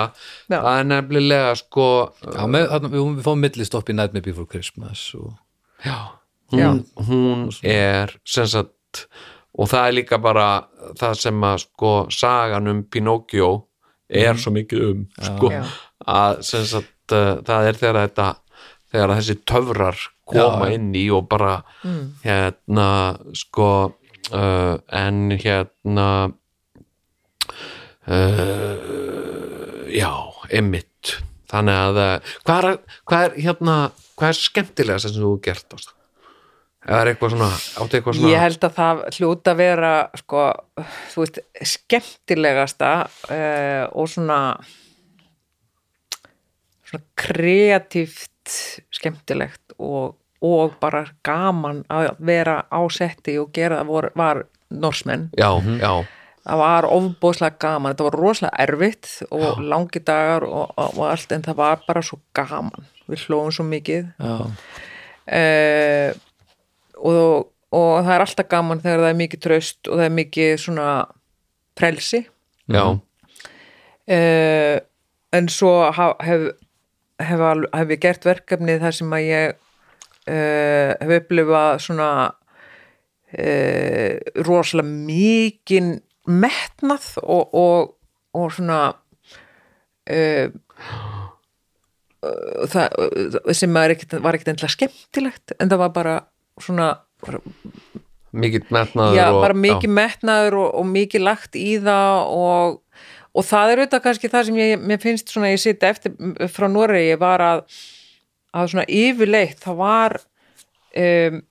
Já. 0.49 0.59
það 0.59 0.75
er 0.79 0.85
nefnilega 0.91 1.55
sko 1.59 1.87
já 2.35 2.45
með, 2.47 2.67
þarna, 2.71 2.91
við, 2.93 3.01
við 3.17 3.25
fáum 3.25 3.41
millistopp 3.43 3.89
í 3.91 3.95
Nightmare 3.97 4.23
Before 4.29 4.47
Christmas 4.53 5.01
og, 5.19 5.33
Já, 5.85 5.97
hún, 6.53 6.79
hún 7.09 7.41
er 7.65 8.13
sem 8.23 8.47
sagt 8.47 9.07
og 9.57 9.67
það 9.71 9.87
er 9.89 9.97
líka 9.97 10.17
bara 10.21 10.45
það 10.99 11.17
sem 11.25 11.43
að 11.49 11.57
sko 11.65 11.91
sagan 12.13 12.67
um 12.71 12.83
Pinocchio 12.87 13.49
er 14.09 14.37
svo 14.39 14.53
mikið 14.55 14.87
um 14.89 15.05
sko, 15.17 15.51
Já. 15.53 15.63
að 16.05 16.41
sagt 16.45 17.15
uh, 17.15 17.41
það 17.45 17.69
er 17.69 17.79
þegar 17.81 18.01
þetta 18.03 18.27
þegar 18.93 19.15
þessi 19.17 19.35
töfrar 19.49 20.01
koma 20.25 20.69
Já. 20.69 20.75
inn 20.77 20.89
í 20.97 21.05
og 21.13 21.27
bara 21.29 21.59
hérna 22.25 22.89
sko 23.37 23.69
uh, 24.33 24.75
en 24.89 25.35
hérna 25.37 26.09
uh, 28.09 28.77
já, 29.93 30.13
emmitt 30.49 31.17
þannig 31.51 31.81
að 31.81 31.99
hvað 32.45 32.69
er, 32.71 32.79
hvað 33.05 33.27
er 33.27 33.37
hérna 33.47 33.75
hvað 34.15 34.31
er 34.31 34.39
skemmtilega 34.39 35.03
sem 35.03 35.13
þú 35.15 35.27
hefur 35.27 35.43
gert 35.45 35.77
ást? 35.77 35.93
Eða 36.85 37.01
er 37.01 37.11
eitthvað 37.11 37.33
svona 37.35 37.51
áttu 37.51 37.97
eitthvað 37.97 38.17
svona 38.17 38.31
ég 38.31 38.43
held 38.43 38.67
að 38.67 38.75
það 38.79 39.03
hljóta 39.17 39.53
að 39.53 39.61
vera 39.61 39.93
sko, 40.21 40.43
þú 41.13 41.23
veist, 41.23 41.39
skemmtilegasta 41.75 42.91
uh, 43.05 43.85
og 43.91 44.11
svona 44.11 44.39
svona 46.85 47.05
kreatíft 47.17 48.57
skemmtilegt 48.93 49.77
og, 49.81 50.13
og 50.45 50.75
bara 50.81 51.07
gaman 51.25 51.81
að 51.89 52.11
vera 52.21 52.61
á 52.69 52.81
setti 52.93 53.39
og 53.41 53.49
gera 53.55 53.81
það 53.81 53.89
vor, 53.89 54.11
var 54.17 54.43
norsmenn 54.69 55.31
já, 55.33 55.49
já, 55.81 56.05
það 56.45 56.61
var 56.61 56.87
ofbóðslega 56.93 57.57
gaman, 57.61 57.95
þetta 57.95 58.07
var 58.07 58.19
rosalega 58.21 58.67
erfitt 58.67 59.09
og 59.33 59.63
langi 59.65 60.01
dagar 60.05 60.45
og, 60.45 60.75
og, 60.77 60.99
og 60.99 61.07
allt 61.09 61.33
en 61.33 61.45
það 61.47 61.57
var 61.61 61.81
bara 61.87 62.05
svo 62.05 62.19
gaman. 62.37 62.85
Við 63.09 63.25
hlóðum 63.25 63.53
svo 63.53 63.65
mikið. 63.69 64.07
Já, 64.21 64.35
uh, 65.39 66.23
og, 67.05 67.49
og 67.75 67.91
það 68.05 68.13
er 68.15 68.23
alltaf 68.25 68.49
gaman 68.51 68.81
þegar 68.83 69.03
það 69.03 69.11
er 69.11 69.19
mikið 69.21 69.43
tröst 69.45 69.89
og 69.89 69.99
það 69.99 70.07
er 70.07 70.15
mikið 70.19 70.53
svona 70.63 70.87
frelsi. 71.77 72.21
Já, 72.71 72.85
uh, 74.07 74.77
en 75.35 75.51
svo 75.51 75.73
hef, 75.93 76.15
hef, 77.19 77.43
hef 77.75 77.93
ég 77.93 78.01
gert 78.01 78.25
verkefni 78.25 78.79
þar 78.81 78.97
sem 78.99 79.15
að 79.17 79.27
ég 79.27 79.53
uh, 79.53 80.91
hef 81.01 81.13
upplifað 81.19 81.83
svona 81.85 82.09
uh, 83.35 84.13
rosalega 84.47 84.89
mikinn 84.89 85.91
metnað 86.25 87.11
og, 87.21 87.53
og, 87.53 87.91
og 88.33 88.47
svona 88.55 88.79
það, 92.71 92.95
sem 93.53 93.75
var 93.77 93.93
ekkit 93.93 94.15
endilega 94.17 94.73
skemmtilegt 94.73 95.53
en 95.59 95.69
það 95.69 95.81
var 95.83 95.91
bara 95.93 96.15
svona 96.61 96.91
mikill 98.35 98.65
metnaður 98.73 99.17
já, 99.17 99.25
og, 99.31 99.41
bara 99.43 99.57
mikið 99.65 99.95
metnaður 99.95 100.59
og, 100.61 100.69
og 100.81 100.87
mikið 100.91 101.25
lagt 101.25 101.57
í 101.59 101.75
það 101.83 102.35
og, 102.35 102.77
og 103.35 103.47
það 103.47 103.71
er 103.71 103.81
auðvitað 103.81 104.05
kannski 104.07 104.31
það 104.31 104.47
sem 104.49 104.61
ég, 104.61 104.85
mér 104.91 105.01
finnst 105.03 105.31
svona 105.31 105.51
ég 105.53 105.61
sitja 105.63 105.91
eftir 105.95 106.15
frá 106.51 106.67
Noregi 106.71 107.17
var 107.21 107.43
að, 107.43 107.65
að 108.55 108.71
svona 108.73 108.87
yfirleitt 108.91 109.63
það 109.63 109.81
var 109.81 110.17
um, 110.19 111.43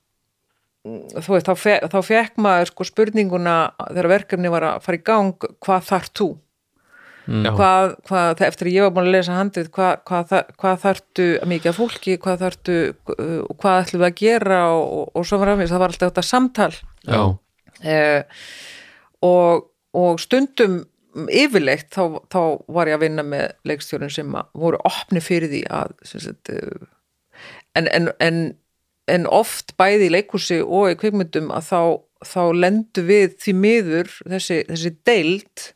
þú 0.85 1.37
veist, 1.37 1.49
þá, 1.49 1.55
fe, 1.57 1.77
þá 1.93 1.99
fekk 2.05 2.41
maður 2.45 2.73
sko 2.73 2.89
spurninguna 2.89 3.59
þegar 3.87 4.11
verkefni 4.19 4.53
var 4.53 4.69
að 4.69 4.83
fara 4.85 5.01
í 5.01 5.05
gang 5.07 5.49
hvað 5.65 5.87
þarf 5.89 6.11
þú? 6.13 6.31
Hvað, 7.25 7.95
hvað, 8.05 8.43
eftir 8.45 8.69
að 8.69 8.75
ég 8.75 8.85
var 8.85 8.91
búin 8.93 9.07
að 9.09 9.15
lesa 9.15 9.37
handrið 9.39 9.71
hvað, 9.73 9.93
hvað, 10.09 10.33
hvað 10.61 10.81
þarftu 10.83 11.29
mikið 11.49 11.71
af 11.71 11.79
fólki, 11.81 12.17
hvað 12.21 12.43
þarftu 12.43 12.75
uh, 12.93 13.39
hvað 13.63 13.79
ætlum 13.79 14.03
við 14.03 14.09
að 14.11 14.19
gera 14.21 14.59
og, 14.75 15.07
og, 15.09 15.25
svo 15.25 15.39
var 15.41 15.55
það 15.55 15.79
var 15.81 15.95
alltaf 15.95 16.11
þetta 16.11 16.27
samtal. 16.29 16.75
Eh, 17.85 18.43
og, 19.25 19.65
og 19.97 20.21
stundum 20.23 20.83
yfirleitt 21.31 21.95
þá, 21.95 22.21
þá 22.33 22.41
var 22.75 22.91
ég 22.91 22.99
að 22.99 23.05
vinna 23.07 23.25
með 23.27 23.47
leikstjórun 23.69 24.13
sem 24.13 24.37
voru 24.53 24.81
opni 24.87 25.23
fyrir 25.25 25.53
því 25.53 25.63
að 25.73 25.95
sagt, 26.11 26.51
eh, 26.53 26.89
en, 27.79 27.89
en, 27.89 28.11
en, 28.25 28.41
en 29.11 29.29
oft 29.31 29.77
bæði 29.81 30.09
í 30.09 30.15
leikhúsi 30.17 30.61
og 30.65 30.93
í 30.93 30.99
kvikmyndum 31.01 31.53
að 31.55 31.71
þá, 31.71 31.81
þá 32.35 32.43
lendu 32.67 33.07
við 33.07 33.39
því 33.45 33.57
miður 33.63 34.13
þessi, 34.35 34.61
þessi 34.71 34.95
deild 35.07 35.69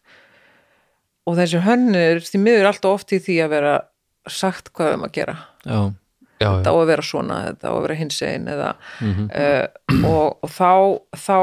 og 1.28 1.36
þessi 1.38 1.60
hönnur 1.66 2.20
því 2.24 2.40
miður 2.42 2.68
alltaf 2.72 2.94
oft 2.98 3.12
í 3.12 3.20
því 3.24 3.38
að 3.44 3.52
vera 3.52 3.72
sagt 4.28 4.70
hvað 4.72 4.90
við 4.92 4.98
um 4.98 5.06
að 5.08 5.14
gera 5.18 5.34
já, 5.68 5.80
já, 6.40 6.48
þetta 6.48 6.70
já. 6.70 6.72
á 6.72 6.74
að 6.80 6.86
vera 6.92 7.04
svona, 7.08 7.38
þetta 7.50 7.68
á 7.68 7.72
að 7.74 7.82
vera 7.86 7.98
hinsegin 8.02 8.48
eða 8.54 8.70
uh, 9.04 9.66
og, 10.08 10.38
og 10.46 10.52
þá, 10.52 10.72
þá 11.26 11.38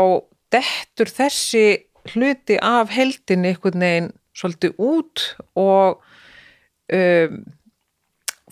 dettur 0.56 1.12
þessi 1.20 1.66
hluti 2.14 2.58
af 2.62 2.92
heldinni 2.94 3.54
einhvern 3.54 3.82
veginn 3.86 4.12
svolítið 4.36 4.76
út 4.86 5.24
og 5.58 6.02
um, 6.94 7.40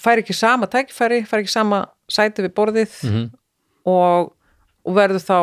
fær 0.03 0.22
ekki 0.23 0.34
sama 0.35 0.65
tækifæri, 0.72 1.22
fær 1.30 1.43
ekki 1.43 1.53
sama 1.53 1.84
sæti 2.11 2.45
við 2.47 2.53
borðið 2.57 2.95
Mhm. 3.10 3.27
og, 3.85 4.31
og 4.88 4.95
verður 4.97 5.22
þá 5.23 5.38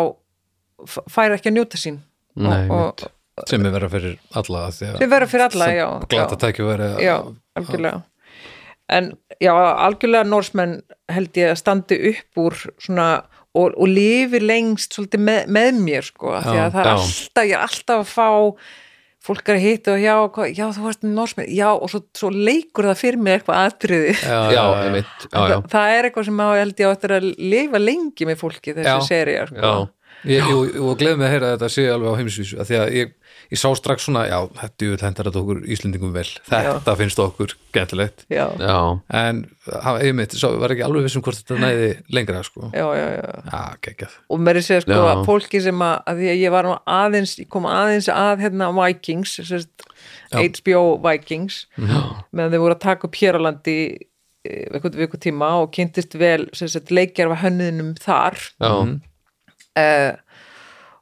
fær 1.12 1.34
ekki 1.36 1.50
að 1.52 1.56
njóta 1.58 1.78
sín 1.80 1.98
Nei, 2.40 2.66
og, 2.72 2.94
og 3.04 3.10
sem 3.48 3.64
er 3.66 3.70
vera 3.78 3.88
fyrir 3.92 4.16
alla 4.36 4.66
af 4.68 4.74
því 4.76 4.86
að- 4.90 4.98
sem 4.98 5.10
verður 5.10 5.30
fyrir 5.32 5.46
alla, 5.48 5.68
já, 5.76 5.86
glata 6.08 6.36
já. 6.36 6.40
tækifæri 6.44 6.88
já, 7.06 7.16
algjörlega 7.56 8.02
en 8.90 9.12
já, 9.40 9.52
algjörlega 9.86 10.26
Norsmenn 10.26 10.80
held 11.08 11.32
ég 11.38 11.52
að 11.52 11.60
standi 11.62 11.98
upp 12.10 12.40
úr 12.44 12.56
svona 12.82 13.08
og, 13.54 13.72
og 13.76 13.88
lifi 13.90 14.38
lengst 14.42 14.94
svolítið 14.94 15.24
með, 15.26 15.46
með 15.50 15.80
mér 15.82 16.06
sko, 16.06 16.30
af 16.38 16.44
því 16.46 16.54
Já, 16.58 16.64
að 16.68 16.72
það 16.76 16.80
er 16.84 16.90
já. 16.90 16.94
alltaf 17.00 17.44
ég 17.48 17.56
er 17.56 17.64
alltaf 17.66 18.00
að 18.04 18.14
fá 18.14 18.28
fólk 19.20 19.50
er 19.52 19.56
að 19.58 19.64
hitta 19.66 19.92
og 19.92 20.00
já, 20.00 20.14
hvað, 20.32 20.52
já 20.56 20.66
þú 20.72 20.84
varst 20.86 21.02
Norsmenn 21.04 21.50
já, 21.52 21.66
og 21.76 21.90
svo, 21.92 22.00
svo 22.16 22.30
leikur 22.32 22.86
það 22.88 23.00
fyrir 23.02 23.18
mig 23.20 23.34
eitthvað 23.36 23.74
já, 23.90 24.38
já, 24.54 24.62
já, 24.64 24.94
já, 24.96 25.02
Það, 25.28 25.56
það 25.74 25.94
er 25.96 26.08
eitthvað 26.08 26.24
sem 26.30 26.40
á, 26.40 26.48
ég 26.56 26.62
held 26.64 26.80
ég 26.80 26.88
á 26.88 26.94
eftir 26.94 27.14
að 27.18 27.26
lifa 27.52 27.80
lengi 27.82 28.28
með 28.30 28.38
fólki 28.40 28.74
þessi 28.78 28.88
Já. 28.88 29.00
sería 29.04 29.42
sko. 29.50 29.88
já, 30.24 30.46
og 30.80 30.94
gleði 31.00 31.18
mig 31.20 31.28
að 31.28 31.34
heyra 31.34 31.50
að 31.50 31.54
þetta 31.58 31.70
sé 31.74 31.84
alveg 31.92 32.10
á 32.10 32.18
heimsvísu 32.20 32.58
að 32.60 32.70
því 32.70 32.78
að 32.80 32.94
ég, 32.96 33.12
ég 33.50 33.58
sá 33.58 33.68
strax 33.74 34.04
svona 34.06 34.22
já, 34.28 34.36
þetta 34.60 35.06
hendar 35.06 35.26
þetta 35.30 35.40
okkur 35.42 35.60
Íslendingum 35.74 36.12
vel. 36.14 36.26
Þetta 36.48 36.94
finnst 37.00 37.18
okkur 37.22 37.54
gætilegt 37.74 38.24
já, 38.30 38.44
já, 38.60 38.76
en 39.20 39.40
hafa- 39.66 40.02
einmitt, 40.06 40.36
sá, 40.38 40.46
var 40.60 40.70
ekki 40.74 40.84
alveg 40.86 41.06
vissum 41.08 41.22
hvort 41.26 41.40
þetta 41.40 41.58
næði 41.62 41.88
lengra 42.14 42.42
sko. 42.46 42.70
já, 42.74 42.86
já, 42.94 43.06
já. 43.16 43.32
Já, 43.50 43.62
geggjað. 43.88 44.14
Og 44.30 44.40
mér 44.46 44.60
er 44.60 44.66
segja 44.66 44.84
sko 44.86 44.98
Já. 45.00 45.06
að 45.14 45.24
fólki 45.26 45.62
sem 45.62 45.82
að, 45.86 45.96
að 46.06 46.20
því 46.22 46.28
að 46.34 46.40
ég 46.44 46.54
var 46.54 46.68
nú 46.68 46.76
aðeins, 46.86 47.34
ég 47.42 47.48
kom 47.50 47.66
aðeins 47.70 48.08
að 48.14 48.44
hérna 48.46 48.70
Vikings, 48.76 49.34
sérst, 49.48 49.86
HBO 50.30 50.84
Vikings, 51.02 51.64
meðan 52.30 52.54
þau 52.54 52.62
voru 52.62 52.76
að 52.78 52.84
taka 52.86 53.08
upp 53.10 53.18
hér 53.18 53.38
á 53.38 53.46
landi 53.50 53.76
eitthvað 54.46 54.94
viku 54.96 55.18
tíma 55.20 55.50
og 55.60 55.72
kynntist 55.74 56.14
vel 56.16 56.46
sérst, 56.56 56.88
leikjarfa 56.94 57.42
hönniðnum 57.42 57.90
þar. 58.00 58.38
Já, 58.62 58.70
uh, 59.80 60.12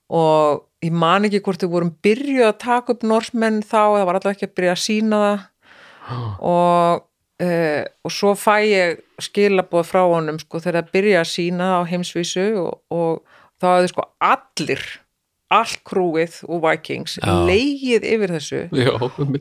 og 0.09 0.65
ég 0.85 0.95
man 0.95 1.27
ekki 1.27 1.43
hvort 1.45 1.63
þau 1.63 1.71
vorum 1.73 1.93
byrjuð 2.05 2.47
að 2.47 2.59
taka 2.63 2.95
upp 2.95 3.05
norsmenn 3.07 3.61
þá, 3.65 3.99
það 3.99 4.07
var 4.09 4.19
alltaf 4.19 4.37
ekki 4.37 4.49
að 4.49 4.57
byrja 4.61 4.75
að 4.75 4.83
sína 4.85 5.21
það. 5.25 5.45
Og, 6.49 7.03
uh, 7.45 7.83
og 8.07 8.15
svo 8.15 8.33
fæ 8.39 8.55
ég 8.65 9.03
skilaboð 9.23 9.89
frá 9.91 10.01
honum 10.07 10.39
sko 10.41 10.63
þegar 10.63 10.85
að 10.85 10.95
byrja 10.95 11.25
að 11.25 11.31
sína 11.33 11.73
það 11.73 11.83
á 11.83 11.91
heimsvísu 11.93 12.47
og, 12.63 12.73
og 12.95 13.39
þá 13.61 13.69
hefði 13.75 13.93
sko 13.93 14.07
allir 14.31 14.87
allt 15.55 15.79
krúið 15.89 16.35
og 16.45 16.61
Vikings 16.65 17.15
Já. 17.23 17.31
leigið 17.49 18.05
yfir 18.05 18.33
þessu 18.37 18.59
já, 18.77 18.91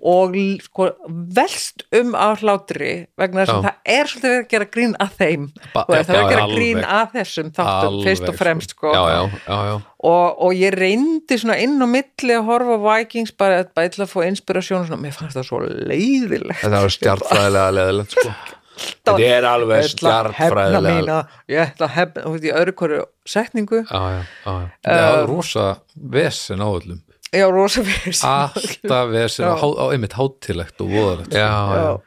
og 0.08 0.38
sko, 0.64 0.88
velst 1.36 1.84
um 2.00 2.14
á 2.16 2.32
hlátri 2.40 2.92
vegna 3.20 3.44
þess 3.44 3.56
að 3.58 3.66
það 3.68 3.94
er 3.98 4.12
svolítið 4.12 4.32
verið 4.32 4.46
að 4.46 4.50
gera 4.54 4.70
grín 4.78 4.96
að 5.04 5.18
þeim 5.20 5.46
Ba- 5.74 5.86
veist, 5.90 6.08
það 6.08 6.16
er 6.16 6.22
að 6.24 6.32
gera 6.32 6.46
alveg. 6.46 6.58
grín 6.62 6.82
að 6.98 7.08
þessum 7.18 7.52
þáttum 7.58 7.98
fyrst 8.08 8.30
og 8.32 8.40
fremst 8.40 8.76
sko. 8.78 8.94
já. 8.96 9.82
Og, 10.08 10.28
og 10.48 10.52
ég 10.56 10.76
reyndi 10.78 11.40
svona 11.42 11.58
inn 11.60 11.76
á 11.82 11.88
milli 11.90 12.36
að 12.38 12.46
horfa 12.48 12.78
Vikings 12.86 13.34
bara, 13.36 13.64
bara 13.76 13.90
til 13.92 14.06
að 14.06 14.12
fá 14.14 14.20
inspirasjón 14.30 14.84
og 14.86 14.92
svona, 14.92 15.02
mér 15.04 15.16
fannst 15.18 15.36
það 15.40 15.48
svo 15.50 15.62
leiðilegt 15.66 16.62
þetta 16.64 16.84
var 16.86 16.94
stjartfræðilega 16.96 17.76
leðilegt 17.82 18.16
sko. 18.16 18.32
þetta 18.78 19.16
er 19.26 19.48
alveg 19.50 19.88
stjartfræðilega 19.94 21.18
ég 21.52 21.62
ætla 21.64 21.88
að 21.88 21.94
hefna 21.98 22.24
þú 22.26 22.34
veist, 22.36 22.48
í 22.48 22.54
öðru 22.62 22.74
hverju 22.82 23.04
setningu. 23.28 23.84
Já, 23.90 24.02
já, 24.14 24.22
já, 24.46 24.56
Eh, 24.94 25.26
rosa 25.28 25.68
vesen 25.96 26.62
á 26.64 26.68
öllum. 26.70 27.02
Já, 27.34 27.46
rosa 27.52 27.84
fyrir 27.84 28.20
alltaf 28.24 29.10
vesen, 29.12 29.48
á, 29.52 29.68
einmitt 29.92 30.16
hátilegt 30.16 30.82
og 30.82 30.92
voðalegt. 30.94 31.34
Já, 31.34 31.52
já. 31.78 31.98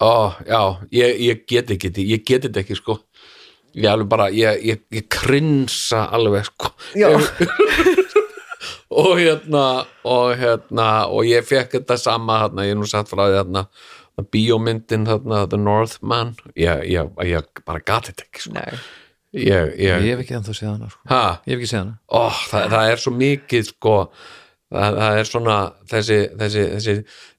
Ó, 0.00 0.32
já, 0.48 0.60
ég, 0.90 1.18
ég 1.20 1.44
get 1.46 1.70
ekki 1.70 1.92
ég 2.00 2.24
get 2.24 2.46
þetta 2.48 2.62
ekki 2.64 2.78
sko. 2.80 2.98
Ég 3.74 3.90
alveg 3.90 4.08
bara, 4.08 4.28
ég, 4.32 4.60
ég, 4.64 4.84
ég 4.94 5.08
krinsa 5.10 6.06
alveg 6.14 6.46
sko. 6.48 6.70
Já. 6.96 7.10
og 8.94 9.18
hérna 9.18 9.84
og 10.06 10.34
hérna, 10.38 10.88
og 11.10 11.26
ég 11.28 11.44
fekk 11.46 11.78
þetta 11.80 11.98
sama 12.00 12.38
hérna, 12.44 12.64
ég 12.68 12.76
er 12.76 12.80
nú 12.80 12.88
satt 12.88 13.10
frá 13.10 13.26
því 13.26 13.38
hérna 13.40 13.66
bíómyndin 14.22 15.08
þarna, 15.08 15.44
The 15.50 15.58
Northman. 15.60 16.34
Ég, 16.58 16.84
ég, 16.92 17.10
ég 17.26 17.64
bara 17.66 17.82
gat 17.82 18.10
þetta 18.10 18.28
ekki 18.28 18.44
sko. 18.46 18.54
Nei, 18.54 18.78
ég, 19.34 19.74
ég 19.80 20.06
ég, 20.06 20.08
hef 20.12 20.24
ekki 20.24 20.38
ennþá 20.38 20.54
séð 20.54 20.70
hana 20.70 20.92
sko. 20.92 21.02
ha, 21.10 21.24
ég 21.44 21.56
hef 21.56 21.60
ekki 21.60 21.72
séð 21.72 21.82
hana. 21.82 21.98
Ó, 22.08 22.22
það, 22.52 22.66
það 22.76 22.92
er 22.92 23.04
svo 23.04 23.14
mikið 23.18 23.68
sko. 23.72 23.98
Það, 24.74 24.96
það 24.98 25.16
er 25.20 25.28
svona 25.28 25.56
þessi 25.86 26.20
þessi, 26.40 26.62
þessi, 26.70 26.94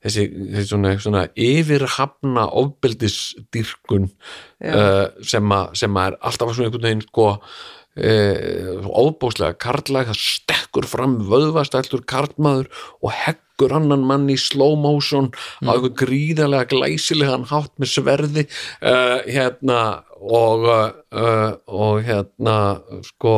þessi, 0.05 0.25
þessi 0.53 0.67
svona, 0.69 0.91
svona 1.03 1.23
yfirhafna 1.45 2.45
ofbeldisdýrkun 2.61 4.05
uh, 4.07 5.07
sem, 5.25 5.55
að, 5.57 5.73
sem 5.81 5.97
að 5.99 6.11
er 6.11 6.19
alltaf 6.29 6.53
svona 6.53 6.69
einhvern 6.69 6.87
veginn 6.87 7.07
sko 7.07 7.31
óbúslega 7.95 9.55
karlæg 9.55 10.09
það 10.09 10.17
stekkur 10.19 10.87
fram 10.91 11.13
vöðvastæltur 11.29 12.01
karlmaður 12.07 12.67
og 12.99 13.13
heggur 13.15 13.44
annan 13.75 14.03
mann 14.07 14.27
í 14.31 14.37
slow 14.39 14.75
motion 14.79 15.31
á 15.63 15.71
einhvern 15.75 15.95
gríðarlega 16.01 16.71
glæsilegan 16.73 17.47
hátt 17.51 17.73
með 17.81 17.93
sverði 17.95 18.45
uh, 18.81 19.21
hérna 19.25 19.79
og 20.25 20.67
uh, 20.67 21.51
og 21.67 22.03
hérna 22.05 22.55
sko 23.05 23.35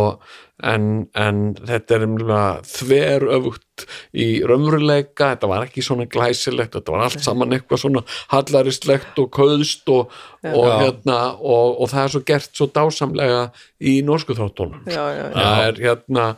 en, 0.65 1.07
en 1.13 1.41
þetta 1.67 1.97
er 1.97 2.05
umlega 2.07 2.45
þver 2.65 3.25
öfugt 3.37 3.85
í 4.17 4.27
raunveruleika, 4.47 5.33
þetta 5.35 5.49
var 5.51 5.67
ekki 5.67 5.83
svona 5.85 6.07
glæsilegt, 6.09 6.73
þetta 6.73 6.95
var 6.95 7.03
allt 7.05 7.21
saman 7.21 7.53
eitthvað 7.53 7.83
svona 7.83 8.03
hallaristlegt 8.31 9.19
og 9.21 9.29
köðst 9.37 9.91
og, 9.93 10.15
og 10.49 10.69
hérna 10.81 11.19
og, 11.37 11.77
og 11.77 11.91
það 11.93 12.01
er 12.03 12.15
svo 12.15 12.23
gert 12.31 12.49
svo 12.57 12.69
dásamlega 12.73 13.43
í 13.77 13.99
norsku 14.05 14.37
þáttunum 14.37 14.87
það 14.87 15.67
er 15.67 15.83
hérna 15.83 16.31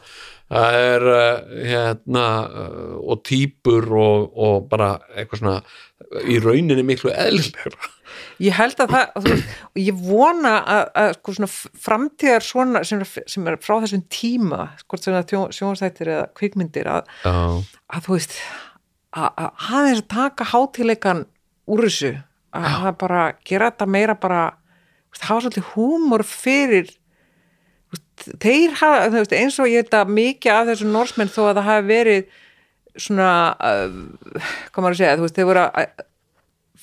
það 0.49 0.77
er 0.79 1.07
uh, 1.13 1.53
hérna 1.69 2.25
uh, 2.47 2.97
og 3.05 3.23
týpur 3.27 3.87
og, 3.99 4.27
og 4.33 4.67
bara 4.71 4.95
eitthvað 5.13 5.43
svona 5.43 5.57
í 6.25 6.39
rauninni 6.41 6.83
miklu 6.85 7.11
eðlilegra. 7.13 7.89
Ég 8.41 8.55
held 8.57 8.79
að 8.81 8.93
það, 8.95 9.25
veist, 9.27 9.51
ég 9.77 9.99
vona 10.01 10.53
að, 10.63 10.83
að 11.01 11.09
sko 11.17 11.35
svona 11.37 11.49
framtíðar 11.85 12.45
svona 12.45 12.81
sem 12.87 13.03
er, 13.03 13.11
sem 13.29 13.49
er 13.51 13.59
frá 13.61 13.75
þessum 13.83 14.05
tíma, 14.11 14.63
sem 14.95 15.13
það 15.13 15.51
sjónastættir 15.55 16.13
eða 16.15 16.23
kvikmyndir, 16.39 16.89
að, 16.89 17.11
Já, 17.25 17.35
að 17.93 18.07
þú 18.07 18.15
veist, 18.15 18.39
að, 19.13 19.29
að 19.29 19.67
aðeins 19.79 20.01
að 20.01 20.09
taka 20.15 20.49
hátileikan 20.53 21.25
úr 21.69 21.85
þessu, 21.85 22.13
að 22.57 22.71
það 22.85 22.97
bara 23.03 23.25
gera 23.45 23.69
þetta 23.69 23.89
meira 23.97 24.17
bara, 24.19 24.41
hafa 25.19 25.43
svolítið 25.45 25.69
húmor 25.75 26.25
fyrir 26.25 26.89
þeir 28.27 28.75
hafa, 28.81 29.07
þú 29.07 29.21
veist, 29.21 29.33
eins 29.39 29.57
og 29.61 29.71
ég 29.71 29.83
held 29.83 29.97
að 29.99 30.13
mikið 30.17 30.53
af 30.55 30.69
þessum 30.69 30.93
norsmenn 30.95 31.33
þó 31.33 31.41
að 31.47 31.55
það 31.59 31.67
hafi 31.69 31.89
verið 31.89 32.37
svona 32.99 33.31
uh, 33.55 33.97
hvað 34.69 34.83
maður 34.83 34.95
að 34.95 35.01
segja, 35.01 35.17
þú 35.17 35.25
veist, 35.25 35.39
þeir 35.39 35.49
voru 35.49 35.65
að 35.65 36.05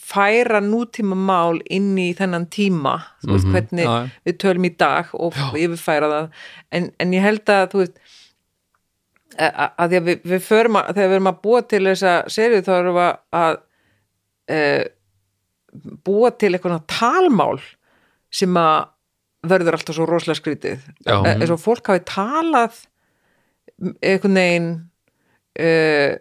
færa 0.07 0.61
nútíma 0.63 1.17
mál 1.19 1.59
inn 1.73 1.97
í 1.99 2.13
þennan 2.15 2.47
tíma 2.53 2.95
þú 3.25 3.33
veist, 3.33 3.49
hvernig 3.51 3.89
já, 3.89 3.95
já. 4.05 4.13
við 4.29 4.37
tölum 4.45 4.69
í 4.69 4.73
dag 4.79 5.11
og 5.19 5.41
yfirfæra 5.59 6.13
það. 6.13 6.45
En, 6.79 6.91
en 7.03 7.17
ég 7.17 7.27
held 7.27 7.51
að, 7.51 7.65
þú 7.73 7.83
veist 7.83 7.99
að, 9.37 9.63
að 9.67 9.89
því 9.89 10.01
að 10.01 10.09
við, 10.09 10.21
við 10.33 10.45
förum 10.47 10.79
að 10.81 10.91
þegar 10.93 11.11
við 11.11 11.17
erum 11.19 11.31
að 11.33 11.41
búa 11.47 11.63
til 11.71 11.83
þessa 11.89 12.13
serið 12.33 12.67
þá 12.67 12.73
erum 12.77 12.99
við 12.99 13.09
að 13.41 13.57
e, 14.47 14.61
búa 16.07 16.31
til 16.39 16.53
eitthvað 16.53 16.87
talmál 16.93 17.57
sem 18.33 18.61
að 18.61 18.79
verður 19.51 19.79
alltaf 19.79 19.97
svo 19.97 20.07
rosalega 20.09 20.41
skrítið. 20.41 20.85
Já. 21.07 21.17
E- 21.21 21.37
eins 21.37 21.53
og 21.55 21.63
fólk 21.63 21.91
hafi 21.93 22.05
talað 22.09 22.83
einhvern 23.77 24.41
veginn 24.41 24.69
uh, 25.61 26.17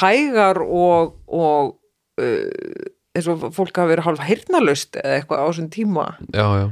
hægar 0.00 0.60
og, 0.64 1.14
og 1.26 1.76
uh, 2.20 2.88
eins 3.16 3.28
og 3.32 3.46
fólk 3.56 3.78
hafi 3.80 3.94
verið 3.94 4.08
hálf 4.08 4.24
heyrnalust 4.26 4.98
eða 5.00 5.20
eitthvað 5.20 5.44
á 5.44 5.46
þessum 5.48 5.70
tíma. 5.72 6.08
Já, 6.36 6.46
já, 6.60 6.66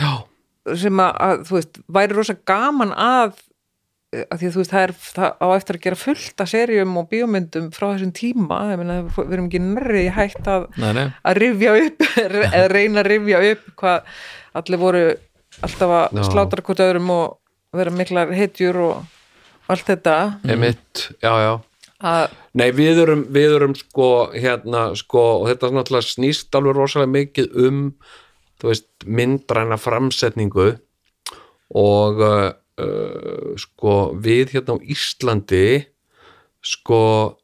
já, 0.00 0.12
sem 0.80 1.02
að, 1.04 1.44
þú 1.48 1.58
veist, 1.58 1.82
væri 1.98 2.16
rosa 2.16 2.36
gaman 2.48 2.94
að 2.96 3.36
að 4.22 4.40
því 4.40 4.48
að 4.48 4.54
þú 4.54 4.60
veist, 4.60 4.72
það 4.72 4.84
er 4.84 4.94
það 5.00 5.42
á 5.42 5.46
eftir 5.54 5.78
að 5.78 5.84
gera 5.86 5.98
fullt 6.00 6.42
af 6.44 6.50
serjum 6.50 6.96
og 7.00 7.10
bíómyndum 7.10 7.68
frá 7.74 7.86
þessum 7.90 8.14
tíma, 8.16 8.60
ég 8.72 8.80
meina, 8.80 8.96
við 9.16 9.36
erum 9.36 9.50
ekki 9.50 9.62
nærri 9.64 10.04
hægt 10.14 10.50
að, 10.50 10.66
nei, 10.80 10.90
nei, 10.96 11.04
að 11.24 11.40
rifja 11.42 11.76
upp 11.82 12.08
eða 12.24 12.64
reyna 12.72 13.02
að 13.02 13.10
rifja 13.12 13.42
upp 13.50 13.68
hvað 13.82 14.16
allir 14.60 14.82
voru 14.84 15.04
alltaf 15.64 15.94
að 15.98 16.18
Já. 16.18 16.24
slátra 16.30 16.66
hvort 16.66 16.82
öðrum 16.86 17.12
og 17.14 17.78
vera 17.78 17.94
miklar 17.94 18.34
hetjur 18.34 18.80
og 18.84 19.70
allt 19.70 19.86
þetta. 19.88 20.18
Emitt, 20.54 21.08
já, 21.24 21.32
já. 21.42 21.52
Að, 22.04 22.34
Nei, 22.58 22.68
við 22.76 22.98
erum, 23.00 23.22
við 23.32 23.54
erum 23.56 23.72
sko 23.78 24.08
hérna, 24.34 24.90
sko, 24.98 25.22
og 25.40 25.48
þetta 25.48 25.70
er 25.70 25.76
náttúrulega 25.78 26.06
snýst 26.10 26.58
alveg 26.58 26.76
rosalega 26.76 27.14
mikið 27.14 27.56
um 27.64 27.78
þú 28.60 28.70
veist, 28.70 28.88
myndræna 29.04 29.78
framsetningu 29.80 30.74
og 31.74 32.20
uh, 32.24 32.50
uh, 32.82 33.54
sko, 33.60 34.14
við 34.20 34.54
hérna 34.56 34.78
á 34.78 34.84
Íslandi 34.94 35.66
sko, 36.64 37.00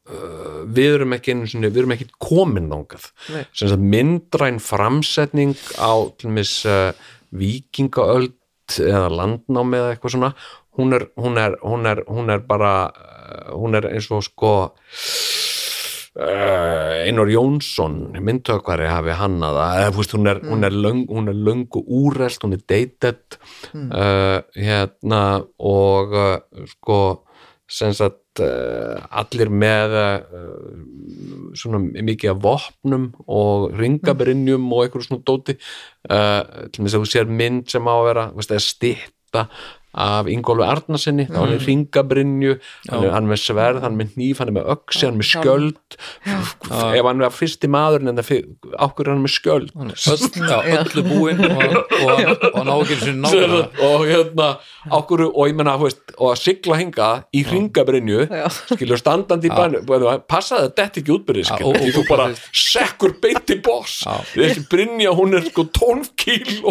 uh, 0.09 0.61
við 0.65 0.97
erum 0.97 1.15
ekki 1.17 1.35
einu 1.35 1.49
sinni, 1.49 1.69
við 1.69 1.83
erum 1.83 1.95
ekki 1.95 2.09
komin 2.21 2.69
nángað 2.71 3.11
sem 3.29 3.69
sagt 3.69 3.83
myndræn 3.83 4.61
framsetning 4.63 5.57
á 5.77 5.93
til 6.17 6.33
mis 6.33 6.55
uh, 6.65 6.91
vikingaöld 7.29 8.35
eða 8.71 9.11
landnámi 9.11 9.77
eða 9.77 9.93
eitthvað 9.93 10.15
svona 10.15 10.33
hún 10.79 10.95
er, 10.95 11.07
hún 11.19 11.37
er, 11.37 11.57
hún 11.61 11.85
er, 11.85 12.03
hún 12.07 12.31
er 12.33 12.43
bara 12.47 12.73
uh, 12.89 13.53
hún 13.59 13.77
er 13.77 13.91
eins 13.91 14.09
og 14.11 14.23
sko 14.25 14.53
Einar 16.11 17.29
Jónsson 17.31 18.11
myndtökvari 18.19 18.89
hafi 18.91 19.13
hannaða 19.15 19.91
veist, 19.95 20.11
hún 20.11 20.27
er, 20.27 20.41
hún 20.43 20.67
er, 20.67 20.75
löng, 20.75 21.05
löngu 21.07 21.83
úrelt, 21.87 22.43
hún 22.43 22.57
er 22.57 22.63
dated. 22.67 23.37
Uh, 23.71 24.43
hérna 24.55 25.45
og 25.55 26.11
uh, 26.11 26.65
sko 26.67 26.99
sagt 27.71 28.41
uh, 28.43 28.99
allir 29.07 29.47
með 29.47 29.95
svona 31.55 31.79
mikið 31.79 32.33
af 32.33 32.41
vopnum 32.43 33.07
og 33.31 33.71
ringabrinnjum 33.79 34.67
og 34.67 34.83
einhverju 34.83 35.07
svona 35.07 35.23
dóti. 35.23 35.55
Til 36.03 36.83
þess 36.83 36.97
að 36.97 37.05
þú 37.05 37.11
sér 37.13 37.31
mynd 37.31 37.71
sem 37.71 37.87
á 37.87 37.95
að 37.95 38.07
vera 38.09 38.27
veist, 38.35 38.51
að 38.51 38.67
stitta 38.67 39.47
af 39.93 40.27
Ingólfi 40.31 40.63
Arnarsinni, 40.63 41.25
þá 41.27 41.37
hann 41.41 41.53
er 41.57 41.65
ringabrynju 41.67 42.53
hann 42.89 43.03
er, 43.03 43.11
hann 43.11 43.27
með 43.27 43.41
sverð, 43.43 43.81
hann 43.83 43.97
er 43.97 43.99
með 44.05 44.13
hníf 44.15 44.39
hann 44.39 44.51
er 44.51 44.55
með 44.55 44.69
öxi, 44.75 45.01
hann 45.03 45.17
er 45.17 45.19
með 45.19 45.29
skjöld. 45.31 45.97
Ef 46.71 47.07
hann 47.09 47.23
er 47.25 47.33
fyrsti 47.35 47.69
maðurinn 47.71 48.11
en 48.13 48.21
það 48.21 48.31
ákveður 48.85 49.11
hann 49.11 49.23
með 49.25 49.33
skjöld? 49.35 49.73
Hann 49.75 49.91
er 49.91 49.99
öll, 50.15 50.29
já, 50.47 50.59
öllu 50.81 51.03
búinn 51.09 51.43
og, 51.49 51.63
og, 51.67 52.07
og, 52.07 52.45
og 52.53 52.67
ná 52.69 52.73
ekki 52.77 52.95
einu 52.95 53.03
sinni 53.03 53.25
nákvæmlega. 53.25 53.89
og 53.89 54.05
hérna 54.07 54.47
ákveður, 54.95 55.25
og 55.35 55.51
ég 55.51 55.59
menna 55.59 55.75
og 55.81 56.29
að 56.31 56.39
sigla 56.41 56.79
hinga 56.79 57.09
í 57.35 57.43
ringabrynju 57.51 58.25
Já. 58.31 58.47
skilur 58.71 58.99
standandi 59.01 59.51
í 59.51 59.55
bænu 59.55 59.83
passaði 60.31 60.69
að 60.69 60.73
þetta 60.79 61.01
ekki 61.03 61.15
útbyrði 61.17 61.43
Já, 61.45 61.51
skilur, 61.51 61.75
og- 61.75 61.81
því 61.83 61.91
þú 61.97 62.03
og- 62.05 62.09
bara 62.11 62.29
sekkur 62.51 63.15
beint 63.21 63.51
í 63.51 63.59
boss. 63.61 63.99
Já. 64.07 64.15
þessi 64.35 64.65
brynja 64.71 65.11
hún 65.17 65.35
er 65.37 65.43
sko 65.49 65.67
12 65.67 66.15
kíl 66.15 66.63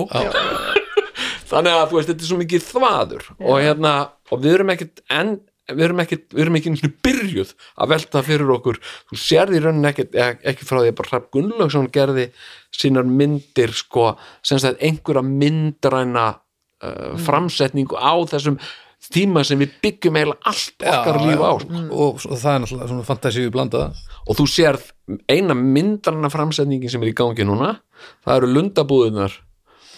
þannig 1.51 1.77
að 1.77 1.87
þú 1.91 1.99
veist 1.99 2.11
þetta 2.13 2.25
er 2.25 2.31
svo 2.31 2.41
mikið 2.41 2.67
þvaður 2.67 3.31
og 3.39 3.55
hérna 3.61 3.95
og 4.31 4.43
við 4.43 4.59
erum 4.59 4.75
ekkit 4.75 5.03
enn 5.11 5.39
við 5.71 5.87
erum 5.87 6.03
ekki, 6.03 6.19
við 6.35 6.45
erum 6.45 6.59
ekki 6.59 6.71
einu 6.71 6.81
sinni 6.81 6.93
byrjuð 7.07 7.55
að 7.79 7.91
velta 7.93 8.23
fyrir 8.27 8.53
okkur, 8.57 8.79
þú 9.11 9.19
sérði 9.23 9.59
í 9.61 9.65
rauninni 9.65 9.91
ekki, 9.91 10.07
ekki 10.19 10.67
frá 10.67 10.81
því 10.81 10.93
að 10.93 10.97
bara 10.99 11.13
Hrafn 11.13 11.33
Gunnlaugsson 11.37 11.91
gerði 11.95 12.27
sínar 12.75 13.09
myndir 13.09 13.75
sko, 13.77 14.13
sem 14.47 14.61
sagt 14.63 14.83
einhverja 14.83 15.23
myndræna 15.27 16.29
uh, 16.35 17.19
framsetningu 17.23 17.99
á 17.99 18.15
þessum 18.31 18.59
tíma 19.11 19.43
sem 19.47 19.61
við 19.63 19.77
byggjum 19.83 20.19
eiginlega 20.19 20.51
allt 20.51 20.85
okkar 20.85 21.17
Já, 21.17 21.23
líf 21.25 21.41
á 21.41 21.53
sko. 21.63 21.85
og, 21.89 22.25
og 22.29 22.41
það 22.43 22.53
er 22.53 22.65
náttúrulega 22.65 22.89
svona 22.91 23.07
fantasíu 23.09 23.53
blandaða 23.55 23.87
og 24.27 24.39
þú 24.39 24.47
sérð 24.53 24.91
eina 25.31 25.57
myndræna 25.57 26.31
framsetningin 26.33 26.93
sem 26.93 27.07
er 27.07 27.13
í 27.13 27.17
gangi 27.17 27.47
núna 27.49 27.73
það 28.27 28.35
eru 28.37 28.51
lundabúðunar 28.59 29.39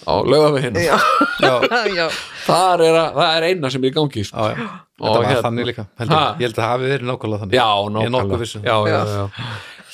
á 0.02 0.14
laugaveginu 0.26 0.82
já, 0.82 0.96
já, 1.42 1.52
já, 1.98 2.06
það 2.46 2.84
er, 2.88 2.96
að, 3.02 3.18
það 3.18 3.36
er 3.36 3.46
eina 3.50 3.70
sem 3.72 3.84
er 3.84 3.90
í 3.90 3.94
gangi 3.96 4.24
sko. 4.28 4.36
já, 4.48 4.56
já. 4.58 4.68
Og 5.02 5.06
þetta 5.06 5.18
var 5.18 5.28
hérna- 5.28 5.44
þannig 5.46 5.68
líka 5.70 5.84
ég, 5.84 6.12
ég 6.12 6.44
held 6.46 6.52
að 6.52 6.60
það 6.60 6.70
hafi 6.72 6.90
verið 6.92 7.08
nákvæmlega 7.10 7.42
þannig. 7.42 7.56
Já, 7.58 7.68
nákvæmlega. 7.96 8.40
vissum 8.42 8.66
já, 8.66 8.76
já, 8.92 9.00
já. 9.12 9.24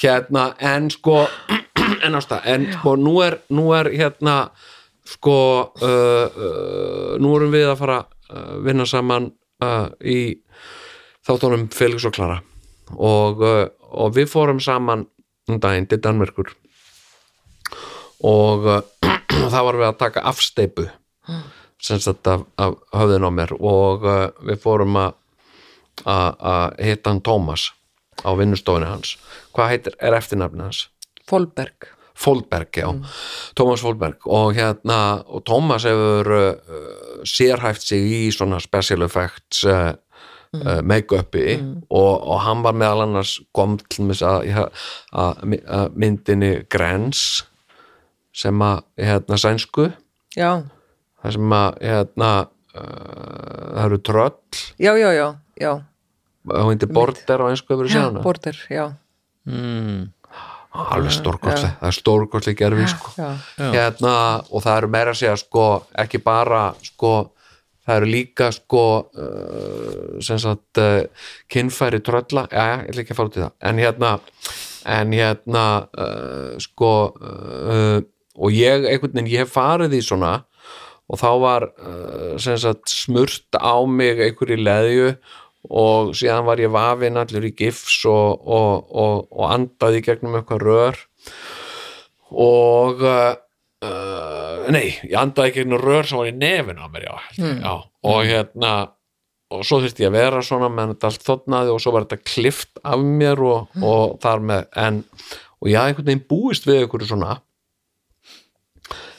hérna, 0.03 0.45
en 0.73 0.91
sko 0.93 1.17
en 2.09 2.19
ásta, 2.19 2.41
en 2.45 2.67
sko 2.77 2.97
nú 3.01 3.15
er, 3.25 3.39
nú 3.55 3.71
er 3.77 3.91
hérna 3.95 4.37
sko 5.09 5.39
uh, 5.81 5.89
uh, 5.89 7.17
nú 7.21 7.33
erum 7.39 7.55
við 7.55 7.71
að 7.71 7.79
fara 7.81 7.99
að 8.29 8.59
vinna 8.67 8.85
saman 8.89 9.31
uh, 9.65 9.89
í 10.05 10.19
þáttunum 11.29 11.69
Felix 11.73 12.05
og 12.09 12.15
Klara. 12.17 12.43
Og, 12.93 13.41
uh, 13.41 13.65
og 14.01 14.13
við 14.17 14.29
fórum 14.33 14.61
saman 14.61 15.07
um 15.49 15.61
daginn 15.61 15.89
til 15.89 16.01
Danmerkur. 16.05 16.53
Og 18.29 18.69
uh, 19.49 19.53
það 19.57 19.67
var 19.69 19.81
við 19.81 19.89
að 19.89 19.99
taka 20.05 20.27
afsteipu 20.31 20.87
sem 21.83 22.01
sagt 22.03 22.29
af, 22.31 22.47
af 22.59 22.79
höfðin 22.97 23.27
á 23.27 23.31
mér 23.35 23.57
og 23.59 24.07
uh, 24.07 24.29
við 24.47 24.63
fórum 24.63 25.01
að 25.01 25.17
hitta 26.79 27.11
hann 27.11 27.25
Tómas 27.27 27.73
á 28.23 28.31
vinnustofunni 28.39 28.87
hans. 28.87 29.17
Hvað 29.55 29.73
heitir, 29.73 29.97
er 29.99 30.15
eftirnafni 30.15 30.63
hans? 30.69 30.85
Folberg. 31.27 31.91
Fólberg, 32.19 32.75
já, 32.75 32.89
Tómas 33.55 33.83
Fólberg 33.85 34.27
og 34.27 34.57
hérna, 34.57 35.23
og 35.31 35.45
Tómas 35.47 35.85
hefur 35.87 36.27
uh, 36.35 37.23
sérhæft 37.23 37.85
sig 37.87 38.03
í 38.03 38.23
svona 38.35 38.59
special 38.59 39.05
effects 39.07 39.63
uh, 39.63 39.93
uh, 40.59 40.81
make-upi. 40.83 41.61
Og, 41.87 42.15
og 42.19 42.41
hann 42.43 42.65
var 42.67 42.75
meðal 42.75 43.05
annars 43.07 43.37
kom 43.55 43.77
til 43.87 44.09
þess 44.11 44.27
að, 44.27 44.67
að, 45.15 45.55
að 45.63 45.95
myndinni 45.95 46.51
Grens 46.67 47.45
sem 48.39 48.63
að, 48.65 48.83
hérna, 49.01 49.39
sænsku. 49.41 49.89
Já, 50.37 50.51
það 51.23 51.35
sem 51.37 51.55
að, 51.59 51.81
hérna 51.83 52.33
uh, 52.43 52.83
það 52.83 53.83
eru 53.87 54.01
tröll. 54.07 54.61
Já, 54.79 54.93
já, 55.01 55.09
já, 55.17 55.27
já, 55.59 55.73
hún 56.53 56.71
heitir 56.73 56.93
Border 56.95 57.43
á 57.43 57.47
einsku 57.51 57.75
hefur 57.75 57.91
séð 57.91 57.99
já 57.99 58.05
hana? 58.07 58.23
Border, 58.25 58.61
já, 58.71 58.85
mm, 59.49 60.05
alveg 60.85 61.17
stórkostlega, 61.17 61.73
það 61.81 61.91
er 61.91 61.99
stórkostlega 61.99 62.61
gerfi 62.63 62.87
sko. 62.93 63.17
já, 63.19 63.33
hérna, 63.59 64.15
og 64.53 64.63
það 64.67 64.79
eru 64.83 64.93
meira 64.95 65.17
að 65.17 65.21
segja 65.25 65.35
sko, 65.43 65.67
ekki 66.05 66.23
bara 66.23 66.63
sko, 66.87 67.13
það 67.89 68.03
eru 68.03 68.13
líka 68.13 68.53
sko 68.55 68.87
uh, 69.03 70.23
sem 70.23 70.39
sagt 70.39 70.83
uh, 70.85 71.03
kynfæri 71.51 72.05
trölla, 72.07 72.47
já, 72.53 72.63
já, 72.63 72.77
ég 72.85 72.95
ætla 72.95 73.05
ekki 73.05 73.17
að 73.17 73.21
fara 73.23 73.33
út 73.33 73.41
í 73.41 73.45
það. 73.47 73.55
En 73.73 73.83
hérna 73.83 74.15
en 74.89 75.13
hérna 75.13 75.65
uh, 75.99 76.55
sko 76.63 76.93
uh, 77.19 77.99
og 78.39 78.55
ég, 78.55 78.87
einhvern 78.87 79.17
veginn, 79.17 79.33
ég 79.35 79.45
hef 79.45 79.57
farið 79.59 79.99
í 79.99 80.05
svona 80.07 80.39
og 81.09 81.19
þá 81.19 81.29
var 81.43 81.65
sem 82.39 82.59
sagt 82.61 82.93
smurt 82.93 83.57
á 83.57 83.81
mig 83.89 84.21
einhverju 84.21 84.59
leðju 84.61 85.13
og 85.67 86.15
síðan 86.17 86.47
var 86.47 86.61
ég 86.63 86.73
vafinn 86.73 87.19
allur 87.21 87.47
í 87.49 87.55
gifs 87.57 88.01
og, 88.09 88.45
og, 88.47 88.89
og, 88.89 89.27
og 89.35 89.51
andaði 89.51 90.03
gegnum 90.07 90.39
eitthvað 90.39 90.65
rör. 90.65 91.01
Og 92.29 93.03
uh, 93.03 93.35
nei, 94.73 94.87
ég 95.03 95.17
andaði 95.19 95.65
einu 95.65 95.81
rör 95.81 96.09
sem 96.09 96.21
var 96.21 96.31
í 96.31 96.37
nefinu 96.37 96.85
á 96.85 96.89
mér, 96.93 97.09
já, 97.09 97.17
ég, 97.41 97.59
já. 97.65 97.75
Og 98.09 98.23
hérna 98.29 98.73
og 99.49 99.65
svo 99.65 99.81
þurfti 99.81 100.05
ég 100.05 100.11
að 100.11 100.19
vera 100.19 100.41
svona 100.45 100.69
meðan 100.69 100.95
þetta 100.95 101.09
allt 101.09 101.23
þotnaði 101.25 101.71
og 101.73 101.79
svo 101.81 101.93
var 101.95 102.05
þetta 102.05 102.29
klift 102.29 102.81
af 102.85 103.05
mér 103.05 103.41
og, 103.49 103.79
og 103.81 104.19
þar 104.21 104.43
með 104.45 104.67
en, 104.83 104.99
og 105.59 105.71
ég 105.71 105.79
hafði 105.81 105.93
einhvern 105.95 106.11
veginn 106.11 106.27
búist 106.29 106.69
við 106.69 106.83
einhverju 106.83 107.09
svona 107.09 107.39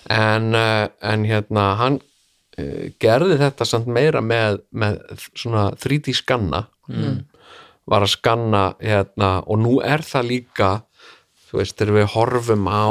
en, 0.09 0.53
uh, 0.57 0.87
en 1.05 1.25
hérna 1.29 1.65
hann 1.79 1.99
uh, 2.01 2.85
gerði 3.01 3.37
þetta 3.43 3.67
samt 3.67 3.89
meira 3.91 4.21
með, 4.25 4.61
með 4.71 4.99
svona 5.37 5.69
3D 5.79 6.15
skanna 6.17 6.65
mm. 6.89 7.19
var 7.89 8.05
að 8.05 8.15
skanna 8.15 8.63
hérna, 8.81 9.39
og 9.45 9.61
nú 9.63 9.77
er 9.85 10.03
það 10.05 10.31
líka 10.33 10.71
þú 11.49 11.61
veist, 11.61 11.77
þegar 11.77 11.97
við 11.99 12.11
horfum 12.15 12.67
á 12.69 12.89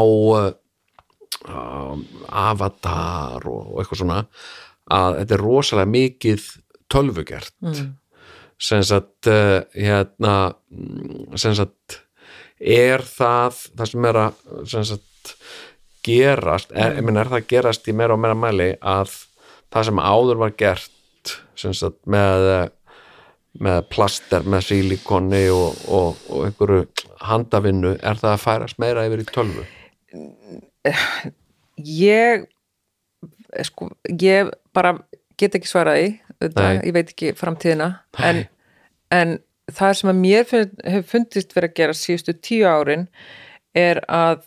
um, 1.48 2.06
avatar 2.28 3.46
og, 3.46 3.74
og 3.74 3.82
eitthvað 3.82 4.02
svona 4.02 4.22
að 4.88 5.20
þetta 5.20 5.36
er 5.36 5.44
rosalega 5.44 5.92
mikið 5.92 6.50
tölvugert 6.88 7.54
mm. 7.60 7.88
sem 8.56 8.84
sagt 8.86 9.28
hérna 9.28 10.36
mm, 10.72 11.36
sem 11.36 11.54
sagt 11.58 11.98
er 12.58 13.04
það 13.04 13.60
það 13.76 13.90
sem 13.92 14.08
er 14.08 14.20
að 14.22 14.40
sem 14.72 14.86
sagt 14.88 15.34
gerast, 16.06 16.72
er, 16.72 17.00
meina 17.02 17.22
er 17.22 17.32
það 17.32 17.40
að 17.40 17.50
gerast 17.52 17.88
í 17.88 17.94
meira 17.96 18.16
og 18.16 18.22
meira 18.22 18.38
mæli 18.38 18.72
að 18.80 19.14
það 19.72 19.88
sem 19.90 20.02
áður 20.02 20.42
var 20.44 20.56
gert 20.58 21.34
sagt 21.58 21.98
með 22.06 22.70
með 23.58 23.80
plaster, 23.90 24.44
með 24.46 24.68
sílikonni 24.68 25.40
og, 25.50 25.80
og, 25.90 26.20
og 26.30 26.44
einhverju 26.46 26.84
handavinnu, 27.26 27.96
er 27.96 28.20
það 28.20 28.34
að 28.34 28.44
færast 28.44 28.78
meira 28.82 29.06
yfir 29.08 29.24
í 29.24 29.26
tölvu? 29.32 29.64
ég 31.78 32.46
sko, 33.66 33.90
ég 34.20 34.52
bara 34.76 34.94
get 35.40 35.56
ekki 35.58 35.70
svaraði 35.70 36.08
ég 36.38 36.94
veit 36.94 37.10
ekki 37.10 37.34
framtíðina 37.36 37.90
en, 38.24 38.44
en 39.14 39.36
það 39.72 39.94
sem 39.98 40.12
að 40.12 40.22
mér 40.22 40.48
fund, 40.48 40.78
hefur 40.84 41.10
fundist 41.12 41.54
verið 41.56 41.70
að 41.70 41.78
gera 41.80 41.98
síðustu 41.98 42.36
tíu 42.38 42.68
árin 42.68 43.06
er 43.76 44.00
að 44.06 44.46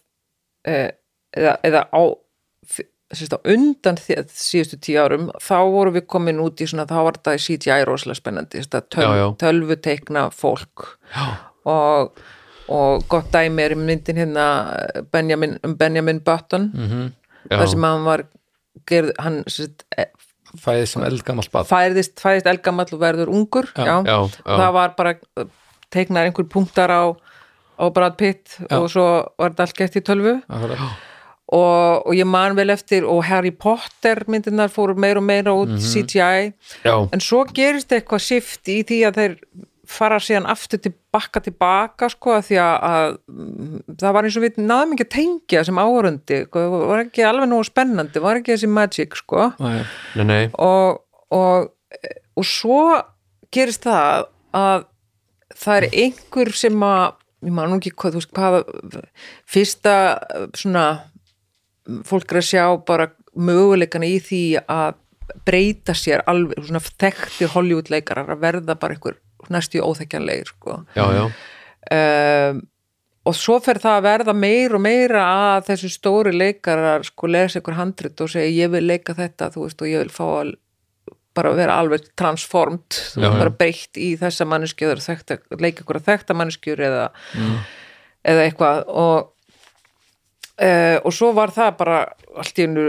eh, 0.67 0.89
eða, 1.37 1.55
eða 1.67 1.85
á 1.91 2.01
sérst, 3.11 3.35
á 3.35 3.39
undan 3.51 3.97
því, 3.99 4.19
síðustu 4.31 4.79
tíu 4.81 4.99
árum 5.03 5.29
þá 5.43 5.57
vorum 5.73 5.97
við 5.97 6.07
komin 6.11 6.41
út 6.43 6.61
í 6.63 6.67
svona 6.69 6.87
þá 6.89 6.97
var 7.07 7.19
þetta 7.19 7.37
í 7.37 7.41
CGI 7.45 7.79
rosalega 7.87 8.19
spennandi 8.21 8.61
Já, 8.61 8.67
já. 8.71 8.81
töl, 8.95 9.33
tölvuteikna 9.43 10.27
fólk 10.35 10.87
og, 11.67 12.21
og 12.71 13.07
gott 13.11 13.31
dæmi 13.33 13.65
er 13.65 13.75
í 13.75 13.79
myndin 13.79 14.21
hérna 14.21 14.45
Benjamin, 15.11 15.57
um 15.65 15.75
Benjamin 15.79 16.23
Button 16.23 16.71
Já, 17.49 17.57
þar 17.57 17.71
sem 17.73 17.87
hann 17.89 18.05
var 18.05 18.25
gerð, 18.87 19.15
hann 19.19 19.41
sérst, 19.49 19.83
fæðið 20.61 20.85
sem 20.93 21.03
eldgamall 21.07 21.49
bad 21.51 21.67
fæðist, 21.67 22.19
fæðist 22.21 22.47
elgamall 22.51 22.87
og 22.91 23.01
verður 23.01 23.31
ungur 23.33 23.67
já, 23.75 23.85
já, 23.87 23.97
já. 24.07 24.17
og 24.21 24.55
það 24.61 24.71
var 24.77 24.95
bara 24.97 25.15
teiknar 25.91 26.27
einhver 26.29 26.47
punktar 26.47 26.91
á, 26.91 27.03
á 27.75 27.85
Brad 27.91 28.17
Pitt 28.19 28.57
Já. 28.59 28.79
og 28.79 28.89
svo 28.91 29.05
var 29.39 29.51
þetta 29.53 29.67
allt 29.67 29.79
gett 29.79 29.97
í 29.99 30.03
tölvu. 30.07 30.35
Og, 31.51 32.05
og 32.07 32.13
ég 32.15 32.27
man 32.27 32.55
vel 32.55 32.69
eftir 32.71 33.03
og 33.07 33.23
Harry 33.27 33.51
Potter 33.51 34.23
myndirnar 34.31 34.71
fóru 34.71 34.95
meira 34.95 35.19
og 35.19 35.27
meira 35.27 35.51
út 35.51 35.73
Mhm. 35.75 35.81
CGI 35.83 36.53
já, 36.85 36.95
en 37.13 37.19
svo 37.19 37.43
gerist 37.53 37.91
eitthvað 37.91 38.23
shift 38.23 38.67
í 38.71 38.81
því 38.87 39.01
að 39.09 39.19
þeir 39.19 39.35
fara 39.91 40.19
síðan 40.23 40.45
aftur 40.47 40.79
tilbaka 40.79 41.41
tilbaka 41.43 42.07
sko 42.13 42.37
að 42.37 42.45
því 42.47 42.57
að, 42.63 42.75
að 42.87 43.17
mm, 43.27 43.79
það 43.99 44.13
var 44.15 44.23
eins 44.29 44.37
og 44.39 44.43
við 44.45 44.59
náðum 44.63 44.93
ekki 44.95 45.03
að 45.07 45.15
tengja 45.17 45.63
sem 45.67 45.81
áhörundi, 45.83 46.37
sko, 46.47 46.59
það 46.63 46.85
var 46.93 47.01
ekki 47.03 47.25
alveg 47.27 47.49
nógu 47.51 47.65
spennandi, 47.67 48.21
var 48.23 48.39
ekki 48.39 48.53
þessi 48.55 48.69
magic 48.71 49.17
sko. 49.19 49.49
Nei, 49.59 49.83
nei. 50.23 50.45
Og, 50.55 51.01
og, 51.35 51.67
og 52.39 52.47
svo 52.47 52.79
gerist 53.51 53.83
það 53.83 54.29
að 54.55 54.85
það 55.59 55.75
er 55.81 55.89
einhver 56.05 56.53
sem 56.55 56.79
að 56.87 57.03
ég 57.43 57.51
man 57.57 57.69
nú 57.73 57.81
ekki 57.81 57.91
hvað, 57.91 58.15
þú 58.15 58.21
veist, 58.21 58.31
hvað 58.37 59.05
fyrsta 59.51 59.95
svona 60.55 60.85
fólk 62.07 62.31
er 62.31 62.41
að 62.41 62.49
sjá 62.49 62.65
bara 62.87 63.11
möguleikana 63.35 64.09
í 64.09 64.19
því 64.23 64.43
að 64.65 64.99
breyta 65.47 65.95
sér 65.95 66.23
alveg, 66.29 66.59
svona 66.67 66.81
þekktir 66.83 67.53
Hollywood-leikarar 67.53 68.33
að 68.33 68.41
verða 68.43 68.75
bara 68.79 68.97
einhver 68.97 69.19
næstu 69.51 69.81
óþekkjanlegir 69.83 70.51
sko. 70.51 70.81
Já, 70.97 71.05
já, 71.15 71.23
um, 71.95 72.61
og 73.27 73.37
svo 73.37 73.59
fer 73.61 73.79
það 73.81 73.99
að 73.99 74.07
verða 74.07 74.35
meir 74.37 74.75
og 74.75 74.83
meira 74.83 75.23
að 75.53 75.69
þessu 75.69 75.91
stóri 75.93 76.33
leikarar 76.33 77.05
sko 77.05 77.29
lesa 77.29 77.61
ykkur 77.61 77.77
handrit 77.77 78.23
og 78.23 78.31
segja 78.33 78.65
ég 78.65 78.73
vil 78.73 78.83
leika 78.87 79.15
þetta 79.17 79.51
veist 79.55 79.81
og 79.81 79.91
ég 79.91 80.03
vil 80.03 80.13
fá 80.13 80.25
að 80.41 80.55
bara 81.37 81.51
vera 81.55 81.77
alveg 81.79 82.09
transformed 82.19 82.97
þú 83.13 83.21
Já, 83.23 83.29
bara 83.37 83.53
breytt 83.55 83.99
í 84.01 84.13
þessa 84.19 84.47
manneskjöður 84.49 85.03
leika 85.61 85.85
að 85.87 86.09
þekta 86.09 86.35
manneskjur 86.35 86.81
eða, 86.89 87.05
eða 88.27 88.47
eitthvað. 88.47 88.81
Og 88.89 89.29
Uh, 90.61 90.99
og 91.07 91.13
svo 91.15 91.31
var 91.33 91.49
það 91.49 91.69
bara 91.79 91.99
allt 92.37 92.59
í 92.59 92.65
hennu 92.67 92.83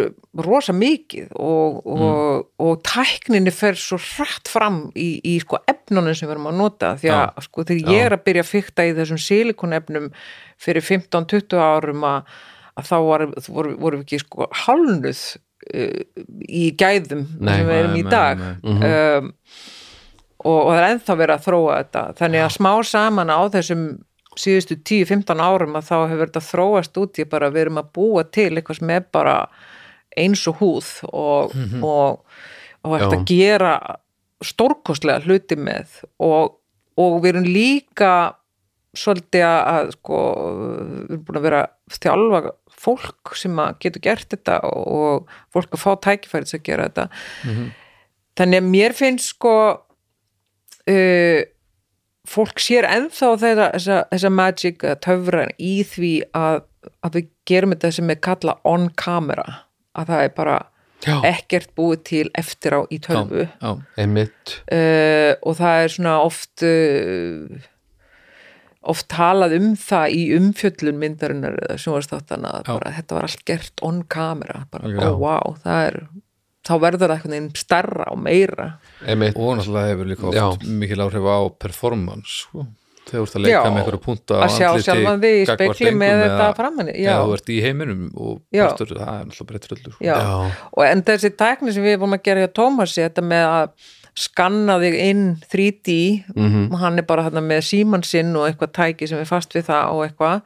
rosa 0.44 0.74
mikið 0.76 1.30
og, 1.40 1.78
og, 1.88 2.42
og 2.60 2.82
tækninni 2.84 3.48
fer 3.54 3.78
svo 3.80 3.96
hratt 3.96 4.50
fram 4.52 4.82
í, 4.92 5.14
í 5.24 5.38
sko 5.40 5.62
efnunum 5.70 6.12
sem 6.12 6.28
við 6.28 6.34
erum 6.34 6.50
að 6.50 6.58
nota 6.58 6.90
því 7.00 7.14
að 7.16 7.40
sko 7.46 7.64
þegar 7.70 7.94
ég 7.96 8.04
er 8.10 8.16
að 8.18 8.24
byrja 8.26 8.44
að 8.44 8.50
fykta 8.50 8.84
í 8.84 8.92
þessum 8.98 9.22
silikonefnum 9.24 10.10
fyrir 10.60 10.84
15-20 10.84 11.64
árum 11.64 12.04
að, 12.10 12.36
að 12.76 12.90
þá 12.90 12.94
var, 13.08 13.26
voru, 13.48 13.74
voru 13.86 14.02
við 14.02 14.04
ekki 14.04 14.20
sko 14.26 14.50
hálnuð 14.66 15.24
uh, 15.32 15.98
í 16.44 16.64
gæðum 16.76 17.24
Nei, 17.40 17.54
sem 17.54 17.72
við 17.72 17.80
erum 17.80 17.96
nei, 17.96 18.02
í 18.02 18.04
nei, 18.04 18.12
dag. 18.12 18.46
nei. 18.60 18.92
um, 18.92 19.34
og, 20.44 20.58
og 20.58 20.70
það 20.74 20.82
er 20.82 20.90
ennþá 20.90 21.20
verið 21.24 21.38
að 21.38 21.44
þróa 21.48 21.76
þetta. 21.80 22.06
Þannig 22.20 22.44
að 22.44 22.56
smá 22.60 22.72
saman 22.92 23.32
á 23.32 23.40
þessum 23.56 23.84
síðustu 24.40 24.78
10-15 24.80 25.42
árum 25.44 25.76
að 25.76 25.88
þá 25.90 25.96
hefur 26.12 26.24
þetta 26.26 26.44
þróast 26.46 27.00
út 27.02 27.20
í 27.20 27.28
bara 27.28 27.50
við 27.52 27.66
erum 27.66 27.82
að 27.82 27.90
búa 27.98 28.24
til 28.24 28.50
eitthvað 28.52 28.80
sem 28.80 28.92
er 28.94 29.04
bara 29.12 29.36
eins 30.18 30.44
og 30.50 30.60
húð 30.60 30.88
og, 31.08 31.56
og, 31.80 32.22
og 32.84 32.94
hægt 32.96 33.08
Já. 33.08 33.16
að 33.16 33.26
gera 33.28 33.74
stórkostlega 34.42 35.24
hluti 35.26 35.56
með 35.56 36.00
og, 36.22 36.56
og 37.00 37.18
við 37.22 37.34
erum 37.34 37.48
líka 37.48 38.12
svolítið 38.96 39.46
að, 39.46 39.92
sko, 39.96 40.18
við 41.08 41.14
erum 41.14 41.22
búin 41.28 41.38
að 41.40 41.46
vera 41.46 41.62
þjálfa 41.92 42.42
fólk 42.82 43.36
sem 43.38 43.62
getur 43.80 44.04
gert 44.04 44.28
þetta 44.32 44.58
og 44.68 45.30
fólk 45.54 45.76
að 45.76 45.84
fá 45.84 45.90
tækifæri 46.08 46.48
til 46.48 46.58
að 46.58 46.66
gera 46.66 46.88
þetta. 46.88 47.06
Þannig 48.40 48.62
að 48.62 48.68
mér 48.74 48.96
finnst 48.96 49.32
sko 49.32 49.54
uh, 49.72 51.40
fólk 52.28 52.60
sér 52.62 52.86
þeirra, 53.10 53.70
þessa, 53.74 54.02
þessa 54.12 54.30
magic 54.30 54.84
töfran 55.04 55.54
í 55.58 55.80
því 55.86 56.12
að, 56.38 56.62
að 57.02 57.18
við 57.18 57.32
gerum 57.48 57.74
þetta 57.74 57.90
sem 57.98 58.12
er 58.14 58.22
kalla 58.22 58.58
on 58.68 58.90
camera 58.98 59.46
að 59.98 60.12
það 60.12 60.22
er 60.26 60.36
bara 60.36 60.60
Já. 61.02 61.16
ekkert 61.26 61.72
búið 61.74 62.04
til 62.06 62.24
eftir 62.38 62.78
á 62.78 62.80
í 62.86 63.00
tölvu. 63.02 63.48
Já, 63.50 63.70
einmitt. 63.98 64.56
Uh, 64.70 65.34
og 65.42 65.58
það 65.58 65.82
er 65.82 65.94
svona 65.96 66.14
oft 66.22 66.62
uh, 66.62 67.68
oft 68.82 69.08
talað 69.12 69.56
um 69.58 69.72
það 69.78 70.16
í 70.16 70.22
umfjöllun 70.36 70.98
myndarinnar 70.98 71.58
eða 71.62 71.78
sjónvarsþáttana 71.82 72.54
að 72.58 72.70
bara 72.72 72.94
þetta 72.96 73.16
var 73.18 73.28
allt 73.28 73.44
gert 73.48 73.82
on 73.86 74.02
camera 74.10 74.64
bara, 74.72 74.90
ó 74.90 75.10
wow, 75.18 75.56
það 75.62 75.88
er 75.88 75.98
þá 76.62 76.72
verður 76.82 77.08
það 77.08 77.16
einhvern 77.16 77.34
veginn 77.36 77.50
stærra 77.58 78.04
og 78.12 78.18
meira 78.22 78.68
einmitt, 79.06 79.34
og 79.36 79.56
náttúrulega 79.58 79.90
hefur 79.94 80.06
líka 80.12 80.32
Já. 80.36 80.44
oft 80.52 80.66
mikil 80.68 81.02
áhrif 81.06 81.26
á 81.26 81.38
performance 81.58 82.36
sko. 82.44 82.66
þegar 83.02 83.18
þú 83.18 83.22
ert 83.26 83.34
að 83.38 83.42
leika 83.42 83.54
Já, 83.56 83.62
með 83.66 83.80
einhverju 83.82 84.02
punta 84.04 84.36
að 84.44 84.52
sjá 84.56 84.68
sjálfan 84.86 85.22
þig 85.24 85.38
í 85.40 85.46
spekli 85.50 85.90
með 85.98 86.20
þetta 86.22 86.44
framann 86.54 86.92
já, 86.94 87.08
eða 87.10 87.24
þú 87.26 87.32
ert 87.38 87.48
í 87.50 87.56
heiminum 87.64 88.04
og 88.14 88.36
Já. 88.54 88.62
partur, 88.68 88.92
það 88.94 89.16
er 89.16 89.24
náttúrulega 89.26 89.48
breytt 89.50 89.66
röldur 89.72 89.96
sko. 89.96 90.04
já. 90.06 90.14
Já. 90.22 90.68
og 90.76 90.84
en 90.86 91.02
þessi 91.02 91.32
tækni 91.42 91.72
sem 91.74 91.82
við 91.88 91.98
vorum 91.98 92.14
að 92.14 92.22
gera 92.28 92.44
hjá 92.46 92.52
Tómasi 92.60 93.02
þetta 93.08 93.26
með 93.26 93.48
að 93.56 93.90
skanna 94.22 94.74
þig 94.78 94.94
inn 95.00 95.24
3D 95.50 96.24
Mhm. 96.36 96.70
og 96.72 96.78
hann 96.78 96.98
er 96.98 97.02
bara 97.08 97.22
þarna 97.26 97.42
með 97.42 97.62
síman 97.64 98.04
sinn 98.04 98.36
og 98.36 98.46
eitthvað 98.46 98.72
tæki 98.76 99.08
sem 99.08 99.18
er 99.18 99.24
fast 99.24 99.50
við 99.56 99.64
það 99.66 99.92
og 99.96 100.02
eitthvað 100.06 100.42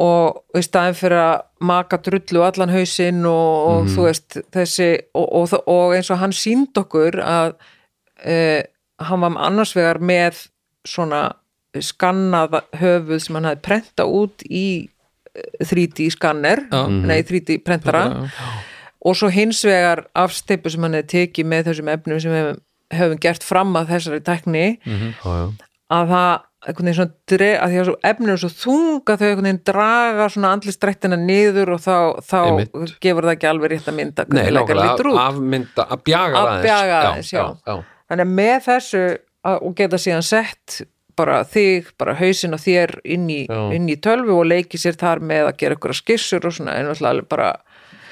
og 0.00 0.56
í 0.56 0.62
staðin 0.64 0.96
fyrir 0.96 1.20
að 1.20 1.42
maka 1.68 1.98
drullu 2.00 2.42
allan 2.46 2.72
hausinn 2.72 3.24
og, 3.28 3.68
og 3.70 3.80
Mhm. 3.84 3.90
þú 3.96 4.06
veist 4.06 4.38
þessi 4.54 4.88
og, 5.14 5.26
og, 5.42 5.54
og 5.68 5.94
eins 5.96 6.10
og 6.10 6.18
hann 6.22 6.32
sínd 6.32 6.72
okkur 6.80 7.18
að 7.20 7.52
uh, 8.24 8.62
hann 9.04 9.20
var 9.26 9.36
annars 9.48 9.74
vegar 9.76 9.98
með 10.00 10.46
svona 10.88 11.26
skannað 11.78 12.56
höfuð 12.80 13.20
sem 13.22 13.36
hann 13.38 13.46
hafði 13.50 13.62
prenta 13.62 14.06
út 14.08 14.42
í 14.50 14.64
eh, 15.36 15.66
3D 15.70 16.08
skanner 16.16 16.64
Já. 16.70 16.80
nei 16.90 17.20
3D 17.22 17.60
prentara. 17.64 18.06
Og 19.06 19.14
svo 19.16 19.30
hins 19.32 19.62
vegar 19.64 20.02
afsteipu 20.18 20.68
sem 20.72 20.82
hann 20.84 20.96
hefði 20.98 21.12
tekið 21.14 21.46
með 21.52 21.68
þessum 21.70 21.88
efnum 21.94 22.20
sem 22.20 22.34
við 22.34 22.42
höfum, 22.48 22.58
höfum 22.98 23.20
gert 23.22 23.46
fram 23.46 23.76
að 23.78 23.92
þessari 23.94 24.20
tækni 24.26 24.64
já, 24.82 24.98
já, 25.24 25.46
að 25.94 26.10
það 26.10 26.32
einhvern 26.60 26.90
veginn 26.90 26.98
svona 26.98 27.14
dre, 27.30 27.50
að 27.56 27.72
því 27.72 27.80
að 27.80 27.86
svo 27.88 27.94
efnum 28.10 28.30
er 28.34 28.40
svo 28.42 28.50
þunga 28.52 29.16
þau 29.16 29.26
einhvern 29.26 29.46
veginn 29.48 29.62
draga 29.70 30.28
svona 30.34 30.52
andlistrættina 30.56 31.18
niður 31.20 31.74
og 31.76 31.82
þá, 31.84 31.96
þá 32.20 32.40
gefur 33.00 33.26
það 33.28 33.34
ekki 33.34 33.48
alveg 33.50 33.72
rétt 33.72 33.88
að 33.88 33.96
mynda 33.96 34.26
nei, 34.28 34.42
nákvæmlega 34.52 35.14
að 35.24 35.40
mynda, 35.54 35.86
að 35.86 36.02
bjaga 36.10 36.40
Að 36.40 36.50
aðeins 36.50 36.66
bjaga 36.66 36.98
aðeins, 37.00 37.32
já. 37.32 37.42
já, 37.64 37.76
þannig 38.10 38.26
að 38.26 38.34
með 38.40 38.58
þessu 38.68 39.04
að, 39.08 39.56
og 39.56 39.76
geta 39.80 40.02
síðan 40.04 40.26
sett 40.28 40.80
bara 41.20 41.40
þig, 41.48 41.90
bara 42.00 42.16
hausinn 42.16 42.56
og 42.56 42.62
þér 42.62 42.94
inn 43.12 43.26
í, 43.32 43.40
Já. 43.48 43.60
inn 43.76 43.88
í 43.92 43.96
tölvu 44.00 44.38
og 44.40 44.46
leiki 44.48 44.78
sér 44.80 44.96
þar 45.00 45.20
með 45.24 45.50
að 45.50 45.56
gera 45.60 45.76
ykkur 45.76 45.96
skissur 45.96 46.46
og 46.48 46.54
svona 46.56 46.78
alveg 46.80 47.26
bara, 47.28 47.50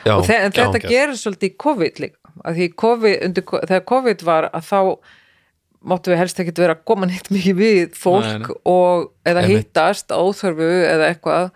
já, 0.05 0.13
en 0.19 0.25
já, 0.25 0.51
þetta 0.59 0.83
já. 0.83 0.89
gerir 0.89 1.17
svolítið 1.21 1.53
í 1.53 1.57
COVID 1.65 2.03
líka 2.05 2.29
að 2.47 2.59
því 2.59 2.69
COVID, 2.83 3.17
undir, 3.27 3.47
þegar 3.67 3.87
COVID 3.93 4.25
var 4.27 4.49
að 4.53 4.67
þá 4.69 4.81
máttu 5.85 6.11
við 6.11 6.19
helst 6.19 6.41
ekkert 6.43 6.59
vera 6.59 6.75
að 6.75 6.85
koma 6.91 7.07
neitt 7.07 7.29
mikið 7.31 7.57
við 7.59 7.93
fólk 7.95 8.25
Nei, 8.27 8.39
nei. 8.43 8.57
og 8.67 9.11
eða 9.25 9.43
Einmitt. 9.45 9.69
hittast 9.69 10.11
á 10.11 10.19
óþörfu 10.19 10.71
eða 10.91 11.11
eitthvað 11.13 11.51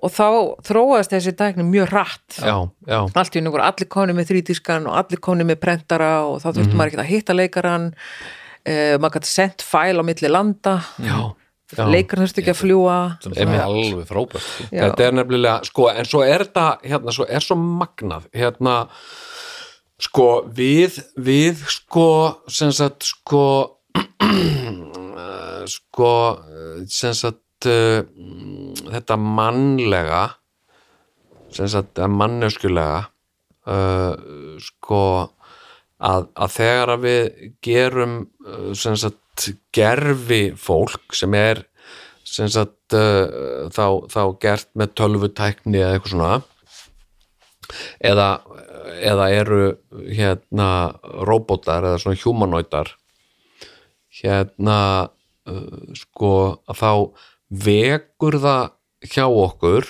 og 0.00 0.08
þá 0.16 0.26
þróaðist 0.64 1.12
þessi 1.12 1.34
tækni 1.36 1.64
mjög 1.68 1.90
rætt 1.92 2.38
allt 3.14 3.36
í 3.36 3.42
einu 3.42 3.52
voru 3.52 3.62
allir 3.66 3.88
koni 3.92 4.14
með 4.16 4.30
þrítískan 4.32 4.86
og 4.88 4.96
allir 4.96 5.20
koni 5.20 5.44
með 5.44 5.60
prentara 5.60 6.24
og 6.24 6.40
þá 6.40 6.46
Mhm. 6.50 6.56
þurfti 6.58 6.76
maður 6.80 6.90
ekki 6.94 7.02
að 7.04 7.10
hitta 7.12 7.36
leikaran 7.36 7.86
uh, 7.92 8.96
maður 8.98 9.14
gæti 9.20 9.30
sendt 9.34 9.62
fæl 9.62 10.00
á 10.00 10.02
milli 10.02 10.28
landa 10.32 10.74
já, 10.98 11.18
já. 11.76 11.84
leikaran 11.86 12.24
þurfti 12.26 12.42
ekki 12.42 12.54
að 12.56 12.62
fljúa 12.64 12.96
er 13.36 13.60
alveg 13.60 14.06
frábært 14.08 14.42
sko. 14.48 14.64
Þetta 14.72 15.06
er 15.06 15.12
nefnilega, 15.20 15.64
sko, 15.68 15.88
en 15.92 16.04
svo 16.08 16.22
er 16.26 16.44
þetta 16.48 16.66
hérna, 16.82 17.12
svo 17.14 17.26
er 17.28 17.40
svo 17.46 17.56
magnað 17.60 18.26
hérna, 18.34 18.88
sko, 20.00 20.28
við 20.56 21.00
við, 21.20 21.62
sko, 21.70 22.08
sem 22.50 22.72
sagt, 22.74 23.06
sko 23.08 23.44
eh, 23.96 25.64
sko, 25.74 26.12
eh, 26.48 26.82
sem 26.90 27.14
sagt 27.16 27.68
uh, 27.68 28.00
þetta 28.90 29.18
mannlega 29.20 30.22
sem 31.50 31.68
sagt, 31.68 31.98
að 31.98 32.14
manneskulega 32.14 33.02
uh, 33.68 34.14
sko 34.62 35.02
að, 36.00 36.30
að 36.32 36.54
þegar 36.54 36.94
að 36.94 37.02
við 37.04 37.50
gerum 37.66 38.14
sem 38.78 38.94
sagt 38.96 39.50
gerfi 39.74 40.44
fólk 40.56 41.12
sem 41.16 41.34
er 41.36 41.64
sem 42.24 42.48
sagt 42.52 42.94
uh, 42.96 43.66
þá, 43.74 44.06
þá 44.08 44.22
gert 44.40 44.70
með 44.78 44.94
tölvutækni 45.00 45.82
eða 45.82 45.98
eitthvað 45.98 46.14
svona 46.14 46.32
eða, 48.00 48.28
eða 48.98 49.28
eru 49.34 49.62
hérna 50.08 50.98
róbótar 51.26 51.86
eða 51.86 52.00
svona 52.02 52.20
humanoidar 52.22 52.94
hérna 54.20 54.78
uh, 55.48 55.94
sko 55.96 56.32
að 56.70 56.80
þá 56.80 56.92
vekur 57.66 58.38
það 58.42 58.64
hjá 59.10 59.26
okkur 59.26 59.88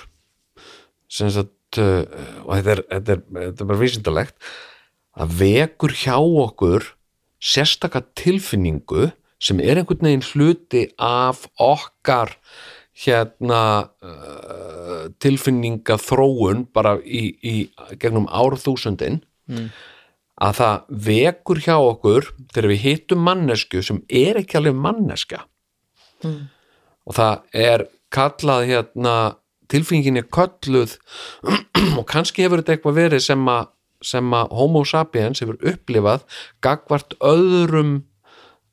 sem 1.11 1.31
sagt 1.35 1.81
uh, 1.83 2.05
og 2.47 2.57
þetta 2.57 2.75
er, 2.77 2.83
þetta 2.91 3.17
er, 3.17 3.23
þetta 3.39 3.65
er 3.65 3.71
bara 3.73 3.83
vísindalegt 3.83 4.51
að 5.21 5.39
vekur 5.41 5.97
hjá 5.97 6.17
okkur 6.19 6.93
sérstaka 7.41 8.05
tilfinningu 8.19 9.11
sem 9.41 9.61
er 9.65 9.81
einhvern 9.81 10.05
veginn 10.05 10.27
hluti 10.35 10.85
af 11.01 11.47
okkar 11.57 12.37
hérna 13.01 13.63
uh, 14.05 15.07
tilfinninga 15.23 15.97
þróun 16.01 16.67
bara 16.75 16.97
í, 17.01 17.31
í 17.41 17.55
gegnum 18.01 18.29
árþúsundin 18.29 19.23
að 20.41 20.57
það 20.61 20.85
vekur 21.07 21.61
hjá 21.65 21.77
okkur 21.77 22.29
þegar 22.53 22.69
við 22.71 22.85
hittum 22.85 23.25
mannesku 23.27 23.83
sem 23.85 24.03
er 24.09 24.41
ekki 24.41 24.61
alveg 24.61 24.77
manneska 24.79 25.45
og 26.25 27.17
það 27.17 27.43
er 27.67 27.87
kallað 28.13 28.69
hérna 28.71 29.17
tilfinningin 29.71 30.21
er 30.21 30.29
kölluð 30.33 30.97
og 31.99 32.05
kannski 32.11 32.45
hefur 32.45 32.63
þetta 32.63 32.77
eitthvað 32.77 32.99
verið 32.99 33.25
sem 33.25 33.51
að, 33.53 33.71
sem 34.03 34.37
að 34.37 34.55
homo 34.61 34.85
sapiens 34.89 35.43
hefur 35.43 35.61
upplifað 35.73 36.27
gagvart 36.65 37.17
öðrum 37.21 38.01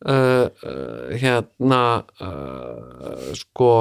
uh, 0.06 0.48
uh, 0.48 1.08
hérna 1.18 1.82
uh, 2.22 3.34
sko 3.38 3.72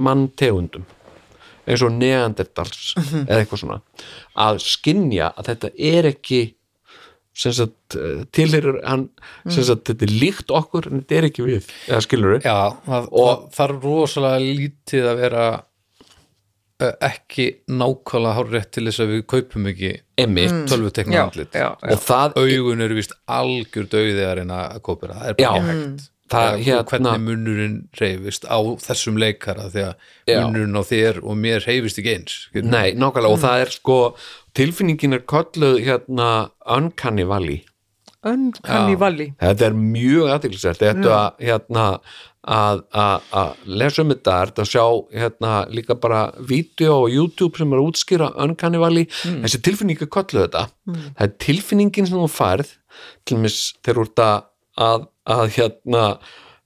manntegundum 0.00 0.86
eins 1.70 1.82
og 1.86 1.92
neandertals 1.94 2.94
eða 2.96 3.42
eitthvað 3.42 3.60
svona 3.64 3.78
að 4.40 4.62
skinja 4.64 5.28
að 5.36 5.50
þetta 5.52 5.68
er 5.92 6.08
ekki 6.14 6.40
sem 7.40 7.52
sagt 7.54 7.94
þetta 7.94 10.02
er 10.04 10.10
líkt 10.12 10.50
okkur 10.52 10.88
en 10.90 10.98
þetta 11.02 11.18
er 11.20 11.26
ekki 11.28 11.44
við 11.46 11.68
eða 11.86 12.00
skilur 12.04 12.34
við 12.38 12.48
Já, 12.48 12.56
það, 12.88 13.06
Og- 13.12 13.30
það 13.30 13.44
þarf 13.60 13.84
rosalega 13.86 14.40
lítið 14.44 15.06
að 15.12 15.20
vera 15.22 15.44
ekki 17.10 17.46
nákvæmlega 17.70 18.36
hár 18.38 18.48
rétt 18.54 18.70
til 18.76 18.86
þess 18.88 19.02
að 19.04 19.12
við 19.14 19.26
kaupum 19.32 19.66
ekki 19.70 19.90
emitt 20.20 20.56
tölvutekna 20.70 21.24
andlit. 21.26 21.52
já, 21.52 21.68
já. 21.76 21.92
og 21.94 22.00
það 22.06 22.38
augun 22.44 22.80
eru 22.86 22.94
vist 23.00 23.12
algjör 23.28 23.88
dauði 23.92 24.24
að 24.26 24.34
reyna 24.40 24.62
að 24.70 24.80
kópira, 24.88 25.18
það. 25.20 25.28
Er 25.28 25.38
bara 25.42 25.62
hægt. 25.68 26.08
Það, 26.30 26.52
Og 26.54 26.60
hérna- 26.62 26.84
hvernig 26.86 27.22
munnurinn 27.26 27.78
reyfist 27.98 28.44
á 28.46 28.58
þessum 28.78 29.16
leikara 29.18 29.64
því 29.72 29.82
að 29.82 29.94
Já. 30.30 30.36
munnurinn 30.46 30.78
á 30.78 30.82
þér 30.86 31.16
og 31.24 31.34
mér 31.36 31.64
reyfist 31.66 31.98
ekki 31.98 32.12
eins 32.14 32.36
skilur. 32.46 32.70
Nei, 32.70 32.92
nákvæmlega. 32.94 33.32
Og 33.34 33.40
það 33.42 33.62
er 33.64 33.70
sko 33.74 33.96
tilfinningin 34.54 35.12
er 35.18 35.24
kölluð 35.26 35.80
hérna 35.82 36.28
uncanny 36.64 37.24
valley. 37.26 37.64
Uncanny. 38.22 38.96
Valley. 39.00 39.30
Þetta 39.40 39.66
er 39.70 39.76
mjög 39.80 40.26
aðtilsvært 40.34 40.82
þetta 40.84 41.12
að 41.16 41.38
hérna 41.48 41.84
að, 42.40 42.82
að, 42.96 43.26
að 43.36 43.64
lesa 43.80 44.02
um 44.02 44.12
þetta 44.14 44.34
er 44.40 44.50
þetta 44.50 44.64
að 44.64 44.70
sjá 44.70 44.84
hérna 45.12 45.52
líka 45.76 45.96
bara 46.00 46.20
vídeo 46.48 46.96
á 47.04 47.12
YouTube 47.12 47.60
sem 47.60 47.72
er 47.72 47.80
að 47.80 47.88
útskýra 47.90 48.30
uncanny 48.40 48.80
valley. 48.80 49.08
Þessi 49.44 49.60
tilfinning 49.66 50.00
er 50.00 50.10
kölluð 50.12 50.46
þetta. 50.46 50.64
Það 50.88 51.24
er 51.26 51.34
tilfinningin 51.44 52.08
sem 52.08 52.20
þú 52.20 52.30
færð 52.32 52.72
til 53.28 53.40
mis 53.42 53.58
þegar 53.84 54.00
þú 54.00 54.06
ert 54.08 54.24
að, 54.24 55.06
að, 55.36 55.44
hérna 55.58 56.04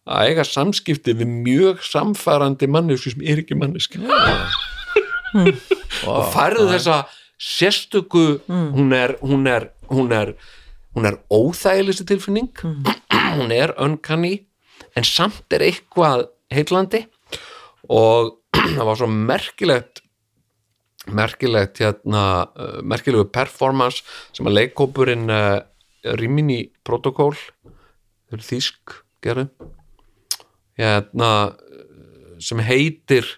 að 0.05 0.31
eiga 0.31 0.47
samskipti 0.47 1.17
við 1.17 1.31
mjög 1.33 1.85
samfærandi 1.89 2.69
mannesku 2.71 3.15
sem 3.15 3.23
er 3.25 3.41
ekki 3.41 3.57
manneski 3.57 4.03
og 6.05 6.27
færðu 6.35 6.67
þessa 6.69 6.99
sérstöku 7.41 8.27
hún 8.47 8.93
er 8.95 9.17
hún 9.25 9.49
er, 9.51 9.71
hún 9.89 10.13
er, 10.15 10.35
hún 10.95 11.09
er 11.09 11.19
óþægilegsti 11.33 12.07
tilfinning. 12.13 12.53
Hún 13.35 13.51
er 13.51 13.73
uncanny 13.83 14.45
en 14.95 15.07
samt 15.07 15.55
er 15.55 15.67
eitthvað 15.69 16.29
heillandi 16.55 17.05
og 17.93 18.35
það 18.77 18.89
var 18.89 19.01
svo 19.01 19.11
merkilegt 19.11 20.03
merkilegt 21.15 21.83
hérna 21.83 22.25
uh, 22.49 22.81
merkilegu 22.81 23.29
performance 23.33 24.05
sem 24.33 24.47
að 24.49 24.59
leikkópurinn 24.61 25.29
uh, 25.33 25.61
Rimini 26.21 26.63
Protocol 26.85 27.35
þau 27.37 28.37
eru 28.39 28.47
þýsk 28.47 28.99
gerðu 29.25 29.49
hérna 30.81 31.33
uh, 31.53 32.39
sem 32.41 32.63
heitir 32.65 33.29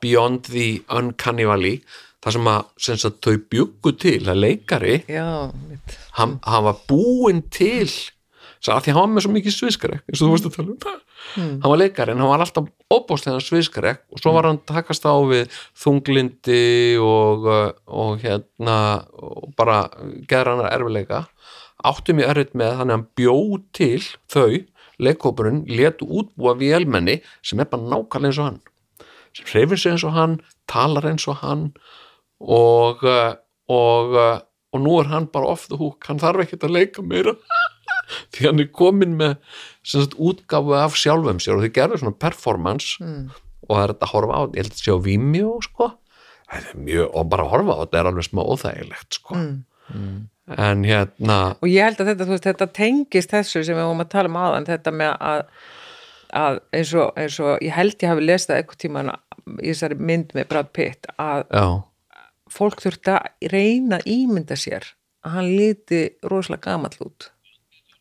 Beyond 0.00 0.48
the 0.48 0.80
Uncanny 0.96 1.44
Valley 1.44 1.82
þar 2.20 2.36
sem 2.36 2.48
að, 2.52 2.70
sem 2.84 3.00
sagt, 3.00 3.20
þau 3.24 3.42
bjuggu 3.52 3.92
til 4.00 4.20
að 4.28 4.42
leikari, 4.44 4.96
Já, 5.08 5.50
hann, 6.18 6.36
hann 6.44 6.66
var 6.66 6.80
búinn 6.88 7.42
til 7.52 7.88
að 8.68 8.82
því 8.84 8.94
hann 8.96 9.06
var 9.06 9.12
með 9.14 9.24
svo 9.24 9.32
mikið 9.34 9.54
sviskarek 9.56 10.02
eins 10.04 10.20
og 10.20 10.26
þú 10.26 10.32
veist 10.34 10.48
að 10.48 10.56
tala 10.56 10.74
um. 10.74 10.98
Hann 11.32 11.72
var 11.72 11.80
leikari 11.80 12.12
en 12.12 12.20
hann 12.20 12.32
var 12.32 12.44
alltaf 12.44 12.66
óbóðslega 12.92 13.40
sviskarek 13.44 14.02
og 14.12 14.20
svo 14.20 14.34
var 14.36 14.48
hann 14.50 14.60
takast 14.68 15.06
á 15.08 15.16
við 15.30 15.60
þunglindi 15.80 16.98
og, 17.00 17.48
og 17.88 18.24
hérna 18.24 18.76
og 19.16 19.54
bara 19.56 19.84
gerða 20.28 20.58
hann 20.58 20.72
erfileika 20.74 21.22
átti 21.88 22.12
mjög 22.16 22.34
erfitt 22.34 22.58
með 22.58 22.74
þannig 22.80 22.92
að 22.92 22.98
hann 22.98 23.06
bjóð 23.16 23.54
til 23.76 24.02
þau 24.32 24.50
leikkópurinn 25.00 25.62
letu 25.70 26.08
útbúa 26.20 26.52
vélmenni 26.60 27.20
sem 27.40 27.62
er 27.62 27.70
bara 27.70 27.88
nákvæmlega 27.88 28.28
eins 28.28 28.40
og 28.42 28.48
hann. 28.50 28.60
Sem 29.36 29.48
hreyfir 29.54 29.80
sig 29.80 29.94
eins 29.94 30.04
og 30.04 30.12
hann 30.16 30.36
talar 30.68 31.08
eins 31.08 31.24
og 31.30 31.40
hann 31.40 31.70
og 32.40 33.06
og, 33.70 34.16
og 34.74 34.80
nú 34.82 34.96
er 35.00 35.10
hann 35.12 35.28
bara 35.30 35.52
off 35.54 35.68
the 35.70 35.78
hook. 35.78 36.02
Hann 36.08 36.20
þarf 36.20 36.44
ekkert 36.44 36.66
að 36.66 36.76
leika 36.76 37.04
meira 37.06 37.36
því 38.34 38.48
hann 38.48 38.64
er 38.64 38.70
komin 38.74 39.16
með 39.20 39.36
sagt, 39.86 40.16
útgáfu 40.18 40.76
af 40.78 40.98
sjálfum 40.98 41.40
sér 41.42 41.56
og 41.56 41.64
þau 41.64 41.76
gerðu 41.78 42.02
svona 42.02 42.20
performance 42.26 42.98
og 43.00 43.72
það 43.76 43.82
er 43.82 43.94
þetta 43.94 44.08
að 44.08 44.14
horfa 44.14 44.38
á 44.38 44.42
ég 44.42 44.60
held 44.62 44.74
að 44.74 44.82
sé 44.82 44.94
á 44.94 44.98
Vimeo 45.06 45.56
sko, 45.64 45.90
mjög 46.74 47.16
og 47.16 47.28
bara 47.30 47.48
horfa 47.50 47.76
á 47.78 47.80
þetta 47.84 48.00
er 48.00 48.10
alveg 48.10 48.26
smá 48.26 48.42
óþægilegt 48.42 49.20
sko. 49.20 49.40
En 50.50 50.82
hérna 50.82 51.36
og 51.60 51.68
ég 51.70 51.86
held 51.86 52.00
að 52.02 52.12
þetta, 52.12 52.30
veist, 52.30 52.48
þetta 52.48 52.66
tengist 52.74 53.34
þessu 53.34 53.62
sem 53.62 53.76
við 53.76 53.86
vorum 53.86 54.02
að 54.02 54.10
tala 54.14 54.30
um 54.32 54.40
aðan 54.40 54.66
þetta 54.66 54.94
með 54.94 55.12
að, 55.30 55.42
að 56.40 56.58
eins, 56.74 56.94
og, 56.94 57.12
eins 57.20 57.36
og 57.44 57.62
ég 57.62 57.76
held 57.76 57.94
ég 58.02 58.10
hafi 58.10 58.26
lesið 58.26 58.50
það 58.50 58.62
eitthvað 58.62 58.80
tíma 58.84 59.04
í 59.60 59.68
þessari 59.70 59.98
mynd 60.10 60.34
með 60.34 60.48
Brad 60.50 60.72
Pitt 60.74 61.10
að 61.22 61.44
já, 61.54 61.66
fólk 62.50 62.82
þurfti 62.82 63.14
að 63.14 63.52
reyna 63.54 64.00
ímynda 64.10 64.58
sér 64.58 64.90
að 65.26 65.36
hann 65.36 65.52
líti 65.54 66.02
rosalega 66.26 66.66
gamall 66.66 67.06
út 67.06 67.30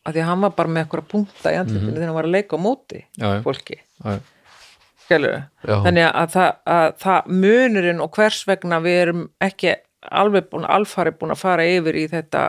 af 0.05 0.13
því 0.15 0.23
að 0.23 0.29
hann 0.29 0.43
var 0.45 0.53
bara 0.57 0.73
með 0.73 0.85
eitthvað 0.85 1.09
punkta 1.11 1.53
í 1.53 1.57
andlutinu 1.59 1.95
þegar 1.95 2.07
hann 2.09 2.17
var 2.19 2.29
að 2.29 2.35
leika 2.37 2.59
á 2.59 2.65
móti 2.65 3.01
Já, 3.19 3.27
já. 3.27 3.41
fólki 3.45 3.79
Já, 3.79 4.15
já. 4.15 4.19
Skilur. 5.09 5.35
Já. 5.65 5.75
þannig 5.87 6.07
að 6.07 6.33
það, 6.35 6.49
að 6.77 6.87
það 7.03 7.29
munurinn 7.43 8.01
og 8.05 8.11
hvers 8.17 8.43
vegna 8.47 8.79
við 8.85 8.97
erum 9.03 9.23
ekki 9.41 9.75
alveg 10.21 10.49
búin, 10.51 10.67
alfari 10.69 11.11
búin 11.17 11.33
að 11.33 11.41
fara 11.41 11.65
yfir 11.67 11.97
í 11.99 12.05
þetta 12.11 12.43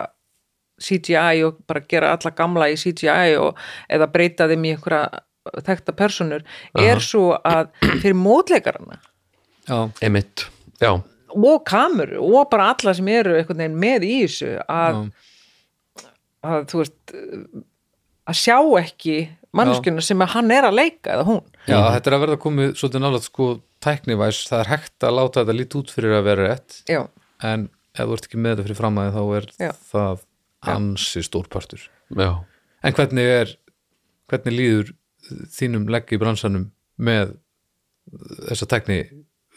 CGI 0.81 1.43
og 1.45 1.59
bara 1.69 1.83
gera 1.89 2.13
alla 2.15 2.31
gamla 2.37 2.69
í 2.71 2.77
CGI 2.79 3.35
og, 3.41 3.59
eða 3.91 4.07
breyta 4.13 4.47
þeim 4.49 4.65
í 4.65 4.73
einhverja 4.75 5.21
þekta 5.65 5.95
personur 5.97 6.43
er 6.77 7.01
svo 7.03 7.31
að 7.37 7.71
fyrir 8.01 8.17
mótleikarana 8.17 8.99
Já, 9.67 9.89
emitt 10.05 10.47
já, 10.81 10.95
og 11.33 11.65
kamuru 11.69 12.21
og 12.25 12.49
bara 12.51 12.71
alla 12.73 12.93
sem 12.97 13.07
eru 13.13 13.37
með 13.73 14.05
í 14.07 14.15
þessu 14.25 14.55
að, 14.65 15.03
að 16.45 16.65
þú 16.71 16.81
veist 16.81 17.15
að 18.31 18.37
sjá 18.37 18.57
ekki 18.81 19.17
mannskjuna 19.57 20.03
sem 20.05 20.23
að 20.23 20.33
hann 20.35 20.53
er 20.55 20.67
að 20.69 20.77
leika 20.77 21.15
eða 21.17 21.27
hún. 21.27 21.41
Já, 21.67 21.77
þetta 21.95 22.09
er 22.11 22.15
að 22.15 22.23
verða 22.25 22.39
komið 22.41 22.73
svolítið 22.79 23.03
nálægt 23.03 23.27
sko 23.27 23.47
tæknivæs, 23.81 24.39
það 24.49 24.63
er 24.63 24.69
hægt 24.71 25.05
að 25.07 25.15
láta 25.17 25.41
þetta 25.41 25.57
lítið 25.57 25.79
út 25.81 25.93
fyrir 25.95 26.15
að 26.19 26.27
vera 26.29 26.47
rétt 26.51 26.77
já, 26.91 27.01
en 27.49 27.65
ef 27.97 28.05
þú 28.05 28.15
ert 28.15 28.27
ekki 28.29 28.39
með 28.41 28.53
þetta 28.53 28.65
fyrir 28.67 28.79
framæði 28.79 29.13
þá 29.15 29.23
er 29.39 29.47
Já. 29.57 29.71
það 29.91 30.21
ansi 30.71 31.23
stórpartur 31.25 31.87
já, 32.13 32.29
En 32.81 32.95
hvernig 32.97 33.31
er 33.41 33.55
hvernig 34.31 34.55
líður 34.55 34.93
þínum 35.53 35.89
legg 35.91 36.13
í 36.13 36.19
bransanum 36.21 36.69
með 37.01 37.35
þessa 38.47 38.69
tekni 38.69 39.01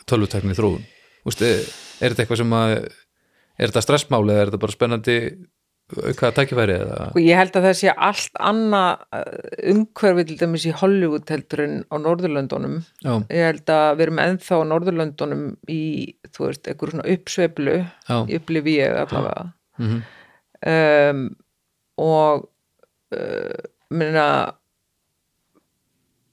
tölvutekni 0.09 0.57
þróun? 0.57 0.83
Úst, 1.25 1.41
er, 1.45 1.63
er 2.01 2.13
þetta 2.13 2.25
eitthvað 2.25 2.41
sem 2.43 2.57
að 2.57 2.73
er 2.75 3.71
þetta 3.71 3.85
stressmáli 3.85 4.35
eða 4.35 4.43
er 4.43 4.51
þetta 4.51 4.63
bara 4.65 4.77
spennandi 4.77 5.17
aukaða 5.93 6.33
tækifæri 6.39 6.77
eða? 6.79 7.07
Og 7.13 7.21
ég 7.21 7.39
held 7.39 7.59
að 7.59 7.69
það 7.69 7.77
sé 7.81 7.95
allt 8.09 8.43
annað 8.51 9.05
umhverfið 9.75 10.31
til 10.31 10.39
dæmis 10.41 10.67
í 10.71 10.75
Hollywood 10.81 11.31
heldur 11.35 11.65
en 11.67 11.79
á 11.93 11.97
Norðurlöndunum. 12.01 12.81
Já, 13.05 13.15
ég 13.29 13.49
held 13.51 13.73
að 13.77 13.91
við 13.99 14.07
erum 14.09 14.25
ennþá 14.25 14.61
á 14.61 14.69
Norðurlöndunum 14.73 15.47
í, 15.71 15.85
þú 16.33 16.49
veist, 16.49 16.67
einhver 16.71 16.95
svona 16.95 17.09
uppsveiflu 17.15 17.79
upplifi 18.39 18.79
ég 18.81 19.01
allavega. 19.05 19.49
Mm 19.83 20.05
um, 20.67 21.37
og 21.97 22.51
uh, 23.17 23.65
minna 23.91 24.29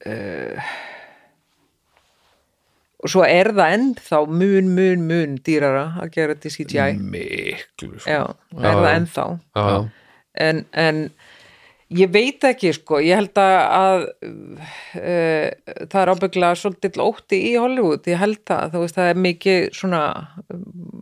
uh, 0.06 0.72
og 3.02 3.10
svo 3.10 3.24
er 3.26 3.52
það 3.58 3.76
ennþá 3.78 4.22
mun, 4.30 4.72
mun, 4.78 5.06
mun 5.10 5.36
dýrara 5.46 5.86
að 6.04 6.14
gera 6.16 6.36
þetta 6.38 6.50
í 6.52 6.56
CGI 6.56 6.98
miklu 7.02 7.96
sko. 7.98 8.10
já, 8.10 8.22
er 8.58 8.66
Já, 8.66 8.72
það 8.72 8.88
já. 8.88 8.96
ennþá 9.00 9.28
en, 10.46 10.64
en 10.78 11.00
ég 11.92 12.12
veit 12.14 12.46
ekki 12.48 12.72
sko, 12.76 13.02
ég 13.04 13.20
held 13.20 13.40
að, 13.42 13.56
að 13.78 14.04
uh, 15.02 15.48
það 15.92 15.98
er 16.02 16.12
ábygglega 16.14 16.60
svolítið 16.62 17.00
ótti 17.04 17.40
í 17.50 17.56
Hollywood, 17.60 18.08
ég 18.08 18.22
held 18.22 18.44
þú 18.48 18.84
veist, 18.84 18.96
það 19.00 19.10
er 19.12 19.24
mikið 19.26 19.66
svona 19.76 20.04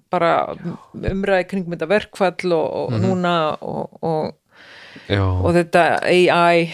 bara 0.10 0.32
umræði 1.12 1.50
kringum 1.52 1.76
þetta 1.76 1.90
verkfall 1.92 2.56
og, 2.58 2.70
og 2.80 2.96
núna 3.04 3.36
og, 3.62 4.00
og, 4.02 4.32
já. 5.12 5.22
og 5.22 5.52
þetta 5.60 5.86
AI 6.10 6.72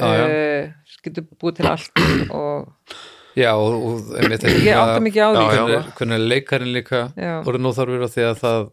uh, 0.00 0.72
getur 1.06 1.28
búið 1.38 1.60
til 1.60 1.70
allt 1.70 2.02
og 2.34 2.96
Já, 3.36 3.50
og, 3.52 4.10
einmitt 4.16 4.44
ekki 4.48 4.64
ég 4.66 4.78
átta 4.80 5.00
mikið 5.04 5.22
á 5.22 5.28
því. 5.28 5.44
Já, 5.44 5.52
já. 5.52 5.62
hvernig, 5.66 5.94
hvernig 5.98 6.16
er 6.18 6.26
leikarinn 6.32 6.72
líka 6.76 7.00
orðið 7.44 7.64
nóþarfur 7.66 8.04
á 8.06 8.08
því 8.14 8.24
að 8.30 8.42
það 8.42 8.66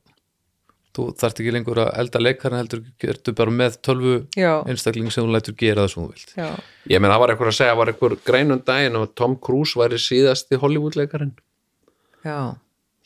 þú 0.94 1.04
þarft 1.18 1.40
ekki 1.42 1.52
lengur 1.56 1.80
að 1.82 1.88
elda 2.04 2.20
leikarinn 2.22 2.60
heldur 2.62 2.82
gertu 3.02 3.34
bara 3.34 3.54
með 3.60 3.78
tölvu 3.84 4.12
einstakling 4.70 5.10
sem 5.12 5.26
þú 5.26 5.34
lætur 5.34 5.56
gera 5.58 5.84
það 5.88 5.90
sem 5.96 6.04
þú 6.04 6.12
vilt. 6.14 6.34
Já, 6.38 6.50
Ég 6.94 7.02
menn, 7.02 7.10
það 7.16 7.22
var 7.24 7.34
eitthvað 7.34 7.50
að 7.50 7.58
segja, 7.58 7.78
var 7.80 7.92
eitthvað 7.94 8.16
greinum 8.28 8.62
daginn 8.68 9.00
og 9.00 9.08
Tom 9.18 9.34
Cruise 9.42 9.80
væri 9.80 9.98
síðasti 10.04 10.60
Hollywoodleikarinn 10.62 11.34
já, 12.24 12.38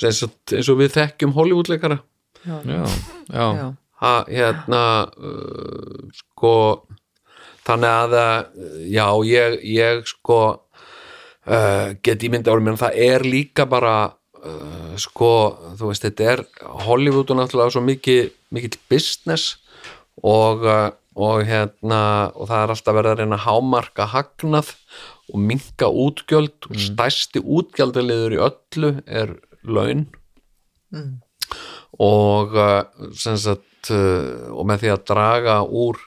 eins 0.04 0.20
og, 0.28 0.36
eins 0.52 0.68
og 0.74 0.78
við 0.82 0.92
þekkjum 0.98 1.34
Hollywoodleikara 1.40 2.00
já, 2.44 2.58
Já, 2.68 2.84
já, 3.32 3.46
já. 3.62 3.68
ha, 4.04 4.14
hérna 4.30 4.84
uh, 5.18 6.04
sko 6.20 6.54
þannig 7.68 7.96
að 8.04 8.18
uh, 8.20 8.84
já, 8.92 9.06
ég, 9.32 9.58
ég 9.80 10.04
sko 10.12 10.42
uh, 11.48 11.96
get 12.04 12.24
ímynda 12.26 12.54
árum 12.54 12.72
en 12.72 12.80
það 12.80 13.00
er 13.08 13.26
líka 13.28 13.68
bara 13.70 13.96
uh, 14.08 14.96
sko, 15.00 15.32
þú 15.80 15.92
veist, 15.92 16.06
þetta 16.06 16.32
er 16.34 16.44
Hollywood 16.88 17.32
og 17.34 17.42
náttúrulega 17.42 17.76
svo 17.76 17.84
mikið 17.86 18.32
mikill 18.56 18.80
business 18.92 19.58
og, 20.24 20.66
uh, 20.66 20.90
og 21.18 21.46
hérna 21.48 22.02
og 22.36 22.50
það 22.50 22.64
er 22.64 22.74
alltaf 22.76 22.98
verið 22.98 23.14
að 23.14 23.22
reyna 23.24 23.42
hámarka 23.46 24.10
hagnað 24.14 24.74
og 25.34 25.40
minka 25.44 25.90
útgjöld. 25.92 26.70
Og 26.70 26.82
stærsti 26.82 27.42
útgjaldaliður 27.44 28.38
í 28.38 28.44
öllu 28.48 28.92
er 29.06 29.34
laun. 29.68 30.06
Og 32.04 32.54
uh, 32.56 32.84
sem 33.18 33.40
sagt 33.40 33.66
og 33.88 34.66
með 34.68 34.82
því 34.82 34.90
að 34.92 35.04
draga 35.08 35.58
úr 35.64 36.00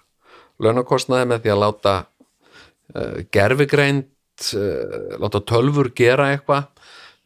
launakostnaði 0.61 1.29
með 1.31 1.45
því 1.45 1.53
að 1.55 1.61
láta 1.63 1.93
gerfigreind 3.33 4.09
uh, 4.57 5.19
láta 5.21 5.43
tölfur 5.47 5.93
gera 5.97 6.31
eitthvað 6.35 6.69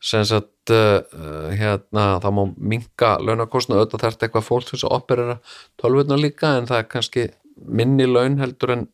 sem 0.04 0.24
sagt 0.28 0.72
uh, 0.74 1.00
uh, 1.00 1.48
hérna 1.56 2.18
þá 2.20 2.28
má 2.36 2.42
minka 2.56 3.14
launakostnaði 3.22 3.84
auðvitað 3.84 4.04
þarf 4.04 4.26
eitthvað 4.26 4.48
fólk 4.48 4.68
til 4.68 4.76
þess 4.76 4.88
að 4.88 4.96
operera 4.98 5.38
tölvurna 5.80 6.20
líka 6.20 6.56
en 6.58 6.68
það 6.68 6.82
er 6.82 6.90
kannski 6.92 7.26
minni 7.54 8.06
laun 8.10 8.40
heldur 8.42 8.74
en 8.74 8.88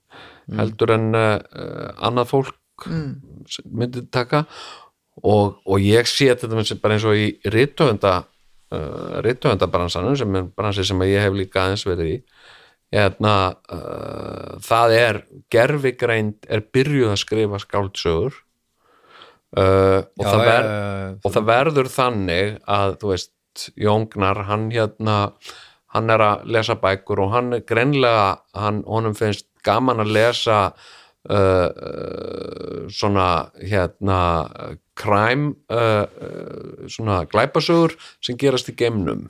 heldur 0.59 0.94
en 0.94 1.10
uh, 1.14 1.38
annað 2.02 2.30
fólk 2.34 2.86
sem 3.51 3.66
myndi 3.76 4.06
taka. 4.12 4.44
Og, 5.20 5.59
og 5.68 5.82
ég 5.84 6.09
sé 6.09 6.30
þetta 6.30 6.78
bara 6.80 6.97
eins 6.97 7.05
og 7.05 7.18
í 7.18 7.26
rithöfunda 7.52 8.14
uh, 8.22 9.18
rithöfundabransanum 9.26 10.16
sem 10.16 10.38
er 10.38 10.47
bransi 10.56 10.86
sem 10.86 11.02
ég 11.05 11.26
hef 11.26 11.36
líka 11.36 11.66
aðeins 11.66 11.84
verið 11.88 12.14
í 12.14 12.16
hérna, 12.91 13.35
uh, 13.71 14.61
það 14.67 14.95
er 14.99 15.19
gerfigreind 15.53 16.49
er 16.51 16.65
byrjuð 16.75 17.12
að 17.15 17.21
skrifa 17.23 17.61
skáldsögur 17.62 18.39
uh, 19.57 20.01
og, 20.03 20.25
Já, 20.25 20.31
það 20.31 20.47
ver, 20.47 20.71
já. 20.71 21.11
og 21.23 21.35
það 21.37 21.51
verður 21.53 21.93
þannig 21.97 22.57
að 22.79 22.97
þú 23.03 23.12
veist, 23.15 23.35
Jóngnar 23.75 24.45
hann 24.47 24.69
hérna, 24.71 25.17
hann 25.95 26.12
er 26.15 26.23
að 26.23 26.45
lesa 26.55 26.77
bækur 26.79 27.25
og 27.25 27.33
hann 27.35 27.53
er 27.57 27.65
greinlega 27.67 28.41
hann, 28.55 28.85
honum 28.87 29.17
finnst 29.19 29.49
gaman 29.67 30.03
að 30.05 30.12
lesa 30.15 30.59
uh, 30.71 31.35
uh, 31.35 32.87
svona 32.95 33.51
hérna 33.59 34.21
crime 34.99 35.55
uh, 35.73 36.07
uh, 36.07 36.87
svona 36.89 37.25
glæpasögur 37.31 37.97
sem 38.23 38.39
gerast 38.41 38.71
í 38.71 38.77
geimnum 38.79 39.27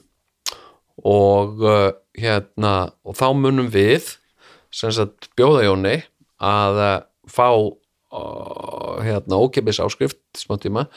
og 1.01 1.65
uh, 1.65 1.91
hérna 2.19 2.93
og 3.07 3.19
þá 3.19 3.29
munum 3.37 3.71
við 3.73 4.17
sagt 4.71 5.31
bjóða 5.39 5.67
Jóni 5.67 5.97
að 6.41 6.81
uh, 6.81 6.97
fá 7.31 7.49
hérna 8.11 9.39
ókipis 9.39 9.79
áskrift 9.79 10.19
smá 10.35 10.57
tíma 10.59 10.89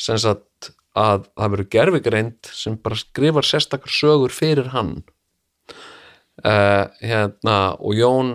sagt 0.00 0.72
að 0.96 1.26
það 1.36 1.52
verður 1.54 1.70
gerfigreind 1.72 2.52
sem 2.52 2.76
bara 2.80 3.00
skrifar 3.00 3.46
sérstakar 3.48 3.92
sögur 3.92 4.32
fyrir 4.32 4.72
hann. 4.72 5.02
Uh, 6.42 6.88
hérna 7.04 7.76
og 7.76 7.92
Jón 7.96 8.30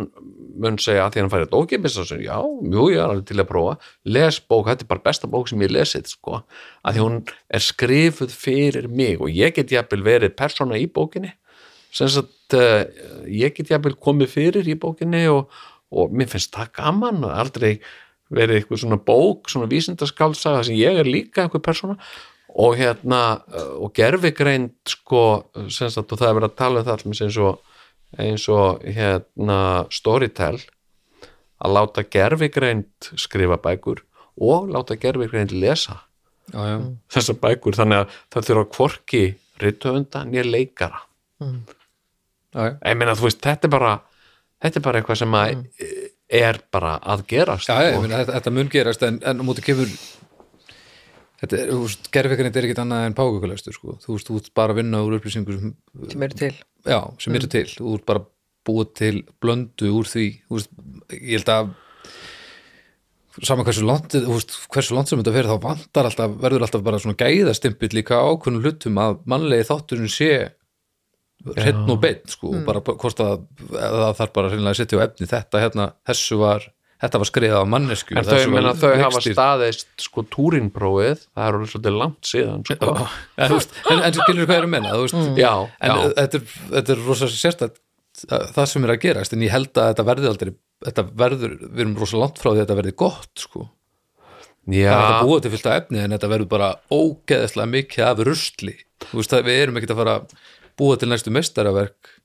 mun 0.57 0.77
segja 0.81 1.07
að 1.07 1.15
því 1.15 1.21
hann 1.21 1.31
færi 1.33 1.45
þetta 1.47 1.61
ókipis 1.61 1.97
og 2.01 2.07
segja, 2.09 2.37
já, 2.37 2.37
jú, 2.73 2.85
ég 2.93 3.01
er 3.01 3.11
alveg 3.11 3.25
til 3.29 3.39
að 3.41 3.49
prófa. 3.49 3.73
Les 4.05 4.39
bók, 4.41 4.69
þetta 4.69 4.85
er 4.85 4.91
bara 4.93 5.05
besta 5.09 5.29
bók 5.29 5.49
sem 5.49 5.65
ég 5.65 5.73
lesið 5.73 6.11
sko, 6.13 6.41
að 6.85 6.97
því 6.97 7.03
hún 7.03 7.17
er 7.57 7.65
skrifuð 7.65 8.33
fyrir 8.33 8.89
mig 8.89 9.21
og 9.21 9.33
ég 9.33 9.57
get 9.57 9.73
jafnvel 9.73 10.05
verið 10.05 10.37
persóna 10.37 10.79
í 10.79 10.87
bókinni 10.93 11.33
sem 11.97 12.11
sagt, 12.13 12.55
uh, 12.57 12.83
ég 13.31 13.55
get 13.57 13.73
jafnvel 13.73 13.97
komið 13.99 14.33
fyrir 14.33 14.69
í 14.69 14.77
bókinni 14.79 15.25
og, 15.31 15.51
og 15.91 16.13
mér 16.13 16.31
finnst 16.31 16.55
það 16.55 16.73
gaman 16.79 17.23
og 17.25 17.35
aldrei 17.35 17.77
verið 18.33 18.61
eitthvað 18.61 18.83
svona 18.83 18.99
bók, 18.99 19.47
svona 19.51 19.69
vísindaskálsaga 19.71 20.65
sem 20.67 20.79
ég 20.79 20.99
er 20.99 21.07
líka 21.07 21.45
einhver 21.45 21.63
persóna. 21.63 21.95
Og 22.57 22.77
hérna, 22.79 23.41
uh, 23.53 23.73
og 23.85 23.93
gerfigreind 23.97 24.75
sko, 24.89 25.23
sem 25.73 25.91
sagt, 25.93 26.11
og 26.11 26.19
það 26.19 26.29
er 26.29 26.37
verið 26.39 26.51
að 26.51 26.59
tala 26.61 26.81
um 26.81 26.87
það 26.87 26.95
allmis 26.97 27.23
eins 27.25 27.41
og 27.43 27.63
eins 28.15 28.47
og 28.51 28.83
hérna 28.85 29.59
Storytel 29.91 30.59
að 31.57 31.73
láta 31.73 32.03
gerfigreind 32.07 33.09
skrifa 33.19 33.57
bækur 33.61 34.03
og 34.37 34.69
láta 34.71 34.97
gerfigreind 34.99 35.51
lesa 35.51 36.03
þessar 36.47 37.39
bækur. 37.41 37.75
Þannig 37.75 38.03
að 38.03 38.19
það 38.33 38.47
þurfa 38.49 38.67
hvorki 38.77 39.23
rithöfunda 39.61 40.23
nýja 40.29 40.45
leikara. 40.47 41.03
Já. 41.41 41.51
Ég 42.55 42.99
meina 42.99 43.17
þú 43.17 43.27
veist, 43.27 43.41
þetta 43.43 43.67
er 43.67 43.73
bara 43.73 43.95
þetta 44.63 44.79
er 44.79 44.85
bara 44.87 45.01
eitthvað 45.01 45.19
sem 45.21 45.35
að 45.39 45.65
er 46.27 46.61
bara 46.71 46.97
að 47.03 47.25
gerast 47.31 47.71
Já, 47.71 47.91
ég 47.91 47.99
meina, 48.03 48.21
þetta, 48.21 48.37
þetta 48.39 48.55
mun 48.55 48.71
gerast 48.71 49.03
en, 49.07 49.19
en 49.23 49.41
á 49.41 49.43
móti 49.47 49.65
kemur 49.65 49.91
þetta 51.41 51.59
er, 51.59 51.71
þú 51.71 51.81
veist, 51.85 52.09
gerfikarind 52.13 52.57
er 52.57 52.67
ekkit 52.67 52.81
annað 52.83 53.07
en 53.07 53.17
pákukulegstur, 53.17 53.75
sko, 53.75 53.97
þú 54.03 54.15
veist, 54.15 54.29
þú 54.29 54.39
ert 54.41 54.53
bara 54.57 54.75
að 54.75 54.81
vinna 54.81 55.03
úr 55.05 55.17
upplýsingur 55.19 55.59
sem, 55.59 55.73
sem 56.13 56.25
eru 56.27 56.39
til. 56.39 56.53
Já, 56.87 56.99
sem 57.21 57.37
eru 57.37 57.51
til, 57.51 57.65
þú 57.75 57.97
ert 57.97 58.07
bara 58.09 58.23
búið 58.67 58.93
til 58.99 59.17
blöndu 59.43 59.91
úr 59.95 60.09
því. 60.09 60.25
Þú 60.47 60.57
veist, 60.57 60.73
ég 61.13 61.35
held 61.37 61.51
að 61.53 61.75
saman 63.45 63.67
hversu 63.67 63.85
langt 63.85 64.15
þú 64.15 64.33
veist, 64.33 64.55
hversu 64.73 64.95
langt 64.97 65.11
sem 65.11 65.19
þetta 65.21 65.33
fyrir 65.35 65.51
þá 65.51 65.65
vantar 65.67 66.09
alltaf, 66.09 66.37
verður 66.41 66.65
alltaf 66.65 66.85
bara 66.85 66.99
svona 67.01 67.19
gæðastimpill 67.19 67.91
líka 67.93 68.17
á 68.17 68.25
ákveðnum 68.33 68.63
hlutum 68.65 68.97
að 69.01 69.19
mannlegi 69.29 69.67
þátturinn 69.67 70.09
sé 70.09 70.31
hreinn 71.57 71.85
og 71.93 71.99
beinn, 72.01 72.23
sko, 72.27 72.53
Mm. 72.53 72.65
bara 72.65 72.81
hvort 72.81 73.21
að 73.23 73.45
það 73.69 74.17
þarf 74.17 74.33
bara 74.33 74.49
að 74.49 74.73
setja 74.79 74.99
á 74.99 75.05
efni 75.05 75.27
þetta 75.29 75.61
hérna, 75.61 75.85
þessu 76.07 76.39
var 76.41 76.65
þetta 76.97 77.19
var 77.21 77.29
skriðað 77.29 77.61
á 77.61 77.65
mannesku 77.69 78.15
en 78.17 78.25
þau, 78.25 78.37
meina, 78.49 78.71
þau 78.73 78.93
hafa 78.97 79.21
staðist 79.21 79.89
sko 80.01 80.23
túrinprófið, 80.33 81.27
það 81.37 81.47
er 81.47 81.57
orðið 81.59 81.73
svolítið 81.73 81.97
langt 82.01 82.25
síðan 82.25 82.63
sko. 82.65 82.93
en, 83.37 83.51
þú 83.51 83.59
veist, 83.59 83.75
en, 83.91 84.01
en 84.07 84.17
skilur 84.17 84.47
hvað 84.49 84.57
er 84.57 84.65
að 84.65 84.71
menna 84.73 84.95
veist, 84.97 85.19
já, 85.37 85.51
en 85.77 85.93
já, 85.93 86.07
þetta 86.17 86.39
er, 86.41 86.55
þetta 86.73 86.95
er 86.95 87.03
rosa 87.05 87.29
sérstætt 87.29 87.77
það 88.25 88.65
sem 88.71 88.87
er 88.87 88.95
að 88.95 89.01
gerast 89.05 89.33
en 89.37 89.45
ég 89.45 89.53
held 89.53 89.69
að 89.77 89.91
þetta 89.91 90.07
verði 90.09 90.31
aldrei 90.31 90.51
þetta 90.87 91.05
verður, 91.21 91.53
við 91.69 91.83
erum 91.85 91.95
rosa 92.01 92.17
langt 92.17 92.41
frá 92.41 92.49
því 92.49 92.57
að 92.57 92.63
þetta 92.65 92.79
verði 92.81 92.95
gott 92.97 93.43
sko, 93.45 93.67
það 94.65 94.81
er 94.81 94.83
já, 94.89 94.97
að 94.97 95.21
búa 95.29 95.39
til 95.45 95.51
fyllt 95.53 95.69
af 95.69 95.77
efni 95.83 96.01
en 96.01 96.17
þetta 96.17 96.31
verður 96.33 96.49
bara 96.51 96.73
ógeðslega 96.91 97.71
mikið 97.71 98.03
af 98.09 98.23
rusli. 98.27 98.73
Þú 99.05 99.19
veist, 99.21 99.35
við 99.45 99.59
erum 99.61 99.77
ekkert 99.77 99.93
að 99.93 99.99
fara 100.01 100.15
búa 100.77 100.97
til 100.99 101.11
næstu 101.11 101.33
mestaraverk 101.33 102.17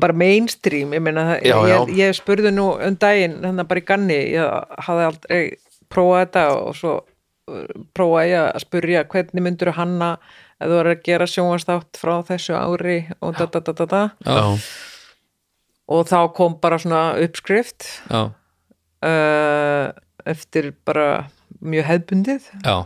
bara 0.00 0.12
mainstream, 0.12 0.92
ég 0.94 1.02
meina 1.02 1.38
Já, 1.38 1.56
já. 1.62 1.76
ég, 1.86 1.92
ég 1.98 2.16
spurði 2.16 2.50
nú 2.54 2.72
um 2.74 2.96
daginn 2.98 3.38
þannig 3.42 3.68
bara 3.70 3.82
í 3.82 3.86
ganni, 3.86 4.16
ég 4.34 4.78
hafði 4.86 5.04
aldrei 5.08 5.42
prófað 5.92 6.22
þetta 6.24 6.44
og 6.58 6.72
svo 6.78 6.94
uh, 6.98 7.84
prófaði 7.94 8.32
ég 8.32 8.48
að 8.48 8.64
spurja 8.64 9.04
hvernig 9.12 9.46
myndur 9.46 9.72
hanna 9.76 10.16
að 10.58 10.72
þú 10.72 10.80
er 10.80 10.90
að 10.90 11.04
gera 11.06 11.28
sjónvastátt 11.30 12.00
frá 12.00 12.14
þessu 12.26 12.56
ári 12.58 12.98
og 13.20 13.38
da 13.38 13.46
da 13.46 13.62
da 13.62 13.76
da 13.78 13.86
da. 13.90 14.02
Já, 14.26 14.42
og 15.94 16.06
þá 16.08 16.18
kom 16.36 16.58
bara 16.62 16.80
svona 16.82 17.04
uppskrift 17.22 17.86
já, 18.10 18.22
uh, 19.06 19.86
eftir 20.26 20.72
bara 20.86 21.28
mjög 21.60 21.90
hefbundið 21.90 22.48
já, 22.64 22.76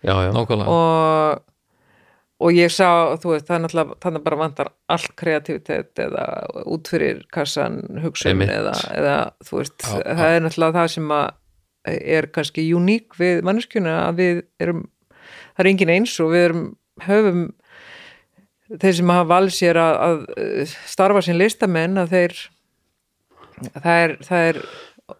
já, 0.00 0.14
já. 0.24 0.30
nákvæmlega. 0.32 0.70
Og, 0.70 1.44
og 2.44 2.52
ég 2.52 2.72
sá, 2.72 3.16
þú 3.22 3.32
veist, 3.32 3.46
það 3.48 3.56
er 3.56 3.62
náttúrulega 3.64 3.98
þannig 4.04 4.24
bara 4.26 4.40
vantar 4.40 4.70
all 4.92 5.06
kreativitet 5.16 6.02
eða 6.04 6.24
út 6.68 6.90
fyrir 6.92 7.22
kassan 7.32 7.80
hugsun 8.04 8.44
eða, 8.44 8.74
eða 8.92 9.16
þú 9.46 9.60
veist, 9.62 9.76
Já, 9.80 10.02
það 10.04 10.36
er 10.36 10.44
náttúrulega 10.44 10.78
það 10.78 10.90
sem 10.96 11.14
að 11.16 11.26
er 11.84 12.28
kannski 12.32 12.64
uník 12.76 13.16
við 13.20 13.42
manneskjuna 13.44 13.98
að 14.06 14.20
við 14.20 14.40
erum 14.64 14.86
það 15.54 15.62
er 15.64 15.70
engin 15.70 15.92
eins 15.94 16.14
og 16.22 16.32
við 16.32 16.46
erum 16.48 16.64
höfum 17.04 17.44
þeir 18.80 18.96
sem 18.98 19.12
hafa 19.12 19.28
valið 19.30 19.56
sér 19.58 19.80
að, 19.80 19.94
að 20.06 20.74
starfa 20.88 21.22
sem 21.24 21.38
listamenn 21.38 22.00
að 22.00 22.14
þeir 22.14 22.36
það 23.74 23.98
er, 24.04 24.16
það 24.24 24.48
er 24.50 24.60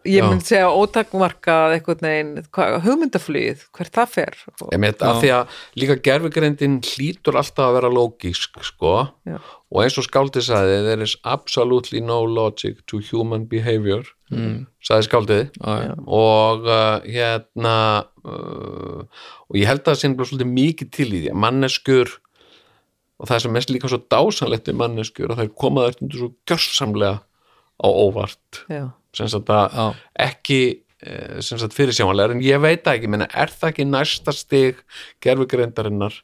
ég 0.05 0.23
Já. 0.23 0.25
mun 0.25 0.39
segja 0.41 0.69
ótakmarkað 0.73 1.75
eitthvað 1.75 1.99
neginn, 2.01 2.45
hugmyndaflugið 2.81 3.65
hvert 3.75 3.93
það 3.93 4.13
fer 4.15 4.37
og, 4.49 4.71
Ég 4.73 4.81
með 4.81 5.03
að 5.05 5.19
því 5.21 5.29
að 5.35 5.59
líka 5.77 5.97
gerfugrindin 6.07 6.79
hlýtur 6.81 7.37
alltaf 7.37 7.67
að 7.67 7.77
vera 7.77 7.91
lógísk 7.93 8.57
sko. 8.65 8.95
Já. 9.29 9.37
og 9.69 9.83
eins 9.83 9.99
og 10.01 10.07
skáldið 10.07 10.47
sagði 10.47 10.81
there 10.87 11.05
is 11.05 11.13
absolutely 11.21 12.01
no 12.01 12.23
logic 12.25 12.81
to 12.89 13.01
human 13.11 13.45
behavior 13.51 14.09
mm. 14.33 14.65
sagði 14.81 15.09
skáldið. 15.09 15.45
Já, 15.61 15.93
og 16.07 16.65
uh, 16.65 17.05
hérna 17.05 17.77
uh, 18.25 19.05
og 19.05 19.61
ég 19.61 19.69
held 19.69 19.85
að 19.85 19.93
það 19.93 20.01
sé 20.01 20.13
svolítið 20.31 20.53
mikið 20.55 20.93
til 20.97 21.09
í 21.11 21.19
því 21.19 21.33
að 21.35 21.41
manneskur 21.45 22.17
og 23.21 23.29
það 23.29 23.45
sem 23.45 23.55
mest 23.55 23.71
líka 23.71 23.91
svo 23.91 24.01
dásanlegt 24.01 24.69
við 24.69 24.81
manneskur 24.81 25.31
að 25.31 25.43
þær 25.43 25.55
koma 25.61 25.85
þær 25.85 25.97
stundur 25.99 26.23
svo 26.23 26.33
gjörsamlega 26.49 27.17
á 27.75 27.87
óvart. 27.87 28.65
Já, 28.71 28.85
Já. 29.73 29.85
ekki 30.27 30.59
eh, 31.05 31.39
sem 31.45 31.59
sagt 31.61 31.75
fyrirsjáanlegar. 31.77 32.35
En 32.35 32.43
ég 32.45 32.61
veit 32.63 32.87
ekki, 32.91 33.09
menna, 33.11 33.27
er 33.33 33.51
það 33.53 33.71
ekki 33.73 33.87
næsta 33.89 34.33
stig 34.35 34.81
gerfugreindarinnar 35.25 36.17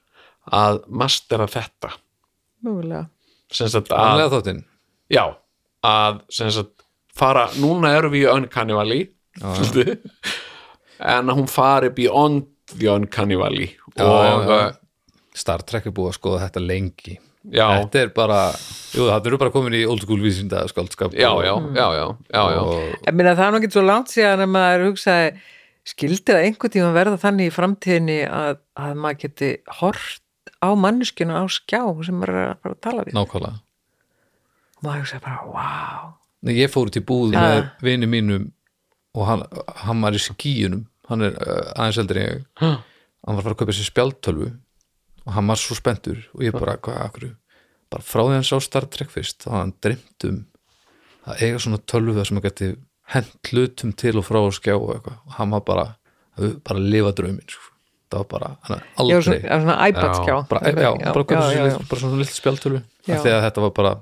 að 0.51 0.81
mastera 1.01 1.47
þetta? 1.51 1.91
Að 3.93 4.05
Annlega 4.13 4.31
þáttinn 4.35 4.61
já, 5.11 5.23
að 5.85 6.21
sagt 6.53 6.85
fara, 7.17 7.47
núna 7.59 7.91
erum 7.97 8.13
við 8.13 8.23
í 8.27 8.31
uncanny 8.31 8.77
svolítið. 9.41 9.97
En 11.01 11.31
að 11.31 11.37
hún 11.41 11.49
fari 11.51 11.89
beyond 11.97 12.47
the 12.77 12.87
uncanny 12.93 13.35
valley 13.35 13.71
Já, 13.97 14.05
og 14.05 14.21
já, 14.23 14.31
já. 14.47 14.59
eh, 14.69 14.77
Star 15.41 15.63
Trek 15.67 15.87
er 15.89 15.93
búið 15.95 16.11
að 16.13 16.17
skoða 16.19 16.41
þetta 16.45 16.61
lengi 16.63 17.17
já, 17.49 17.65
Þetta 17.81 18.03
er 18.03 18.11
bara, 18.15 18.41
jú 18.93 19.07
það 19.07 19.29
eru 19.31 19.39
bara 19.41 19.53
komin 19.53 19.77
í 19.79 19.81
old 19.89 20.03
school 20.05 20.21
vísinda 20.21 20.61
skáldskap 20.69 21.15
já, 21.17 21.29
já, 21.45 21.53
já, 21.55 21.87
já, 21.97 22.05
já, 22.29 22.43
já. 22.55 22.61
og, 22.61 22.93
ég 23.07 23.17
meina 23.17 23.35
það 23.39 23.47
er 23.47 23.59
ekki 23.61 23.71
svo 23.75 23.85
langt 23.87 24.13
síðan 24.13 24.45
að 24.45 24.53
maður 24.53 24.85
hugsaði 24.89 25.31
skildi 25.91 26.35
það 26.35 26.45
einhvern 26.45 26.75
tíma 26.75 26.93
verða 26.95 27.21
þannig 27.23 27.49
í 27.49 27.55
framtíðinni 27.55 28.19
að, 28.29 28.61
að 28.77 29.01
maður 29.01 29.21
geti 29.25 29.51
hort 29.81 30.53
á 30.61 30.69
manneskjuna 30.77 31.41
á 31.41 31.45
skjá 31.49 31.81
sem 32.05 32.21
maður 32.21 32.37
er 32.37 32.53
að 32.53 32.71
að 32.71 32.79
tala 32.85 33.05
við? 33.07 33.17
Nákvæmlega. 33.17 33.61
Og 34.77 34.85
maður 34.85 35.05
hugsaði 35.05 35.25
bara, 35.25 35.45
wow 35.49 36.09
Nei, 36.41 36.55
ég 36.57 36.71
fór 36.73 36.89
í 36.89 37.01
búð 37.05 37.35
Já. 37.35 37.41
með 37.41 37.67
vini 37.85 38.07
mínum 38.09 38.47
og 39.13 39.27
hann, 39.27 39.43
hann 39.83 40.01
var 40.01 40.15
í 40.17 40.21
skíunum 40.21 40.87
hann 41.11 41.25
er 41.27 41.37
uh, 41.37 41.71
aðeins 41.75 41.99
eldri 42.01 42.23
en 42.23 42.29
ég. 42.31 42.45
Hann 42.61 43.37
var 43.37 43.41
að 43.41 43.45
fara 43.45 43.55
að 43.55 43.61
kaupa 43.61 43.75
sér 43.77 43.89
spjaldtölvu 43.89 44.49
og 45.25 45.33
hann 45.35 45.49
var 45.51 45.59
svo 45.59 45.77
spenntur 45.77 46.21
og 46.35 46.45
ég 46.45 46.55
bara, 46.55 46.77
hvað, 46.81 47.01
akkur 47.05 47.27
bara 47.91 48.05
frá 48.05 48.23
því 48.23 48.37
hann 48.39 48.47
sá 48.47 48.55
Star 48.63 48.87
Trek 48.91 49.11
fyrst 49.13 49.45
þá 49.45 49.51
hann 49.57 49.73
dreymt 49.83 50.27
um 50.29 50.39
að 51.29 51.43
eiga 51.45 51.59
svona 51.61 51.81
tölvu 51.91 52.15
þar 52.17 52.29
sem 52.29 52.39
hann 52.39 52.47
geti 52.47 52.69
hent 53.11 53.51
hlutum 53.51 53.91
til 53.97 54.15
og 54.21 54.25
frá 54.27 54.39
og 54.41 54.55
skjá 54.55 54.77
og 54.77 54.93
eitthvað. 54.95 55.19
Og 55.27 55.35
hann 55.37 55.51
var 55.51 55.65
bara, 55.67 55.85
bara 56.37 56.79
að 56.79 56.87
lifa 56.93 57.11
drauminn 57.17 57.49
sko. 57.49 57.67
það 58.11 58.23
var 58.23 58.29
bara, 58.31 58.47
hann 58.67 58.77
er 58.77 58.81
já, 58.81 58.93
aldrei 59.03 59.21
svona, 59.25 59.41
já, 59.41 59.59
svona 59.65 59.75
iPad 59.87 60.15
skjá. 60.15 60.33
bara, 60.49 60.61
já, 60.61 60.73
bara, 60.75 61.25
já, 61.27 61.41
já, 61.41 61.51
já, 61.51 61.67
já. 61.71 61.77
bara 61.91 62.01
svona 62.01 62.17
lill 62.21 62.81
því 63.07 63.35
að 63.35 63.45
þetta 63.45 63.61
var 63.65 63.71
bara 63.77 63.93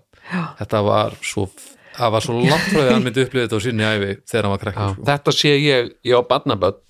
þetta 0.59 0.81
var 0.87 1.17
svo 1.21 1.43
það 1.99 2.13
var 2.15 2.25
svo 2.25 2.37
langt 2.39 2.69
frá 2.69 2.79
því 2.79 2.85
að 2.85 2.93
hann 2.93 3.05
myndi 3.05 3.25
upplýða 3.25 3.45
þetta 3.45 3.59
á 3.59 3.65
sinni 3.65 3.85
æfi 3.85 4.09
þegar 4.31 4.47
hann 4.47 4.53
var 4.55 4.63
krakki 4.63 4.81
Já, 4.81 4.93
sko. 4.93 5.05
þetta 5.09 5.35
sé 5.35 5.51
ég, 5.57 5.91
ég 6.09 6.17
á 6.17 6.21
barnaböld 6.29 6.81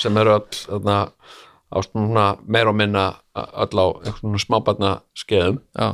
sem 0.00 0.20
eru 0.20 0.34
öll 0.36 0.58
þarna, 0.62 0.96
á 1.66 1.76
svona 1.82 2.26
meira 2.46 2.70
og 2.72 2.76
minna 2.78 3.04
öll 3.34 3.80
á 3.82 3.86
svona 4.20 4.38
smábarna 4.42 4.90
skeiðum 5.18 5.58
já, 5.74 5.88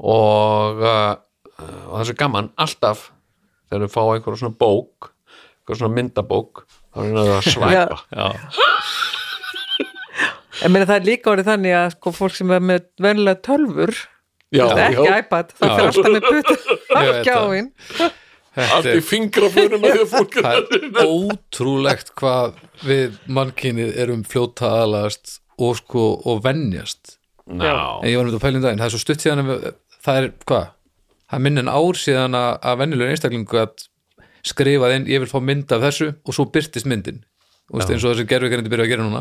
og, 0.00 0.80
og 0.80 1.64
það 1.64 2.00
er 2.02 2.08
svo 2.10 2.18
gaman 2.20 2.50
alltaf 2.60 3.08
þegar 3.70 3.84
við 3.86 3.94
fá 3.96 4.02
einhverja 4.04 4.42
svona 4.44 4.60
bók 4.60 5.10
einhverja 5.10 5.80
svona 5.82 5.96
myndabók 5.98 6.64
þá 6.90 7.02
er 7.04 7.10
það 7.16 7.32
að 7.34 7.50
svæpa. 7.50 7.98
Já, 8.14 8.26
ég 10.64 10.72
meina 10.74 10.86
það 10.88 10.96
er 11.00 11.06
líka 11.10 11.30
orðið 11.34 11.50
þannig 11.52 11.76
að 11.80 11.92
sko 11.96 12.14
fólk 12.16 12.34
sem 12.38 12.50
er 12.56 12.64
með 12.70 12.88
venlega 13.00 13.42
tölfur 13.46 13.92
já, 14.50 14.64
ekki 14.66 15.06
já, 15.06 15.12
iPad, 15.22 15.52
það 15.58 15.76
fyrir 15.76 15.90
alltaf 15.90 16.10
með 16.16 16.24
putu 16.30 16.56
á 16.96 17.00
Ég 17.00 17.10
veit 17.10 17.14
það. 17.14 17.22
skjáin 17.22 17.70
allt 18.56 18.88
í 18.88 18.96
er, 18.96 19.04
fingraförunum 19.06 19.86
að 19.86 19.94
því 19.94 20.02
að 20.02 20.10
fólk 20.16 20.36
það 20.40 20.58
er 20.58 21.06
ótrúlegt 21.06 22.12
hvað 22.18 22.58
við 22.86 23.20
mannkynið 23.30 23.94
erum 24.02 24.24
fljóta 24.26 24.72
aðalast 24.80 25.38
og 25.60 25.78
sko 25.78 26.08
og 26.28 26.42
venjast. 26.44 27.16
Ná, 27.50 27.70
en 28.00 28.10
ég 28.10 28.18
var 28.18 28.26
með 28.26 28.34
þetta 28.34 28.44
pælum 28.46 28.64
daginn, 28.64 28.82
það 28.82 28.88
er 28.88 28.94
svo 28.94 29.02
stutt 29.02 29.24
síðan 29.24 29.46
við, 29.48 29.64
það 30.06 30.20
er, 30.20 30.28
hvað, 30.46 30.68
það 31.30 31.38
er 31.40 31.44
minn 31.46 31.62
en 31.62 31.72
ár 31.72 31.98
síðan 31.98 32.38
að, 32.38 32.50
að 32.70 32.78
venjulegur 32.82 33.14
einstaklingu 33.14 33.62
að 33.62 33.88
skrifað 34.50 34.94
inn, 34.96 35.08
ég 35.10 35.22
vil 35.22 35.30
fá 35.30 35.40
mynd 35.44 35.74
af 35.74 35.82
þessu 35.84 36.12
og 36.24 36.36
svo 36.36 36.46
byrtist 36.52 36.88
myndin. 36.88 37.24
Og 37.70 37.78
veist, 37.78 37.92
eins 37.92 38.06
og 38.06 38.14
þessi 38.14 38.26
gerfigrindi 38.30 38.70
byrja 38.72 38.86
að 38.86 38.92
gera 38.94 39.06
núna 39.06 39.20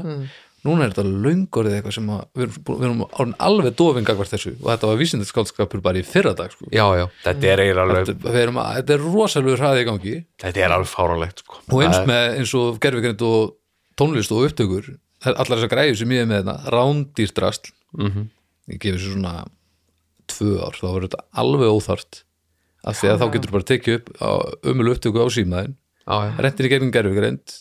núna 0.67 0.85
er 0.85 0.93
þetta 0.93 1.03
löngorðið 1.25 1.75
eitthvað 1.77 1.95
sem 1.95 2.09
að 2.13 2.21
við 2.35 2.45
erum, 2.45 2.55
við 2.69 2.85
erum 2.87 3.03
orðin 3.07 3.35
alveg 3.47 3.75
dofingagvart 3.79 4.33
þessu 4.33 4.53
og 4.59 4.67
þetta 4.71 4.89
var 4.89 4.99
vísindaskálskapur 4.99 5.83
bara 5.85 6.01
í 6.01 6.05
fyrra 6.07 6.33
dag 6.35 6.51
sko. 6.51 6.67
já, 6.73 6.85
já, 6.99 7.05
þetta 7.23 7.51
er 7.53 7.63
eiginlega 7.63 7.85
alveg 7.87 8.09
þetta, 8.09 8.33
við 8.33 8.41
erum 8.43 8.59
að, 8.63 8.71
þetta 8.79 8.95
er 8.97 9.05
rosalegur 9.05 9.63
hraði 9.63 9.83
í 9.83 9.87
gangi 9.89 10.15
þetta 10.43 10.63
er 10.65 10.75
alveg 10.75 10.91
fáránlegt 10.91 11.43
sko. 11.45 11.61
og 11.71 11.83
eins 11.85 12.01
með 12.09 12.25
eins 12.39 12.55
og 12.59 12.81
gerfigrind 12.83 13.23
og 13.29 13.55
tónlist 13.99 14.35
og 14.35 14.47
upptökur 14.49 14.91
allar 15.29 15.55
þessar 15.55 15.71
græður 15.75 15.99
sem 16.01 16.13
ég 16.15 16.23
er 16.25 16.29
með 16.29 16.43
þetta 16.43 16.73
rándýrdrasl 16.75 17.71
Mhm. 17.89 18.27
ég 18.69 18.77
gefi 18.79 18.97
þessu 18.99 19.13
svona 19.15 19.47
tvö 20.29 20.59
ár 20.61 20.75
þá 20.77 20.85
verður 20.93 21.07
þetta 21.09 21.23
alveg 21.41 21.71
óþart 21.73 22.19
af 22.85 22.99
því 22.99 23.09
að 23.09 23.19
þá 23.19 23.25
getur 23.33 23.51
bara 23.55 23.67
tekið 23.71 23.95
upp 23.97 24.11
umölu 24.69 24.93
upptöku 24.93 25.23
á 25.23 25.27
símaðin 25.33 25.73
já, 26.05 26.15
já. 26.29 26.31
rentir 26.45 26.67
í 26.67 26.71
gegnum 26.71 26.91
gerfigrind 26.93 27.55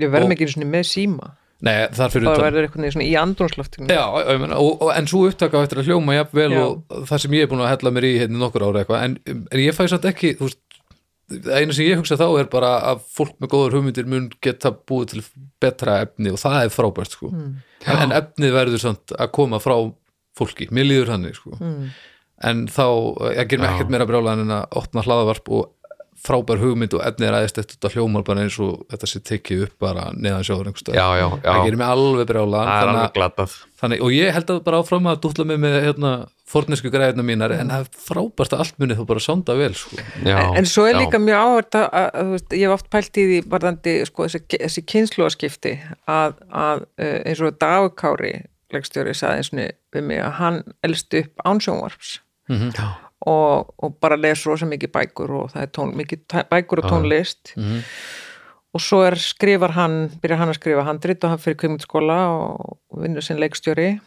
við 0.00 0.10
verðum 0.10 0.34
ekki 0.34 0.48
með 0.66 0.88
síma 0.90 1.30
nei 1.66 1.76
þar 1.96 2.12
fyrir 2.14 2.26
það 2.26 2.38
utan 2.38 2.46
verður 2.46 2.66
eitthvað 2.66 2.94
svona 2.94 3.06
í 3.06 3.12
andrúnsloftinu 3.20 3.92
Já, 3.92 4.04
ég 4.24 4.42
meina, 4.42 4.58
og, 4.62 4.72
og, 4.80 4.90
en 4.96 5.08
svo 5.10 5.22
upptaka 5.28 5.62
eftir 5.66 5.82
að 5.82 5.90
hljóma 5.90 6.16
jafnvel 6.16 6.50
Já. 6.54 6.60
og 6.64 7.06
það 7.10 7.22
sem 7.24 7.36
ég 7.36 7.46
er 7.46 7.50
búin 7.50 7.64
að 7.64 7.72
hella 7.74 7.94
mér 7.96 8.08
í 8.08 8.12
hérna 8.22 8.40
nokkur 8.40 8.66
ára 8.66 8.82
eitthvað, 8.82 9.06
en, 9.06 9.40
en 9.44 9.62
ég 9.62 9.76
fæ 9.76 9.82
satt 9.92 10.08
ekki 10.08 10.34
þú 10.38 10.48
veist, 10.48 10.60
það 11.30 11.56
eina 11.58 11.76
sem 11.76 11.88
ég 11.88 12.00
hugsa 12.00 12.18
þá 12.20 12.26
er 12.28 12.50
bara 12.52 12.70
að 12.90 13.02
fólk 13.16 13.34
með 13.42 13.52
góður 13.54 13.76
hugmyndir 13.78 14.08
mun 14.10 14.30
geta 14.42 14.72
búið 14.74 15.12
til 15.14 15.24
betra 15.62 16.00
efni 16.06 16.32
og 16.34 16.40
það 16.42 16.62
er 16.64 16.72
frábært 16.74 17.16
sko. 17.16 17.30
en, 17.30 17.58
en 17.96 18.14
efnið 18.16 18.56
verður 18.56 18.84
samt 18.86 19.14
að 19.16 19.34
koma 19.36 19.60
frá 19.62 19.76
fólki, 20.38 20.70
mér 20.74 20.88
líður 20.88 21.12
þannig 21.14 21.36
sko. 21.38 21.58
en 22.50 22.64
þá, 22.72 22.86
ég 23.36 23.52
ger 23.52 23.60
mér 23.62 23.74
ekkert 23.74 23.92
meira 23.92 24.08
brjála 24.08 24.38
en 24.38 24.56
að 24.56 24.80
opna 24.80 25.04
hlaðavarp 25.04 25.52
og 25.54 25.68
frábær 26.20 26.60
hugmynd 26.60 26.94
og 26.96 27.04
efnið 27.06 27.28
er 27.28 27.36
aðeins 27.38 27.54
þetta 27.56 27.90
hljómar 27.94 28.24
bara 28.26 28.44
eins 28.44 28.58
og 28.60 28.82
þetta 28.92 29.08
sé 29.08 29.22
tekið 29.24 29.64
upp 29.66 29.86
bara 29.86 30.10
neðan 30.16 30.44
já. 31.16 31.26
það 31.44 31.64
gerir 31.64 31.80
mig 31.80 31.88
alveg 31.94 32.28
brjála 32.28 32.64
það 32.66 32.82
er 32.82 32.92
alveg 32.92 33.16
glatað 33.16 33.56
Þannig, 33.80 34.02
og 34.04 34.12
ég 34.12 34.34
held 34.36 34.50
að 34.52 34.58
bara 34.66 34.78
áfram 34.82 35.06
að 35.08 35.20
dútla 35.24 35.44
mig 35.48 35.56
með 35.62 35.78
hérna, 35.86 36.10
fornesku 36.50 36.90
græðina 36.92 37.24
mínar 37.24 37.54
en 37.56 37.72
það 37.72 37.86
er 37.86 38.02
frábært 38.10 38.52
að 38.52 38.64
allt 38.66 38.82
muni 38.82 38.96
þá 38.98 39.02
bara 39.08 39.22
sonda 39.24 39.56
vel 39.56 39.70
sko. 39.78 39.96
já, 40.20 40.36
en, 40.36 40.58
en 40.60 40.68
svo 40.68 40.84
er 40.84 40.98
já. 40.98 41.00
líka 41.00 41.20
mjög 41.22 41.44
áhvert 41.46 41.78
að, 41.80 41.86
að, 42.02 42.32
veist, 42.34 42.56
ég 42.58 42.66
hef 42.66 42.76
oft 42.76 42.90
pælt 42.92 43.20
í 43.22 43.26
því 43.30 43.38
varðandi 43.54 43.94
sko, 44.10 44.26
þessi, 44.28 44.42
þessi 44.52 44.84
kynsluaskipti 44.92 45.76
að, 46.12 46.36
að 46.52 46.84
eh, 47.00 47.18
eins 47.30 47.40
og 47.46 47.56
Dagur 47.62 47.94
Kári 47.96 48.34
leikstjóri 48.74 49.16
saði 49.16 49.40
eins 49.40 49.52
og 49.54 49.62
við 49.96 50.10
mig 50.12 50.20
að 50.26 50.36
hann 50.42 50.60
elst 50.86 51.16
upp 51.22 51.46
ánsjónvarps 51.48 52.18
Já. 52.50 52.88
Og, 53.26 53.74
og 53.78 53.96
bara 54.00 54.16
les 54.16 54.46
rosa 54.46 54.66
mikið 54.66 54.92
bækur 54.94 55.30
og 55.42 55.50
það 55.52 55.62
er 55.62 55.72
tón, 55.76 55.94
mikið 55.98 56.36
bækur 56.50 56.84
og 56.84 56.90
tónlist. 56.90 57.54
Mhm. 57.56 57.82
og 58.74 58.80
svo 58.80 59.00
er 59.02 59.16
skrifar 59.18 59.72
hann 59.74 60.10
byrjar 60.22 60.38
hann 60.38 60.48
að 60.52 60.54
skrifa 60.60 60.84
handrit 60.86 61.24
og 61.24 61.30
hann 61.30 61.38
fyrir 61.42 61.56
kveimundskóla 61.58 62.18
og 62.30 62.78
vinnur 63.02 63.20
sinn 63.26 63.40
leikstjóri. 63.42 63.98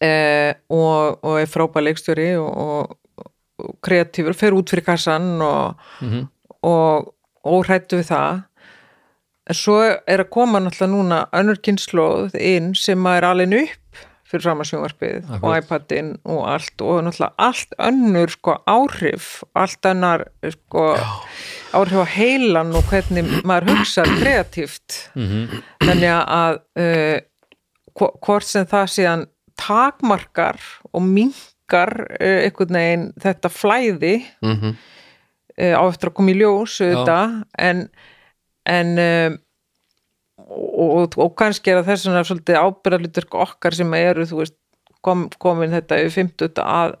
Eh, 0.00 0.52
og, 0.68 1.18
og 1.24 1.38
er 1.40 1.48
frábær 1.48 1.82
leikstjóri 1.86 2.34
og, 2.36 2.50
og, 2.56 3.24
og 3.64 3.74
kreatífur, 3.84 4.36
fer 4.36 4.52
út 4.56 4.68
fyrir 4.72 4.84
kassan 4.84 5.40
og, 5.42 5.74
Mhm. 6.00 6.28
og 6.62 7.14
óhrættu 7.44 7.96
við 8.00 8.10
það. 8.12 8.42
En 9.50 9.54
svo 9.56 9.78
er 10.06 10.18
að 10.22 10.30
koma 10.30 10.60
náttúrulega 10.60 10.92
núna 10.92 11.20
önnur 11.32 11.58
kynnslóð 11.64 12.34
inn 12.36 12.74
sem 12.74 13.06
er 13.06 13.22
alveg 13.24 13.56
upp 13.62 13.79
fyrir 14.30 14.44
framarsjónvarpið 14.46 15.30
og 15.42 15.56
iPadin 15.58 16.10
og 16.24 16.44
allt 16.52 16.82
og 16.86 17.00
náttúrulega 17.06 17.34
allt 17.48 17.74
önnur 17.88 18.30
sko 18.36 18.54
áhrif 18.70 19.26
allt 19.58 19.86
annar 19.90 20.24
sko 20.54 20.84
áhrif 21.74 21.98
á 22.02 22.06
heilan 22.14 22.70
og 22.78 22.86
hvernig 22.90 23.26
maður 23.44 23.72
hugsar 23.74 24.06
kreatíft. 24.20 25.00
Mhm. 25.18 25.60
þannig 25.82 26.14
að 26.22 26.60
uh, 26.78 27.18
hvo- 27.98 28.14
hvort 28.22 28.46
sem 28.46 28.66
það 28.70 28.86
síðan 28.96 29.26
takmarkar 29.60 30.56
og 30.94 31.02
minkar 31.04 31.92
uh, 32.20 32.38
einhvern 32.46 32.78
veginn 32.78 33.08
þetta 33.20 33.50
flæði 33.52 34.14
mm 34.42 34.70
uh, 35.60 35.74
á 35.76 35.82
eftir 35.90 36.08
að 36.08 36.14
koma 36.16 36.32
í 36.32 36.38
ljós 36.40 36.78
auðvitað, 36.80 37.32
en 37.58 37.88
en 38.70 38.90
um, 39.02 39.34
og, 40.50 40.90
og, 40.90 41.18
og 41.22 41.34
kannski 41.38 41.72
er 41.72 41.80
það 41.80 41.90
þess 41.90 42.08
vegna 42.08 42.24
svolítið 42.28 42.60
ábyrðarlutur 42.60 43.28
okkar 43.44 43.76
sem 43.76 43.94
eru 43.98 44.26
veist, 44.32 44.56
kom, 45.06 45.28
komin 45.42 45.74
þetta 45.74 46.00
yfir 46.04 46.26
50 46.26 46.62
að, 46.64 46.96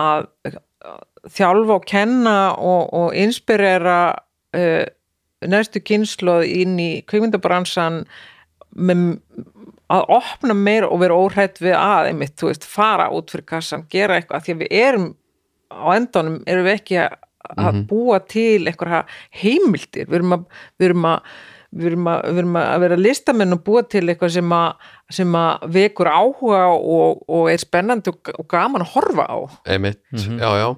að, 0.00 0.28
að 0.46 1.00
þjálfa 1.34 1.78
og 1.78 1.88
kenna 1.88 2.36
og, 2.54 2.92
og 2.94 3.16
inspirera 3.18 3.98
uh, 4.56 4.84
næstu 5.44 5.82
kynsloð 5.84 6.46
inn 6.48 6.78
í 6.80 6.90
kvikmyndabransan 7.08 8.04
með 8.74 9.18
að 9.92 10.06
opna 10.16 10.54
meira 10.56 10.88
og 10.88 11.02
vera 11.02 11.16
óhrætt 11.18 11.60
við 11.62 11.76
að 11.76 12.08
einmitt, 12.10 12.40
veist, 12.40 12.64
fara 12.66 13.10
út 13.14 13.30
fyrir 13.30 13.46
kassan 13.48 13.84
gera 13.92 14.16
eitthvað, 14.18 14.46
því 14.46 14.54
að 14.54 14.62
við 14.62 14.78
erum 14.80 15.10
á 15.74 15.86
endanum 15.94 16.38
erum 16.48 16.66
við 16.66 16.78
ekki 16.78 17.00
að, 17.02 17.18
að 17.60 17.80
búa 17.90 18.20
til 18.30 18.64
einhverja 18.64 19.02
heimildir. 19.42 20.08
Við 20.08 20.20
erum 20.20 20.36
að 20.38 20.46
við 20.80 20.88
erum 20.88 21.08
að 21.10 21.34
við 21.74 21.90
erum 21.90 22.08
að, 22.12 22.20
við 22.30 22.42
erum 22.44 22.58
að 22.60 22.84
vera 22.84 22.98
listamenn 23.00 23.56
og 23.56 23.62
búa 23.66 23.84
til 23.90 24.04
eitthvað 24.06 24.34
sem 24.36 24.56
að, 24.56 24.88
sem 25.18 25.38
að 25.40 25.68
vekur 25.74 26.10
áhuga 26.10 26.64
og, 26.74 27.24
og 27.28 27.50
er 27.52 27.62
spennandi 27.62 28.14
og, 28.14 28.32
og 28.38 28.48
gaman 28.50 28.86
að 28.86 28.92
horfa 28.94 29.26
á 29.26 29.38
einmitt, 29.74 30.02
já, 30.14 30.50
já 30.62 30.68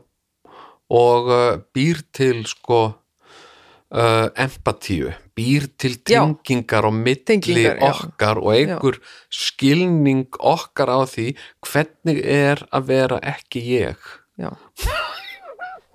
og 0.87 1.31
uh, 1.35 1.59
býr 1.75 2.03
til 2.15 2.45
sko 2.47 2.81
uh, 2.87 4.27
empatíu 4.39 5.13
býr 5.37 5.69
til 5.77 5.99
Já. 6.09 6.25
tengingar 6.25 6.87
á 6.89 6.91
milli 6.91 7.25
Tengingar, 7.25 7.77
já. 7.77 7.91
okkar 7.93 8.39
og 8.41 8.53
einhver 8.55 9.01
skilning 9.29 10.29
okkar 10.41 10.89
á 10.89 11.01
því 11.05 11.37
hvernig 11.61 12.23
er 12.25 12.65
að 12.73 12.87
vera 12.89 13.19
ekki 13.21 13.61
ég 13.61 13.99
já. 14.41 14.51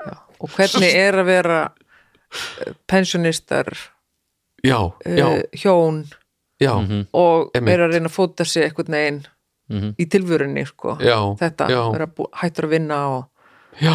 já. 0.06 0.16
og 0.40 0.50
hvernig 0.54 0.92
er 0.94 1.18
að 1.24 1.26
vera 1.26 1.60
eh, 1.72 2.74
pensjonistar 2.86 3.74
já, 4.64 4.80
já, 5.06 5.28
uh, 5.28 5.44
hjón. 5.58 6.04
Já, 6.62 6.74
og 7.14 7.52
Einmitt. 7.56 7.74
er 7.74 7.80
að 7.88 7.94
reyna 7.96 8.10
að 8.10 8.14
fóta 8.18 8.46
sig 8.46 8.64
einhvern 8.68 8.92
veginn 8.94 9.22
Mhm. 9.72 9.94
í 9.98 10.06
tilvörunni 10.06 10.66
sko. 10.68 10.98
já 11.00 11.16
þetta, 11.40 11.68
vera 11.94 12.08
hættur 12.42 12.66
að 12.68 12.70
vinna 12.70 12.98
og, 13.18 13.26
já, 13.82 13.94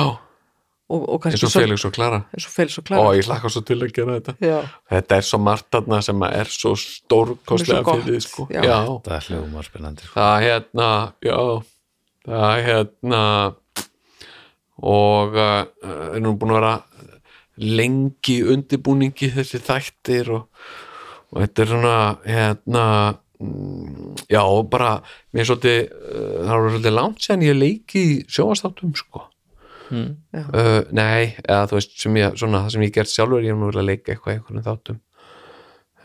og, 0.88 1.08
og 1.14 1.20
eins 1.26 1.42
og 1.44 1.50
Felix 1.52 1.84
og 1.84 1.92
Klara. 1.92 2.24
og 2.32 2.40
Felix 2.40 2.78
og 2.78 2.84
Ó, 2.84 2.86
Klara 2.86 3.10
ég 3.18 3.26
hlakka 3.28 3.50
svo 3.50 3.60
til 3.62 3.76
að 3.84 3.92
gera 3.92 4.18
þetta. 4.20 4.34
Já, 4.40 4.62
Þetta 4.90 5.16
er 5.16 5.20
svo 5.20 5.38
margt 5.38 5.70
þarna 5.70 6.02
sem 6.02 6.18
að 6.20 6.32
er 6.40 6.44
svo 6.46 6.72
stórkostlega 6.74 7.80
er 7.80 7.84
fyrir 8.02 8.16
því, 8.16 8.20
sko. 8.22 8.46
það 8.48 9.14
er 9.14 9.26
hljómar 9.28 9.64
spennandi 9.68 10.02
sko. 10.02 10.14
það 10.20 10.42
hérna 10.46 11.12
já, 11.22 11.62
það 12.26 12.64
hérna 12.64 13.54
og 14.82 15.32
uh, 15.36 15.64
er 16.14 16.20
nú 16.20 16.34
búin 16.38 16.52
að 16.52 16.60
vera 16.60 16.74
lengi 17.62 18.40
í 18.40 18.48
undirbúningi 18.54 19.30
þessi 19.34 19.60
þættir 19.64 20.32
og, 20.34 20.66
og 21.32 21.40
þetta 21.42 21.62
er 21.62 21.70
svona 21.72 21.94
hérna 22.26 22.84
mm, 23.40 24.26
já, 24.32 24.42
bara 24.72 24.90
mér 25.32 25.44
er 25.44 25.48
svolítið, 25.50 25.80
uh, 25.94 26.36
það 26.42 26.52
var 26.52 26.68
svolítið 26.74 26.96
langt 26.98 27.24
séðan 27.24 27.46
ég 27.46 27.58
leiki 27.58 28.04
í 28.04 28.14
sjónvastáttum 28.28 28.94
sko. 28.98 29.24
Mm. 29.86 30.16
uh, 30.34 30.80
nei, 30.96 31.36
eða 31.46 31.66
þú 31.70 31.78
veist 31.78 31.98
sem 32.02 32.16
ég, 32.18 32.38
svona, 32.40 32.64
það 32.64 32.72
sem 32.74 32.86
ég 32.88 32.94
gert 32.96 33.12
sjálfur, 33.12 33.44
ég 33.44 33.54
hef 33.54 33.60
nú 33.60 33.68
verið 33.70 33.84
að 33.84 33.90
leika 33.92 34.14
eitthvað 34.14 34.34
einhvern 34.34 34.66
þáttum. 34.66 35.02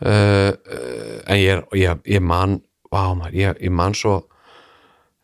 Uh, 0.02 0.50
uh, 0.50 1.16
en 1.30 1.38
ég, 1.38 1.48
er, 1.56 1.64
ég, 1.78 2.04
ég 2.10 2.22
man 2.24 2.60
vá 2.92 3.12
maður, 3.16 3.36
ég, 3.38 3.60
ég 3.62 3.74
man 3.74 3.94
svo 3.96 4.22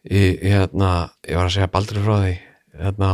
ég, 0.06 0.38
ég, 0.38 0.52
hérna, 0.52 1.10
ég 1.26 1.38
var 1.38 1.48
að 1.48 1.56
segja 1.56 1.72
baldri 1.72 2.04
frá 2.04 2.16
því 2.22 2.34
hérna, 2.78 3.10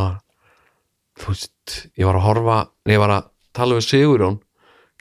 þú 1.21 1.33
veist 1.33 1.54
ég 1.99 2.07
var 2.09 2.19
að 2.19 2.27
horfa, 2.29 2.59
ég 2.91 3.01
var 3.01 3.13
að 3.15 3.31
tala 3.55 3.79
við 3.79 3.89
Sigurjón 3.89 4.41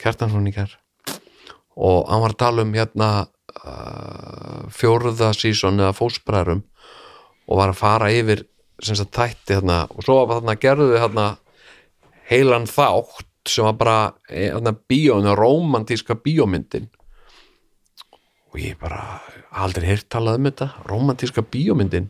kær 0.00 0.78
og 1.74 2.08
hann 2.08 2.22
var 2.22 2.34
að 2.34 2.38
tala 2.38 2.62
um 2.62 2.74
hérna 2.74 3.08
uh, 3.64 4.66
fjórða 4.70 5.32
sísón 5.34 5.80
eða 5.82 5.94
fósbræðrum 5.96 6.62
og 7.48 7.58
var 7.58 7.72
að 7.72 7.80
fara 7.80 8.10
yfir 8.14 8.44
sem 8.82 8.96
sagt 8.98 9.14
þætti 9.14 9.58
þarna 9.58 9.78
og 9.90 10.04
svo 10.06 10.18
þarna 10.30 10.56
gerðu 10.60 10.98
þarna 10.98 11.26
heilan 12.30 12.68
þátt 12.70 13.50
sem 13.50 13.66
var 13.66 13.76
bara 13.78 13.96
eh, 14.30 14.50
þarna 14.54 14.72
bíóinu, 14.88 15.34
rómantíska 15.36 16.16
bíómyndin. 16.24 16.86
Og 18.54 18.60
ég 18.62 18.78
bara 18.80 19.20
aldrei 19.52 19.90
heyrt 19.90 20.08
talað 20.08 20.38
um 20.38 20.48
þetta 20.48 20.70
rómantíska 20.88 21.44
bíómyndin. 21.44 22.08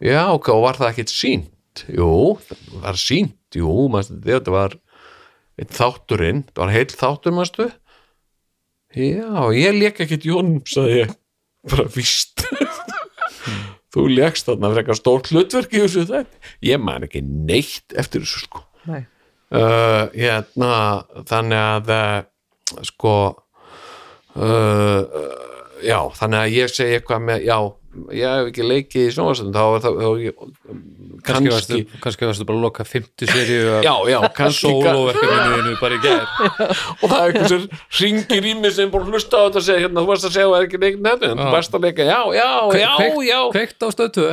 Já 0.00 0.24
ok, 0.32 0.48
og 0.54 0.64
var 0.64 0.80
það 0.80 0.94
ekkert 0.94 1.12
sínt 1.12 1.53
jú, 1.90 2.10
það 2.40 2.82
var 2.84 3.00
sínt 3.00 3.58
jú, 3.58 3.72
maður, 3.92 4.20
þetta 4.26 4.54
var 4.54 4.76
þátturinn, 5.74 6.44
það 6.50 6.62
var 6.64 6.74
heil 6.74 6.86
þáttur 6.94 7.36
maður 7.36 7.72
já, 8.94 9.50
ég 9.54 9.74
lék 9.74 10.00
ekkert 10.04 10.26
Jón, 10.28 10.58
sagði 10.68 11.00
ég. 11.02 11.14
Bara 11.70 11.86
víst. 11.94 12.44
Þú 13.94 14.08
lékst 14.10 14.48
þarna 14.48 14.72
frekar 14.74 14.98
stórt 14.98 15.30
hlutverk 15.30 15.74
í 15.74 15.82
þessu 15.84 16.04
þetta 16.08 16.52
ég 16.66 16.80
man 16.82 17.06
ekki 17.06 17.22
neitt 17.22 17.94
eftir 17.94 18.24
þessu 18.24 18.44
sko. 18.48 18.64
Nei. 18.90 19.04
Uh, 19.54 20.10
hérna, 20.16 20.70
þannig 21.28 21.60
að 21.60 21.92
uh, 21.94 22.80
sko 22.88 23.14
uh, 24.34 24.42
uh, 24.42 25.36
já, 25.84 26.00
þannig 26.18 26.40
að 26.40 26.56
ég 26.56 26.72
segi 26.74 26.98
eitthvað 26.98 27.26
með, 27.28 27.46
já, 27.46 27.58
ég 28.14 28.26
hef 28.26 28.48
ekki 28.50 28.64
leikið 28.66 29.04
í 29.08 29.12
sjónvarsöndum, 29.14 29.54
þá 29.54 29.64
var 29.74 29.82
það 29.84 29.98
þá, 30.00 30.08
ég, 30.24 30.32
kannski, 31.24 31.50
varstu, 31.52 31.78
kannski, 32.02 32.26
varstu 32.28 32.46
bara 32.48 32.58
að 32.58 32.64
loka 32.66 32.86
50 32.88 33.30
seríu 33.30 33.76
já, 33.84 33.92
já, 34.10 34.18
kannski 34.36 34.70
sólóverkefninu 34.72 35.74
bara 35.80 35.94
í 35.94 36.00
gær. 36.02 36.24
Og 37.02 37.06
það 37.06 37.18
er 37.20 37.28
eitthvað 37.28 37.48
sem 37.52 37.68
ringir 38.00 38.48
í 38.50 38.54
mig 38.58 38.74
sem 38.76 38.90
bara 38.94 39.06
hlusta 39.12 39.38
á 39.38 39.42
þetta 39.46 39.60
og 39.62 39.66
segja, 39.68 39.84
hérna, 39.86 40.02
þú 40.04 40.10
varst 40.10 40.28
að 40.28 40.34
segja 40.38 40.48
og 40.50 40.56
er 40.58 40.66
ekki 40.68 40.80
leikið 40.82 41.06
þetta, 41.08 41.30
en 41.30 41.42
þú 41.44 41.48
varst 41.54 41.78
að 41.78 41.86
leika, 41.86 42.08
já, 42.10 42.18
já, 42.38 42.48
já, 42.82 42.90
Kveikt- 42.98 43.28
já. 43.30 43.40
kveikt 43.54 43.78
á 43.84 43.88
stöð 43.94 44.10
2 44.18 44.26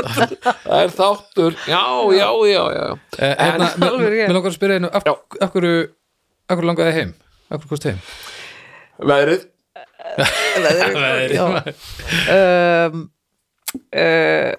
það 0.00 0.80
er 0.80 0.92
þáttur, 0.94 1.56
já, 1.70 1.82
já, 2.16 2.28
já, 2.50 2.62
já. 2.76 2.86
Eh, 3.18 3.34
hérna, 3.40 3.70
En- 3.70 3.80
mér 4.00 4.10
rétt. 4.10 4.26
mér 4.28 4.36
langar 4.36 4.50
að 4.52 4.56
spyrja 4.58 4.80
einu 4.80 4.90
af, 4.90 5.06
hverju 5.54 6.66
langaði 6.70 6.92
heim? 6.98 7.14
af 7.50 7.58
hverju 7.62 7.70
kost 7.74 7.86
heim? 7.88 7.98
veðrið, 9.00 9.46
já. 11.36 11.44
um, 12.90 13.10
uh, 13.94 14.52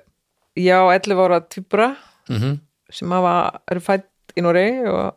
já, 0.55 0.77
11 0.95 1.19
ára 1.25 1.41
tvíbura 1.47 1.89
Mhm. 2.29 2.59
sem 2.91 3.09
hafa, 3.11 3.61
eru 3.71 3.81
fætt 3.83 4.05
í 4.37 4.41
Noregi 4.45 4.85
og, 4.87 5.15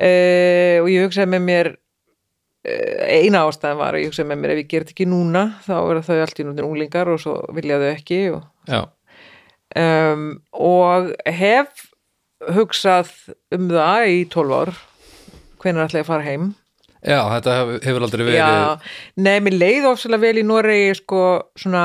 uh, 0.00 0.76
og 0.82 0.88
ég 0.90 1.04
hugsaði 1.04 1.28
með 1.34 1.42
mér 1.46 1.68
uh, 1.74 3.02
eina 3.14 3.44
ástæðan 3.46 3.78
var 3.78 3.94
að 3.94 4.02
ég 4.04 4.10
hugsaði 4.10 4.28
með 4.32 4.40
mér 4.42 4.54
ef 4.56 4.60
ég 4.64 4.70
gerði 4.72 4.94
ekki 4.94 5.06
núna 5.10 5.44
þá 5.66 5.74
verða 5.86 6.04
þau 6.08 6.18
allt 6.24 6.40
í 6.42 6.46
núna 6.48 6.66
unglingar 6.66 7.10
og 7.14 7.20
svo 7.22 7.36
vilja 7.54 7.78
þau 7.82 7.90
ekki 7.92 8.20
og, 8.34 8.42
um, 9.76 10.26
og 10.52 11.12
hef 11.26 11.86
hugsað 12.54 13.12
um 13.54 13.68
það 13.70 14.08
í 14.10 14.18
12 14.34 14.58
ár 14.62 14.74
hvenær 15.62 15.86
ætla 15.86 16.02
ég 16.02 16.04
að 16.04 16.10
fara 16.10 16.26
heim 16.26 16.50
já, 17.04 17.18
þetta 17.34 17.54
hef- 17.60 17.84
hefur 17.88 18.06
aldrei 18.06 18.24
verið 18.26 18.38
Já, 18.40 18.78
nei, 19.26 19.36
mér 19.44 19.56
leið 19.60 19.88
ofsalega 19.92 20.24
vel 20.26 20.38
í 20.40 20.46
Noregi 20.48 20.94
sko 21.00 21.22
svona 21.60 21.84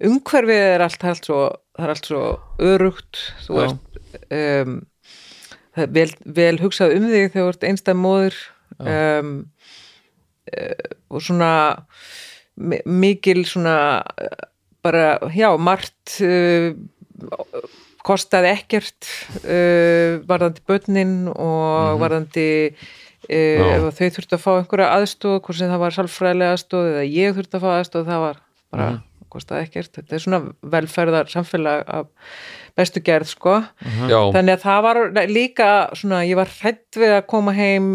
umhverfið 0.00 0.62
er 0.74 0.84
allt, 0.86 1.02
allt 1.04 1.26
svo 1.28 1.40
það 1.76 1.84
er 1.86 1.92
allt 1.94 2.08
svo 2.08 2.22
örugt 2.70 3.20
þú 3.46 3.58
Já. 3.58 3.60
veist 3.60 4.22
um, 4.40 4.78
vel, 5.96 6.08
vel 6.40 6.56
hugsað 6.62 6.96
um 6.96 7.08
þig 7.12 7.26
þegar 7.34 7.44
þú 7.44 7.52
ert 7.52 7.66
einstæð 7.70 7.98
móður 8.00 8.38
um, 8.80 9.34
uh, 10.56 10.88
og 11.10 11.22
svona 11.26 11.52
mi- 12.56 12.82
mikil 12.84 13.44
svona 13.48 13.76
bara, 14.84 15.18
já, 15.36 15.50
margt 15.60 16.16
uh, 16.24 16.72
kostaði 18.08 18.54
ekkert 18.56 19.08
uh, 19.44 20.16
varðandi 20.28 20.64
börnin 20.68 21.14
og 21.34 22.00
varðandi 22.00 22.46
uh, 22.72 22.88
ef 23.30 23.86
þau 23.98 24.08
þurftu 24.16 24.36
að 24.36 24.42
fá 24.42 24.50
einhverja 24.56 24.90
aðstóð 24.96 25.36
hvort 25.44 25.58
sem 25.60 25.70
það 25.70 25.82
var 25.84 25.96
sálfræðilega 25.96 26.56
aðstóð 26.56 26.90
eða 26.90 27.06
ég 27.06 27.36
þurftu 27.36 27.58
að 27.58 27.64
fá 27.64 27.70
aðstóð 27.76 28.10
það 28.10 28.24
var 28.24 28.42
bara 28.70 28.90
kostaði 29.30 29.66
ekkert. 29.68 29.92
Þetta 29.94 30.16
er 30.16 30.24
svona 30.24 30.40
velferðar 30.74 31.30
samfélag 31.30 31.84
af 31.86 32.08
bestu 32.78 33.02
gerð 33.06 33.30
sko. 33.30 33.56
Já, 34.10 34.18
þannig 34.34 34.56
að 34.56 34.64
það 34.64 34.80
var 34.86 35.00
líka 35.30 35.70
svona, 35.98 36.22
ég 36.26 36.38
var 36.40 36.50
hrætt 36.60 36.98
við 37.00 37.14
að 37.18 37.26
koma 37.30 37.54
heim 37.56 37.90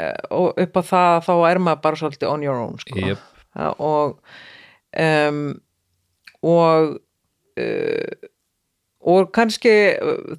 uh, 0.00 0.24
og 0.32 0.60
upp 0.64 0.80
á 0.80 0.82
það 0.90 1.14
þá 1.28 1.34
er 1.50 1.62
maður 1.66 1.84
bara 1.86 2.00
svolítið 2.02 2.32
on 2.32 2.46
your 2.46 2.60
own 2.62 2.78
sko. 2.82 3.00
Ja, 3.04 3.70
og 3.76 4.18
um, 5.04 5.42
og 6.44 6.96
uh, 7.60 8.30
og 9.04 9.30
kannski 9.36 9.72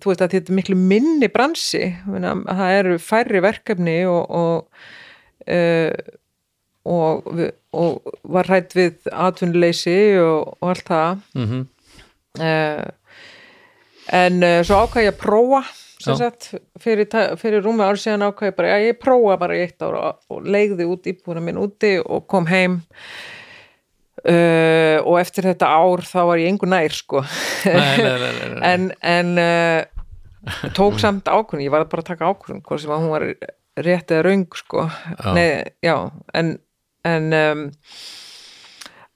þú 0.01 0.09
veist 0.09 0.23
að 0.25 0.37
þetta 0.37 0.51
er 0.53 0.59
miklu 0.59 0.77
minni 0.79 1.29
bransi. 1.31 1.91
Það 2.05 2.77
eru 2.79 2.99
færri 3.01 3.41
verkefni 3.45 3.99
og 4.09 4.35
og, 4.35 4.67
uh, 5.51 5.91
og, 6.85 7.29
og 7.73 8.17
var 8.33 8.49
hrætt 8.49 8.75
við 8.77 9.09
atvinnuleysi 9.09 9.97
og, 10.21 10.57
og 10.59 10.73
allt 10.73 10.91
það. 10.91 11.23
Mm 11.37 11.63
uh, 12.39 12.85
en 14.13 14.43
uh, 14.43 14.59
svo 14.65 14.83
ákvað 14.85 15.07
ég 15.07 15.13
að 15.13 15.21
prófa 15.21 15.61
sagt, 16.05 16.51
fyrir, 16.81 17.07
fyrir 17.41 17.63
rúmi 17.65 17.85
ár 17.85 17.97
síðan 17.97 18.27
ákvað 18.27 18.51
ég 18.51 18.57
bara, 18.59 18.73
já 18.75 18.89
ég 18.91 18.99
prófa 19.01 19.37
bara 19.41 19.57
í 19.57 19.63
eitt 19.65 19.81
ára 19.81 20.11
og, 20.11 20.19
og 20.29 20.45
leigði 20.45 20.85
út 20.89 21.09
íbúðuna 21.09 21.41
minn 21.41 21.61
úti 21.61 21.95
og 22.03 22.27
kom 22.29 22.45
heim 22.49 22.81
uh, 24.29 24.97
og 25.05 25.19
eftir 25.21 25.49
þetta 25.51 25.69
ár 25.69 26.05
þá 26.05 26.19
var 26.31 26.41
ég 26.41 26.51
engu 26.53 26.69
nær 26.69 26.95
sko. 26.95 27.23
Nei, 27.65 27.97
nei, 28.01 28.15
nei, 28.21 28.31
nei, 28.39 28.49
nei. 28.55 28.63
en, 28.73 28.89
en 29.15 29.35
uh, 29.41 30.71
tók 30.77 30.99
samt 31.01 31.29
ákvörðun, 31.29 31.65
ég 31.65 31.73
var 31.73 31.87
bara 31.89 32.05
að 32.05 32.11
taka 32.13 32.31
ákvörðun 32.31 32.65
hvort 32.65 32.83
sem 32.83 32.93
að 32.93 33.05
hún 33.05 33.13
var 33.15 33.27
rétt 33.85 34.11
eða 34.13 34.25
raung 34.29 34.45
sko, 34.55 34.85
nei, 35.35 35.65
já 35.83 35.95
en, 36.37 36.53
en 37.07 37.25
um, 37.35 37.63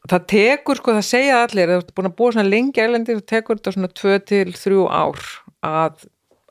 það 0.09 0.25
tekur 0.33 0.79
sko, 0.81 0.95
það 0.97 1.07
segja 1.07 1.41
allir, 1.45 1.71
það 1.71 1.83
er 1.83 1.93
búin 1.95 2.09
að 2.09 2.15
búa 2.19 2.33
svona 2.35 2.51
lengi 2.51 2.83
ælendi, 2.83 3.17
það 3.19 3.27
tekur 3.33 3.59
þetta 3.59 3.75
svona 3.75 3.91
2 4.01 4.17
til 4.31 4.55
3 4.57 4.81
ár 4.89 5.21
að, 5.69 6.03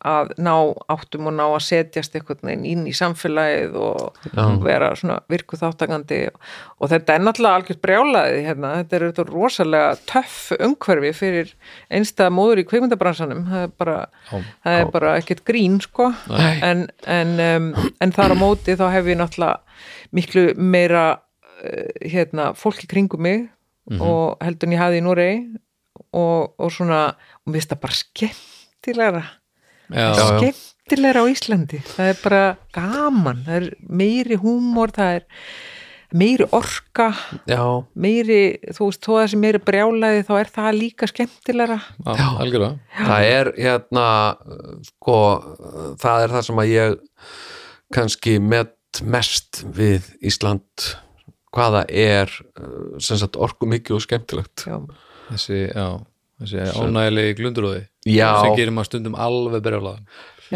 að 0.09 0.33
ná 0.41 0.53
áttum 0.91 1.29
og 1.31 1.35
ná 1.37 1.45
að 1.47 1.65
setjast 1.67 2.17
einhvern 2.17 2.41
veginn 2.49 2.67
inn 2.69 2.87
í 2.89 2.95
samfélagið 2.97 3.77
og 3.81 4.19
vera 4.65 4.91
svona 4.99 5.19
virku 5.31 5.59
þáttakandi 5.61 6.21
og 6.31 6.91
þetta 6.93 7.17
er 7.17 7.25
náttúrulega 7.25 7.61
algjört 7.61 7.83
brjálaði 7.85 8.41
hérna, 8.47 8.73
þetta 8.81 8.99
er 8.99 9.07
þetta 9.09 9.27
rosalega 9.29 9.93
töff 10.09 10.41
umhverfi 10.59 11.13
fyrir 11.17 11.55
einstæða 11.93 12.35
móður 12.39 12.63
í 12.63 12.67
kveikmyndabransanum 12.71 13.45
það 13.51 13.67
er 13.67 13.77
bara, 13.85 13.99
það 14.31 14.81
er 14.81 14.91
bara 14.97 15.15
ekkert 15.21 15.45
grín 15.49 15.79
sko, 15.85 16.11
en, 16.33 16.89
en, 17.07 17.37
um, 17.45 17.71
en 18.01 18.17
þar 18.17 18.35
á 18.35 18.37
móti 18.39 18.77
þá 18.79 18.89
hef 18.97 19.13
ég 19.13 19.21
náttúrulega 19.21 20.17
miklu 20.17 20.49
meira 20.57 21.07
uh, 21.17 21.89
hérna, 22.03 22.53
fólk 22.59 22.85
í 22.87 22.91
kringum 22.91 23.25
mig 23.29 23.49
og 24.05 24.37
heldur 24.45 24.69
en 24.69 24.75
ég 24.77 24.83
hafði 24.83 25.01
í 25.01 25.05
Núrei 25.05 25.33
og, 26.13 26.55
og 26.61 26.73
svona 26.73 27.01
og 27.09 27.51
mér 27.51 27.59
finnst 27.59 27.73
það 27.73 27.83
bara 27.85 27.99
skemmtilegra 28.03 29.23
já, 29.91 30.07
já. 30.13 30.29
skemmtilegra 30.29 31.25
á 31.25 31.27
Íslandi. 31.33 31.83
Það 31.95 32.13
er 32.13 32.23
bara 32.23 32.45
gaman. 32.77 33.43
Það 33.47 33.59
er 33.61 33.67
meiri 33.89 34.39
húmor 34.41 34.95
það 34.95 35.19
er 35.19 35.27
meiri 36.17 36.47
orka 36.57 37.11
já, 37.45 37.61
meiri, 37.93 38.57
þú 38.73 38.87
veist, 38.89 39.03
þó 39.05 39.11
að 39.13 39.23
þessi 39.27 39.41
meiri 39.43 39.61
brjálaði 39.61 40.23
þá 40.25 40.33
er 40.39 40.51
það 40.55 40.71
líka 40.79 41.09
skemmtilegra. 41.11 41.79
Já, 42.07 42.27
algjörlega. 42.41 42.79
Það 42.97 43.29
er 43.35 43.51
hérna 43.59 44.07
sko, 44.89 45.19
það 46.01 46.25
er 46.25 46.35
það 46.37 46.47
sem 46.49 46.63
að 46.63 46.73
ég 46.73 46.97
kannski 47.99 48.39
met 48.41 49.03
mest 49.05 49.63
við 49.77 50.09
Ísland 50.25 50.89
hvaða 51.55 51.85
er 51.89 52.33
uh, 52.57 52.97
sem 53.03 53.21
sagt 53.21 53.37
orku 53.41 53.69
mikið 53.69 53.99
og 53.99 54.05
skemmtilegt. 54.05 54.65
Já, 54.69 54.79
þessi, 55.31 55.61
já, 55.69 55.87
þessi 56.39 56.65
ánægilegi 56.79 57.37
glunduróði 57.39 57.85
Já. 58.09 58.31
sem 58.43 58.57
gerir 58.59 58.75
maður 58.75 58.91
stundum 58.93 59.19
alveg 59.19 59.65
berjálaðan 59.65 60.05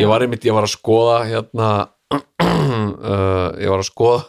ég 0.00 0.10
var 0.10 0.24
einmitt, 0.24 0.46
ég 0.46 0.56
var 0.56 0.66
að 0.66 0.74
skoða 0.74 1.16
hérna 1.28 1.70
uh, 2.12 3.48
ég 3.60 3.72
var 3.72 3.80
að 3.80 3.88
skoða 3.88 4.20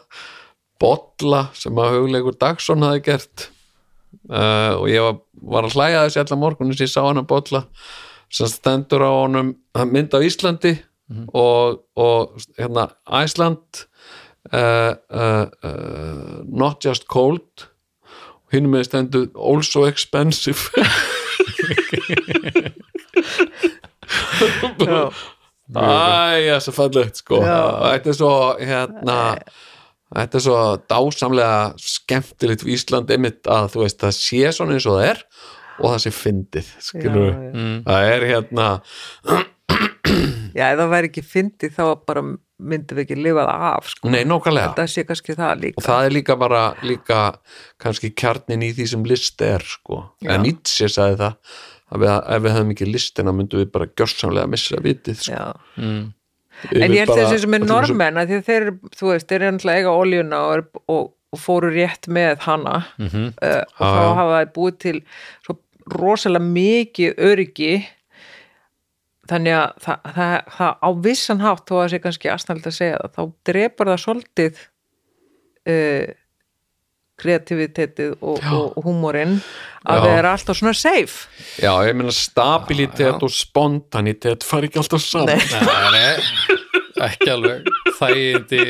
bolla 0.83 1.43
sem 1.57 1.79
að 1.79 1.97
hugleikur 1.97 2.39
Dagsson 2.39 2.83
hafi 2.83 3.03
gert 3.05 3.49
uh, 4.29 4.79
og 4.79 4.87
ég 4.91 5.05
var, 5.05 5.19
var 5.55 5.67
að 5.67 5.77
hlæja 5.77 6.07
þessi 6.07 6.23
allar 6.23 6.41
morgunin 6.41 6.75
sem 6.77 6.87
ég 6.89 6.95
sá 6.95 7.03
hann 7.05 7.21
að 7.21 7.29
bolla 7.31 7.63
sem 8.33 8.49
stendur 8.49 9.05
á 9.05 9.11
honum 9.13 9.53
mynd 9.93 10.15
á 10.17 10.19
Íslandi 10.25 10.77
og, 11.33 11.83
og 11.95 12.37
hérna 12.57 12.87
Æsland 13.05 13.85
uh, 14.53 14.93
uh, 15.09 15.45
uh, 15.63 16.43
not 16.45 16.85
just 16.85 17.07
cold. 17.07 17.69
Hinn 18.53 18.69
með 18.69 18.87
stendur 18.89 19.29
also 19.33 19.87
expensive 19.89 20.69
það 25.73 26.47
er 26.53 26.71
fallegt 26.75 27.21
sko. 27.21 27.41
Þetta 27.43 28.09
er 28.13 28.17
svo 28.17 28.33
hérna 28.59 29.19
Þetta 30.13 30.37
er 30.37 30.43
svo 30.45 30.57
dásamlega 30.91 31.61
skemmtilegt 31.81 32.61
við 32.61 32.75
Ísland 32.75 33.09
einmitt 33.13 33.47
að 33.49 33.71
þú 33.73 33.79
veist 33.81 33.97
það 34.03 34.11
sé 34.19 34.51
svona 34.53 34.75
eins 34.75 34.85
og 34.85 34.99
það 34.99 35.07
er 35.09 35.23
og 35.79 35.87
það 35.87 36.01
sé 36.03 36.11
fyndið 36.13 36.67
það 37.87 38.09
er 38.11 38.25
hérna 38.29 38.67
já, 40.55 40.65
ef 40.71 40.79
það 40.79 40.91
væri 40.93 41.09
ekki 41.11 41.23
fyndið 41.33 41.75
þá 41.77 41.83
bara 42.07 42.23
myndum 42.63 42.97
við 42.97 43.03
ekki 43.07 43.19
lifað 43.19 43.51
af 43.51 43.91
sko. 43.91 44.09
nei, 44.13 44.23
nákvæmlega 44.29 44.73
það 44.77 44.89
sé 44.93 45.03
kannski 45.09 45.35
það 45.37 45.53
líka 45.65 45.81
og 45.81 45.85
það 45.87 46.07
er 46.07 46.15
líka 46.17 46.35
bara 46.39 46.63
líka 46.85 47.21
kannski 47.81 48.11
kjarnin 48.15 48.65
í 48.65 48.71
því 48.77 48.89
sem 48.93 49.07
list 49.09 49.41
er 49.45 49.65
sko, 49.67 50.03
Já. 50.23 50.35
en 50.35 50.45
Nietzsche 50.45 50.89
sagði 50.91 51.19
það 51.23 51.57
að 51.93 52.03
við, 52.03 52.11
ef 52.35 52.43
við 52.45 52.55
hefum 52.57 52.75
ekki 52.75 52.89
listina 52.89 53.33
myndum 53.35 53.63
við 53.63 53.73
bara 53.73 53.89
gjörsamlega 53.91 54.51
missa 54.53 54.83
vitið 54.83 55.19
sko. 55.25 55.33
já. 55.33 55.81
Mm. 55.81 56.05
en 56.77 56.95
ég 56.95 57.03
held 57.03 57.17
þessi 57.17 57.41
sem 57.43 57.57
er 57.57 57.67
normenn 57.67 58.21
að 58.21 58.37
þeir, 58.37 58.55
eru, 58.61 58.77
þú 58.93 59.11
veist, 59.11 59.27
þeir 59.29 59.41
eru 59.41 59.57
náttúrulega 59.57 59.83
eiga 59.83 59.97
oljuna 60.03 60.39
og, 60.53 60.81
og, 60.93 61.11
og 61.33 61.41
fóru 61.41 61.73
rétt 61.73 62.07
með 62.07 62.45
hana 62.47 62.79
Mm 63.01 63.27
uh, 63.33 63.61
og 63.81 63.83
þá 63.83 64.01
hafa 64.21 64.31
það 64.37 64.53
búið 64.55 64.79
til 64.85 64.95
svo 65.43 65.57
rosalega 65.91 66.45
mikið 66.47 67.17
öryggi 67.19 67.73
þannig 69.29 69.55
að 69.57 69.77
það, 69.85 70.09
það, 70.17 70.33
það 70.57 70.73
á 70.83 70.89
vissan 71.05 71.43
hátt 71.43 71.63
þó 71.67 71.75
að 71.75 71.81
það 71.83 71.93
sé 71.93 72.01
kannski 72.03 72.33
aðsnælt 72.33 72.67
að 72.69 72.75
segja 72.77 72.99
það 72.99 73.15
þá 73.15 73.23
drepar 73.49 73.91
það 73.91 74.03
svolítið 74.03 74.61
uh, 75.73 76.11
kreativitetið 77.23 78.15
og, 78.17 78.39
og, 78.41 78.65
og 78.73 78.87
húmorinn 78.87 79.37
að 79.83 79.99
Já. 79.99 80.03
það 80.03 80.17
er 80.17 80.27
alltaf 80.31 80.59
svona 80.59 80.73
safe. 80.75 81.27
Já, 81.61 81.71
ég 81.87 81.95
meina 81.99 82.15
stabilitet 82.15 83.23
og 83.23 83.31
spontanitet 83.31 84.47
fari 84.47 84.69
ekki 84.69 84.81
alltaf 84.81 85.03
saman. 85.05 85.37
Nei, 85.37 85.93
nei, 85.93 86.57
ekki 87.07 87.29
alveg. 87.31 87.69
Þægindi 87.99 88.63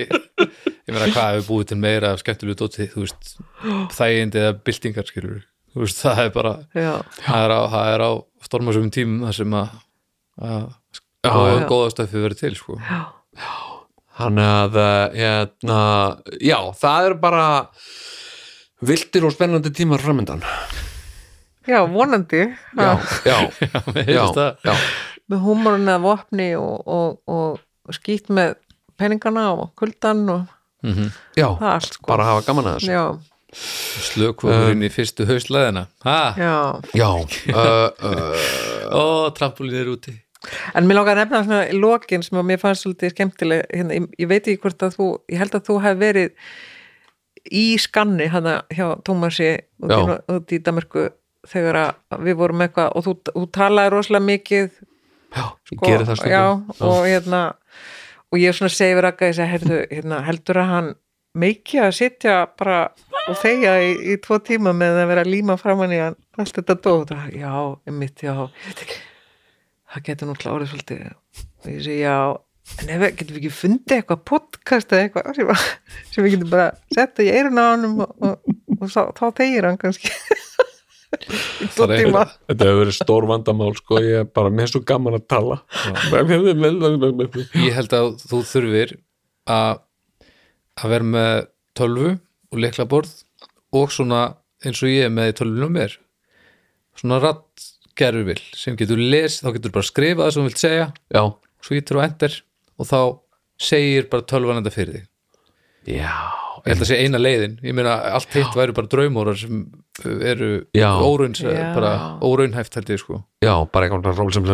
ég 0.84 0.91
meina 0.91 1.07
hvað 1.13 1.38
hefur 1.38 1.47
búið 1.47 1.71
til 1.71 1.80
meira 1.80 2.11
af 2.13 2.21
skemmtilegu 2.21 2.59
dóti, 2.59 2.89
þú 2.91 3.05
veist 3.05 3.34
þægindi 3.95 4.41
eða 4.43 4.55
byltingar 4.67 5.07
skilur 5.07 5.41
þú 5.73 5.85
veist, 5.85 6.01
það 6.03 6.21
er 6.25 6.31
bara 6.35 6.53
já, 6.75 6.91
það 7.23 7.45
er 7.45 7.53
á, 7.55 7.61
það 7.73 7.91
er 7.93 8.03
á 8.03 8.11
stormasum 8.47 8.89
tímum 8.93 9.23
það 9.27 9.38
sem 9.39 9.55
að, 9.57 9.77
að 10.41 10.72
Já, 11.23 11.31
góða, 11.31 11.51
já. 11.61 11.68
góða 11.69 11.91
stöfi 11.93 12.19
verið 12.26 12.39
til 12.41 12.55
sko. 12.60 12.76
Þannig 14.14 14.45
að, 14.45 14.76
uh, 14.77 15.14
hérna, 15.18 15.77
já, 16.43 16.57
það 16.77 17.05
er 17.07 17.14
bara 17.23 17.45
viltir 18.84 19.23
og 19.26 19.31
spennandi 19.34 19.72
tímar 19.73 20.03
framöndan. 20.03 20.43
já, 21.68 21.80
vonandi. 21.88 22.43
Já, 22.77 22.99
já, 23.26 23.38
já, 24.18 24.26
já, 24.68 24.76
með 25.31 25.39
húmorinn 25.47 25.88
að 25.89 26.03
vopni 26.03 26.49
og, 26.60 26.84
og, 26.85 27.22
og, 27.31 27.60
og 27.88 27.95
skýt 27.95 28.27
með 28.30 28.57
peningana 28.99 29.47
og 29.55 29.72
kuldan 29.80 30.27
og 30.30 30.43
Mhm. 30.84 31.14
já, 31.39 31.47
það 31.55 31.69
allt 31.72 31.93
sko. 31.95 32.07
bara 32.11 32.23
hafa 32.27 32.41
gaman 32.43 32.65
að 32.68 32.73
þessu. 32.76 32.91
já, 32.91 33.03
slökvöfur 34.11 34.72
inn 34.73 34.81
í 34.84 34.89
fyrstu 34.91 35.23
hauslæðina. 35.30 35.85
Ha, 36.03 36.34
já. 36.35 36.81
Já, 36.91 37.07
uh, 37.55 37.88
uh, 38.03 38.91
ó, 38.91 39.31
trampolín 39.31 39.80
er 39.80 39.88
úti 39.93 40.18
En 40.76 40.88
mér 40.88 40.99
langar 40.99 41.18
að 41.18 41.24
nefna 41.24 41.44
svona 41.48 41.80
lokin 41.80 42.24
sem 42.26 42.40
mér 42.45 42.61
fannst 42.61 42.84
svolítið 42.86 43.14
skemmtileg 43.15 43.65
hérna, 43.72 43.98
ég, 43.99 44.07
ég 44.20 44.32
veit 44.32 44.44
ekki 44.44 44.61
hvort 44.65 44.86
að 44.86 44.98
þú, 44.98 45.10
ég 45.32 45.44
held 45.44 45.57
að 45.57 45.68
þú 45.70 45.78
hef 45.86 45.99
verið 46.02 46.32
í 47.52 47.65
skanni 47.82 48.30
hana 48.32 48.56
hjá 48.72 48.88
Tómasi 49.07 49.52
út, 49.84 49.91
í 49.91 49.99
Já. 49.99 50.18
Út 50.36 50.56
í 50.56 50.60
Damerku 50.64 51.06
þegar 51.48 51.95
við 52.24 52.38
vorum 52.40 52.64
eitthvað 52.64 52.91
og 52.95 53.06
þú, 53.07 53.14
þú 53.34 53.45
talaði 53.56 53.91
rosalega 53.91 54.28
mikið 54.30 54.68
já, 54.72 55.44
ég 55.44 55.72
sko, 55.74 55.86
geri 55.86 56.07
það 56.07 56.20
stundum. 56.20 56.36
já, 56.36 56.44
og 56.88 56.99
hérna 57.07 57.41
og 58.34 58.40
ég 58.41 58.56
svona 58.57 58.74
segi 58.74 58.95
við 58.98 59.03
rakka 59.07 59.30
þess 59.30 59.44
að 59.44 59.52
heyrðu, 59.53 59.80
hérna, 59.91 60.22
heldur 60.28 60.60
að 60.64 60.70
hann 60.72 60.91
meiki 61.44 61.82
að 61.84 61.95
sitja 61.98 62.36
bara 62.60 62.78
og 63.28 63.40
þegja 63.41 63.74
í, 63.84 63.91
í 64.14 64.20
tvo 64.24 64.40
tíma 64.45 64.74
með 64.78 65.02
að 65.02 65.10
vera 65.11 65.26
líma 65.28 65.57
framann 65.60 65.95
í 65.95 65.99
hann 65.99 66.18
allt 66.40 66.56
þetta 66.60 66.78
dót 66.86 67.11
já, 67.34 67.52
einmitt, 67.90 68.24
já, 68.24 68.36
ég 68.38 68.70
veit 68.70 68.86
ekki 68.88 69.02
það 69.94 70.06
getur 70.10 70.30
nú 70.30 70.36
klárið 70.41 70.72
svolítið. 70.74 71.06
Og 71.64 71.70
ég 71.72 71.84
segi 71.86 72.02
já 72.03 72.18
en 72.82 72.90
ef 72.94 73.02
við 73.03 73.15
getum 73.20 73.36
við 73.36 73.41
ekki 73.41 73.53
fundið 73.57 73.95
eitthvað 73.98 74.22
podcast 74.30 74.94
eða 74.95 75.07
eitthvað 75.10 75.36
sem, 75.36 75.49
sem 76.14 76.24
við 76.26 76.36
getum 76.38 76.52
bara 76.53 76.68
setta 76.95 77.26
í 77.26 77.32
eirun 77.34 77.60
á 77.60 77.65
hann 77.74 77.88
og, 77.90 78.14
og, 78.24 78.53
og 78.80 78.86
þá, 78.94 79.02
þá 79.20 79.26
tegir 79.41 79.68
hann 79.68 79.80
kannski. 79.82 80.11
Er- 81.14 81.99
Þetta 82.49 82.65
hefur 82.65 82.80
verið 82.80 82.95
stór 82.98 83.28
vandamál 83.30 83.74
sko, 83.78 83.99
ég 84.02 84.24
er 84.24 84.30
bara 84.34 84.49
með 84.49 84.72
svo 84.72 84.80
gaman 84.90 85.20
að 85.20 85.28
tala. 85.30 85.60
Ég 86.34 87.76
held 87.78 87.94
að 87.99 88.07
þú 88.24 88.40
þurfir 88.49 88.95
að 89.53 89.82
að 90.82 90.90
vera 90.95 91.06
með 91.06 91.36
tölvu 91.78 92.10
og 92.49 92.61
leiklaborð 92.64 93.11
og 93.78 93.91
svona 93.94 94.24
eins 94.65 94.82
og 94.82 94.90
ég 94.90 95.06
er 95.06 95.14
með 95.14 95.30
í 95.30 95.36
tölvunum 95.38 95.76
mér. 95.78 95.94
Svona 96.98 97.20
rattgerfil 97.94 98.41
sem 98.57 98.78
getur 98.78 98.98
les, 98.98 99.40
þá 99.41 99.53
getur 99.57 99.74
bara 99.74 99.88
skrifað 99.88 100.26
það 100.26 100.34
sem 100.34 100.44
þú 100.44 100.48
vilt 100.49 100.61
segja. 100.61 100.88
Já, 101.14 101.24
svo 101.64 101.78
getur 101.78 101.98
þú 101.99 102.03
enter 102.03 102.38
og 102.80 102.88
þá 102.90 102.99
segir 103.61 104.10
bara 104.10 104.26
tölvan 104.30 104.61
þetta 104.61 104.74
fyrir 104.76 104.95
þig. 104.98 105.10
Já 105.99 106.15
ég 106.64 106.72
held 106.72 106.84
að 106.86 106.88
sé 106.88 106.98
eina 107.03 107.20
leiðin, 107.20 107.56
ég 107.65 107.76
meina 107.76 107.94
allt 108.15 108.36
hitt 108.38 108.53
væri 108.56 108.76
bara 108.76 108.88
draumórar 108.88 109.36
sem 109.36 109.65
eru 110.24 110.52
Já. 110.76 110.95
óraun, 111.03 111.34
Já. 111.36 111.74
bara 111.76 111.94
óraunhæft 112.24 112.78
held 112.80 112.91
ég 112.94 113.02
sko. 113.02 113.20
Já, 113.44 113.52
bara 113.68 113.90
eitthvað 113.90 114.15
ról 114.15 114.32
sem 114.32 114.48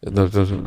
sem 0.00 0.60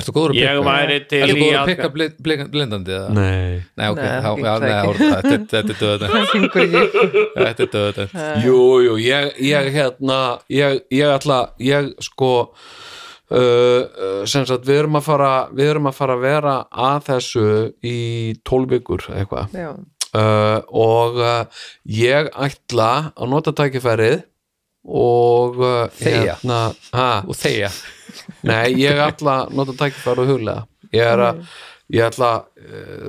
Ertu 0.00 0.12
góður 0.16 0.32
að 0.32 0.38
Ég 0.38 0.48
pikka? 0.56 0.64
væri 0.64 0.94
til 1.10 1.18
Ertu 1.26 1.34
í 1.36 1.42
góður 1.42 1.58
að 1.60 1.92
bli- 1.92 2.46
blindandi 2.54 2.94
eða? 2.96 3.08
Nei. 3.12 3.62
Nei, 3.76 3.88
ok, 3.92 3.98
þetta, 4.00 5.40
þetta 5.52 5.74
er 5.74 5.80
döðan 5.82 6.10
Þetta 7.36 7.66
er 7.66 7.72
döðan 7.74 8.08
Jú, 8.46 8.56
jú, 8.86 8.94
ég, 9.02 9.28
ég 9.44 9.68
hérna 9.76 10.18
ég, 10.48 10.80
ég 10.94 11.12
ætla, 11.18 11.40
ég 11.60 11.92
sko 12.08 12.32
uh, 12.48 13.36
uh, 13.36 14.24
sem 14.28 14.46
sagt, 14.48 14.64
við 14.68 14.80
erum 14.86 14.96
að 15.00 15.06
fara 15.10 15.30
við 15.52 15.70
erum 15.74 15.88
að 15.92 15.98
fara 16.00 16.16
að 16.16 16.24
vera 16.26 16.56
að 16.72 17.06
þessu 17.10 17.46
í 17.84 17.96
tólf 18.48 18.72
vikur 18.72 19.04
eitthvað. 19.12 19.52
Já, 19.56 19.70
uh, 20.16 20.58
og 20.72 21.20
uh, 21.20 21.64
ég 21.92 22.32
ætla 22.32 22.90
að 23.12 23.32
nota 23.36 23.52
tækifærið 23.60 24.22
og 24.82 25.60
uh, 25.62 25.84
Þegja. 26.00 26.38
hérna, 26.40 26.60
ha, 26.96 27.10
og 27.28 27.36
þeia 27.38 27.68
nei, 28.48 28.72
ég 28.80 28.98
ætla 29.02 29.42
að 29.42 29.54
nota 29.58 29.76
tækifærið 29.78 30.24
og 30.24 30.32
huglega 30.32 30.66
ég 30.92 31.12
er 31.14 31.24
að 31.28 31.44
ég 31.92 32.08
ætla 32.08 32.32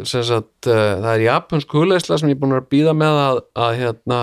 sem 0.07 0.23
sagt, 0.27 0.67
uh, 0.67 0.99
það 0.99 1.11
er 1.13 1.25
japansk 1.27 1.75
hugleisla 1.77 2.19
sem 2.19 2.31
ég 2.31 2.37
er 2.37 2.41
búin 2.41 2.57
að 2.57 2.71
býða 2.71 2.95
með 2.97 3.19
að, 3.23 3.43
að 3.65 3.75
hérna 3.79 4.21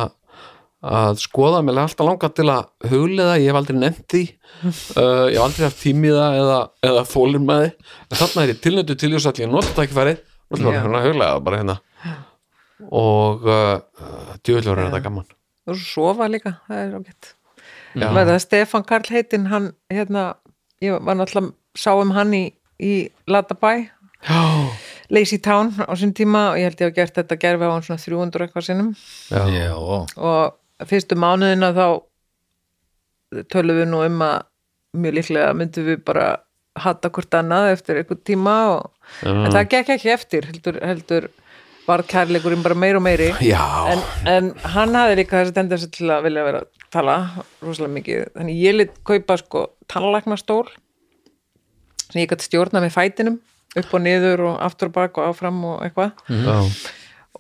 að 0.81 1.19
skoða, 1.20 1.61
mér 1.65 1.77
er 1.77 1.82
alltaf 1.85 2.09
langað 2.09 2.36
til 2.39 2.47
að 2.48 2.90
huglega, 2.90 3.36
ég 3.40 3.51
hef 3.51 3.59
aldrei 3.61 3.77
nefnt 3.77 4.07
því. 4.15 4.23
Uh, 4.65 5.27
ég 5.32 5.36
hef 5.36 5.44
aldrei 5.44 5.66
haft 5.66 5.82
tímiða 5.82 6.28
eða, 6.39 6.61
eða 6.89 7.02
þólir 7.11 7.44
með 7.44 7.65
því, 7.65 7.90
en 8.07 8.20
þarna 8.23 8.44
er 8.44 8.52
ég 8.55 8.62
tilnötu 8.65 8.97
til 8.97 9.12
þess 9.15 9.31
að 9.31 9.43
ég 9.44 9.52
nota 9.52 9.74
tækifærið. 9.77 10.23
Og 10.51 10.62
það 10.62 10.78
er 10.78 11.05
huglega 11.07 11.43
bara 11.47 11.61
hérna. 11.61 11.77
Og 12.97 13.44
uh, 13.44 13.74
djúvillur 14.40 14.81
er 14.81 14.89
þetta 14.89 15.05
gaman. 15.05 15.28
Og 15.69 15.77
svo 15.77 16.09
sofa 16.09 16.31
líka, 16.32 16.57
það 16.66 16.82
er 16.86 16.97
ágætt. 16.97 17.35
Það 18.01 18.32
Stefán 18.47 18.86
Karl 18.86 19.12
heitinn 19.12 19.51
hann, 19.51 19.73
hérna, 19.93 20.24
ég 20.85 21.01
var 21.07 21.19
náttúrulega 21.19 21.52
sá 21.78 21.93
um 21.97 22.15
hann 22.16 22.35
í, 22.36 22.44
í 22.81 23.09
Latabæ. 23.31 23.89
Já, 24.27 24.40
Lazy 25.11 25.40
Town 25.43 25.73
á 25.81 25.93
sinn 25.98 26.15
tíma 26.15 26.51
og 26.52 26.61
ég 26.61 26.69
held 26.69 26.82
ég 26.82 26.90
hef 26.90 26.97
gert 26.97 27.16
þetta 27.19 27.39
gerfi 27.40 27.66
á 27.66 27.73
hann 27.73 27.86
svona 27.86 28.02
300 28.02 28.47
eitthvað 28.47 28.66
sinnum. 28.69 28.93
Já, 29.32 29.43
Já, 29.51 29.74
og 29.77 30.86
fyrstu 30.90 31.19
mánuðina 31.19 31.73
þá 31.77 31.86
tölum 33.52 33.81
við 33.81 33.90
nú 33.90 34.05
um 34.07 34.23
að 34.27 34.39
mjög 35.01 35.19
líklega 35.19 35.51
myndum 35.57 35.86
við 35.86 36.01
bara 36.07 36.28
hata 36.81 37.11
hvort 37.12 37.36
annað 37.36 37.73
eftir 37.74 38.01
einhvern 38.01 38.23
tíma 38.27 38.57
og, 38.74 38.90
en 39.27 39.51
það 39.51 39.69
gekk 39.74 39.93
ekki 39.97 40.12
eftir 40.15 40.48
heldur, 40.51 40.78
heldur 40.86 41.28
var 41.91 42.05
kærleikurinn 42.09 42.65
bara 42.65 42.79
meir 42.79 42.99
og 42.99 43.05
meiri. 43.05 43.31
Já. 43.45 43.65
en, 43.93 44.05
en 44.31 44.53
hann 44.75 44.97
hafði 44.97 45.21
líka 45.21 45.41
þessi 45.41 45.57
tendensi 45.57 45.91
til 45.95 46.11
að 46.15 46.29
vilja 46.29 46.47
vera 46.47 46.62
að 46.65 46.87
tala 46.91 47.17
rosalega 47.62 47.95
mikið, 47.99 48.25
þannig 48.39 48.65
ég 48.65 48.79
lit 48.79 48.97
kaupa 49.07 49.37
sko 49.39 49.67
tannlæknastól 49.91 50.65
sem 52.11 52.23
ég 52.25 52.31
gæti 52.31 52.49
stjórna 52.49 52.83
með 52.83 52.97
fætinum 52.97 53.39
upp 53.79 53.95
og 53.95 54.03
niður 54.03 54.47
og 54.49 54.57
aftur 54.67 54.91
og 54.91 54.97
bak 54.97 55.21
og 55.21 55.31
áfram 55.31 55.61
og 55.69 55.85
eitthvað. 55.87 56.17
Já. 56.27 56.57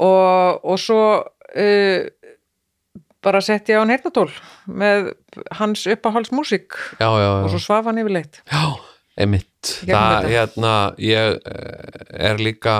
og, 0.06 0.60
og 0.62 0.78
svo 0.78 1.00
uh, 1.18 2.00
bara 3.24 3.42
setti 3.44 3.74
ég 3.74 3.80
á 3.80 3.82
hann 3.82 3.92
heyrnatól 3.92 4.30
með 4.66 5.10
hans 5.58 5.82
uppáhaldsmúsík 5.90 6.76
já, 7.00 7.08
já, 7.08 7.26
já. 7.26 7.42
og 7.42 7.50
svo 7.52 7.60
svaf 7.62 7.90
hann 7.90 8.00
yfirleitt. 8.00 8.40
Já, 8.46 8.62
einmitt. 9.18 9.74
Gegnum 9.82 9.98
það, 9.98 10.30
hérna, 10.32 10.74
ég 11.02 11.36
eh, 11.50 12.30
er 12.30 12.40
líka 12.40 12.76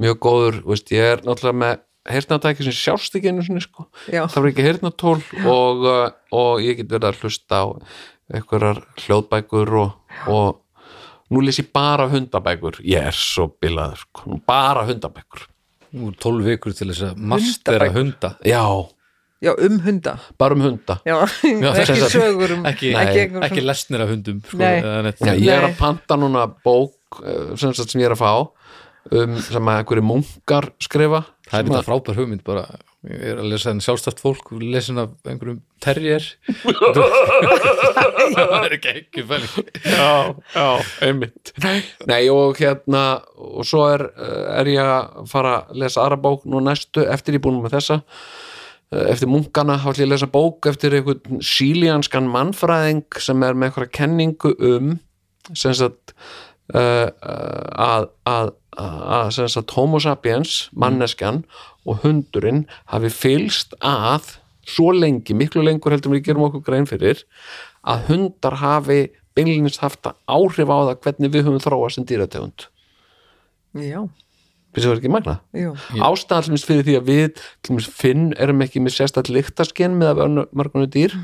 mjög 0.00 0.20
góður, 0.22 0.60
veist, 0.68 0.92
ég 0.94 1.16
er 1.16 1.24
náttúrulega 1.26 1.60
með 1.64 1.78
heyrnatæki 2.10 2.66
sem 2.66 2.76
sjást 2.76 3.16
ekki 3.18 3.32
einu 3.32 3.44
sinni, 3.44 3.62
sko. 3.64 3.86
Já. 4.08 4.24
það 4.30 4.40
var 4.40 4.50
ekki 4.52 4.66
heyrnatól 4.66 5.18
og, 5.44 5.84
uh, 5.84 6.06
og 6.36 6.64
ég 6.64 6.80
get 6.80 6.90
verið 6.92 7.10
að 7.10 7.24
hlusta 7.24 7.60
á 7.60 7.66
einhverjar 8.30 8.82
hljóðbækur 9.04 9.72
og, 9.80 10.20
og 10.30 10.60
nú 11.30 11.42
lýs 11.44 11.60
ég 11.62 11.70
bara 11.74 12.08
hundabækur. 12.10 12.80
Ég 12.86 13.10
er 13.10 13.16
svo 13.16 13.48
bilaður, 13.62 14.04
sko, 14.06 14.38
bara 14.46 14.86
hundabækur. 14.88 15.46
Nú 15.98 16.12
er 16.12 16.16
12 16.22 16.46
vikur 16.46 16.74
til 16.76 16.88
þess 16.92 17.10
að 17.10 17.20
mastera 17.32 17.90
hunda. 17.94 18.32
Já, 18.46 18.62
já, 19.42 19.52
um 19.66 19.80
hunda. 19.82 20.14
Bara 20.38 20.54
um 20.54 20.64
hunda. 20.68 21.00
Já, 21.06 21.16
sem 21.40 21.66
ekki 21.82 21.98
sagt, 22.04 22.14
sögur 22.14 22.54
um 22.56 22.64
ekki, 22.70 22.94
ekki, 22.98 23.26
ekki 23.48 23.66
lesnir 23.66 24.06
af 24.06 24.14
hundum 24.14 24.40
sko. 24.46 24.62
Já, 24.62 25.34
ég 25.34 25.52
er 25.56 25.68
að 25.68 25.76
panta 25.80 26.18
núna 26.20 26.46
bók 26.64 27.22
eh, 27.24 27.52
sem, 27.58 27.74
sagt, 27.74 27.90
sem 27.90 28.02
ég 28.02 28.10
er 28.10 28.16
að 28.16 28.22
fá 28.22 28.32
um, 29.08 29.36
sem 29.42 29.70
að 29.70 29.80
einhverju 29.80 30.06
munkar 30.06 30.70
skrifa 30.82 31.24
það 31.50 31.58
er 31.58 31.68
þetta 31.68 31.86
frábær 31.86 32.18
hugmynd 32.20 32.42
bara. 32.46 32.64
Ég 33.08 33.22
er 33.32 33.38
að 33.40 33.48
lesa 33.48 33.72
en 33.72 33.80
sjálfstætt 33.80 34.20
fólk 34.20 34.50
lesin 34.60 35.00
af 35.00 35.14
einhverjum 35.24 35.62
terrier. 35.80 36.24
Það 38.30 38.52
er 38.58 38.74
ekki 38.76 38.90
ekki 38.92 39.24
fæling 39.26 39.70
já, 39.88 40.10
já, 40.52 40.66
einmitt. 41.06 41.52
Nei, 42.06 42.20
og 42.30 42.60
hérna 42.60 43.04
og 43.40 43.64
svo 43.66 43.86
er, 43.88 44.04
er 44.60 44.70
ég 44.70 44.84
að 44.84 45.24
fara 45.32 45.56
að 45.62 45.80
lesa 45.82 46.04
aðra 46.04 46.20
bók 46.28 46.44
nú 46.44 46.60
næstu 46.62 47.06
eftir 47.08 47.38
ég 47.38 47.44
búin 47.44 47.58
með 47.64 47.78
þessa. 47.78 47.98
Eh, 48.90 49.06
eftir 49.14 49.30
munkana 49.30 49.78
þá 49.80 49.88
ætlum 49.92 50.04
ég 50.04 50.08
að 50.10 50.14
lesa 50.14 50.30
bók 50.36 50.70
eftir 50.70 50.98
einhvern 50.98 51.42
sílíanskan 51.46 52.30
mannfræðing 52.30 53.20
sem 53.22 53.42
er 53.46 53.56
með 53.56 53.70
einhverja 53.70 53.96
kenningu 53.96 54.54
um 54.60 54.96
sem 55.56 55.74
sagt 55.74 56.14
uh, 56.74 57.08
að, 57.80 58.10
að, 58.28 58.50
að 58.78 59.32
sem 59.34 59.48
sagt 59.50 59.74
homo 59.74 59.98
sapiens 60.02 60.68
manneskjan 60.72 61.42
og 61.88 62.04
hundurinn 62.04 62.66
hafi 62.92 63.10
fylst 63.10 63.74
að 63.80 64.36
svo 64.70 64.92
lengi, 64.94 65.34
miklu 65.34 65.64
lengur 65.66 65.94
heldur 65.94 66.14
við 66.14 66.28
gerum 66.28 66.46
okkur 66.46 66.64
grein 66.66 66.86
fyrir 66.86 67.24
að 67.82 68.06
hundar 68.10 68.60
hafi 68.60 69.00
beinlinist 69.34 69.80
haft 69.82 70.06
áhrif 70.28 70.70
á 70.70 70.78
það 70.90 70.96
hvernig 71.04 71.32
við 71.32 71.46
höfum 71.46 71.62
þróað 71.62 71.94
sem 71.96 72.06
dýrategund. 72.06 72.66
Já, 73.78 74.02
finnst 74.74 74.86
það 74.86 74.96
ekki 74.98 75.12
magna? 75.14 75.36
dæmis 76.50 76.66
fyrir 76.66 76.86
því 76.86 76.96
að 76.98 77.10
við 77.10 77.28
til 77.38 77.70
dæmis 77.70 77.90
finn 78.00 78.26
erum 78.36 78.64
ekki 78.66 78.82
með 78.82 78.96
sérstætt 78.98 79.30
lyktasken 79.32 79.96
með 80.00 80.12
að 80.12 80.40
mörgunni 80.50 80.90
dýr. 80.90 81.16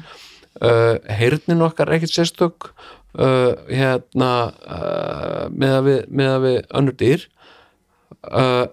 Uh, 0.56 0.96
heyrnin 1.12 1.64
okkar 1.66 1.90
er 1.90 1.98
ekkit 1.98 2.14
sérstök 2.14 2.70
uh, 2.70 3.52
hérna 3.68 4.30
uh, 4.64 5.42
með 5.52 5.74
að 5.74 5.88
við, 5.90 5.98
með 6.08 6.30
að 6.32 6.46
við 6.46 6.60
önnur 6.80 6.96
dýr 7.02 7.26
uh, 8.30 8.66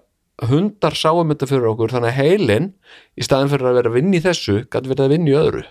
hundar 0.49 0.97
sáum 0.97 1.31
þetta 1.33 1.49
fyrir 1.49 1.69
okkur 1.71 1.93
þannig 1.93 2.11
að 2.11 2.19
heilin 2.19 2.69
í 3.15 3.25
staðin 3.25 3.51
fyrir 3.53 3.69
að 3.69 3.79
vera 3.79 3.91
að 3.91 3.97
vinna 3.99 4.17
í 4.17 4.23
þessu 4.23 4.57
gæti 4.65 4.91
verið 4.91 5.05
að 5.05 5.15
vinna 5.15 5.31
í 5.31 5.37
öðru. 5.39 5.63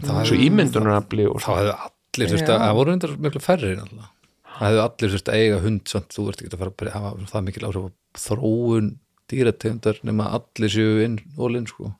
Það 0.00 0.16
var 0.16 0.30
svo 0.30 0.40
ímyndunarafli 0.46 1.28
og 1.28 1.42
þá 1.44 1.50
hefðu 1.50 1.76
allir 1.76 2.32
þurft 2.32 2.50
að, 2.50 2.62
það 2.62 2.76
voru 2.78 2.94
reyndar 2.94 3.14
miklu 3.26 3.42
færri 3.44 3.72
náttúrulega. 3.76 4.10
það 4.56 4.66
hefðu 4.66 4.82
allir 4.84 5.14
þurft 5.14 5.30
að 5.30 5.40
eiga 5.40 5.62
hund 5.64 5.82
samt 5.90 6.14
þú 6.16 6.26
ert 6.30 6.42
ekki 6.42 6.52
að 6.54 6.62
fara 6.62 6.74
að 6.86 6.94
hafa 6.94 7.30
það 7.32 7.46
mikil 7.48 7.64
áhrif 7.68 7.84
á 7.84 7.90
þróun 8.24 8.92
dýrategundar 9.30 10.00
nema 10.06 10.30
allir 10.38 10.72
séu 10.72 11.02
inn 11.04 11.18
og 11.36 11.52
linn 11.54 11.68
sko 11.70 11.92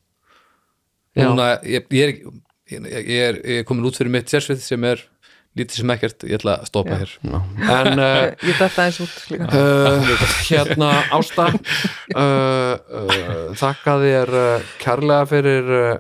núna, 1.19 1.53
ég, 1.67 1.87
ég 1.93 2.09
er 2.09 2.17
ég, 2.71 2.87
ég 2.87 3.21
er, 3.21 3.39
ég 3.45 3.63
er 3.63 3.67
komin 3.69 3.87
út 3.89 3.99
fyrir 3.99 4.13
mitt 4.15 4.31
sérsvið 4.31 4.63
sem 4.65 4.85
er 4.87 5.03
lítið 5.61 5.83
sem 5.83 5.93
ekkert, 5.95 6.25
ég 6.27 6.39
ætla 6.41 6.57
að 6.61 6.69
stoppa 6.71 6.99
hér. 7.01 7.13
En 7.25 8.01
uh, 8.01 8.21
ég 8.49 8.61
dætta 8.61 8.87
eins 8.87 9.01
út 9.05 9.17
líka. 9.33 9.49
Uh, 9.55 10.25
hérna 10.49 10.91
Ásta 11.17 11.49
uh, 11.51 12.17
uh, 12.21 13.51
þakka 13.61 13.99
þér 14.05 14.35
uh, 14.41 14.73
kærlega 14.83 15.29
fyrir 15.31 15.71
uh, 15.77 15.93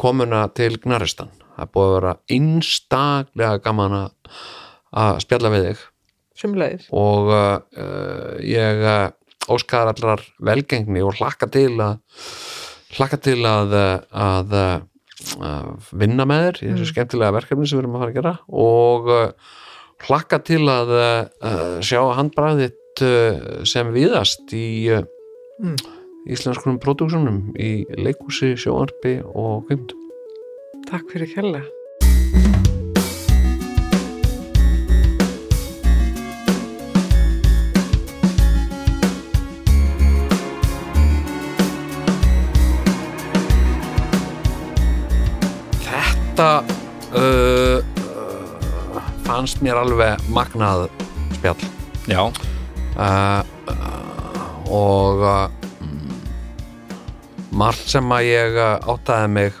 komuna 0.00 0.44
til 0.54 0.76
Gnaristan. 0.82 1.32
Það 1.54 1.72
búið 1.74 1.88
að 1.88 1.96
vera 1.98 2.14
einstaklega 2.36 3.64
gaman 3.64 3.98
að 4.02 4.38
að 4.94 5.20
spjalla 5.24 5.50
við 5.50 5.68
þig. 5.68 5.84
Sumleis, 6.38 6.86
og 6.94 7.28
ég 8.42 8.80
óskaðar 9.50 9.92
allar 9.92 10.22
velgengni 10.42 11.02
og 11.02 11.14
hlakka 11.18 11.46
til 11.50 11.72
að 11.82 12.00
hlakka 12.94 13.18
til 13.22 13.40
að, 13.46 13.74
að 14.10 14.54
að 15.40 15.90
vinna 16.04 16.26
með 16.28 16.46
þér 16.46 16.60
í 16.62 16.70
þessu 16.72 16.88
skemmtilega 16.92 17.36
verkefni 17.38 17.68
sem 17.68 17.78
við 17.78 17.84
erum 17.84 17.96
að 17.98 18.04
fara 18.04 18.12
að 18.14 18.18
gera 18.20 18.34
og 18.64 19.10
uh, 19.14 19.52
hlakka 20.08 20.40
til 20.44 20.62
að 20.68 20.94
uh, 20.98 21.80
sjá 21.84 22.00
handbræðitt 22.18 23.04
uh, 23.04 23.62
sem 23.68 23.92
viðast 23.94 24.54
í 24.56 24.68
uh, 24.94 25.04
Mm. 25.62 25.76
íslenskunum 26.26 26.80
pródúksunum 26.82 27.52
í 27.54 27.84
leikúsi, 27.94 28.56
sjóarpi 28.58 29.20
og 29.22 29.68
kveimdum. 29.68 30.00
Takk 30.88 31.06
fyrir 31.12 31.30
kjalla. 31.30 31.60
Þetta 46.34 46.66
uh, 47.14 47.78
uh, 47.78 49.10
fannst 49.22 49.60
mér 49.62 49.78
alveg 49.78 50.22
magnað 50.34 50.88
spjall. 51.36 51.60
Já, 52.10 52.24
uh, 52.26 53.42
uh, 53.70 54.48
og 54.66 55.20
uh, 55.22 55.44
mm, 55.78 56.16
margt 57.54 57.86
sem 57.86 58.10
að 58.16 58.26
ég 58.26 58.58
áttaði 58.58 59.28
mig 59.30 59.60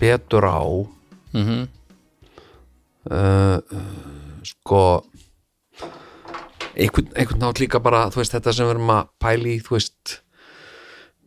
betur 0.00 0.48
á 0.48 0.64
mm 1.36 1.66
uh, 3.12 3.58
sko 4.48 4.80
einhvern, 6.72 7.12
einhvern 7.12 7.44
nátt 7.44 7.60
líka 7.60 7.82
bara 7.84 8.06
veist 8.16 8.32
þetta 8.32 8.56
sem 8.56 8.64
við 8.64 8.78
erum 8.78 8.96
að 8.96 9.12
pæli 9.20 9.58
í 9.58 9.60
þú 9.60 9.76
veist 9.76 10.16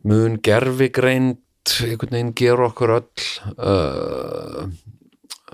mun 0.02 0.40
gerfigreind 0.42 1.38
einhvern 1.68 2.14
veginn 2.16 2.32
gera 2.36 2.66
okkur 2.70 2.94
öll 2.96 3.26
uh, 3.58 4.68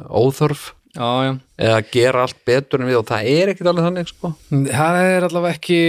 óþörf. 0.06 0.72
Já, 0.96 1.08
já. 1.26 1.32
Eða 1.60 1.80
gera 1.92 2.22
allt 2.24 2.38
betur 2.48 2.80
en 2.80 2.88
við 2.88 3.00
og 3.02 3.08
það 3.10 3.28
er 3.32 3.52
ekkert 3.52 3.70
alveg 3.72 3.88
þannig 3.88 4.10
sko. 4.10 4.30
Það 4.48 5.00
er 5.02 5.26
allavega 5.26 5.58
ekki 5.58 5.80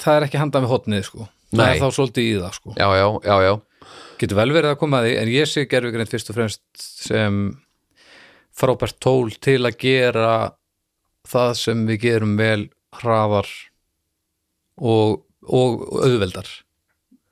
það 0.00 0.16
er 0.16 0.26
ekki 0.28 0.40
handað 0.40 0.64
með 0.64 0.74
hotnið 0.74 1.02
sko. 1.08 1.26
Það 1.50 1.64
Nei. 1.64 1.72
er 1.72 1.82
þá 1.82 1.96
svolítið 1.96 2.28
í 2.28 2.36
það 2.38 2.54
sko. 2.60 2.76
Já, 2.78 3.50
getur 4.20 4.38
vel 4.38 4.52
verið 4.54 4.74
að 4.74 4.78
koma 4.82 5.00
að 5.00 5.08
því 5.08 5.16
en 5.18 5.32
ég 5.34 5.50
sé 5.50 5.66
gerfugreind 5.66 6.12
fyrst 6.12 6.30
og 6.30 6.36
fremst 6.36 6.62
sem 6.78 7.40
frábært 8.60 9.00
tól 9.02 9.32
til 9.42 9.58
að 9.64 9.78
gera 9.80 10.34
það 11.30 11.52
sem 11.58 11.84
við 11.88 12.02
gerum 12.04 12.36
vel 12.38 12.68
hraðar 13.00 13.48
og, 14.78 15.22
og 15.46 15.86
auðveldar. 16.04 16.50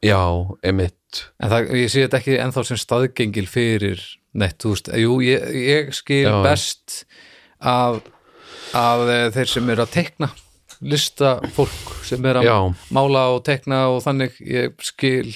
Já, 0.05 0.21
emitt 0.67 0.98
en 1.41 1.53
það, 1.53 1.71
ég 1.79 1.93
sé 1.93 2.05
þetta 2.05 2.21
ekki 2.21 2.39
ennþá 2.43 2.65
sem 2.69 2.81
staðgengil 2.81 3.47
fyrir 3.51 4.03
neitt, 4.39 4.59
þú 4.63 4.75
veist, 4.75 4.91
jú, 5.03 5.19
ég, 5.25 5.47
ég 5.57 5.95
skil 5.97 6.25
Já. 6.27 6.37
best 6.45 7.03
að, 7.59 8.03
að 8.77 9.05
eh, 9.15 9.25
þeir 9.37 9.53
sem 9.55 9.73
eru 9.75 9.85
að 9.85 9.95
tekna 9.97 10.31
lista 10.79 11.39
fólk 11.57 11.95
sem 12.07 12.27
er 12.31 12.41
að 12.41 12.49
Já. 12.49 12.59
mála 12.95 13.25
og 13.35 13.43
tekna 13.49 13.87
og 13.93 14.03
þannig 14.05 14.37
ég 14.45 14.77
skil 14.87 15.33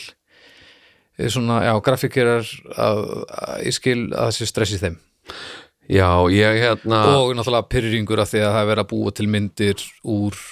eh, 1.18 1.28
svona, 1.32 1.62
já, 1.66 1.74
grafíkerar 1.82 2.46
að, 2.76 3.02
að 3.26 3.66
ég 3.66 3.78
skil 3.78 3.98
að 4.12 4.28
það 4.28 4.36
sé 4.38 4.50
stress 4.52 4.76
í 4.76 4.82
þeim 4.84 4.98
já, 5.90 6.08
ég 6.30 6.62
hérna 6.62 7.04
og 7.18 7.34
náttúrulega 7.36 7.70
pyrringur 7.72 8.22
að 8.22 8.34
því 8.34 8.44
að 8.44 8.52
það 8.52 8.62
er 8.62 8.70
verið 8.70 8.84
að 8.84 8.92
búa 8.92 9.14
til 9.18 9.30
myndir 9.32 9.86
úr 10.04 10.42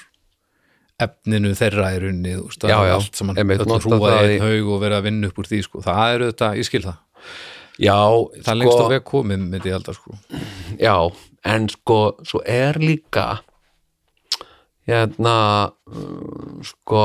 efninu 1.06 1.52
þeirra 1.59 1.90
í 1.94 2.01
runni 2.05 2.35
þú 2.36 2.44
veist, 2.48 2.64
Já, 2.64 2.74
það 2.77 2.85
er 2.85 2.90
já, 2.90 2.97
allt 2.98 3.20
öll 3.22 3.70
nota 3.70 3.78
hrúa 3.86 4.12
einn 4.20 4.44
haug 4.44 4.70
og 4.74 4.82
verið 4.85 4.98
að 4.98 5.06
vinna 5.09 5.31
upp 5.31 5.40
úr 5.43 5.48
því 5.51 5.60
sko. 5.66 5.82
það 5.86 6.02
er 6.14 6.24
auðvitað, 6.27 6.56
ég 6.60 6.68
skil 6.68 6.82
það 6.86 6.97
já, 7.81 7.98
það 8.44 8.52
er 8.55 8.59
lengst 8.60 8.82
á 8.85 8.93
veg 8.94 9.05
komið 9.10 9.44
myndi 9.47 9.70
ég 9.70 9.77
held 9.78 9.90
að 9.93 9.98
sko 10.01 10.18
já, 10.81 10.94
en 11.55 11.68
sko 11.72 11.98
svo 12.28 12.43
er 12.44 12.81
líka 12.82 13.27
hérna 14.90 15.36
sko 16.66 17.05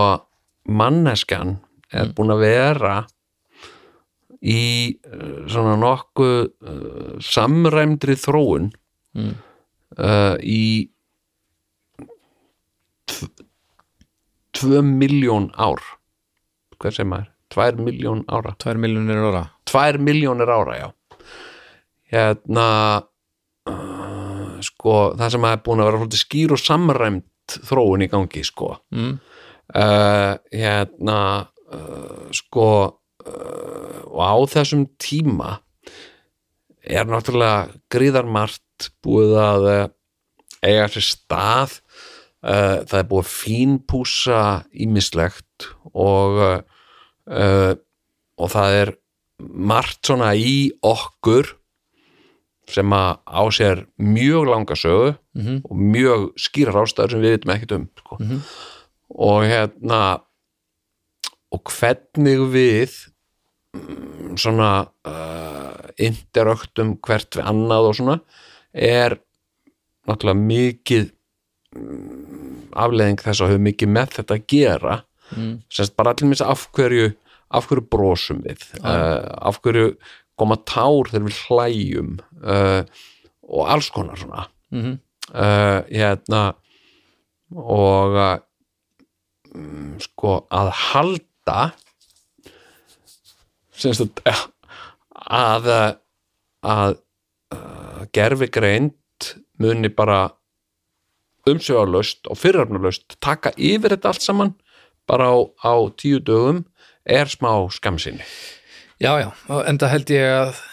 manneskjan 0.66 1.58
er 1.96 2.10
búin 2.18 2.34
að 2.34 2.42
vera 2.44 2.96
í 4.46 4.62
uh, 5.10 5.46
svona 5.50 5.76
nokkuð 5.82 6.42
uh, 6.46 7.14
samræmdri 7.24 8.18
þróun 8.20 8.72
Mm. 9.16 9.30
uh, 9.96 10.36
í 10.44 10.90
tv- 14.56 14.80
tvö 14.80 14.82
miljón 14.88 15.52
ár. 15.60 15.82
Hvað 16.80 16.98
sem 16.98 17.10
maður, 17.12 17.30
tvær 17.54 17.78
miljón 17.80 18.24
ára. 18.32 18.56
Tvær 18.60 18.80
miljonir 18.82 19.22
ára. 19.30 19.44
Tvær 19.68 20.00
miljónir 20.02 20.52
ára, 20.52 20.76
já. 20.80 20.88
Hérna 22.12 22.68
uh, 23.70 24.58
sko, 24.64 24.98
það 25.20 25.32
sem 25.36 25.48
er 25.50 25.64
búin 25.66 25.84
að 25.84 25.92
vera 25.92 26.20
skýr 26.22 26.54
og 26.56 26.62
samræmt 26.62 27.58
þróun 27.68 28.06
í 28.06 28.10
gangi, 28.12 28.44
sko. 28.46 28.76
Mm. 28.96 29.18
uh, 29.76 30.34
hérna 30.54 31.20
uh, 31.74 32.28
sko 32.36 32.70
uh, 33.26 34.02
og 34.06 34.22
á 34.22 34.36
þessum 34.54 34.86
tíma 35.02 35.56
er 36.86 37.08
náttúrulega 37.10 37.74
gríðarmart 37.90 38.92
búið 39.06 39.34
að 39.42 39.70
uh, 39.72 39.88
eiga 40.66 40.88
sér 40.94 41.06
stað 41.08 41.80
það 42.46 43.00
er 43.00 43.08
búið 43.10 43.24
að 43.26 43.34
fínpúsa 43.34 44.40
ímislegt 44.86 45.68
og 45.94 46.40
uh, 46.46 47.74
og 48.38 48.52
það 48.52 48.76
er 48.84 48.92
margt 49.40 50.06
svona 50.06 50.34
í 50.38 50.70
okkur 50.86 51.56
sem 52.70 52.94
að 52.98 53.12
á 53.30 53.42
sér 53.54 53.84
mjög 54.02 54.48
langa 54.52 54.76
sögu 54.78 55.16
Mhm. 55.36 55.58
og 55.68 55.76
mjög 55.78 56.22
skýrar 56.40 56.78
ástæður 56.86 57.12
sem 57.12 57.22
við 57.22 57.34
vitum 57.36 57.52
ekkert 57.56 57.72
um 57.76 57.90
sko. 58.00 58.18
og 59.20 59.44
hérna 59.44 60.00
og 61.52 61.64
hvernig 61.72 62.40
við 62.54 62.94
mm, 63.76 64.38
svona 64.40 64.88
uh, 65.06 65.92
interöktum 66.00 66.96
hvert 67.04 67.36
við 67.36 67.44
annað 67.52 67.90
og 67.90 67.96
svona 68.00 68.16
er 68.74 69.18
náttúrulega 70.08 70.40
mikið 70.48 71.12
mm, 71.76 72.25
afleðing 72.76 73.22
þess 73.22 73.42
að 73.42 73.54
hafa 73.54 73.66
mikið 73.68 73.94
með 73.98 74.18
þetta 74.20 74.38
að 74.38 74.48
gera. 74.52 74.96
Mm. 75.34 75.54
semst 75.74 75.96
bara 75.98 76.12
allir 76.14 76.30
missi 76.30 76.46
af 76.46 76.68
hverju 76.78 77.08
af 77.56 77.66
hverju 77.70 77.88
brosum 77.90 78.44
við? 78.46 78.62
Uh, 78.82 79.26
af 79.50 79.58
hverju 79.64 79.96
koma 80.38 80.58
tár 80.70 81.10
þegar 81.10 81.26
við 81.26 81.40
hlæjum? 81.48 82.12
Uh, 82.44 82.84
og 83.46 83.72
alls 83.74 83.90
konar 83.94 84.20
svona. 84.20 84.48
Mhm. 84.74 85.00
uh, 85.34 85.82
hérna 85.90 86.44
og 87.56 88.16
mm, 89.54 89.96
sko 90.02 90.40
að 90.52 90.72
halda 90.92 91.60
semst 93.76 94.22
að 94.26 94.50
að, 95.26 95.70
að, 96.64 96.98
gerfi 98.16 98.50
greind 98.52 99.30
muni 99.62 99.90
bara 99.94 100.28
umsöðalaust 101.50 102.30
og 102.32 102.40
fyrirhafnalaust 102.42 103.18
taka 103.24 103.54
yfir 103.58 103.96
þetta 103.96 104.14
allt 104.14 104.26
saman 104.26 104.54
bara 105.06 105.30
á, 105.30 105.38
á 105.62 105.74
tíu 105.98 106.20
dögum 106.20 106.64
er 107.06 107.30
smá 107.30 107.52
skamsinni 107.72 108.26
já, 109.02 109.12
já, 109.22 109.30
en 109.66 109.78
það 109.78 109.94
held 109.94 110.16
ég 110.16 110.32
að 110.32 110.64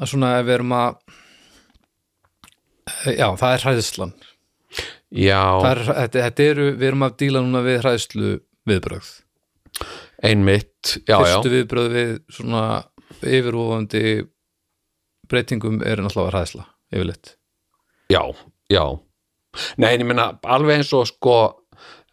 að 0.00 0.12
svona 0.12 0.34
ef 0.38 0.46
við 0.48 0.56
erum 0.56 0.76
að 0.76 0.98
já, 3.16 3.26
það 3.40 3.54
er 3.54 3.64
hræðslan. 3.66 4.14
Já, 5.10 5.42
er, 5.66 5.82
þetta, 5.88 6.22
þetta 6.28 6.46
eru, 6.52 6.68
við 6.76 6.86
erum 6.90 7.06
að 7.06 7.16
díla 7.22 7.42
núna 7.42 7.64
við 7.66 7.80
hræðslu 7.82 8.30
viðbrögð. 8.70 9.10
Einmitt 10.30 10.94
já, 11.00 11.16
já, 11.16 11.18
fyrstu 11.24 11.52
viðbröð 11.54 11.90
við 11.96 12.12
svona 12.36 12.64
yfirúfandi 13.20 14.04
breytingum 15.30 15.80
eru 15.86 16.04
náttúrulega 16.04 16.34
hræðsla 16.36 16.66
yfirleitt. 16.94 17.34
Já, 18.10 18.22
já 18.70 18.84
nei, 19.80 19.92
en 19.92 20.02
ég 20.02 20.08
meina 20.08 20.30
alveg 20.42 20.80
eins 20.80 20.92
og 20.96 21.08
sko 21.10 21.38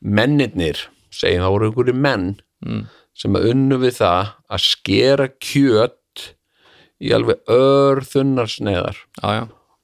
mennirnir 0.01 0.87
segjum 1.13 1.45
það 1.45 1.53
voru 1.55 1.69
einhverju 1.69 1.97
menn 1.97 2.29
mm. 2.65 2.81
sem 3.17 3.37
að 3.37 3.51
unnu 3.53 3.81
við 3.83 3.99
það 3.99 4.33
að 4.53 4.65
skera 4.65 5.29
kjöt 5.37 6.25
í 7.03 7.13
alveg 7.13 7.43
örþunnar 7.53 8.49
sneiðar 8.49 8.97
já, 8.97 9.29
já, 9.41 9.43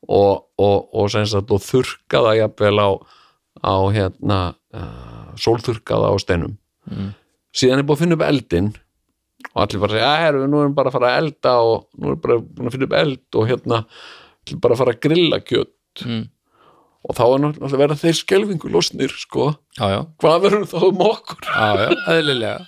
og, 0.10 0.50
og, 0.58 0.90
og 0.94 1.44
og 1.44 1.62
þurrka 1.62 2.26
það 2.26 2.40
jafnvel 2.42 2.76
á, 2.82 2.90
á 3.64 3.76
hérna 3.94 4.40
uh, 4.74 5.32
sólþurrka 5.38 6.02
það 6.02 6.18
á 6.18 6.18
steinum 6.22 6.58
Mm. 6.90 7.14
síðan 7.56 7.80
er 7.80 7.86
búið 7.88 7.96
að 7.96 8.04
finna 8.04 8.18
upp 8.18 8.26
eldin 8.28 8.70
og 9.54 9.60
allir 9.64 9.82
bara 9.84 9.96
segja, 9.96 10.10
að 10.10 10.22
herru, 10.24 10.48
nú 10.50 10.62
erum 10.64 10.76
bara 10.76 10.92
að 10.92 10.96
fara 10.98 11.12
að 11.12 11.20
elda 11.22 11.54
og 11.64 11.86
nú 11.96 12.10
erum 12.10 12.22
bara 12.24 12.38
búin 12.44 12.70
að 12.70 12.76
finna 12.76 12.88
upp 12.90 12.96
eld 13.00 13.38
og 13.40 13.50
hérna, 13.50 13.80
ætlum 14.44 14.64
bara 14.66 14.76
að 14.76 14.82
fara 14.82 14.96
að 14.96 15.04
grilla 15.06 15.40
kjöt 15.44 16.04
mm. 16.08 16.24
Og 17.04 17.18
þá 17.18 17.24
er 17.26 17.42
náttúrulega 17.44 17.80
verða 17.82 18.00
þeir 18.00 18.20
skelfingu 18.20 18.72
losnir, 18.74 19.16
sko, 19.24 19.54
já, 19.78 19.86
já, 19.92 20.00
hvað 20.24 20.44
verður 20.48 20.68
þá 20.72 20.78
um 20.90 21.02
okkur? 21.10 21.48
já, 21.50 21.82
já, 21.84 21.96
eðlilega. 22.16 22.60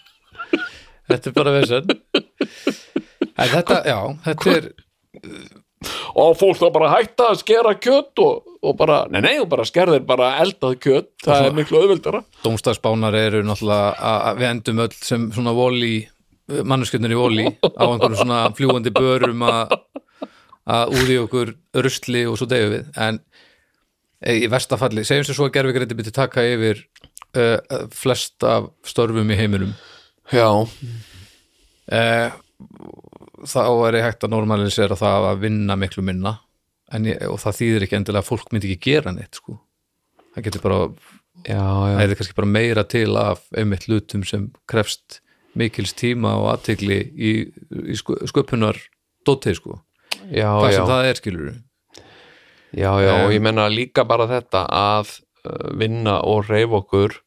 Þetta 1.05 1.29
er 1.29 1.35
bara 1.35 1.53
vesen. 1.53 1.91
En 3.35 3.51
þetta, 3.51 3.77
já, 3.85 3.99
þetta 4.25 4.55
er 4.55 4.71
og 6.21 6.33
fólk 6.39 6.57
þá 6.57 6.65
bara 6.73 6.91
hætta 6.95 7.29
að 7.31 7.39
skera 7.43 7.75
kjött 7.77 8.21
og, 8.23 8.47
og 8.65 8.75
bara, 8.79 9.03
nei 9.11 9.21
nei, 9.25 9.33
og 9.43 9.49
bara 9.51 9.65
skerðir 9.67 10.05
bara 10.07 10.31
eldað 10.41 10.79
kjött, 10.81 11.11
það 11.25 11.49
er 11.49 11.55
miklu 11.59 11.81
auðvildara 11.83 12.23
Dómstagsbánar 12.45 13.17
eru 13.19 13.43
náttúrulega 13.45 13.91
að 13.99 14.25
að 14.31 14.39
við 14.41 14.49
endum 14.49 14.81
öll 14.85 14.95
sem 14.97 15.27
svona 15.35 15.53
voli 15.57 15.93
manneskjöndin 16.45 17.13
í 17.13 17.19
voli 17.19 17.45
á 17.61 17.83
einhverjum 17.85 18.17
svona 18.21 18.41
fljúandi 18.57 18.93
börum 18.95 19.45
að 19.45 19.75
að 20.65 20.95
úði 20.97 21.17
okkur 21.21 21.51
rusli 21.85 22.23
og 22.25 22.39
svo 22.39 22.47
deyju 22.49 22.69
við. 22.71 22.85
En 22.97 23.19
í 24.25 24.47
verstafalli, 24.51 25.03
segjum 25.05 25.27
sér 25.27 25.37
svo 25.37 25.49
að 25.49 25.55
gerfi 25.57 25.75
greiti 25.75 25.97
byrja 25.97 26.15
taka 26.15 26.45
yfir 26.49 26.81
uh, 27.37 27.59
flest 27.93 28.45
af 28.47 28.71
störfum 28.87 29.29
í 29.31 29.37
heiminum. 29.37 29.75
Já, 30.33 30.49
uh, 30.65 32.39
þá 33.45 33.61
er 33.87 33.99
ég 33.99 34.07
hægt 34.07 34.25
að 34.25 34.33
normalisera 34.33 34.97
það 34.97 35.29
að 35.31 35.43
vinna 35.45 35.77
miklu 35.79 36.05
minna 36.05 36.39
en 36.93 37.09
ég, 37.09 37.21
og 37.29 37.37
það 37.41 37.59
þýðir 37.59 37.85
ekki 37.85 37.99
endilega 37.99 38.23
að 38.23 38.31
fólk 38.31 38.53
myndi 38.53 38.71
ekki 38.71 38.93
gera 38.93 39.13
neitt 39.13 39.37
sko. 39.41 39.59
Það 40.35 40.47
getur 40.47 40.65
bara, 40.65 40.79
já, 41.43 41.61
það 41.61 41.93
já, 41.93 41.99
er 42.05 42.17
kannski 42.19 42.39
bara 42.39 42.53
meira 42.55 42.85
til 42.95 43.11
af 43.19 43.45
einmitt 43.55 43.87
hlutum 43.89 44.25
sem 44.27 44.49
krefst 44.69 45.21
mikils 45.55 45.95
tíma 45.95 46.35
og 46.41 46.49
aðtegli 46.51 46.99
í, 47.15 47.33
í 47.93 47.95
sköpunar 47.95 48.79
dótið 49.25 49.59
sko, 49.61 49.77
já, 50.27 50.49
hvað 50.51 50.73
já. 50.73 50.77
sem 50.77 50.89
það 50.91 51.09
er 51.09 51.21
skilur 51.21 51.47
Já, 52.75 52.91
já, 52.99 53.11
Um, 53.15 53.25
og 53.27 53.31
ég 53.35 53.41
menna 53.45 53.69
líka 53.71 54.03
bara 54.07 54.25
þetta 54.27 54.65
að 54.67 55.13
uh, 55.47 55.69
vinna 55.79 56.17
og 56.27 56.49
reyf 56.49 56.73
okkur 56.75 57.21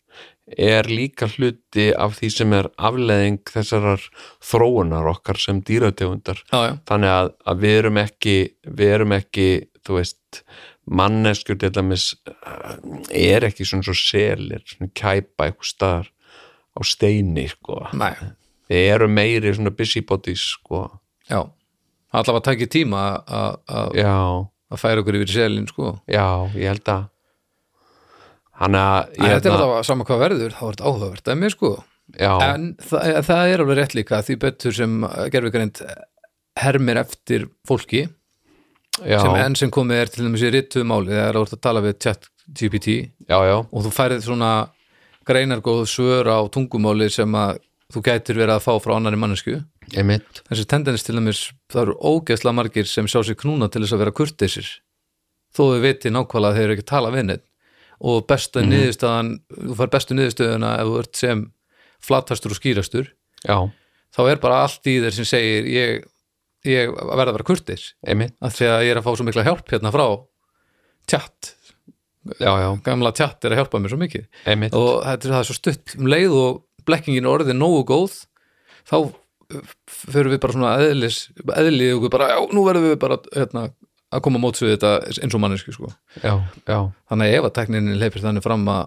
er 0.57 0.87
líka 0.89 1.27
hluti 1.29 1.91
af 1.97 2.15
því 2.19 2.29
sem 2.33 2.53
er 2.57 2.69
afleðing 2.81 3.39
þessarar 3.53 4.01
þróunar 4.41 5.09
okkar 5.11 5.37
sem 5.41 5.59
dýrategundar. 5.61 6.41
Þannig 6.89 7.13
að, 7.13 7.29
að 7.53 7.59
við 7.65 7.77
erum 7.83 8.01
ekki, 8.01 8.37
við 8.65 8.93
erum 8.97 9.13
ekki, 9.17 9.49
þú 9.85 9.99
veist, 9.99 10.43
manneskjur 10.89 11.59
til 11.61 11.71
dæmis 11.77 12.07
uh, 12.29 12.77
er 13.13 13.45
ekki 13.49 13.67
svona 13.69 13.85
svo 13.85 13.97
selir, 13.97 14.65
svona 14.69 14.89
kæpa 14.97 15.49
eitthvað 15.51 15.69
staðar 15.69 16.09
á 16.77 16.81
steini, 16.85 17.49
sko. 17.53 17.83
næ, 17.93 18.13
Við 18.69 18.85
erum 18.95 19.15
meiri 19.17 19.53
svona 19.57 19.73
busybodies, 19.77 20.43
sko. 20.59 20.87
já 21.29 21.41
allavega 22.13 22.41
að 22.41 22.45
taki 22.49 22.67
tíma 22.73 23.03
að- 23.29 23.95
að 24.69 24.77
að 24.77 24.83
færa 24.83 25.03
okkur 25.03 25.19
yfir 25.21 25.33
selin 25.33 25.69
sko. 25.71 25.95
Já, 26.11 26.27
ég 26.55 26.69
held 26.73 26.93
að 26.93 27.07
Þannig 28.59 28.83
að 28.83 29.19
ég 29.23 29.33
þetta 29.37 29.49
er 29.49 29.55
allavega 29.55 29.87
sama 29.87 30.05
hvað 30.09 30.23
verður, 30.25 30.49
er 30.51 30.55
þetta 30.59 30.89
áhugavert 30.89 31.29
að 31.31 31.37
mér 31.39 31.55
sko, 31.55 31.69
Já, 32.17 32.31
en 32.43 32.71
það, 32.83 33.11
það 33.29 33.51
er 33.53 33.63
alveg 33.63 33.77
rétt 33.79 33.95
líka 33.95 34.19
því 34.25 34.37
betur 34.43 34.75
sem 34.75 34.95
gerfugreind 35.31 35.83
hermir 36.59 36.99
eftir 37.03 37.45
fólki 37.69 38.07
já, 39.05 39.19
sem 39.21 39.37
enn 39.37 39.57
sem 39.61 39.71
komið 39.71 40.03
er 40.03 40.13
til 40.13 40.25
dæmis 40.25 40.43
í 40.43 40.53
rittuðu 40.55 40.89
máli 40.89 41.13
þegar 41.13 41.39
þú 41.39 41.45
ert 41.45 41.57
að 41.59 41.63
tala 41.69 41.85
við 41.85 41.99
chat 42.07 42.29
GPT 42.49 42.97
já, 43.29 43.39
já, 43.45 43.57
og 43.61 43.85
þú 43.85 43.93
færið 43.95 44.25
svona 44.25 44.53
greinargóð 45.29 45.85
svör 45.93 46.33
á 46.33 46.39
tungumáli 46.51 47.11
sem 47.13 47.37
að 47.37 47.61
þú 47.93 48.05
gætir 48.09 48.41
verið 48.41 48.57
að 48.57 48.65
fá 48.65 48.73
frá 48.83 48.97
annari 48.97 49.21
mannesku 49.21 49.59
einmitt. 49.97 50.43
Þessi 50.49 50.67
tendens 50.69 51.07
til 51.07 51.17
dæmis, 51.17 51.43
það 51.73 51.85
eru 51.87 51.97
ógeðslega 52.11 52.57
margir 52.59 52.89
sem 52.91 53.09
sjá 53.11 53.21
sér 53.25 53.39
knúna 53.41 53.71
til 53.73 53.83
þess 53.85 53.97
að 53.97 54.03
vera 54.05 54.17
kurteisir. 54.19 54.71
Þó 55.55 55.63
þau 55.73 55.83
viti 55.85 56.13
nákvæmlega 56.13 56.53
að 56.53 56.59
þeir 56.59 56.67
eru 56.67 56.77
ekki 56.77 56.87
að 56.87 56.93
tala 56.93 57.13
við 57.15 57.29
neitt 57.29 57.47
og 57.99 58.27
besta 58.31 58.63
niðurstaðan 58.63 59.33
þú 59.51 59.77
fær 59.81 59.91
bestu 59.91 60.15
niðurstöðuna 60.15 60.75
ef 60.79 60.91
þú 60.91 60.99
ert 61.01 61.19
sem 61.19 61.45
flatastur 62.05 62.55
og 62.55 62.61
skýrastur 62.61 63.11
Já, 63.43 63.59
þá 64.15 64.21
er 64.29 64.41
bara 64.43 64.63
allt 64.67 64.87
í 64.91 64.99
þér 65.03 65.17
sem 65.17 65.27
segir 65.27 65.67
ég, 65.73 66.05
ég 66.67 66.93
verða 66.95 67.33
að 67.33 67.39
vera 67.41 67.79
einmitt, 68.07 68.37
af 68.39 68.55
því 68.55 68.71
að 68.71 68.85
ég 68.87 68.93
er 68.93 69.01
að 69.01 69.07
fá 69.09 69.11
svo 69.15 69.27
mikla 69.27 69.47
hjálp 69.47 69.73
hérna 69.73 69.95
frá 69.95 70.07
tjatt, 71.09 71.53
já, 72.37 72.53
já, 72.61 72.69
gamla 72.85 73.13
tjatt 73.17 73.47
er 73.47 73.55
að 73.55 73.63
hjálpa 73.63 73.81
mér 73.81 73.95
svo 73.95 74.01
mikið. 74.03 74.27
Einmitt. 74.45 74.75
Og 74.77 75.05
þetta 75.07 75.31
er 75.31 75.37
er 75.39 75.49
svo 75.49 75.57
stutt. 75.57 75.95
Um 75.97 76.11
leið 76.11 76.35
og 76.37 76.59
blekkingin 76.89 77.25
er 77.25 77.33
orðið 77.33 77.57
nógu 77.59 77.85
góð 77.89 78.19
þá 78.89 78.99
förum 79.49 80.35
við 80.35 80.41
bara 80.43 80.57
svona 80.57 80.75
eðlis, 80.85 81.21
eðlið 81.57 81.95
okkur 81.97 82.13
bara, 82.13 82.31
já, 82.35 82.39
nú 82.53 82.65
verðum 82.67 82.91
við 82.91 83.01
bara 83.01 83.19
hérna, 83.33 83.65
að 84.13 84.25
koma 84.27 84.41
móts 84.43 84.63
við 84.65 84.75
þetta 84.77 84.93
eins 85.25 85.37
og 85.37 85.43
manneski 85.43 85.75
sko. 85.75 85.91
Já, 86.21 86.35
já, 86.69 86.79
þannig 87.11 87.29
að 87.29 87.39
ef 87.39 87.49
að 87.49 87.57
tekninin 87.59 88.01
leipir 88.01 88.25
þannig 88.25 88.45
fram 88.45 88.69
að 88.73 88.87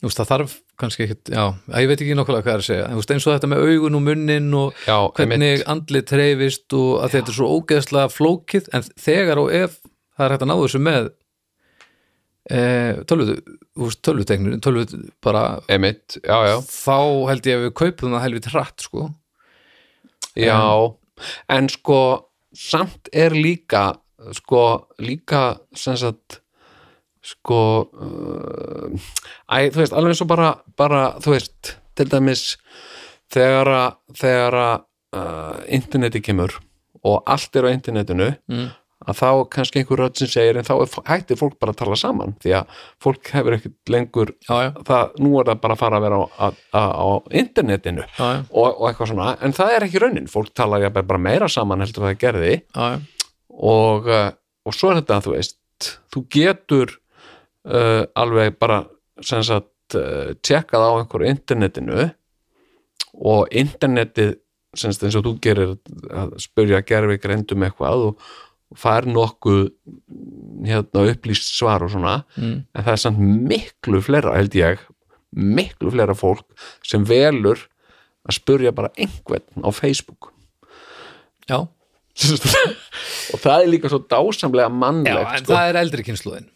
veist, 0.00 0.16
það 0.16 0.30
þarf 0.32 0.56
kannski 0.80 1.04
ekkit, 1.04 1.32
já, 1.34 1.44
ég 1.76 1.90
veit 1.90 2.00
ekki 2.00 2.16
nokkvæmlega 2.16 2.46
hvað 2.46 2.54
er 2.54 2.62
að 2.62 2.68
segja, 2.70 2.90
veist, 2.96 3.10
eins 3.12 3.26
og 3.28 3.34
þetta 3.36 3.50
með 3.52 3.64
augun 3.68 3.98
og 3.98 4.04
munnin 4.06 4.50
og 4.56 4.84
já, 4.86 4.96
hvernig 5.18 5.64
andlit 5.68 6.08
treyfist 6.08 6.76
og 6.78 6.92
að 7.04 7.16
þetta 7.16 7.32
er 7.32 7.36
svo 7.36 7.48
ógeðslega 7.58 8.12
flókið 8.14 8.70
en 8.76 8.86
þegar 8.96 9.42
og 9.42 9.52
ef 9.60 9.76
það 10.16 10.24
er 10.24 10.34
hægt 10.34 10.46
að 10.46 10.50
ná 10.50 10.56
þessu 10.62 10.80
með 10.84 11.10
tölvuteknir 12.50 14.58
tölvu 14.64 14.84
bara 15.22 15.60
Einmitt, 15.70 16.18
já, 16.24 16.36
já, 16.50 16.56
þá 16.66 16.96
held 17.30 17.46
ég 17.46 17.58
að 17.58 17.64
við 17.66 17.74
kaupum 17.80 18.14
það 18.16 18.24
helviti 18.26 18.52
hratt 18.54 18.86
sko. 18.86 19.08
Já. 20.38 20.58
En 21.52 21.68
sko, 21.70 21.98
samt 22.56 23.10
er 23.12 23.34
líka 23.36 23.90
sko, 24.36 24.86
líka 25.00 25.58
sem 25.76 25.96
sagt 26.00 26.40
sko 27.24 27.60
uh, 27.92 28.88
æ, 29.52 29.68
þú 29.70 29.82
veist, 29.82 29.92
alveg 29.96 30.22
og 30.24 30.28
bara, 30.30 30.50
bara 30.78 31.02
þú 31.20 31.34
veist, 31.34 31.74
til 31.98 32.08
dæmis 32.08 32.54
þegar 33.30 33.70
að 34.56 34.84
uh, 35.16 35.56
interneti 35.68 36.22
kemur 36.24 36.56
og 37.04 37.22
allt 37.30 37.56
er 37.56 37.68
á 37.68 37.70
internetinu 37.72 38.32
Mm. 38.50 38.68
Að 39.08 39.16
þá 39.16 39.28
kannski 39.54 39.80
einhver 39.80 40.02
rödd 40.02 40.18
sem 40.20 40.28
segir 40.28 40.58
en 40.60 40.66
þá 40.66 40.74
hættir 41.08 41.38
fólk 41.40 41.56
bara 41.62 41.72
að 41.72 41.78
tala 41.80 41.96
saman. 41.96 42.34
Því 42.42 42.52
að 42.58 42.74
fólk 43.00 43.30
hefur 43.32 43.56
ekkert 43.56 43.92
lengur 43.94 44.34
já, 44.44 44.56
já, 44.66 44.70
það, 44.90 45.14
nú 45.24 45.32
er 45.40 45.48
það 45.48 45.62
bara 45.62 45.76
að 45.76 45.80
fara 45.80 46.00
að 46.00 46.04
vera 46.06 46.18
á, 46.20 46.26
á, 46.76 46.82
á, 46.84 47.08
internetinu 47.42 48.04
já, 48.04 48.26
og, 48.50 48.66
og 48.68 48.84
eitthvað 48.90 49.12
svona, 49.14 49.30
en 49.40 49.56
það 49.56 49.76
er 49.76 49.86
ekki 49.88 50.04
raunin. 50.04 50.28
Fólk 50.30 50.52
tala 50.52 50.82
bara 50.90 51.22
meira 51.22 51.48
saman 51.48 51.84
heldur 51.84 52.10
það 52.10 52.20
gerði. 52.20 52.52
Og, 53.70 54.10
uh, 54.10 54.28
og 54.68 54.76
svo 54.76 54.92
er 54.92 55.00
þetta, 55.00 55.22
þú 55.24 55.34
veist 55.36 55.56
þú 56.12 56.24
getur 56.32 56.94
uh, 57.68 58.04
alveg 58.18 58.58
bara 58.60 58.82
sem 59.24 59.42
sagt 59.46 59.96
uh, 59.98 60.36
tjekkað 60.44 60.86
á 60.86 60.90
einhverju 60.98 61.32
internetinu 61.32 62.06
og 63.20 63.48
internetið 63.50 64.36
sem 64.76 64.92
sagt 64.94 65.08
eins 65.08 65.18
og 65.18 65.26
þú 65.26 65.34
gerir 65.42 65.72
að 66.14 66.36
spyrja 66.42 66.82
gerfi 66.86 67.18
greindum 67.22 67.64
eitthvað 67.66 68.10
og 68.10 68.28
fær 68.78 69.06
nokkuð 69.10 69.70
hérna 70.68 71.06
upplýst 71.10 71.54
svar 71.56 71.82
og 71.82 71.90
svona 71.90 72.22
Mm. 72.36 72.64
en 72.74 72.84
það 72.84 72.92
er 72.92 73.02
samt 73.02 73.18
miklu 73.50 74.00
fleira 74.04 74.36
held 74.36 74.54
ég 74.54 74.78
miklu 75.34 75.90
fleira 75.94 76.14
fólk 76.14 76.44
sem 76.86 77.04
velur 77.04 77.58
að 78.28 78.36
spurja 78.36 78.72
bara 78.74 78.90
einhvern 78.98 79.64
á 79.64 79.70
Facebook 79.72 80.32
já. 81.48 81.66
og 83.32 83.38
það 83.40 83.62
er 83.64 83.68
líka 83.70 83.88
svo 83.90 84.00
dásamlega 84.04 84.68
já 84.68 84.74
mannlegt 84.74 85.34
en 85.38 85.44
sko. 85.44 85.52
það 85.54 85.68
er 85.70 85.78
eldri 85.80 86.04
kynsluðin 86.06 86.48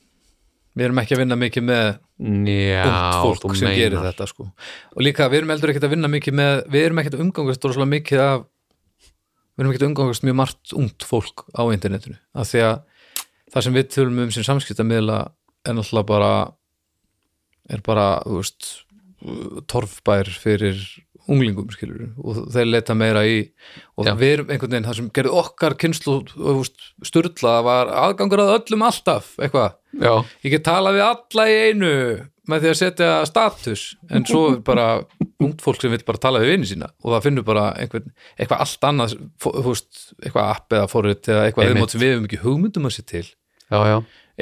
við 0.74 0.85
erum 0.89 0.99
ekki 1.05 1.15
að 1.15 1.20
vinna 1.23 1.36
mikið 1.39 1.62
með 1.69 1.85
Já, 2.15 2.82
ungt 2.86 3.43
fólk 3.43 3.57
sem 3.59 3.69
gerir 3.74 3.97
meinar. 3.99 4.12
þetta 4.12 4.27
sko. 4.31 4.47
og 4.95 5.03
líka 5.03 5.27
við 5.31 5.41
erum 5.43 5.51
eldur 5.55 5.70
ekkert 5.73 5.86
að 5.89 5.95
vinna 5.97 6.11
mikið 6.11 6.35
með 6.39 6.53
við 6.74 6.85
erum 6.89 7.01
ekkert 7.03 7.16
að 7.19 7.24
umgangast 7.27 7.65
rosalega 7.66 7.93
mikið 7.95 8.23
af 8.24 8.45
við 9.55 9.62
erum 9.62 9.72
ekkert 9.72 9.86
að 9.86 9.90
umgangast 9.93 10.26
mjög 10.26 10.39
margt 10.40 10.74
ungt 10.74 11.06
fólk 11.06 11.47
á 11.55 11.62
internetinu 11.70 12.18
af 12.35 12.51
því 12.51 12.64
að 12.66 12.76
það 13.55 13.66
sem 13.66 13.78
við 13.78 13.90
tölum 13.94 14.20
um 14.24 14.35
sem 14.35 14.47
samskiptamiðla 14.47 15.18
er 15.64 15.76
náttúrulega 15.76 16.10
bara 16.10 16.32
er 17.72 17.81
bara, 17.85 18.09
þú 18.26 18.40
veist 18.40 18.70
torfbær 19.70 20.28
fyrir 20.36 20.81
unglingum 21.31 21.70
skilur 21.72 22.10
og 22.20 22.43
þeir 22.52 22.68
leita 22.68 22.97
meira 22.98 23.22
í 23.24 23.39
og 23.97 24.09
Já. 24.10 24.12
við 24.20 24.32
erum 24.35 24.51
einhvern 24.52 24.74
veginn 24.74 24.89
það 24.89 24.98
sem 24.98 25.06
gerði 25.16 25.39
okkar 25.40 25.76
kynslu 25.81 26.16
sturla 27.09 27.55
var 27.64 27.93
aðgangur 28.02 28.43
að 28.44 28.52
öllum 28.59 28.85
alltaf 28.85 29.32
eitthvað 29.39 29.78
ég 30.44 30.52
get 30.52 30.66
talað 30.66 30.98
við 30.98 31.06
alla 31.06 31.47
í 31.48 31.56
einu 31.70 31.94
með 32.51 32.66
því 32.66 32.72
að 32.72 32.81
setja 32.82 33.12
status 33.31 33.86
en 34.12 34.28
svo 34.28 34.43
bara 34.66 34.89
ungt 35.43 35.65
fólk 35.65 35.81
sem 35.82 35.93
vil 35.94 36.02
bara 36.06 36.20
tala 36.23 36.43
við 36.43 36.55
vinni 36.55 36.69
sína 36.70 36.90
og 37.02 37.15
það 37.15 37.24
finnur 37.28 37.47
bara 37.47 37.65
einhvern, 37.81 38.12
eitthvað 38.39 38.66
allt 38.66 38.86
annað 38.90 39.16
eitthvað 39.16 40.44
app 40.44 40.77
eða 40.78 40.90
forrit 40.93 41.31
eða 41.31 41.48
eitthvað 41.48 41.73
viðmót 41.73 41.94
sem 41.94 42.05
við 42.05 42.15
höfum 42.15 42.28
ekki 42.28 42.43
hugmyndum 42.44 42.86
að 42.90 42.94
sér 42.98 43.09
til 43.11 43.24
já, 43.24 43.81
já, 43.90 43.97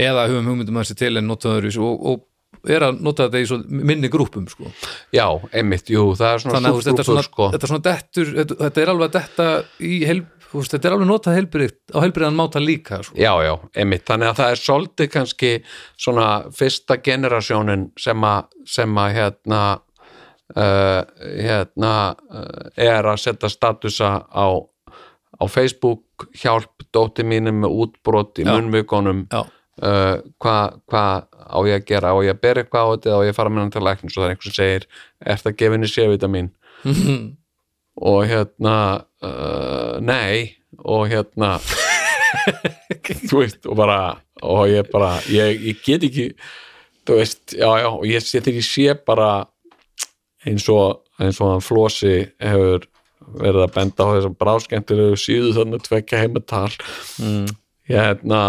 eða 0.08 0.28
höfum 0.28 0.52
hugmyndum 0.52 0.82
að 0.82 0.90
sér 0.90 1.00
til 1.04 1.14
en 1.16 1.28
notaðum 1.30 1.62
öðru 1.62 1.88
og, 1.88 2.04
og 2.12 2.28
er 2.70 2.84
að 2.86 3.00
nota 3.02 3.26
þetta 3.26 3.42
í 3.42 3.48
svo 3.48 3.58
minni 3.64 4.10
grúpum 4.12 4.44
sko. 4.50 4.70
já, 5.14 5.26
einmitt, 5.54 5.90
jú, 5.90 6.12
það 6.18 6.34
er 6.34 6.44
svona 6.44 6.58
þannig 6.58 6.76
veist, 6.76 6.88
þetta, 6.88 7.02
er 7.02 7.08
svona, 7.08 7.24
sko. 7.26 7.48
þetta 7.54 7.66
er 7.66 7.72
svona 7.72 7.84
dettur 7.88 8.32
þetta, 8.36 8.58
þetta 8.60 8.82
er 8.82 8.92
alveg 8.92 9.14
detta 9.16 9.46
í 9.82 9.92
heil, 10.06 10.18
þú 10.44 10.60
veist, 10.60 10.74
þetta 10.76 10.88
er 10.88 10.96
alveg 10.96 11.10
notað 11.10 11.38
heilbrið, 11.38 11.74
á 11.90 11.98
heilbriðan 12.04 12.38
máta 12.38 12.62
líka 12.62 13.00
sko. 13.02 13.16
Já, 13.18 13.32
já, 13.42 13.54
einmitt, 13.74 14.04
þannig 14.08 14.30
að 14.30 14.42
það 14.42 14.54
er 14.54 14.62
svolítið 14.62 15.10
kannski 15.16 15.52
svona 15.96 16.28
fyrsta 16.58 16.98
generasjónin 17.02 17.88
sem 18.00 18.28
að, 18.28 18.52
sem 18.76 19.02
að 19.02 19.16
hérna 19.18 19.62
uh, 20.56 21.02
hérna 21.38 21.94
uh, 22.30 22.68
er 22.76 23.08
að 23.08 23.20
setja 23.24 23.50
statusa 23.52 24.12
á, 24.26 24.46
á 24.56 25.44
Facebook 25.50 26.28
hjálp 26.38 26.86
dóttir 26.94 27.26
mínum 27.28 27.62
með 27.64 27.76
útbrot 27.84 28.42
í 28.42 28.46
já, 28.46 28.52
uh, 29.42 30.16
hvað 30.42 30.80
hva 30.90 31.04
á 31.26 31.58
ég 31.68 31.80
að 31.80 31.86
gera? 31.88 32.14
Á 32.14 32.18
ég 32.24 32.34
að 32.36 32.42
bera 32.46 32.64
eitthvað 32.64 32.82
á 32.82 32.92
þetta 32.94 33.14
á 33.16 33.20
ég 33.26 33.34
að 33.34 33.38
fara 33.38 33.52
með 33.52 33.64
hann 33.64 33.76
til 33.76 33.84
læknis? 33.86 34.16
Og 34.16 34.22
það 34.22 34.26
er 34.26 34.34
einhver 34.34 34.48
sem 34.48 34.58
segir 34.58 34.88
er 35.20 35.44
það 35.44 35.56
gefinni 35.62 35.92
C-vitamin 35.92 36.50
og 38.10 38.20
hérna 38.30 38.76
nei. 40.02 40.58
Og 40.82 41.04
hérna 41.10 41.58
þú 43.28 43.42
veist 43.42 43.66
og 43.68 43.76
bara 43.76 43.98
og 44.42 44.66
ég 44.70 44.88
bara, 44.90 45.18
ég, 45.30 45.60
ég 45.68 45.82
get 45.84 46.04
ekki 46.06 46.30
þú 47.06 47.18
veist, 47.18 47.54
já 47.54 47.68
já 47.82 47.88
og 47.90 48.06
ég 48.08 48.24
sé 48.24 48.40
þegar 48.40 48.58
ég 48.58 48.66
sé 48.66 48.94
bara 49.06 49.30
eins 50.48 50.68
og, 50.72 51.02
eins 51.22 51.40
og 51.42 51.54
hann 51.54 51.64
Flósi 51.64 52.16
hefur 52.42 52.88
verið 53.38 53.64
að 53.64 53.74
benda 53.76 54.06
á 54.06 54.12
þess 54.12 54.28
að 54.28 54.38
bráskemmtilegu 54.42 55.18
síðu 55.20 55.52
þannig 55.56 55.84
tvekja 55.86 56.22
heimatal. 56.22 56.70
Mm, 57.22 57.50
ég 57.90 58.06
hérna 58.08 58.42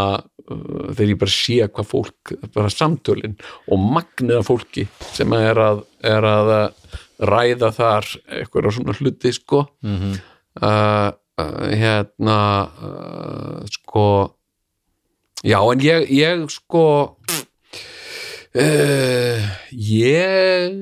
þegar 0.44 1.10
ég 1.14 1.20
bara 1.22 1.34
sé 1.34 1.58
hvað 1.72 1.90
fólk 1.90 2.34
bara 2.56 2.72
samtölin 2.74 3.36
og 3.72 3.80
magnið 3.80 4.42
af 4.42 4.50
fólki 4.50 4.86
sem 5.14 5.34
er 5.38 5.60
að, 5.62 5.84
er 6.04 6.28
að 6.28 6.54
uh, 6.58 6.96
ræða 7.24 7.72
þar 7.78 8.10
eitthvað 8.40 8.72
svona 8.76 8.98
hluti 8.98 9.32
sko. 9.36 9.64
Mhm, 9.86 10.18
uh, 10.60 11.10
uh, 11.40 11.66
hérna 11.72 12.40
uh, 12.90 13.60
sko 13.72 14.06
já 15.44 15.60
en 15.60 15.84
ég, 15.84 16.08
ég 16.12 16.46
sko 16.52 16.86
uh, 18.60 19.48
ég 19.72 20.78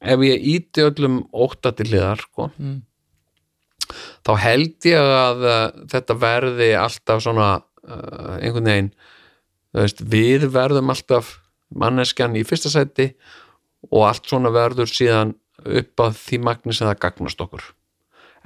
ef 0.00 0.24
ég 0.24 0.46
íti 0.54 0.84
öllum 0.86 1.22
ótta 1.32 1.72
til 1.76 1.90
hliðar 1.90 2.22
sko 2.26 2.50
Mm. 2.58 2.80
þá 4.26 4.32
held 4.38 4.86
ég 4.86 5.00
að 5.00 5.44
uh, 5.44 5.70
þetta 5.90 6.14
verði 6.22 6.70
alltaf 6.78 7.22
svona 7.24 7.48
uh, 7.58 8.36
einhvern 8.38 8.70
veginn 8.70 8.92
veist, 9.74 10.02
við 10.02 10.46
verðum 10.54 10.90
alltaf 10.92 11.38
manneskjan 11.70 12.36
í 12.38 12.44
fyrsta 12.46 12.70
sæti 12.70 13.10
og 13.90 14.06
allt 14.08 14.26
svona 14.30 14.50
verður 14.54 14.90
síðan 14.90 15.34
upp 15.64 16.00
að 16.00 16.16
því 16.18 16.38
magni 16.46 16.74
sem 16.74 16.88
það 16.88 17.00
gagnast 17.04 17.40
okkur. 17.44 17.62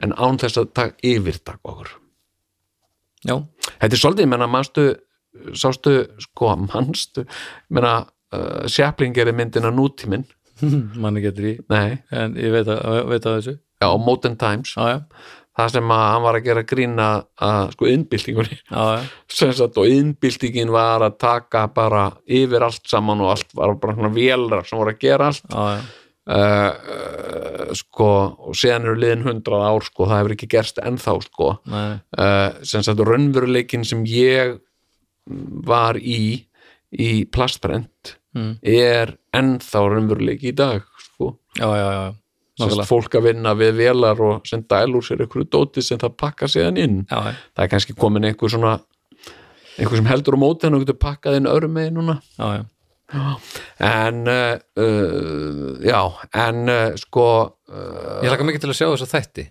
En 0.03 0.13
án 0.19 0.39
þess 0.41 0.59
að 0.59 0.73
taka 0.75 0.97
yfirtak 1.07 1.61
okkur. 1.63 1.93
Já, 3.25 3.37
þetta 3.81 3.93
er 3.95 4.01
svolítið, 4.01 4.29
menna, 4.29 4.49
manstu 4.51 4.87
sástu, 5.59 5.97
sko, 6.23 6.55
manstu 6.69 7.27
menna, 7.75 8.01
uh, 8.35 8.65
Sjapling 8.71 9.15
gerir 9.17 9.37
myndina 9.37 9.73
nútíminn, 9.75 10.27
manni 11.03 11.23
getur 11.25 11.53
í. 11.53 11.55
Nei, 11.73 12.01
en 12.15 12.37
ég 12.41 12.55
veit 12.55 12.69
að, 12.71 13.01
veit 13.11 13.25
að 13.25 13.39
þessu. 13.39 13.57
Já, 13.83 13.89
Modern 14.01 14.37
Times. 14.41 14.75
Já, 14.77 14.95
já, 14.95 15.41
það 15.59 15.75
sem 15.77 15.91
að 15.95 16.05
hann 16.11 16.25
var 16.25 16.39
að 16.39 16.47
gera 16.49 16.63
grína 16.67 17.09
að, 17.49 17.75
sko, 17.75 17.91
innbyltingunni. 17.91 18.61
Sagt 19.41 19.83
og 19.83 19.91
innbyltingin 19.91 20.73
var 20.75 21.05
að 21.07 21.19
taka 21.23 21.67
bara 21.75 22.07
yfir 22.25 22.65
allt 22.67 22.89
saman 22.91 23.23
og 23.25 23.35
allt 23.35 23.55
var 23.59 23.77
bara 23.83 23.99
svona 23.99 24.15
vélrar 24.15 24.67
sem 24.69 24.81
voru 24.81 24.95
að 24.95 25.05
gera 25.05 25.31
allt. 25.31 25.47
Já, 25.51 25.77
já. 25.77 25.85
uh, 26.35 26.95
uh, 26.97 27.73
sko 27.79 28.11
og 28.49 28.59
síðan 28.59 28.89
eru 28.89 29.01
liðin 29.03 29.27
hundrað 29.27 29.67
ár 29.69 29.87
sko 29.87 30.09
það 30.11 30.23
hefur 30.23 30.37
ekki 30.37 30.51
gerst 30.55 30.83
ennþá 30.83 31.17
sko. 31.27 31.51
Uh, 31.67 32.63
sem 32.67 32.87
sagt 32.87 33.03
raunveruleikin 33.03 33.87
sem 33.87 34.07
ég 34.11 34.59
var 35.27 35.97
í 36.01 36.45
í 36.95 37.25
plastbrent 37.31 38.19
Mm. 38.35 38.57
er 38.67 39.13
ennþá 39.31 39.81
raunveruleiki 39.93 40.49
í 40.51 40.55
dag 40.59 40.83
sko. 40.99 41.37
Já, 41.55 41.69
já, 41.71 41.85
já, 41.95 42.15
nákvæmlega. 42.59 42.87
fólk 42.89 43.15
að 43.15 43.23
vinna 43.29 43.53
við 43.55 43.77
vélar 43.79 44.19
og 44.27 44.49
sem 44.51 44.65
dæl 44.67 44.97
úr 44.99 45.07
sér 45.07 45.23
einhverju 45.23 45.47
dóti 45.55 45.85
sem 45.87 46.01
það 46.03 46.17
pakka 46.19 46.49
síðan 46.51 46.81
inn. 46.83 46.97
Já, 47.07 47.31
það 47.55 47.63
er 47.63 47.71
kannski 47.71 47.95
komin 47.95 48.27
einhver 48.27 48.51
svona 48.51 48.73
einhver 49.79 50.01
sem 50.01 50.11
heldur 50.11 50.35
á 50.35 50.39
móti 50.43 50.67
hann 50.67 50.75
og 50.75 50.83
getur 50.83 50.99
pakkað 50.99 51.39
inn 51.39 51.47
öðrum 51.47 51.79
megin 51.79 51.95
núna. 51.95 52.17
Já, 52.35 52.59
já. 52.59 52.67
en 53.79 54.27
uh, 54.27 55.79
já, 55.87 56.01
en 56.35 56.69
uh, 56.69 56.95
sko 56.99 57.27
uh, 57.71 58.19
ég 58.25 58.35
laka 58.35 58.51
mikið 58.51 58.65
til 58.67 58.73
að 58.75 58.79
sjá 58.81 58.89
þess 58.91 59.07
að 59.07 59.15
þætti 59.15 59.45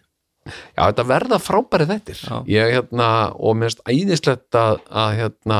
já, 0.45 0.83
þetta 0.83 1.07
verða 1.09 1.39
frábæri 1.41 1.89
þettir 1.89 2.23
ég 2.51 2.77
hérna, 2.77 3.09
og 3.35 3.57
mér 3.59 3.71
finnst 3.71 3.85
æðislegt 3.89 4.59
að, 4.59 4.79
að 4.91 5.17
hérna 5.21 5.59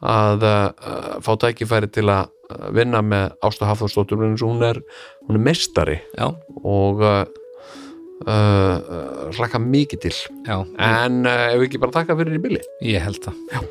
að 0.00 0.46
uh, 0.48 1.16
fá 1.24 1.34
tækifæri 1.40 1.90
til 1.92 2.08
að 2.08 2.30
vinna 2.74 3.02
með 3.04 3.34
Ásta 3.46 3.68
Hafþórsdóttur 3.68 4.22
hún 4.40 4.64
er, 4.64 4.80
hún 5.26 5.38
er 5.38 5.44
meistari. 5.50 5.98
Já, 6.16 6.30
og 6.64 7.02
uh, 7.04 7.24
uh, 8.26 9.28
hlaka 9.36 9.60
mikið 9.62 10.06
til. 10.06 10.16
Já, 10.48 10.56
en 10.78 11.20
uh, 11.26 11.50
ef 11.50 11.60
við 11.60 11.68
ekki 11.68 11.84
bara 11.84 12.00
taka 12.00 12.18
fyrir 12.18 12.40
í 12.40 12.46
bili? 12.48 12.64
Ég 12.86 13.06
held 13.06 13.22
það 13.28 13.70